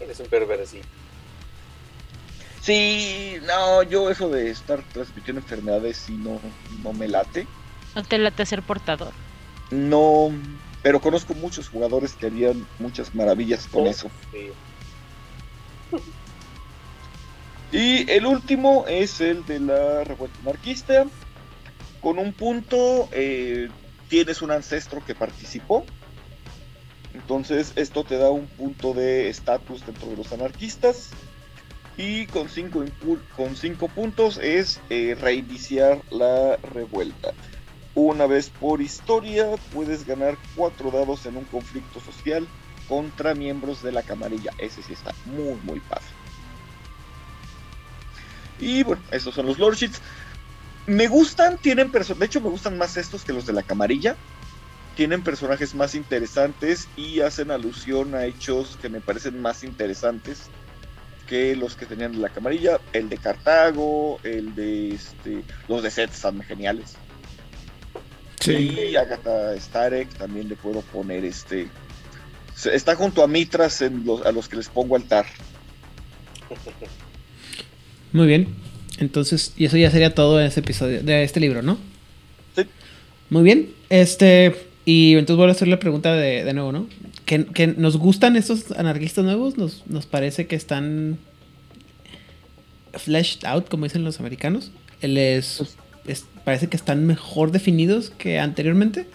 Eres 0.00 0.18
un 0.18 0.26
pervertido. 0.26 1.01
Sí, 2.62 3.38
no, 3.44 3.82
yo 3.82 4.08
eso 4.08 4.30
de 4.30 4.48
estar 4.48 4.82
transmitiendo 4.92 5.40
enfermedades 5.40 5.96
sí 5.96 6.16
no, 6.16 6.40
no 6.84 6.92
me 6.92 7.08
late. 7.08 7.44
No 7.96 8.04
te 8.04 8.18
late 8.18 8.46
ser 8.46 8.62
portador. 8.62 9.12
No, 9.72 10.30
pero 10.80 11.00
conozco 11.00 11.34
muchos 11.34 11.68
jugadores 11.68 12.14
que 12.14 12.26
harían 12.26 12.64
muchas 12.78 13.14
maravillas 13.16 13.66
con 13.66 13.88
eso. 13.88 14.10
Sí. 14.30 14.50
Y 17.72 18.08
el 18.08 18.26
último 18.26 18.84
es 18.86 19.20
el 19.20 19.44
de 19.44 19.58
la 19.58 20.04
revuelta 20.04 20.38
anarquista. 20.42 21.06
Con 22.00 22.18
un 22.18 22.32
punto 22.32 23.08
eh, 23.10 23.70
tienes 24.08 24.40
un 24.40 24.52
ancestro 24.52 25.04
que 25.04 25.16
participó. 25.16 25.84
Entonces 27.12 27.72
esto 27.74 28.04
te 28.04 28.18
da 28.18 28.30
un 28.30 28.46
punto 28.46 28.94
de 28.94 29.28
estatus 29.28 29.84
dentro 29.84 30.10
de 30.10 30.16
los 30.16 30.32
anarquistas. 30.32 31.10
Y 31.96 32.26
con 32.26 32.48
cinco, 32.48 32.82
impu- 32.84 33.22
con 33.36 33.54
cinco 33.54 33.88
puntos 33.88 34.38
es 34.38 34.80
eh, 34.88 35.16
reiniciar 35.20 36.02
la 36.10 36.56
revuelta. 36.62 37.34
Una 37.94 38.26
vez 38.26 38.48
por 38.48 38.80
historia 38.80 39.50
puedes 39.72 40.06
ganar 40.06 40.38
cuatro 40.56 40.90
dados 40.90 41.26
en 41.26 41.36
un 41.36 41.44
conflicto 41.44 42.00
social 42.00 42.48
contra 42.88 43.34
miembros 43.34 43.82
de 43.82 43.92
la 43.92 44.02
camarilla. 44.02 44.52
Ese 44.56 44.82
sí 44.82 44.94
está 44.94 45.12
muy 45.26 45.56
muy 45.60 45.80
fácil. 45.80 46.16
Y 48.58 48.82
bueno, 48.82 49.02
estos 49.10 49.34
son 49.34 49.46
los 49.46 49.58
Lordships. 49.58 50.00
Me 50.86 51.08
gustan, 51.08 51.58
tienen 51.58 51.90
personajes. 51.90 52.20
De 52.20 52.26
hecho, 52.26 52.40
me 52.40 52.48
gustan 52.48 52.78
más 52.78 52.96
estos 52.96 53.24
que 53.24 53.32
los 53.32 53.44
de 53.44 53.52
la 53.52 53.62
camarilla. 53.62 54.16
Tienen 54.96 55.22
personajes 55.22 55.74
más 55.74 55.94
interesantes 55.94 56.88
y 56.96 57.20
hacen 57.20 57.50
alusión 57.50 58.14
a 58.14 58.24
hechos 58.24 58.78
que 58.80 58.88
me 58.88 59.00
parecen 59.00 59.40
más 59.40 59.62
interesantes 59.64 60.50
que 61.26 61.56
los 61.56 61.76
que 61.76 61.86
tenían 61.86 62.20
la 62.20 62.28
camarilla. 62.28 62.80
El 62.92 63.08
de 63.08 63.18
Cartago, 63.18 64.20
el 64.24 64.54
de 64.54 64.94
este. 64.94 65.42
Los 65.68 65.82
de 65.82 65.90
Set 65.90 66.10
están 66.10 66.40
geniales. 66.42 66.96
Y 68.46 68.96
Agatha 68.96 69.58
Starek 69.58 70.08
también 70.14 70.48
le 70.48 70.56
puedo 70.56 70.80
poner 70.80 71.24
este. 71.24 71.68
Está 72.72 72.96
junto 72.96 73.22
a 73.22 73.28
Mitras 73.28 73.82
en 73.82 74.04
los, 74.04 74.24
a 74.26 74.32
los 74.32 74.48
que 74.48 74.56
les 74.56 74.68
pongo 74.68 74.96
altar. 74.96 75.26
Muy 78.12 78.26
bien. 78.26 78.48
Entonces, 78.98 79.54
y 79.56 79.64
eso 79.64 79.76
ya 79.76 79.90
sería 79.90 80.14
todo 80.14 80.36
de 80.36 80.46
este 80.46 80.60
episodio, 80.60 81.02
de 81.02 81.24
este 81.24 81.40
libro, 81.40 81.62
¿no? 81.62 81.78
Sí. 82.54 82.66
Muy 83.30 83.42
bien. 83.42 83.72
Este, 83.88 84.54
y 84.84 85.14
entonces 85.14 85.36
voy 85.36 85.48
a 85.48 85.52
hacer 85.52 85.68
la 85.68 85.78
pregunta 85.78 86.14
de, 86.14 86.44
de 86.44 86.52
nuevo, 86.52 86.72
¿no? 86.72 86.88
¿Que, 87.32 87.46
que 87.46 87.66
nos 87.66 87.96
gustan 87.96 88.36
estos 88.36 88.72
anarquistas 88.72 89.24
nuevos? 89.24 89.56
¿Nos, 89.56 89.86
nos 89.86 90.04
parece 90.04 90.46
que 90.46 90.54
están 90.54 91.16
fleshed 92.92 93.46
out, 93.46 93.70
como 93.70 93.84
dicen 93.84 94.04
los 94.04 94.20
americanos? 94.20 94.70
¿Les 95.00 95.78
es- 96.04 96.26
parece 96.44 96.68
que 96.68 96.76
están 96.76 97.06
mejor 97.06 97.50
definidos 97.50 98.10
que 98.10 98.38
anteriormente? 98.38 99.06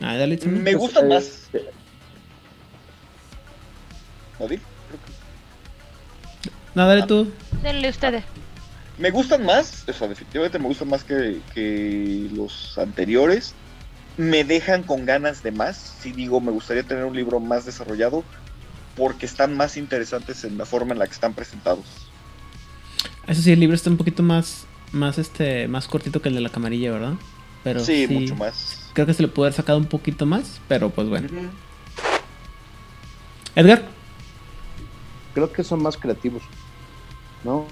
Ah, 0.00 0.16
dale. 0.16 0.38
Me 0.44 0.72
Pues, 0.72 0.76
gustan 0.76 1.04
eh, 1.04 1.08
más. 1.14 1.48
Odil. 4.40 4.60
No, 6.74 6.88
dale 6.88 7.04
tú. 7.06 7.30
Denle 7.62 7.90
ustedes. 7.90 8.24
Me 8.98 9.12
gustan 9.12 9.44
más, 9.44 9.84
o 9.88 9.92
sea, 9.92 10.08
definitivamente 10.08 10.58
me 10.58 10.66
gustan 10.66 10.88
más 10.88 11.04
que, 11.04 11.38
que 11.54 12.28
los 12.32 12.76
anteriores. 12.76 13.54
Me 14.16 14.44
dejan 14.44 14.82
con 14.82 15.06
ganas 15.06 15.42
de 15.42 15.50
más. 15.50 15.96
Si 16.00 16.12
digo, 16.12 16.40
me 16.40 16.52
gustaría 16.52 16.82
tener 16.82 17.04
un 17.04 17.16
libro 17.16 17.40
más 17.40 17.64
desarrollado 17.64 18.24
porque 18.96 19.26
están 19.26 19.56
más 19.56 19.76
interesantes 19.76 20.44
en 20.44 20.56
la 20.56 20.64
forma 20.64 20.92
en 20.92 21.00
la 21.00 21.06
que 21.06 21.12
están 21.12 21.34
presentados. 21.34 21.84
Eso 23.26 23.42
sí, 23.42 23.52
el 23.52 23.60
libro 23.60 23.74
está 23.74 23.90
un 23.90 23.96
poquito 23.96 24.22
más, 24.22 24.66
más, 24.92 25.18
este, 25.18 25.66
más 25.66 25.88
cortito 25.88 26.22
que 26.22 26.28
el 26.28 26.34
de 26.34 26.40
la 26.40 26.50
camarilla, 26.50 26.92
¿verdad? 26.92 27.14
Pero 27.64 27.84
sí, 27.84 28.06
mucho 28.08 28.36
más. 28.36 28.90
Creo 28.92 29.06
que 29.06 29.14
se 29.14 29.22
le 29.22 29.28
puede 29.28 29.48
haber 29.48 29.56
sacado 29.56 29.78
un 29.78 29.86
poquito 29.86 30.26
más, 30.26 30.60
pero 30.68 30.90
pues 30.90 31.08
bueno. 31.08 31.28
Edgar. 33.56 33.84
creo 35.32 35.52
que 35.52 35.64
son 35.64 35.82
más 35.82 35.96
creativos, 35.96 36.42
¿no? 37.42 37.66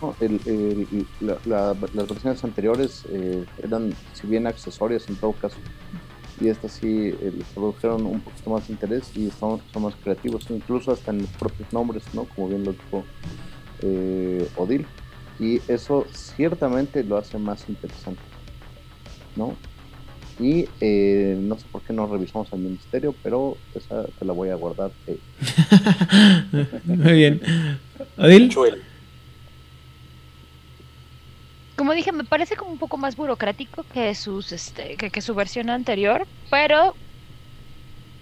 No, 0.00 0.14
el- 0.20 0.40
el- 0.46 1.06
la- 1.20 1.38
la- 1.44 1.76
las 1.94 2.08
versiones 2.08 2.42
anteriores 2.44 3.04
eh, 3.10 3.44
eran, 3.62 3.92
si 4.14 4.26
bien 4.26 4.46
accesorias 4.46 5.08
en 5.08 5.16
todo 5.16 5.32
caso, 5.32 5.56
y 6.40 6.48
estas 6.48 6.72
sí 6.72 7.08
eh, 7.20 7.32
les 7.36 7.46
produjeron 7.48 8.06
un 8.06 8.20
poquito 8.20 8.48
más 8.50 8.66
de 8.66 8.72
interés 8.72 9.14
y 9.14 9.30
son, 9.30 9.60
son 9.72 9.82
más 9.82 9.94
creativos, 10.02 10.46
incluso 10.48 10.92
hasta 10.92 11.10
en 11.10 11.18
los 11.18 11.30
propios 11.30 11.70
nombres, 11.72 12.02
¿no? 12.14 12.24
Como 12.24 12.48
bien 12.48 12.64
lo 12.64 12.72
dijo 12.72 13.04
eh, 13.82 14.48
Odil, 14.56 14.86
y 15.38 15.60
eso 15.68 16.06
ciertamente 16.14 17.04
lo 17.04 17.18
hace 17.18 17.36
más 17.38 17.68
interesante, 17.68 18.22
¿no? 19.36 19.54
Y 20.38 20.66
eh, 20.80 21.36
no 21.38 21.58
sé 21.58 21.66
por 21.70 21.82
qué 21.82 21.92
no 21.92 22.06
revisamos 22.06 22.50
al 22.54 22.60
ministerio, 22.60 23.14
pero 23.22 23.58
esa 23.74 24.04
te 24.18 24.24
la 24.24 24.32
voy 24.32 24.48
a 24.48 24.54
guardar. 24.54 24.90
eh, 25.06 25.18
Muy 26.86 27.12
bien. 27.12 27.42
Odil. 28.16 28.48
Chuel. 28.48 28.82
Como 31.80 31.94
dije, 31.94 32.12
me 32.12 32.24
parece 32.26 32.56
como 32.56 32.72
un 32.72 32.78
poco 32.78 32.98
más 32.98 33.16
burocrático 33.16 33.84
que 33.84 34.14
sus 34.14 34.52
este 34.52 34.98
que, 34.98 35.22
su 35.22 35.34
versión 35.34 35.70
anterior, 35.70 36.28
pero 36.50 37.00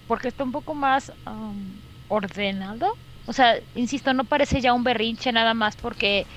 porque 0.05 0.27
está 0.29 0.43
un 0.43 0.51
poco 0.51 0.75
más 0.75 1.13
am, 1.25 1.83
ordenado. 2.07 2.99
O 3.25 3.33
sea, 3.33 3.59
insisto, 3.73 4.13
no 4.13 4.25
parece 4.25 4.61
ya 4.61 4.73
un 4.73 4.83
berrinche 4.83 5.31
nada 5.31 5.53
más 5.53 5.75
porque 5.77 6.27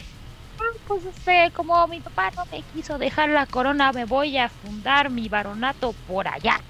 "Ah, 0.59 0.65
pues 0.87 1.05
este, 1.07 1.53
como 1.53 1.89
mi 1.89 2.01
papá 2.03 2.33
no 2.37 2.45
me 2.53 2.65
quiso 2.65 2.99
dejar 2.99 3.31
la 3.31 3.47
corona, 3.49 3.93
me 3.93 4.07
voy 4.07 4.39
a 4.39 4.51
fundar 4.51 5.11
mi 5.11 5.29
baronato 5.31 5.95
por 6.07 6.29
allá. 6.29 6.67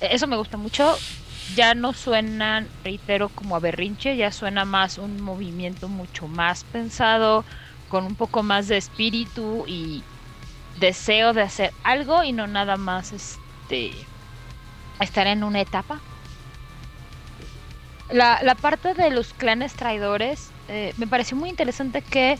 E- 0.00 0.14
Eso 0.14 0.26
me 0.28 0.36
gusta 0.36 0.56
mucho. 0.58 1.04
Ya 1.46 1.74
no 1.74 1.92
suenan, 1.92 2.72
reitero, 2.82 3.30
como 3.30 3.54
a 3.56 3.60
berrinche, 3.60 4.16
ya 4.16 4.30
suena 4.32 4.64
más 4.64 4.96
un 4.98 5.20
movimiento 5.20 5.88
mucho 5.90 6.26
más 6.28 6.64
pensado, 6.64 7.44
con 7.88 8.04
un 8.04 8.14
poco 8.14 8.42
más 8.42 8.68
de 8.68 8.76
espíritu 8.76 9.64
y 9.66 10.02
deseo 10.78 11.32
de 11.32 11.42
hacer 11.42 11.72
algo 11.82 12.24
y 12.24 12.32
no 12.32 12.46
nada 12.46 12.76
más 12.76 13.12
este 13.12 13.92
estar 15.00 15.26
en 15.26 15.44
una 15.44 15.60
etapa. 15.60 16.00
La, 18.10 18.40
la 18.42 18.54
parte 18.54 18.94
de 18.94 19.10
los 19.10 19.32
clanes 19.32 19.74
traidores 19.74 20.50
eh, 20.68 20.94
me 20.96 21.06
pareció 21.06 21.36
muy 21.36 21.48
interesante 21.48 22.02
que 22.02 22.38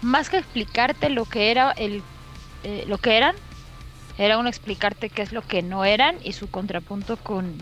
más 0.00 0.28
que 0.28 0.38
explicarte 0.38 1.08
lo 1.08 1.24
que 1.24 1.50
era 1.50 1.70
el 1.72 2.02
eh, 2.64 2.84
lo 2.86 2.98
que 2.98 3.16
eran 3.16 3.34
era 4.18 4.38
un 4.38 4.46
explicarte 4.46 5.08
qué 5.08 5.22
es 5.22 5.32
lo 5.32 5.42
que 5.42 5.62
no 5.62 5.84
eran 5.84 6.16
y 6.22 6.32
su 6.32 6.50
contrapunto 6.50 7.16
con 7.16 7.56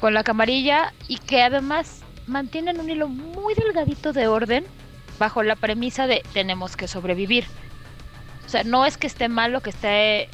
con 0.00 0.14
la 0.14 0.24
camarilla 0.24 0.94
y 1.08 1.18
que 1.18 1.42
además 1.42 2.00
mantienen 2.26 2.80
un 2.80 2.88
hilo 2.88 3.08
muy 3.08 3.54
delgadito 3.54 4.12
de 4.12 4.28
orden 4.28 4.64
bajo 5.20 5.42
la 5.44 5.54
premisa 5.54 6.08
de 6.08 6.24
tenemos 6.32 6.76
que 6.76 6.88
sobrevivir. 6.88 7.44
O 8.46 8.48
sea, 8.48 8.64
no 8.64 8.84
es 8.86 8.96
que 8.96 9.06
esté 9.06 9.28
mal 9.28 9.54
o 9.54 9.60
que 9.60 9.70
esté... 9.70 10.28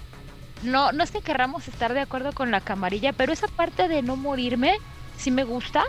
No, 0.63 0.93
no 0.93 1.03
es 1.03 1.11
que 1.11 1.21
querramos 1.21 1.69
estar 1.69 1.93
de 1.93 2.01
acuerdo 2.01 2.33
con 2.33 2.51
la 2.51 2.63
camarilla, 2.63 3.13
pero 3.13 3.33
esa 3.33 3.49
parte 3.49 3.89
de 3.89 4.01
no 4.01 4.17
morirme 4.17 4.79
sí 5.19 5.31
me 5.31 5.45
gusta. 5.45 5.85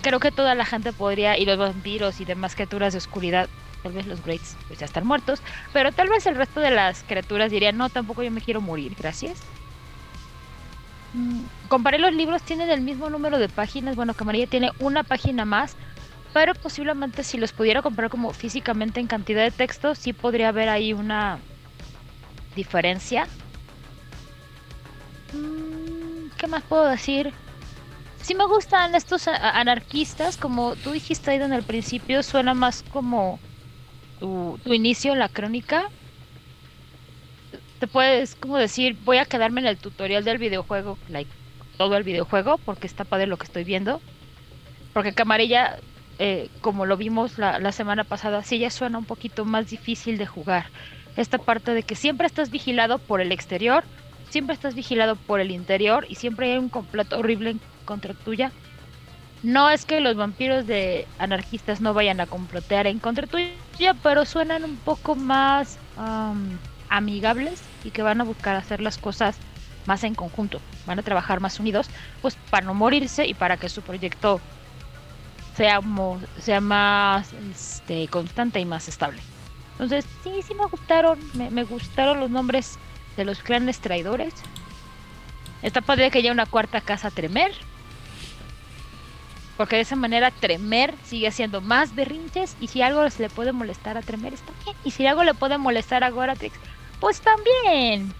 Creo 0.00 0.18
que 0.18 0.32
toda 0.32 0.56
la 0.56 0.64
gente 0.64 0.92
podría, 0.92 1.38
y 1.38 1.44
los 1.44 1.58
vampiros 1.58 2.20
y 2.20 2.24
demás 2.24 2.56
criaturas 2.56 2.92
de 2.92 2.98
oscuridad, 2.98 3.48
tal 3.84 3.92
vez 3.92 4.06
los 4.06 4.24
Greats 4.24 4.56
pues 4.66 4.80
ya 4.80 4.86
están 4.86 5.06
muertos, 5.06 5.40
pero 5.72 5.92
tal 5.92 6.08
vez 6.08 6.26
el 6.26 6.34
resto 6.34 6.58
de 6.58 6.72
las 6.72 7.04
criaturas 7.04 7.52
dirían, 7.52 7.76
no, 7.76 7.88
tampoco 7.88 8.24
yo 8.24 8.32
me 8.32 8.40
quiero 8.40 8.60
morir, 8.60 8.96
gracias. 8.98 9.38
Mm, 11.12 11.42
comparé 11.68 12.00
los 12.00 12.12
libros, 12.12 12.42
tienen 12.42 12.68
el 12.68 12.80
mismo 12.80 13.10
número 13.10 13.38
de 13.38 13.48
páginas, 13.48 13.94
bueno, 13.94 14.14
Camarilla 14.14 14.48
tiene 14.48 14.72
una 14.80 15.04
página 15.04 15.44
más, 15.44 15.76
pero 16.36 16.52
posiblemente 16.52 17.24
si 17.24 17.38
los 17.38 17.52
pudiera 17.52 17.80
comprar 17.80 18.10
como 18.10 18.30
físicamente 18.30 19.00
en 19.00 19.06
cantidad 19.06 19.42
de 19.42 19.50
texto, 19.50 19.94
sí 19.94 20.12
podría 20.12 20.48
haber 20.48 20.68
ahí 20.68 20.92
una 20.92 21.38
diferencia. 22.54 23.26
Mm, 25.32 26.28
¿Qué 26.36 26.46
más 26.46 26.62
puedo 26.64 26.88
decir? 26.88 27.32
Sí 28.20 28.34
me 28.34 28.44
gustan 28.44 28.94
estos 28.94 29.28
anarquistas, 29.28 30.36
como 30.36 30.76
tú 30.76 30.90
dijiste 30.90 31.30
ahí 31.30 31.40
en 31.40 31.54
el 31.54 31.62
principio, 31.62 32.22
suena 32.22 32.52
más 32.52 32.84
como 32.92 33.40
tu, 34.20 34.60
tu 34.62 34.74
inicio 34.74 35.14
en 35.14 35.20
la 35.20 35.30
crónica. 35.30 35.88
Te 37.80 37.86
puedes 37.86 38.34
como 38.34 38.58
decir, 38.58 38.94
voy 39.06 39.16
a 39.16 39.24
quedarme 39.24 39.62
en 39.62 39.68
el 39.68 39.78
tutorial 39.78 40.22
del 40.22 40.36
videojuego, 40.36 40.98
like 41.08 41.30
todo 41.78 41.96
el 41.96 42.02
videojuego, 42.02 42.58
porque 42.58 42.86
está 42.86 43.04
padre 43.04 43.26
lo 43.26 43.38
que 43.38 43.46
estoy 43.46 43.64
viendo. 43.64 44.02
Porque 44.92 45.14
Camarilla, 45.14 45.78
eh, 46.18 46.48
como 46.62 46.86
lo 46.86 46.96
vimos 46.96 47.38
la, 47.38 47.72
semana 47.72 48.04
pasada, 48.04 48.42
sí 48.42 48.58
ya 48.58 48.70
suena 48.70 48.98
un 48.98 49.04
poquito 49.04 49.44
más 49.44 49.68
difícil 49.68 50.16
de 50.18 50.26
jugar. 50.26 50.66
Esta 51.16 51.38
parte 51.38 51.72
de 51.72 51.82
que 51.82 51.94
siempre 51.94 52.26
estás 52.26 52.50
vigilado 52.50 52.98
por 52.98 53.20
el 53.20 53.32
exterior, 53.32 53.84
siempre 54.30 54.54
estás 54.54 54.74
vigilado 54.74 55.16
por 55.16 55.40
el 55.40 55.50
interior 55.50 56.06
y 56.08 56.14
siempre 56.14 56.52
hay 56.52 56.58
un 56.58 56.68
completo 56.68 57.18
horrible 57.18 57.50
en 57.50 57.60
contra 57.84 58.14
tuya. 58.14 58.50
No 59.42 59.68
es 59.68 59.84
que 59.84 60.00
los 60.00 60.16
vampiros 60.16 60.66
de 60.66 61.06
anarquistas 61.18 61.80
no 61.80 61.92
vayan 61.92 62.20
a 62.20 62.26
complotear 62.26 62.86
en 62.86 62.98
contra 62.98 63.26
tuya, 63.26 63.94
pero 64.02 64.24
suenan 64.24 64.64
un 64.64 64.76
poco 64.76 65.14
más 65.14 65.78
amigables 66.88 67.62
y 67.84 67.90
que 67.90 68.02
van 68.02 68.20
a 68.20 68.24
buscar 68.24 68.56
hacer 68.56 68.80
las 68.80 68.96
cosas 68.96 69.36
más 69.86 70.02
en 70.02 70.14
conjunto. 70.14 70.60
Van 70.86 70.98
a 70.98 71.02
trabajar 71.02 71.40
más 71.40 71.60
unidos, 71.60 71.88
pues 72.22 72.36
para 72.50 72.66
no 72.66 72.74
morirse 72.74 73.26
y 73.26 73.34
para 73.34 73.56
que 73.56 73.68
su 73.68 73.82
proyecto 73.82 74.40
sea, 75.56 75.80
sea 76.38 76.60
más 76.60 77.32
este, 77.32 78.08
constante 78.08 78.60
y 78.60 78.64
más 78.64 78.88
estable. 78.88 79.20
Entonces, 79.72 80.06
sí, 80.22 80.30
sí 80.46 80.54
me 80.54 80.66
gustaron, 80.66 81.18
me, 81.34 81.50
me 81.50 81.64
gustaron 81.64 82.20
los 82.20 82.30
nombres 82.30 82.78
de 83.16 83.24
los 83.24 83.40
clanes 83.40 83.78
traidores. 83.80 84.34
Está 85.62 85.80
padre 85.80 86.10
que 86.10 86.18
haya 86.18 86.32
una 86.32 86.46
cuarta 86.46 86.80
casa 86.80 87.10
Tremer. 87.10 87.52
Porque 89.56 89.76
de 89.76 89.82
esa 89.82 89.96
manera 89.96 90.30
Tremer 90.30 90.94
sigue 91.04 91.28
haciendo 91.28 91.60
más 91.60 91.94
berrinches. 91.94 92.56
Y 92.60 92.68
si 92.68 92.82
algo 92.82 93.08
se 93.10 93.22
le 93.22 93.30
puede 93.30 93.52
molestar 93.52 93.96
a 93.96 94.02
Tremer, 94.02 94.34
está 94.34 94.52
bien. 94.64 94.76
Y 94.84 94.90
si 94.90 95.06
algo 95.06 95.24
le 95.24 95.34
puede 95.34 95.56
molestar 95.56 96.04
a 96.04 96.10
Goratrix, 96.10 96.54
pues 97.00 97.20
también. 97.20 98.12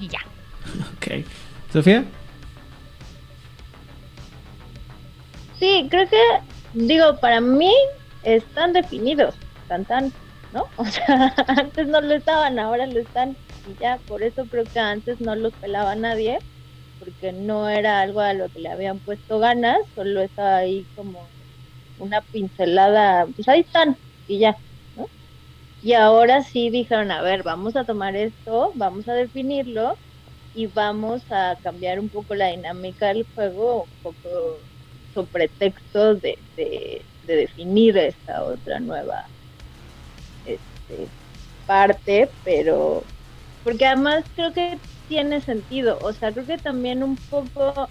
Y 0.00 0.08
ya. 0.08 0.20
Ok. 0.96 1.24
¿Sofía? 1.72 2.04
Sí, 5.62 5.88
creo 5.90 6.08
que, 6.08 6.16
digo, 6.72 7.18
para 7.20 7.40
mí 7.40 7.72
están 8.22 8.72
definidos. 8.72 9.42
Tan 9.66 9.86
tan, 9.86 10.14
¿no? 10.50 10.72
O 10.76 10.84
sea, 10.84 11.34
antes 11.48 11.86
no 11.88 12.00
lo 12.00 12.14
estaban, 12.14 12.58
ahora 12.58 12.86
lo 12.86 12.98
están. 13.00 13.38
Y 13.64 13.76
ya, 13.78 14.02
por 14.06 14.22
eso 14.24 14.48
creo 14.48 14.68
que 14.68 14.80
antes 14.80 15.20
no 15.20 15.36
los 15.36 15.54
pelaba 15.56 15.94
nadie 15.94 16.40
porque 16.98 17.32
no 17.34 17.68
era 17.68 18.00
algo 18.00 18.20
a 18.20 18.34
lo 18.34 18.50
que 18.50 18.60
le 18.60 18.70
habían 18.70 19.00
puesto 19.00 19.38
ganas, 19.40 19.78
solo 19.94 20.22
estaba 20.22 20.58
ahí 20.58 20.88
como 20.94 21.34
una 21.96 22.22
pincelada, 22.22 23.26
pues 23.36 23.48
ahí 23.48 23.60
están, 23.60 23.98
y 24.26 24.40
ya, 24.40 24.56
¿no? 24.94 25.10
Y 25.80 25.94
ahora 25.94 26.42
sí 26.42 26.70
dijeron, 26.70 27.10
a 27.10 27.22
ver, 27.22 27.42
vamos 27.42 27.76
a 27.76 27.84
tomar 27.84 28.16
esto, 28.16 28.72
vamos 28.76 29.08
a 29.08 29.14
definirlo 29.14 30.00
y 30.52 30.68
vamos 30.68 31.26
a 31.30 31.58
cambiar 31.62 32.00
un 32.00 32.10
poco 32.10 32.34
la 32.34 32.48
dinámica 32.48 33.08
del 33.08 33.28
juego, 33.34 33.86
un 33.86 33.98
poco 34.02 34.71
sobre 35.14 35.48
texto 35.48 36.14
de, 36.14 36.38
de, 36.56 37.02
de 37.26 37.36
definir 37.36 37.96
esta 37.98 38.44
otra 38.44 38.80
nueva 38.80 39.26
este, 40.44 41.08
parte, 41.66 42.28
pero 42.44 43.02
porque 43.64 43.86
además 43.86 44.24
creo 44.34 44.52
que 44.52 44.78
tiene 45.08 45.40
sentido. 45.40 45.98
O 46.02 46.12
sea, 46.12 46.32
creo 46.32 46.46
que 46.46 46.58
también 46.58 47.02
un 47.02 47.16
poco 47.16 47.88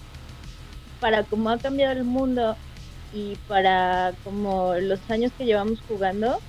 para 1.00 1.24
cómo 1.24 1.50
ha 1.50 1.58
cambiado 1.58 1.92
el 1.92 2.04
mundo 2.04 2.56
y 3.12 3.36
para 3.48 4.14
como 4.24 4.74
los 4.74 4.98
años 5.10 5.32
que 5.36 5.44
llevamos 5.44 5.80
jugando, 5.88 6.40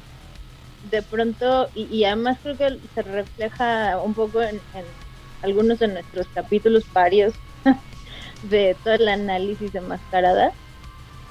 de 0.90 1.02
pronto, 1.02 1.70
y, 1.76 2.04
además 2.04 2.38
creo 2.41 2.58
que 2.58 2.80
se 2.94 3.02
refleja 3.02 4.00
un 4.00 4.14
poco 4.14 4.41
en, 4.41 4.60
algunos 5.41 5.80
de 5.80 5.88
nuestros 5.90 6.28
capítulos 6.34 6.84
varios 6.94 7.34
de 8.44 8.76
todo 8.84 8.94
el 8.94 9.08
análisis 9.08 9.74
de 9.74 9.82
mascarada, 9.82 10.54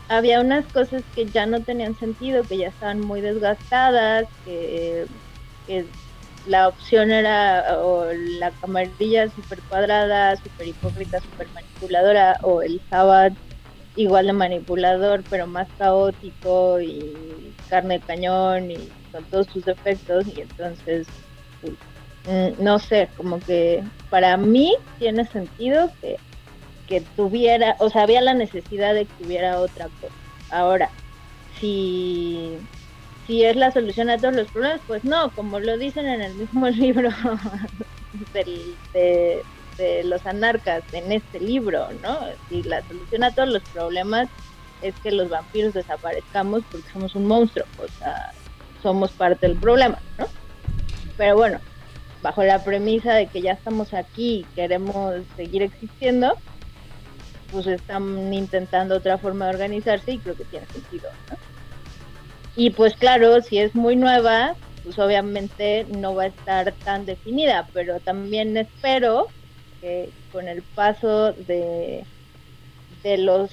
había 0.09 0.41
unas 0.41 0.67
cosas 0.67 1.03
que 1.15 1.27
ya 1.27 1.47
no 1.47 1.61
tenían 1.61 1.97
sentido, 1.99 2.43
que 2.43 2.59
ya 2.59 2.69
estaban 2.69 3.01
muy 3.01 3.21
desgastadas, 3.21 4.27
que, 4.45 5.07
que 5.67 5.87
la 6.47 6.69
opción 6.69 7.11
era 7.13 7.79
o 7.79 8.07
la 8.13 8.51
camarilla 8.51 9.29
super 9.29 9.61
cuadrada, 9.63 10.37
super 10.37 10.67
hipócrita, 10.67 11.21
super 11.21 11.49
manipuladora, 11.55 12.37
o 12.43 12.63
el 12.63 12.81
Sabbath 12.91 13.35
igual 13.97 14.27
de 14.27 14.33
manipulador, 14.33 15.23
pero 15.29 15.47
más 15.47 15.69
caótico 15.79 16.81
y 16.81 17.55
carne 17.69 17.99
de 17.99 18.05
cañón 18.05 18.71
y 18.71 18.89
con 19.13 19.25
todos 19.25 19.47
sus 19.49 19.67
efectos. 19.69 20.27
Y 20.37 20.41
entonces, 20.41 21.07
pues, 21.61 22.59
no 22.59 22.79
sé, 22.79 23.09
como 23.17 23.39
que 23.41 23.83
para 24.11 24.37
mí 24.37 24.75
tiene 24.99 25.25
sentido 25.27 25.91
que, 26.01 26.17
que 26.93 27.01
tuviera, 27.17 27.75
o 27.79 27.89
sea, 27.89 28.03
había 28.03 28.21
la 28.21 28.35
necesidad 28.35 28.93
de 28.93 29.07
que 29.07 29.25
tuviera 29.25 29.59
otra 29.59 29.89
cosa. 30.01 30.13
Ahora, 30.51 30.91
si 31.59 32.59
si 33.27 33.45
es 33.45 33.57
la 33.57 33.71
solución 33.71 34.11
a 34.11 34.19
todos 34.19 34.35
los 34.35 34.51
problemas, 34.51 34.81
pues 34.87 35.05
no, 35.05 35.31
como 35.31 35.59
lo 35.59 35.79
dicen 35.79 36.07
en 36.07 36.21
el 36.21 36.35
mismo 36.35 36.69
libro 36.69 37.09
de, 38.93 39.43
los 40.05 40.27
anarcas, 40.27 40.83
en 40.93 41.13
este 41.13 41.41
libro, 41.41 41.89
¿no? 42.03 42.19
Si 42.49 42.63
la 42.63 42.83
solución 42.87 43.25
a 43.25 43.31
todos 43.31 43.49
los 43.49 43.63
problemas 43.71 44.29
es 44.83 44.95
que 45.03 45.11
los 45.11 45.31
vampiros 45.31 45.73
desaparezcamos 45.73 46.63
porque 46.71 46.91
somos 46.93 47.15
un 47.15 47.27
monstruo, 47.27 47.65
o 47.83 47.89
sea, 47.99 48.33
somos 48.83 49.13
parte 49.13 49.49
del 49.49 49.57
problema, 49.57 49.99
¿no? 50.19 50.27
Pero 51.17 51.37
bueno, 51.37 51.59
bajo 52.23 52.45
la 52.45 52.63
premisa 52.63 53.15
de 53.15 53.29
que 53.29 53.41
ya 53.41 53.53
estamos 53.53 53.95
aquí 53.95 54.41
y 54.41 54.55
queremos 54.55 55.15
seguir 55.37 55.63
existiendo, 55.63 56.37
pues 57.53 57.67
están 57.67 58.33
intentando 58.33 58.97
otra 58.97 59.19
forma 59.19 59.47
de 59.47 59.53
organizarse 59.53 60.13
y 60.13 60.19
creo 60.19 60.35
que 60.35 60.45
tiene 60.47 60.67
sentido, 60.67 61.11
¿no? 61.31 61.37
Y 62.57 62.71
pues 62.71 62.95
claro, 62.95 63.41
si 63.43 63.59
es 63.59 63.75
muy 63.75 63.97
nueva, 63.97 64.57
pues 64.83 64.99
obviamente 64.99 65.87
no 65.97 66.15
va 66.15 66.25
a 66.25 66.27
estar 66.27 66.73
tan 66.85 67.07
definida, 67.07 67.69
pero 67.73 68.01
también 68.01 68.57
espero 68.57 69.29
que 69.81 70.11
con 70.33 70.49
el 70.49 70.63
paso 70.63 71.33
de, 71.33 72.05
de 73.03 73.19
los 73.19 73.51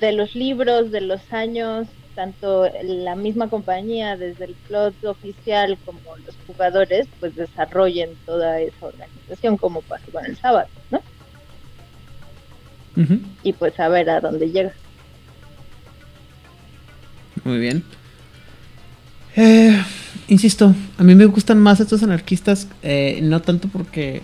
de 0.00 0.12
los 0.12 0.34
libros, 0.34 0.90
de 0.90 1.00
los 1.00 1.32
años, 1.32 1.88
tanto 2.14 2.68
la 2.82 3.14
misma 3.14 3.48
compañía, 3.48 4.16
desde 4.16 4.46
el 4.46 4.54
plot 4.54 5.02
oficial 5.04 5.78
como 5.84 6.00
los 6.26 6.36
jugadores, 6.46 7.08
pues 7.20 7.34
desarrollen 7.34 8.10
toda 8.26 8.60
esa 8.60 8.86
organización 8.86 9.56
como 9.56 9.80
pasó 9.82 10.10
con 10.12 10.24
el 10.26 10.36
sábado, 10.36 10.68
¿no? 10.90 11.00
Y 13.42 13.52
pues 13.52 13.78
a 13.78 13.88
ver 13.88 14.10
a 14.10 14.20
dónde 14.20 14.50
llega. 14.50 14.72
Muy 17.44 17.58
bien. 17.58 17.84
Eh, 19.36 19.80
insisto, 20.26 20.74
a 20.96 21.04
mí 21.04 21.14
me 21.14 21.26
gustan 21.26 21.58
más 21.60 21.78
estos 21.78 22.02
anarquistas, 22.02 22.66
eh, 22.82 23.20
no 23.22 23.40
tanto 23.40 23.68
porque, 23.68 24.22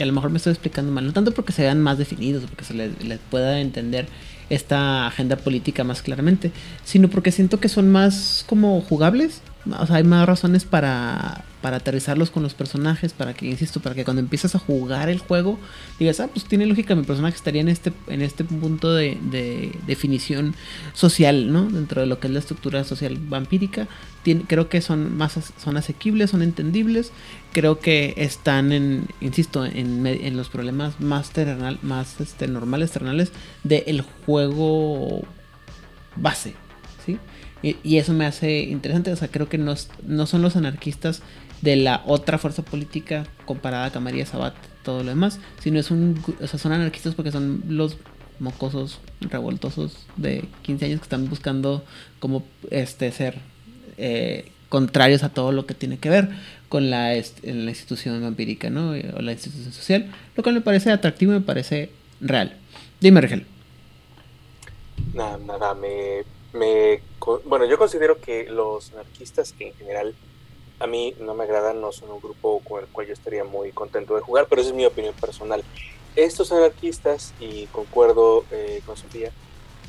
a 0.00 0.04
lo 0.04 0.12
mejor 0.12 0.30
me 0.30 0.38
estoy 0.38 0.52
explicando 0.52 0.90
mal, 0.90 1.06
no 1.06 1.12
tanto 1.12 1.32
porque 1.32 1.52
se 1.52 1.62
vean 1.62 1.80
más 1.80 1.98
definidos, 1.98 2.44
porque 2.44 2.64
se 2.64 2.74
les, 2.74 3.18
pueda 3.30 3.60
entender 3.60 4.06
esta 4.50 5.06
agenda 5.06 5.36
política 5.36 5.84
más 5.84 6.02
claramente, 6.02 6.50
sino 6.84 7.08
porque 7.08 7.30
siento 7.30 7.60
que 7.60 7.68
son 7.68 7.90
más 7.92 8.44
como 8.48 8.80
jugables, 8.80 9.40
o 9.78 9.86
sea, 9.86 9.96
hay 9.96 10.04
más 10.04 10.26
razones 10.26 10.64
para, 10.64 11.44
para 11.64 11.78
aterrizarlos 11.78 12.30
con 12.30 12.42
los 12.42 12.52
personajes, 12.52 13.14
para 13.14 13.32
que, 13.32 13.46
insisto, 13.46 13.80
para 13.80 13.94
que 13.94 14.04
cuando 14.04 14.20
empiezas 14.20 14.54
a 14.54 14.58
jugar 14.58 15.08
el 15.08 15.18
juego, 15.18 15.58
digas, 15.98 16.20
ah, 16.20 16.28
pues 16.28 16.44
tiene 16.44 16.66
lógica, 16.66 16.94
mi 16.94 17.04
personaje 17.04 17.36
estaría 17.36 17.62
en 17.62 17.70
este, 17.70 17.90
en 18.06 18.20
este 18.20 18.44
punto 18.44 18.92
de, 18.92 19.16
de 19.30 19.72
definición 19.86 20.54
social, 20.92 21.50
¿no? 21.50 21.64
Dentro 21.64 22.02
de 22.02 22.06
lo 22.06 22.20
que 22.20 22.26
es 22.26 22.34
la 22.34 22.40
estructura 22.40 22.84
social 22.84 23.16
vampírica. 23.18 23.88
Creo 24.46 24.68
que 24.68 24.82
son 24.82 25.16
más 25.16 25.38
son 25.56 25.78
asequibles, 25.78 26.32
son 26.32 26.42
entendibles. 26.42 27.12
Creo 27.54 27.78
que 27.78 28.12
están 28.18 28.70
en, 28.70 29.06
insisto, 29.22 29.64
en, 29.64 30.36
los 30.36 30.50
problemas 30.50 31.00
más 31.00 31.30
terrenal, 31.30 31.78
más 31.80 32.20
este, 32.20 32.46
normales, 32.46 32.90
terrenales 32.90 33.32
del 33.62 34.02
juego 34.02 35.22
base, 36.14 36.52
¿sí? 37.06 37.18
Y, 37.62 37.96
eso 37.96 38.12
me 38.12 38.26
hace 38.26 38.60
interesante, 38.60 39.10
o 39.10 39.16
sea, 39.16 39.28
creo 39.28 39.48
que 39.48 39.56
no, 39.56 39.74
no 40.06 40.26
son 40.26 40.42
los 40.42 40.54
anarquistas 40.54 41.22
de 41.64 41.76
la 41.76 42.02
otra 42.04 42.36
fuerza 42.36 42.62
política 42.62 43.26
comparada 43.46 43.86
a 43.86 43.90
Camaría 43.90 44.26
Sabat, 44.26 44.54
todo 44.82 45.02
lo 45.02 45.08
demás, 45.08 45.40
sino 45.60 45.80
es 45.80 45.90
un, 45.90 46.22
o 46.40 46.46
sea, 46.46 46.58
son 46.58 46.72
anarquistas 46.72 47.14
porque 47.14 47.32
son 47.32 47.64
los 47.68 47.96
mocosos 48.38 49.00
revoltosos 49.20 49.96
de 50.16 50.44
15 50.62 50.84
años 50.84 51.00
que 51.00 51.04
están 51.04 51.26
buscando 51.30 51.82
como 52.20 52.44
este 52.70 53.10
ser 53.12 53.38
eh, 53.96 54.52
contrarios 54.68 55.22
a 55.22 55.30
todo 55.30 55.52
lo 55.52 55.64
que 55.64 55.72
tiene 55.72 55.98
que 55.98 56.10
ver 56.10 56.28
con 56.68 56.90
la, 56.90 57.14
la 57.14 57.70
institución 57.70 58.20
vampírica, 58.20 58.68
¿no? 58.68 58.90
O 58.90 59.22
la 59.22 59.32
institución 59.32 59.72
social, 59.72 60.12
lo 60.36 60.42
cual 60.42 60.56
me 60.56 60.60
parece 60.60 60.90
atractivo 60.90 61.32
y 61.32 61.36
me 61.36 61.40
parece 61.40 61.90
real. 62.20 62.58
Dime, 63.00 63.22
Regel. 63.22 63.46
Nada, 65.14 65.38
nada, 65.38 65.74
me, 65.74 66.24
me, 66.52 67.00
bueno, 67.46 67.64
yo 67.64 67.78
considero 67.78 68.20
que 68.20 68.50
los 68.50 68.92
anarquistas 68.92 69.54
en 69.60 69.72
general 69.74 70.14
a 70.84 70.86
mí 70.86 71.14
no 71.18 71.34
me 71.34 71.44
agradan, 71.44 71.80
no 71.80 71.92
son 71.92 72.10
un 72.10 72.20
grupo 72.20 72.60
con 72.60 72.80
el 72.80 72.86
cual 72.88 73.06
yo 73.06 73.14
estaría 73.14 73.42
muy 73.42 73.72
contento 73.72 74.14
de 74.14 74.20
jugar, 74.20 74.46
pero 74.48 74.60
esa 74.60 74.70
es 74.70 74.76
mi 74.76 74.84
opinión 74.84 75.14
personal. 75.14 75.64
Estos 76.14 76.52
anarquistas, 76.52 77.32
y 77.40 77.66
concuerdo 77.66 78.44
eh, 78.50 78.82
con 78.84 78.96
Sofía, 78.96 79.32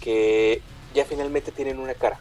que 0.01 0.61
ya 0.93 1.03
finalmente 1.03 1.51
tienen 1.51 1.79
una 1.79 1.93
cara, 1.93 2.17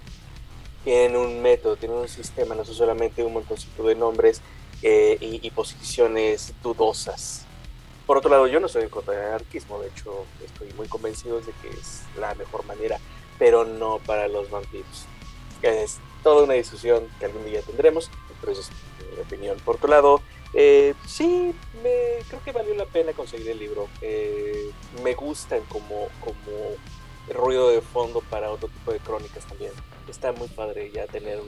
tienen 0.83 1.17
un 1.17 1.41
método, 1.41 1.77
tienen 1.77 1.99
un 1.99 2.09
sistema, 2.09 2.57
no 2.57 2.65
son 2.65 2.75
solamente 2.75 3.23
un 3.23 3.33
montoncito 3.33 3.85
de 3.85 3.95
nombres 3.95 4.43
eh, 4.83 5.17
y, 5.21 5.47
y, 5.47 5.51
posiciones 5.51 6.53
dudosas. 6.61 7.47
Por 8.07 8.19
otro 8.19 8.29
lado, 8.29 8.49
yo 8.49 8.59
no 8.59 8.69
soy 8.69 8.83
en 8.83 8.89
contra 8.89 9.15
del 9.15 9.27
anarquismo, 9.29 9.81
de 9.81 9.89
hecho 9.89 10.27
estoy 10.45 10.73
muy 10.73 10.89
convencido 10.89 11.41
de 11.41 11.53
que 11.63 11.69
es 11.69 12.03
la 12.19 12.35
mejor 12.35 12.67
manera, 12.67 12.99
pero 13.39 13.65
no 13.65 14.01
para 14.05 14.27
los 14.27 14.51
vampiros. 14.51 15.07
Es 15.63 16.01
toda 16.25 16.43
una 16.43 16.55
discusión 16.55 17.07
que 17.21 17.27
algún 17.27 17.45
día 17.45 17.63
tendremos, 17.63 18.11
pero 18.40 18.52
es 18.52 18.70
mi 19.15 19.20
opinión. 19.23 19.56
Por 19.65 19.77
otro 19.77 19.89
lado, 19.89 20.20
eh, 20.55 20.94
sí, 21.06 21.52
me, 21.82 22.24
creo 22.28 22.43
que 22.44 22.52
valió 22.52 22.74
la 22.74 22.86
pena 22.86 23.12
conseguir 23.12 23.48
el 23.51 23.59
libro. 23.59 23.89
Eh, 24.02 24.70
me 25.02 25.15
gustan 25.15 25.61
como, 25.69 26.09
como 26.20 26.77
ruido 27.35 27.70
de 27.70 27.81
fondo 27.81 28.23
para 28.31 28.51
otro 28.51 28.69
tipo 28.69 28.93
de 28.93 28.98
crónicas 28.98 29.44
también. 29.47 29.73
Está 30.09 30.32
muy 30.32 30.48
padre 30.48 30.90
ya 30.94 31.06
tener 31.06 31.39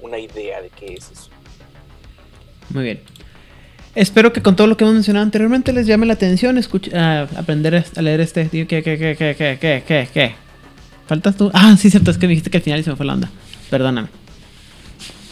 una 0.00 0.18
idea 0.18 0.62
de 0.62 0.70
qué 0.70 0.94
es 0.94 1.10
eso. 1.10 1.30
Muy 2.70 2.84
bien. 2.84 3.02
Espero 3.94 4.32
que 4.32 4.42
con 4.42 4.56
todo 4.56 4.66
lo 4.66 4.76
que 4.76 4.84
hemos 4.84 4.94
mencionado 4.94 5.24
anteriormente 5.24 5.72
les 5.72 5.86
llame 5.86 6.04
la 6.06 6.14
atención 6.14 6.58
escucha, 6.58 7.22
aprender 7.22 7.84
a 7.96 8.02
leer 8.02 8.20
este. 8.20 8.48
¿Qué, 8.48 8.66
qué, 8.66 8.82
qué, 8.82 8.98
qué, 8.98 9.16
qué, 9.16 9.58
qué, 9.60 9.84
qué, 9.86 10.08
qué? 10.12 10.34
¿Faltas 11.06 11.36
tú? 11.36 11.50
Ah, 11.52 11.76
sí, 11.78 11.90
cierto, 11.90 12.10
es 12.10 12.18
que 12.18 12.26
me 12.26 12.30
dijiste 12.30 12.50
que 12.50 12.58
al 12.58 12.62
final 12.62 12.82
se 12.82 12.90
me 12.90 12.96
fue 12.96 13.06
la 13.06 13.14
onda. 13.14 13.30
Perdóname. 13.70 14.08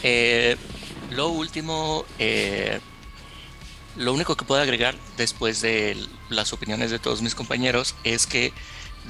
Eh, 0.02 0.56
lo 1.10 1.28
último, 1.28 2.04
eh, 2.18 2.80
lo 3.96 4.12
único 4.12 4.36
que 4.36 4.44
puedo 4.44 4.60
agregar 4.60 4.96
después 5.16 5.60
de 5.60 5.96
las 6.28 6.52
opiniones 6.52 6.90
de 6.90 6.98
todos 6.98 7.22
mis 7.22 7.34
compañeros 7.34 7.94
es 8.02 8.26
que 8.26 8.52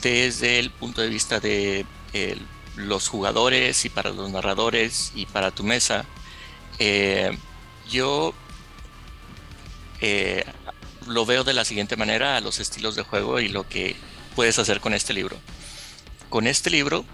desde 0.03 0.59
el 0.59 0.71
punto 0.71 1.01
de 1.01 1.09
vista 1.09 1.41
de 1.41 1.87
eh, 2.13 2.37
los 2.77 3.09
jugadores 3.09 3.85
y 3.85 3.89
para 3.89 4.11
los 4.11 4.31
narradores 4.31 5.13
y 5.15 5.27
para 5.27 5.51
tu 5.51 5.65
mesa, 5.65 6.05
yo 7.91 8.35
lo 11.07 11.27
veo 11.27 11.45
de 11.45 11.53
la 11.53 11.65
siguiente 11.65 11.97
manera 11.97 12.37
a 12.37 12.41
los 12.41 12.59
estilos 12.59 12.97
de 12.97 13.03
juego 13.03 13.39
y 13.39 13.49
lo 13.49 13.69
que 13.69 13.95
puedes 14.35 14.59
hacer 14.59 14.81
con 14.81 14.95
este 14.95 15.13
libro. 15.13 15.37
Con 16.29 16.49
este 16.49 16.71
libro 16.71 17.05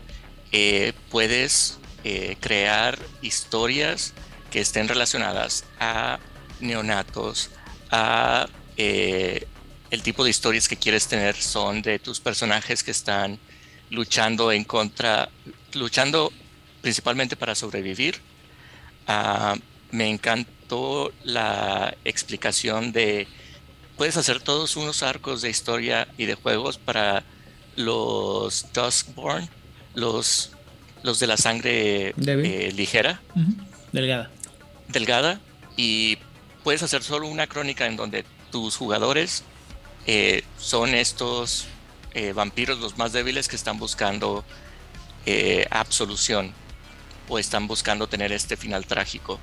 puedes 1.11 1.79
eh, 2.09 2.37
crear 2.41 2.99
historias 3.23 4.15
que 4.51 4.61
estén 4.61 4.89
relacionadas 4.89 5.65
a 5.79 6.19
neonatos, 6.61 7.51
a 7.91 8.49
el 8.77 10.03
tipo 10.03 10.23
de 10.23 10.31
historias 10.31 10.69
que 10.69 10.77
quieres 10.77 11.09
tener 11.09 11.35
son 11.35 11.83
de 11.83 11.99
tus 11.99 12.21
personajes 12.21 12.85
que 12.85 12.93
están 12.93 13.39
luchando 13.91 14.53
en 14.53 14.63
contra, 14.65 15.29
luchando 15.73 16.33
principalmente 16.81 17.35
para 17.35 17.55
sobrevivir. 17.57 18.21
Ah, 19.07 19.57
me 19.91 20.09
encanta 20.09 20.49
la 21.25 21.97
explicación 22.05 22.93
de 22.93 23.27
puedes 23.97 24.17
hacer 24.17 24.41
todos 24.41 24.77
unos 24.77 25.03
arcos 25.03 25.41
de 25.41 25.51
historia 25.51 26.09
y 26.19 26.27
de 26.27 26.35
juegos 26.35 26.79
para 26.79 27.25
los 27.77 28.67
Duskborn, 28.73 29.49
los, 29.95 30.53
los 31.03 31.19
de 31.19 31.27
la 31.27 31.37
sangre 31.37 32.15
eh, 32.17 32.73
ligera. 32.75 33.21
Delgada. 33.93 34.31
Delgada. 34.89 35.41
Y 35.77 36.19
puedes 36.65 36.83
hacer 36.83 37.03
solo 37.03 37.29
una 37.29 37.47
crónica 37.47 37.87
en 37.87 37.97
donde 37.97 38.25
tus 38.51 38.77
jugadores 38.77 39.45
eh, 40.07 40.43
son 40.59 40.95
estos 40.95 41.67
eh, 42.15 42.33
vampiros 42.33 42.79
los 42.79 42.99
más 42.99 43.13
débiles 43.13 43.49
que 43.49 43.57
están 43.57 43.79
buscando 43.79 44.45
absolución 45.71 46.55
o 47.29 47.39
están 47.39 47.67
buscando 47.67 48.07
tener 48.09 48.33
este 48.33 48.57
final 48.57 48.87
trágico. 48.87 49.39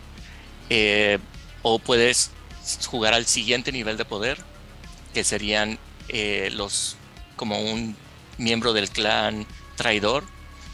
O 1.61 1.77
puedes 1.77 2.32
jugar 2.88 3.14
al 3.14 3.27
siguiente 3.27 3.72
nivel 3.72 3.95
de 3.95 4.03
poder, 4.03 4.40
que 5.14 5.23
serían 5.23 5.77
los 6.53 6.98
como 7.36 7.60
un 7.60 7.95
miembro 8.40 8.73
del 8.73 8.90
clan 8.90 9.45
traidor, 9.76 10.23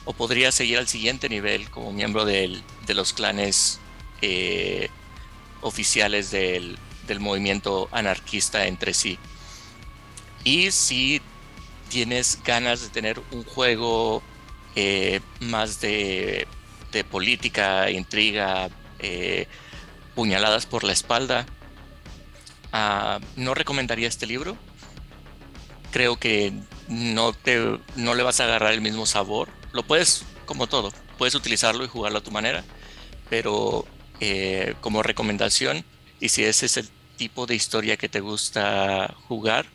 o 0.05 0.13
podrías 0.13 0.55
seguir 0.55 0.77
al 0.77 0.87
siguiente 0.87 1.29
nivel 1.29 1.69
como 1.69 1.91
miembro 1.91 2.25
de 2.25 2.61
los 2.87 3.13
clanes 3.13 3.79
eh, 4.21 4.89
oficiales 5.61 6.31
del, 6.31 6.77
movimiento 7.19 7.89
anarquista 7.91 8.67
entre 8.67 8.93
sí. 8.93 9.19
Y 10.45 10.71
si 10.71 11.21
tienes 11.89 12.39
ganas 12.45 12.81
de 12.81 12.87
tener 12.87 13.21
un 13.31 13.43
juego 13.43 14.23
más 15.41 15.81
de, 15.81 16.47
política, 17.11 17.91
intriga, 17.91 18.69
puñaladas 20.15 20.65
por 20.65 20.83
la 20.83 20.93
espalda. 20.93 21.45
Ah, 22.71 23.19
no 23.35 23.53
recomendaría 23.53 24.07
este 24.07 24.25
libro. 24.25 24.57
Creo 25.91 26.17
que 26.17 26.53
no, 26.87 27.33
te, 27.33 27.79
no 27.95 28.15
le 28.15 28.23
vas 28.23 28.39
a 28.39 28.45
agarrar 28.45 28.73
el 28.73 28.81
mismo 28.81 29.05
sabor. 29.05 29.49
Lo 29.73 29.83
puedes, 29.83 30.23
como 30.45 30.67
todo, 30.67 30.91
puedes 31.17 31.35
utilizarlo 31.35 31.83
y 31.83 31.87
jugarlo 31.87 32.19
a 32.19 32.23
tu 32.23 32.31
manera, 32.31 32.63
pero 33.29 33.85
eh, 34.19 34.75
como 34.81 35.03
recomendación, 35.03 35.85
y 36.19 36.29
si 36.29 36.43
ese 36.43 36.65
es 36.65 36.77
el 36.77 36.89
tipo 37.17 37.45
de 37.45 37.55
historia 37.55 37.97
que 37.97 38.09
te 38.09 38.19
gusta 38.19 39.15
jugar, 39.27 39.65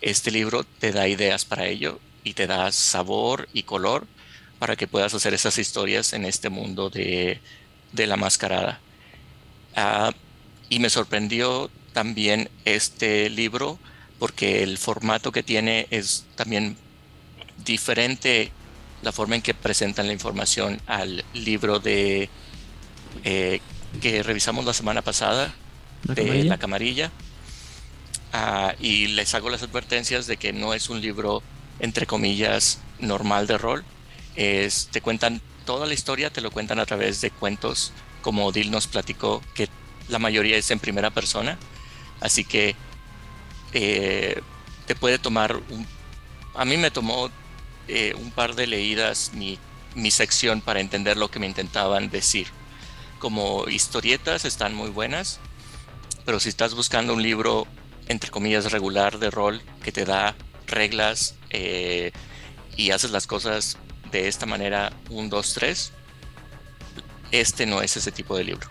este 0.00 0.30
libro 0.30 0.64
te 0.64 0.92
da 0.92 1.08
ideas 1.08 1.44
para 1.44 1.66
ello 1.66 2.00
y 2.24 2.34
te 2.34 2.46
da 2.46 2.72
sabor 2.72 3.48
y 3.52 3.64
color 3.64 4.06
para 4.58 4.76
que 4.76 4.86
puedas 4.86 5.14
hacer 5.14 5.34
esas 5.34 5.58
historias 5.58 6.12
en 6.12 6.24
este 6.24 6.48
mundo 6.48 6.90
de, 6.90 7.40
de 7.92 8.06
la 8.06 8.16
mascarada. 8.16 8.80
Ah, 9.74 10.12
y 10.68 10.78
me 10.78 10.90
sorprendió 10.90 11.70
también 11.92 12.48
este 12.64 13.28
libro 13.30 13.78
porque 14.18 14.62
el 14.62 14.78
formato 14.78 15.32
que 15.32 15.42
tiene 15.42 15.86
es 15.90 16.24
también 16.36 16.76
diferente 17.64 18.52
la 19.02 19.12
forma 19.12 19.36
en 19.36 19.42
que 19.42 19.54
presentan 19.54 20.06
la 20.06 20.12
información 20.12 20.80
al 20.86 21.24
libro 21.34 21.78
de 21.80 22.28
eh, 23.24 23.60
que 24.00 24.22
revisamos 24.22 24.64
la 24.64 24.72
semana 24.72 25.02
pasada 25.02 25.54
de 26.04 26.44
la 26.44 26.58
camarilla. 26.58 27.10
Ah, 28.32 28.74
y 28.80 29.08
les 29.08 29.34
hago 29.34 29.50
las 29.50 29.62
advertencias 29.62 30.26
de 30.26 30.38
que 30.38 30.52
no 30.52 30.72
es 30.72 30.88
un 30.88 31.00
libro 31.00 31.42
entre 31.80 32.06
comillas 32.06 32.78
normal 32.98 33.46
de 33.46 33.58
rol. 33.58 33.84
Es, 34.36 34.88
te 34.90 35.02
cuentan 35.02 35.42
toda 35.64 35.86
la 35.86 35.94
historia 35.94 36.30
te 36.30 36.40
lo 36.40 36.50
cuentan 36.50 36.78
a 36.78 36.86
través 36.86 37.20
de 37.20 37.30
cuentos 37.30 37.92
como 38.20 38.52
Dil 38.52 38.70
nos 38.70 38.86
platicó, 38.86 39.42
que 39.54 39.68
la 40.08 40.18
mayoría 40.18 40.56
es 40.56 40.70
en 40.70 40.78
primera 40.78 41.10
persona, 41.10 41.58
así 42.20 42.44
que 42.44 42.76
eh, 43.72 44.40
te 44.86 44.94
puede 44.94 45.18
tomar, 45.18 45.56
un, 45.56 45.86
a 46.54 46.64
mí 46.64 46.76
me 46.76 46.90
tomó 46.90 47.30
eh, 47.92 48.14
un 48.14 48.30
par 48.30 48.54
de 48.54 48.66
leídas 48.66 49.32
mi, 49.34 49.58
mi 49.94 50.10
sección 50.10 50.60
para 50.60 50.80
entender 50.80 51.16
lo 51.16 51.30
que 51.30 51.38
me 51.38 51.46
intentaban 51.46 52.10
decir 52.10 52.48
como 53.22 53.68
historietas 53.68 54.44
están 54.44 54.74
muy 54.74 54.90
buenas, 54.90 55.38
pero 56.24 56.40
si 56.40 56.48
estás 56.48 56.74
buscando 56.74 57.14
un 57.14 57.22
libro, 57.22 57.68
entre 58.08 58.32
comillas, 58.32 58.72
regular 58.72 59.20
de 59.20 59.30
rol 59.30 59.62
que 59.84 59.92
te 59.92 60.04
da 60.04 60.34
reglas 60.66 61.36
eh, 61.50 62.10
y 62.76 62.90
haces 62.90 63.12
las 63.12 63.28
cosas 63.28 63.78
de 64.10 64.26
esta 64.26 64.44
manera, 64.44 64.92
un, 65.08 65.30
dos, 65.30 65.54
tres, 65.54 65.92
este 67.30 67.64
no 67.64 67.80
es 67.80 67.96
ese 67.96 68.10
tipo 68.10 68.36
de 68.36 68.42
libro. 68.42 68.68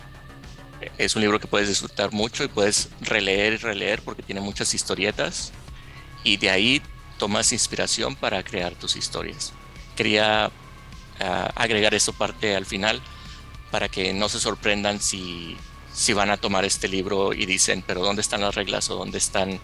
Es 0.98 1.16
un 1.16 1.22
libro 1.22 1.40
que 1.40 1.46
puedes 1.46 1.68
disfrutar 1.68 2.12
mucho 2.12 2.44
y 2.44 2.48
puedes 2.48 2.90
releer 3.00 3.54
y 3.54 3.56
releer 3.56 4.02
porque 4.02 4.22
tiene 4.22 4.42
muchas 4.42 4.74
historietas 4.74 5.50
y 6.24 6.36
de 6.36 6.50
ahí 6.50 6.82
tomas 7.22 7.52
inspiración 7.52 8.16
para 8.16 8.42
crear 8.42 8.74
tus 8.74 8.96
historias. 8.96 9.52
Quería 9.94 10.50
ah, 11.20 11.52
agregar 11.54 11.94
eso 11.94 12.12
parte 12.12 12.56
al 12.56 12.66
final 12.66 13.00
para 13.70 13.88
que 13.88 14.12
no 14.12 14.28
se 14.28 14.40
sorprendan 14.40 15.00
si, 15.00 15.56
si 15.94 16.14
van 16.14 16.30
a 16.30 16.36
tomar 16.36 16.64
este 16.64 16.88
libro 16.88 17.32
y 17.32 17.46
dicen, 17.46 17.84
pero 17.86 18.02
¿dónde 18.02 18.22
están 18.22 18.40
las 18.40 18.56
reglas 18.56 18.90
o 18.90 18.96
dónde 18.96 19.18
están 19.18 19.60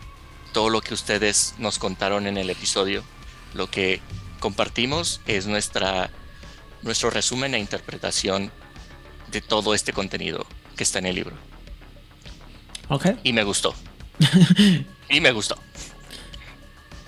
todo 0.52 0.70
lo 0.70 0.80
que 0.82 0.94
ustedes 0.94 1.56
nos 1.58 1.80
contaron 1.80 2.28
en 2.28 2.38
el 2.38 2.48
episodio? 2.48 3.02
Lo 3.54 3.68
que 3.68 4.00
compartimos 4.38 5.20
es 5.26 5.48
nuestra, 5.48 6.10
nuestro 6.82 7.10
resumen 7.10 7.56
e 7.56 7.58
interpretación 7.58 8.52
de 9.32 9.40
todo 9.40 9.74
este 9.74 9.92
contenido 9.92 10.46
que 10.76 10.84
está 10.84 11.00
en 11.00 11.06
el 11.06 11.16
libro. 11.16 11.36
Ok. 12.86 13.06
Y 13.24 13.32
me 13.32 13.42
gustó. 13.42 13.74
y 15.10 15.20
me 15.20 15.32
gustó. 15.32 15.58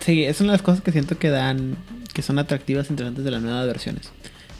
Sí, 0.00 0.24
es 0.24 0.40
una 0.40 0.52
de 0.52 0.58
las 0.58 0.62
cosas 0.62 0.82
que 0.82 0.92
siento 0.92 1.18
que 1.18 1.28
dan, 1.30 1.76
que 2.14 2.22
son 2.22 2.38
atractivas 2.38 2.88
e 2.88 2.92
interesantes 2.92 3.24
de 3.24 3.30
las 3.30 3.42
nuevas 3.42 3.66
versiones. 3.66 4.10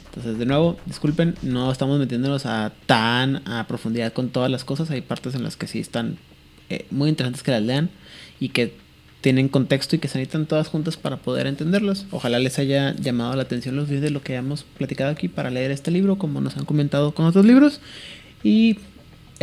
Entonces, 0.05 0.37
de 0.37 0.45
nuevo, 0.45 0.77
disculpen, 0.85 1.35
no 1.41 1.71
estamos 1.71 1.97
metiéndonos 1.97 2.45
a 2.45 2.73
tan 2.85 3.47
a 3.47 3.65
profundidad 3.67 4.13
con 4.13 4.29
todas 4.29 4.51
las 4.51 4.65
cosas. 4.65 4.91
Hay 4.91 5.01
partes 5.01 5.35
en 5.35 5.43
las 5.43 5.55
que 5.55 5.67
sí 5.67 5.79
están 5.79 6.17
eh, 6.69 6.85
muy 6.91 7.09
interesantes 7.09 7.43
que 7.43 7.51
las 7.51 7.61
lean 7.61 7.89
y 8.39 8.49
que 8.49 8.75
tienen 9.21 9.49
contexto 9.49 9.95
y 9.95 9.99
que 9.99 10.07
se 10.07 10.17
necesitan 10.17 10.47
todas 10.47 10.67
juntas 10.67 10.97
para 10.97 11.17
poder 11.17 11.47
entenderlos. 11.47 12.07
Ojalá 12.11 12.39
les 12.39 12.59
haya 12.59 12.93
llamado 12.95 13.35
la 13.35 13.43
atención 13.43 13.75
los 13.75 13.87
videos 13.87 14.03
de 14.03 14.09
lo 14.09 14.21
que 14.21 14.35
hemos 14.35 14.63
platicado 14.63 15.11
aquí 15.11 15.27
para 15.27 15.49
leer 15.49 15.71
este 15.71 15.91
libro, 15.91 16.17
como 16.17 16.41
nos 16.41 16.57
han 16.57 16.65
comentado 16.65 17.13
con 17.13 17.25
otros 17.25 17.45
libros. 17.45 17.79
Y 18.43 18.79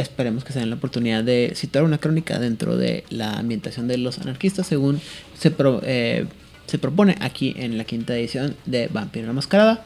esperemos 0.01 0.45
que 0.45 0.53
se 0.53 0.61
den 0.61 0.71
la 0.71 0.77
oportunidad 0.77 1.25
de 1.25 1.53
citar 1.55 1.83
una 1.83 1.99
crónica 1.99 2.39
dentro 2.39 2.77
de 2.77 3.05
la 3.11 3.35
ambientación 3.35 3.89
de 3.89 3.99
los 3.99 4.19
anarquistas, 4.19 4.67
según 4.67 5.01
se, 5.39 5.55
eh, 5.83 6.27
se 6.67 6.79
propone 6.79 7.17
aquí 7.21 7.55
en 7.57 7.77
la 7.77 7.85
quinta 7.85 8.17
edición 8.17 8.57
de 8.67 8.89
Vampiro 8.89 9.27
la 9.27 9.33
Mascarada 9.33 9.85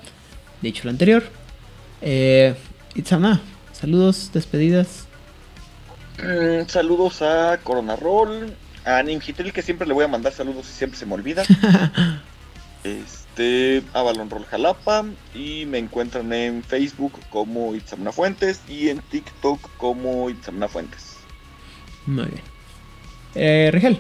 dicho 0.63 0.85
lo 0.85 0.91
anterior. 0.91 1.25
Eh, 2.01 2.55
Itzama, 2.95 3.41
saludos, 3.73 4.31
despedidas. 4.33 5.07
Mm, 6.19 6.69
saludos 6.69 7.21
a 7.23 7.59
Corona 7.63 7.97
Roll, 7.97 8.55
a 8.85 9.03
Ninjitel, 9.03 9.53
que 9.53 9.63
siempre 9.63 9.87
le 9.87 9.95
voy 9.95 10.05
a 10.05 10.09
mandar 10.09 10.33
saludos 10.33 10.69
y 10.71 10.73
siempre 10.73 10.99
se 10.99 11.07
me 11.07 11.15
olvida. 11.15 11.43
este, 12.85 13.22
a 13.95 14.03
Balón 14.03 14.29
Roll 14.29 14.45
Jalapa, 14.45 15.05
y 15.35 15.65
me 15.67 15.79
encuentran 15.79 16.33
en 16.33 16.63
Facebook 16.63 17.13
como 17.31 17.75
Itzamna 17.75 18.13
Fuentes 18.13 18.61
y 18.69 18.89
en 18.91 19.01
TikTok 19.01 19.61
como 19.79 20.29
Itzamna 20.29 20.69
Fuentes. 20.69 21.17
Muy 22.07 22.27
bien. 22.27 22.43
Eh, 23.35 23.71
Rigel. 23.73 23.99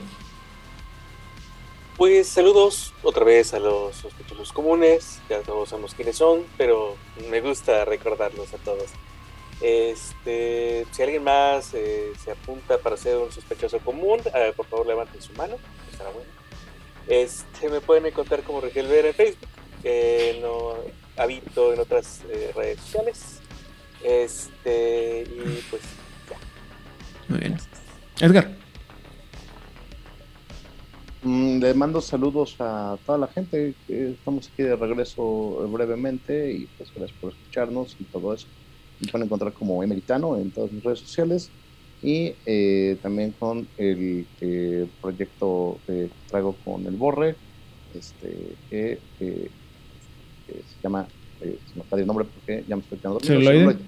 Pues 1.96 2.26
saludos 2.28 2.92
otra 3.02 3.24
vez 3.24 3.54
a 3.54 3.58
los 3.58 3.96
sospechosos 3.96 4.52
comunes, 4.52 5.20
ya 5.28 5.40
todos 5.40 5.68
sabemos 5.68 5.94
quiénes 5.94 6.16
son, 6.16 6.44
pero 6.58 6.96
me 7.30 7.40
gusta 7.40 7.84
recordarlos 7.84 8.52
a 8.54 8.58
todos. 8.58 8.90
Este, 9.60 10.84
si 10.90 11.02
alguien 11.02 11.22
más 11.22 11.72
eh, 11.74 12.12
se 12.22 12.32
apunta 12.32 12.78
para 12.78 12.96
ser 12.96 13.18
un 13.18 13.30
sospechoso 13.30 13.78
común, 13.78 14.20
eh, 14.34 14.52
por 14.56 14.66
favor 14.66 14.86
levanten 14.86 15.22
su 15.22 15.32
mano, 15.34 15.56
estará 15.90 16.10
bueno. 16.10 16.28
Este, 17.08 17.68
me 17.68 17.80
pueden 17.80 18.06
encontrar 18.06 18.42
como 18.42 18.60
Rigel 18.60 18.86
Vera 18.86 19.08
en 19.08 19.14
Facebook, 19.14 19.48
no 20.40 20.74
habito 21.16 21.72
en 21.72 21.80
otras 21.80 22.22
eh, 22.30 22.52
redes 22.54 22.80
sociales. 22.80 23.40
Este, 24.04 25.22
y 25.22 25.62
pues 25.70 25.82
ya. 26.28 26.38
Muy 27.28 27.38
bien. 27.40 27.56
Edgar. 28.20 28.50
Mm, 31.22 31.60
le 31.60 31.74
mando 31.74 32.00
saludos 32.00 32.56
a 32.58 32.98
toda 33.06 33.18
la 33.18 33.28
gente. 33.28 33.74
Estamos 33.88 34.50
aquí 34.52 34.64
de 34.64 34.74
regreso 34.74 35.68
brevemente 35.70 36.52
y 36.52 36.66
pues 36.76 36.92
gracias 36.94 37.16
por 37.20 37.32
escucharnos 37.32 37.96
y 38.00 38.04
todo 38.04 38.34
eso. 38.34 38.46
Me 39.00 39.10
pueden 39.10 39.26
encontrar 39.26 39.52
como 39.52 39.82
Emeritano 39.82 40.36
en 40.36 40.50
todas 40.50 40.72
mis 40.72 40.82
redes 40.82 41.00
sociales 41.00 41.50
y 42.02 42.34
eh, 42.46 42.96
también 43.00 43.32
con 43.38 43.68
el 43.78 44.26
eh, 44.40 44.86
proyecto 45.00 45.78
que 45.86 46.10
traigo 46.28 46.56
con 46.64 46.84
el 46.86 46.96
Borre, 46.96 47.36
este, 47.94 48.56
que, 48.68 48.98
se 50.48 50.82
llama, 50.82 51.06
eh, 51.40 51.58
se 51.68 51.74
me 51.76 51.82
está 51.82 51.96
el 51.96 52.06
nombre 52.06 52.26
porque 52.26 52.64
ya 52.66 52.76
me 52.76 52.82
estoy 52.82 52.98
quedando 52.98 53.20
dormido. 53.20 53.50
¿Celuloide? 53.50 53.78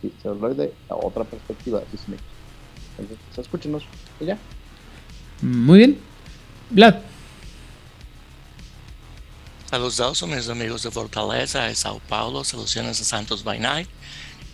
Sí, 0.00 0.12
celuloide, 0.22 0.72
la 0.88 0.96
otra 0.96 1.24
perspectiva, 1.24 1.82
dicen 1.92 2.16
Entonces, 2.98 3.18
pues, 3.26 3.46
escúchenos 3.46 3.82
y 4.20 4.24
ya. 4.24 4.38
Muy 5.42 5.78
bien. 5.78 5.98
Vlad. 6.70 6.96
Saludos 9.70 10.22
a 10.22 10.26
mis 10.26 10.48
amigos 10.48 10.82
de 10.82 10.90
Fortaleza 10.90 11.64
de 11.64 11.74
Sao 11.74 12.00
Paulo, 12.08 12.42
Soluciones 12.42 12.98
de 12.98 13.04
Santos 13.04 13.44
by 13.44 13.60
Night. 13.60 13.88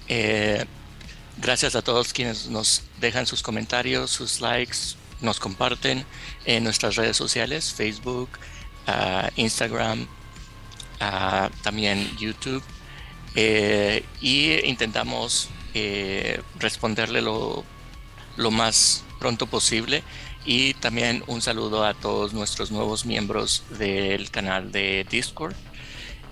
Eh, 0.09 0.65
gracias 1.39 1.75
a 1.75 1.83
todos 1.83 2.13
quienes 2.13 2.49
nos 2.49 2.83
dejan 3.01 3.27
sus 3.27 3.43
comentarios, 3.43 4.11
sus 4.11 4.41
likes, 4.41 4.97
nos 5.21 5.41
comparten 5.41 6.05
en 6.45 6.65
nuestras 6.65 6.97
redes 6.97 7.17
sociales, 7.17 7.73
Facebook, 7.73 8.29
uh, 8.89 9.29
Instagram, 9.37 10.03
uh, 11.01 11.49
también 11.63 12.17
YouTube. 12.19 12.63
Eh, 13.39 14.03
y 14.23 14.67
intentamos 14.67 15.51
eh, 15.75 16.41
responderle 16.59 17.21
lo, 17.21 17.65
lo 18.39 18.51
más 18.51 19.05
pronto 19.21 19.47
posible 19.47 20.03
y 20.47 20.73
también 20.75 21.23
un 21.27 21.43
saludo 21.43 21.85
a 21.85 21.93
todos 21.93 22.33
nuestros 22.33 22.71
nuevos 22.71 23.05
miembros 23.05 23.63
del 23.79 24.31
canal 24.31 24.73
de 24.73 25.07
Discord, 25.11 25.55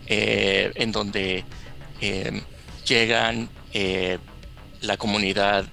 eh, 0.06 0.72
en 0.76 0.92
donde 0.92 1.44
llegan 2.86 3.50
la 4.84 4.96
comunidad, 4.96 5.66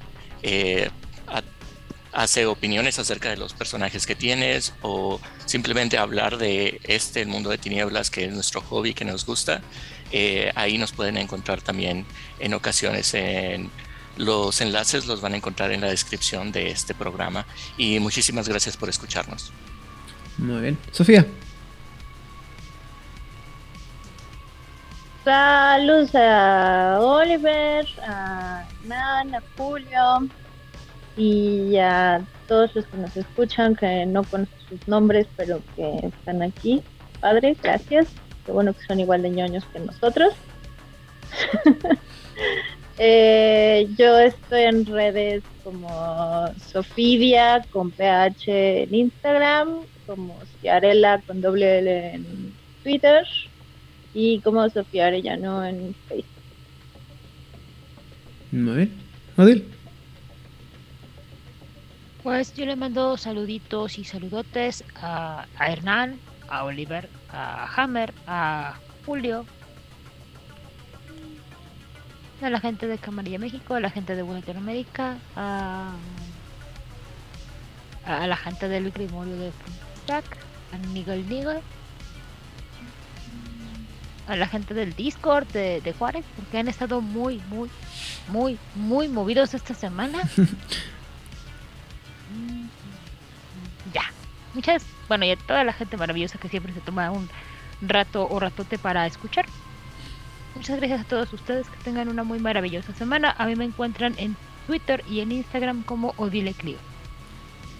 hace 2.14 2.46
opiniones 2.46 3.00
acerca 3.00 3.30
de 3.30 3.38
los 3.38 3.54
personajes 3.54 4.06
que 4.06 4.16
tienes 4.16 4.74
o 4.82 5.22
simplemente 5.46 5.98
hablar 5.98 6.38
de 6.38 6.82
este, 6.84 7.22
el 7.22 7.30
mundo 7.30 7.50
de 7.50 7.58
tinieblas, 7.58 8.10
que 8.12 8.26
es 8.26 8.34
nuestro 8.34 8.62
hobby 8.62 8.94
que 8.94 9.06
nos 9.06 9.26
gusta. 9.26 9.62
ahí 10.56 10.78
nos 10.78 10.92
pueden 10.92 11.18
encontrar 11.18 11.62
también 11.62 12.06
en 12.40 12.54
ocasiones 12.54 13.14
en 13.14 13.70
los 14.18 14.62
enlaces 14.62 15.06
los 15.06 15.22
van 15.22 15.34
a 15.34 15.38
encontrar 15.38 15.72
en 15.72 15.82
la 15.82 15.88
descripción 15.88 16.52
de 16.52 16.72
este 16.72 16.94
programa 16.94 17.46
y 17.78 18.00
muchísimas 18.00 18.48
gracias 18.48 18.78
por 18.78 18.90
escucharnos. 18.90 19.52
Muy 20.38 20.62
bien. 20.62 20.78
Sofía. 20.92 21.26
Saludos 25.24 26.16
a 26.16 26.98
Oliver, 27.00 27.86
a 28.08 28.66
Nan, 28.86 29.36
a 29.36 29.44
Julio 29.56 30.28
y 31.16 31.78
a 31.78 32.26
todos 32.48 32.74
los 32.76 32.88
que 32.88 32.98
nos 32.98 33.16
escuchan, 33.16 33.76
que 33.76 34.08
no 34.08 34.24
conozco 34.24 34.56
sus 34.68 34.88
nombres, 34.88 35.28
pero 35.38 35.62
que 35.76 36.08
están 36.08 36.42
aquí. 36.42 36.82
Padre, 37.20 37.56
gracias. 37.62 38.08
Qué 38.48 38.52
bueno 38.52 38.74
que 38.74 38.84
son 38.84 39.00
igual 39.00 39.22
de 39.22 39.30
ñoños 39.30 39.64
que 39.66 39.80
nosotros. 39.80 40.34
Eh, 43.04 43.88
yo 43.98 44.20
estoy 44.20 44.64
en 44.64 44.86
redes 44.86 45.42
como 45.64 46.48
Sofidia 46.72 47.66
con 47.72 47.90
PH 47.90 48.84
en 48.84 48.94
Instagram, 48.94 49.80
como 50.06 50.38
Ciarela 50.60 51.20
con 51.26 51.42
doble 51.42 52.14
en 52.14 52.54
Twitter 52.84 53.26
y 54.14 54.40
como 54.40 54.70
Sofía 54.70 55.08
Arellano 55.08 55.64
en 55.66 55.96
Facebook. 56.08 56.26
Muy 58.52 58.76
bien. 58.76 58.92
Odil. 59.38 59.66
Pues 62.24 62.54
yo 62.54 62.66
le 62.66 62.76
mando 62.76 63.18
saluditos 63.18 63.98
y 63.98 64.04
saludotes 64.04 64.84
a, 64.96 65.46
a 65.58 65.72
Hernán, 65.72 66.20
a 66.50 66.66
Oliver, 66.66 67.10
a 67.30 67.66
Hammer, 67.76 68.14
a 68.28 68.76
Julio, 69.06 69.46
a 72.42 72.50
la 72.50 72.60
gente 72.60 72.88
de 72.88 72.98
Camarilla 72.98 73.40
México, 73.40 73.74
a 73.74 73.80
la 73.80 73.90
gente 73.90 74.16
de 74.16 74.24
Latinoamérica, 74.24 75.18
a, 75.36 75.94
a 78.06 78.28
la 78.28 78.38
gente 78.38 78.68
del 78.68 78.92
Grimorio 78.92 79.36
de 79.38 79.52
Jack, 80.08 80.26
a 80.74 80.78
Nigel 80.78 81.28
Nigel, 81.28 81.62
a 84.32 84.36
la 84.38 84.48
gente 84.48 84.74
del 84.74 84.96
Discord 84.96 85.48
de, 85.48 85.82
de 85.82 85.94
Juárez, 85.94 86.24
porque 86.38 86.58
han 86.58 86.68
estado 86.70 87.02
muy, 87.02 87.42
muy, 87.50 87.70
muy, 88.30 88.58
muy 88.76 89.08
movidos 89.10 89.54
esta 89.54 89.74
semana. 89.74 90.20
Mm, 92.34 92.70
ya. 93.94 94.04
Muchas, 94.54 94.86
bueno, 95.10 95.26
y 95.26 95.32
a 95.32 95.36
toda 95.36 95.66
la 95.66 95.74
gente 95.74 95.98
maravillosa 95.98 96.38
que 96.38 96.48
siempre 96.48 96.72
se 96.72 96.80
toma 96.80 97.12
un 97.12 97.28
rato 97.82 98.26
o 98.30 98.40
ratote 98.40 98.78
para 98.78 99.06
escuchar. 99.06 99.46
Muchas 100.56 100.78
gracias 100.78 101.02
a 101.02 101.04
todos 101.04 101.34
ustedes, 101.34 101.68
que 101.68 101.84
tengan 101.84 102.08
una 102.08 102.24
muy 102.24 102.40
maravillosa 102.40 102.94
semana. 102.94 103.36
A 103.38 103.46
mí 103.48 103.58
me 103.58 103.66
encuentran 103.66 104.16
en 104.18 104.38
Twitter 104.66 105.04
y 105.10 105.20
en 105.20 105.34
Instagram 105.34 105.84
como 105.84 106.14
Odile 106.16 106.54
Clio. 106.54 106.78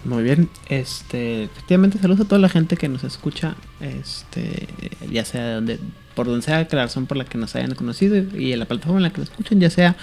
Muy 0.04 0.22
bien, 0.24 0.50
este, 0.68 1.44
efectivamente 1.44 1.98
saludos 1.98 2.26
a 2.26 2.28
toda 2.28 2.40
la 2.40 2.48
gente 2.48 2.76
que 2.76 2.88
nos 2.88 3.04
escucha, 3.04 3.54
este, 3.80 4.68
ya 5.08 5.24
sea 5.24 5.44
de 5.44 5.54
donde, 5.54 5.78
por 6.14 6.26
donde 6.26 6.42
sea 6.42 6.66
que 6.66 6.76
la 6.76 6.82
razón 6.82 7.06
por 7.06 7.16
la 7.16 7.24
que 7.24 7.38
nos 7.38 7.54
hayan 7.56 7.74
conocido 7.74 8.16
y 8.38 8.52
en 8.52 8.58
la 8.58 8.66
plataforma 8.66 8.98
en 8.98 9.04
la 9.04 9.10
que 9.10 9.20
nos 9.20 9.30
escuchen, 9.30 9.60
ya 9.60 9.70
sea 9.70 9.96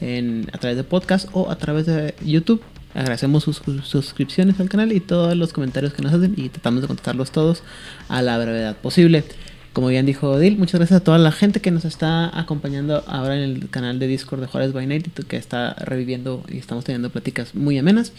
en, 0.00 0.48
a 0.52 0.58
través 0.58 0.76
de 0.76 0.84
podcast 0.84 1.28
o 1.32 1.50
a 1.50 1.56
través 1.56 1.86
de 1.86 2.14
YouTube. 2.24 2.62
Agradecemos 2.94 3.42
sus, 3.42 3.56
sus 3.56 3.84
suscripciones 3.84 4.60
al 4.60 4.68
canal 4.68 4.92
y 4.92 5.00
todos 5.00 5.36
los 5.36 5.52
comentarios 5.52 5.92
que 5.94 6.02
nos 6.02 6.12
hacen 6.12 6.34
y 6.36 6.48
tratamos 6.48 6.82
de 6.82 6.86
contestarlos 6.86 7.32
todos 7.32 7.62
a 8.08 8.22
la 8.22 8.38
brevedad 8.38 8.76
posible. 8.76 9.24
Como 9.72 9.88
bien 9.88 10.06
dijo 10.06 10.30
Odil, 10.30 10.56
muchas 10.56 10.78
gracias 10.78 11.00
a 11.00 11.04
toda 11.04 11.18
la 11.18 11.32
gente 11.32 11.60
que 11.60 11.72
nos 11.72 11.84
está 11.84 12.38
acompañando 12.38 13.02
ahora 13.08 13.36
en 13.36 13.42
el 13.42 13.68
canal 13.68 13.98
de 13.98 14.06
Discord 14.06 14.40
de 14.40 14.46
Juárez 14.46 14.72
by 14.72 14.86
Night, 14.86 15.08
que 15.26 15.36
está 15.36 15.74
reviviendo 15.74 16.44
y 16.48 16.58
estamos 16.58 16.84
teniendo 16.84 17.10
pláticas 17.10 17.56
muy 17.56 17.76
amenas. 17.76 18.12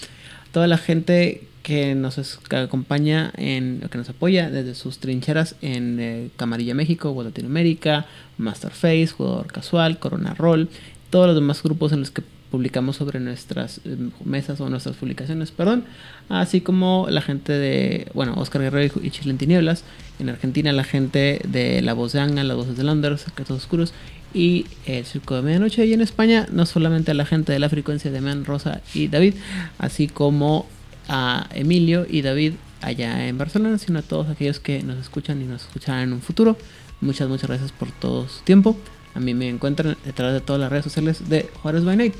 Toda 0.52 0.68
la 0.68 0.78
gente 0.78 1.48
que 1.66 1.96
nos 1.96 2.20
acompaña 2.52 3.34
en 3.38 3.82
que 3.90 3.98
nos 3.98 4.08
apoya 4.08 4.52
desde 4.52 4.76
sus 4.76 5.00
trincheras 5.00 5.56
en 5.64 5.98
eh, 6.00 6.30
Camarilla 6.38 6.76
México, 6.76 7.10
World 7.10 7.32
Latinoamérica, 7.32 8.06
Masterface, 8.38 9.08
Jugador 9.08 9.48
Casual, 9.48 9.98
Corona 9.98 10.36
Roll, 10.36 10.70
todos 11.10 11.26
los 11.26 11.36
demás 11.36 11.64
grupos 11.64 11.92
en 11.92 12.02
los 12.02 12.12
que 12.12 12.22
publicamos 12.52 12.98
sobre 12.98 13.20
nuestras 13.20 13.82
eh, 13.84 13.98
mesas 14.24 14.62
o 14.62 14.70
nuestras 14.70 14.96
publicaciones, 14.98 15.50
perdón, 15.50 15.86
así 16.30 16.62
como 16.62 17.08
la 17.10 17.22
gente 17.22 17.52
de, 17.52 18.12
bueno, 18.14 18.36
Oscar 18.38 18.62
Guerrero 18.62 19.00
y 19.02 19.10
Chile 19.10 19.32
en 19.32 19.40
Tinieblas, 19.40 19.84
en 20.20 20.30
Argentina 20.30 20.72
la 20.72 20.84
gente 20.84 21.42
de 21.48 21.82
La 21.82 21.94
Voz 21.94 22.14
de 22.14 22.20
Anga, 22.20 22.44
Las 22.44 22.58
Voces 22.58 22.78
de 22.78 22.84
Londres, 22.84 23.22
Secretos 23.22 23.58
Oscuros 23.58 23.92
y 24.36 24.68
El 24.86 25.04
Circo 25.06 25.36
de 25.36 25.42
Medianoche. 25.42 25.84
Y 25.86 25.94
en 25.94 26.02
España 26.02 26.46
no 26.52 26.68
solamente 26.68 27.14
la 27.16 27.26
gente 27.26 27.54
de 27.54 27.60
la 27.60 27.70
frecuencia 27.70 28.12
de 28.12 28.22
Man, 28.22 28.46
Rosa 28.46 28.82
y 28.94 29.08
David, 29.08 29.34
así 29.80 30.08
como 30.08 30.68
a 31.08 31.48
Emilio 31.54 32.06
y 32.10 32.22
David 32.22 32.54
allá 32.82 33.28
en 33.28 33.38
Barcelona, 33.38 33.78
sino 33.78 34.00
a 34.00 34.02
todos 34.02 34.30
aquellos 34.30 34.60
que 34.60 34.84
nos 34.84 34.98
escuchan 35.00 35.42
y 35.42 35.46
nos 35.46 35.64
escucharán 35.64 36.02
en 36.04 36.14
un 36.14 36.22
futuro. 36.22 36.58
Muchas, 37.02 37.28
muchas 37.28 37.48
gracias 37.50 37.72
por 37.72 37.92
todo 37.92 38.28
su 38.28 38.42
tiempo. 38.44 38.76
A 39.14 39.20
mí 39.20 39.34
me 39.34 39.48
encuentran 39.50 39.98
detrás 40.06 40.34
de 40.34 40.42
todas 40.42 40.60
las 40.60 40.70
redes 40.70 40.84
sociales 40.86 41.30
de 41.30 41.50
Juárez 41.62 41.84
by 41.86 41.98
Night. 41.98 42.16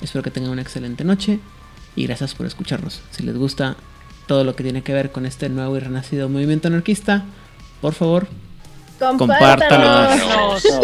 Espero 0.00 0.22
que 0.22 0.30
tengan 0.30 0.50
una 0.52 0.62
excelente 0.62 1.04
noche 1.04 1.38
y 1.96 2.06
gracias 2.06 2.34
por 2.34 2.46
escucharnos. 2.46 3.00
Si 3.10 3.22
les 3.22 3.36
gusta 3.36 3.76
todo 4.26 4.44
lo 4.44 4.54
que 4.56 4.62
tiene 4.62 4.82
que 4.82 4.92
ver 4.92 5.10
con 5.12 5.26
este 5.26 5.48
nuevo 5.48 5.76
y 5.76 5.80
renacido 5.80 6.28
movimiento 6.28 6.68
anarquista, 6.68 7.24
por 7.80 7.94
favor, 7.94 8.26
Compártanos. 8.98 10.20
Compártanos. 10.20 10.64
Nos- 10.64 10.80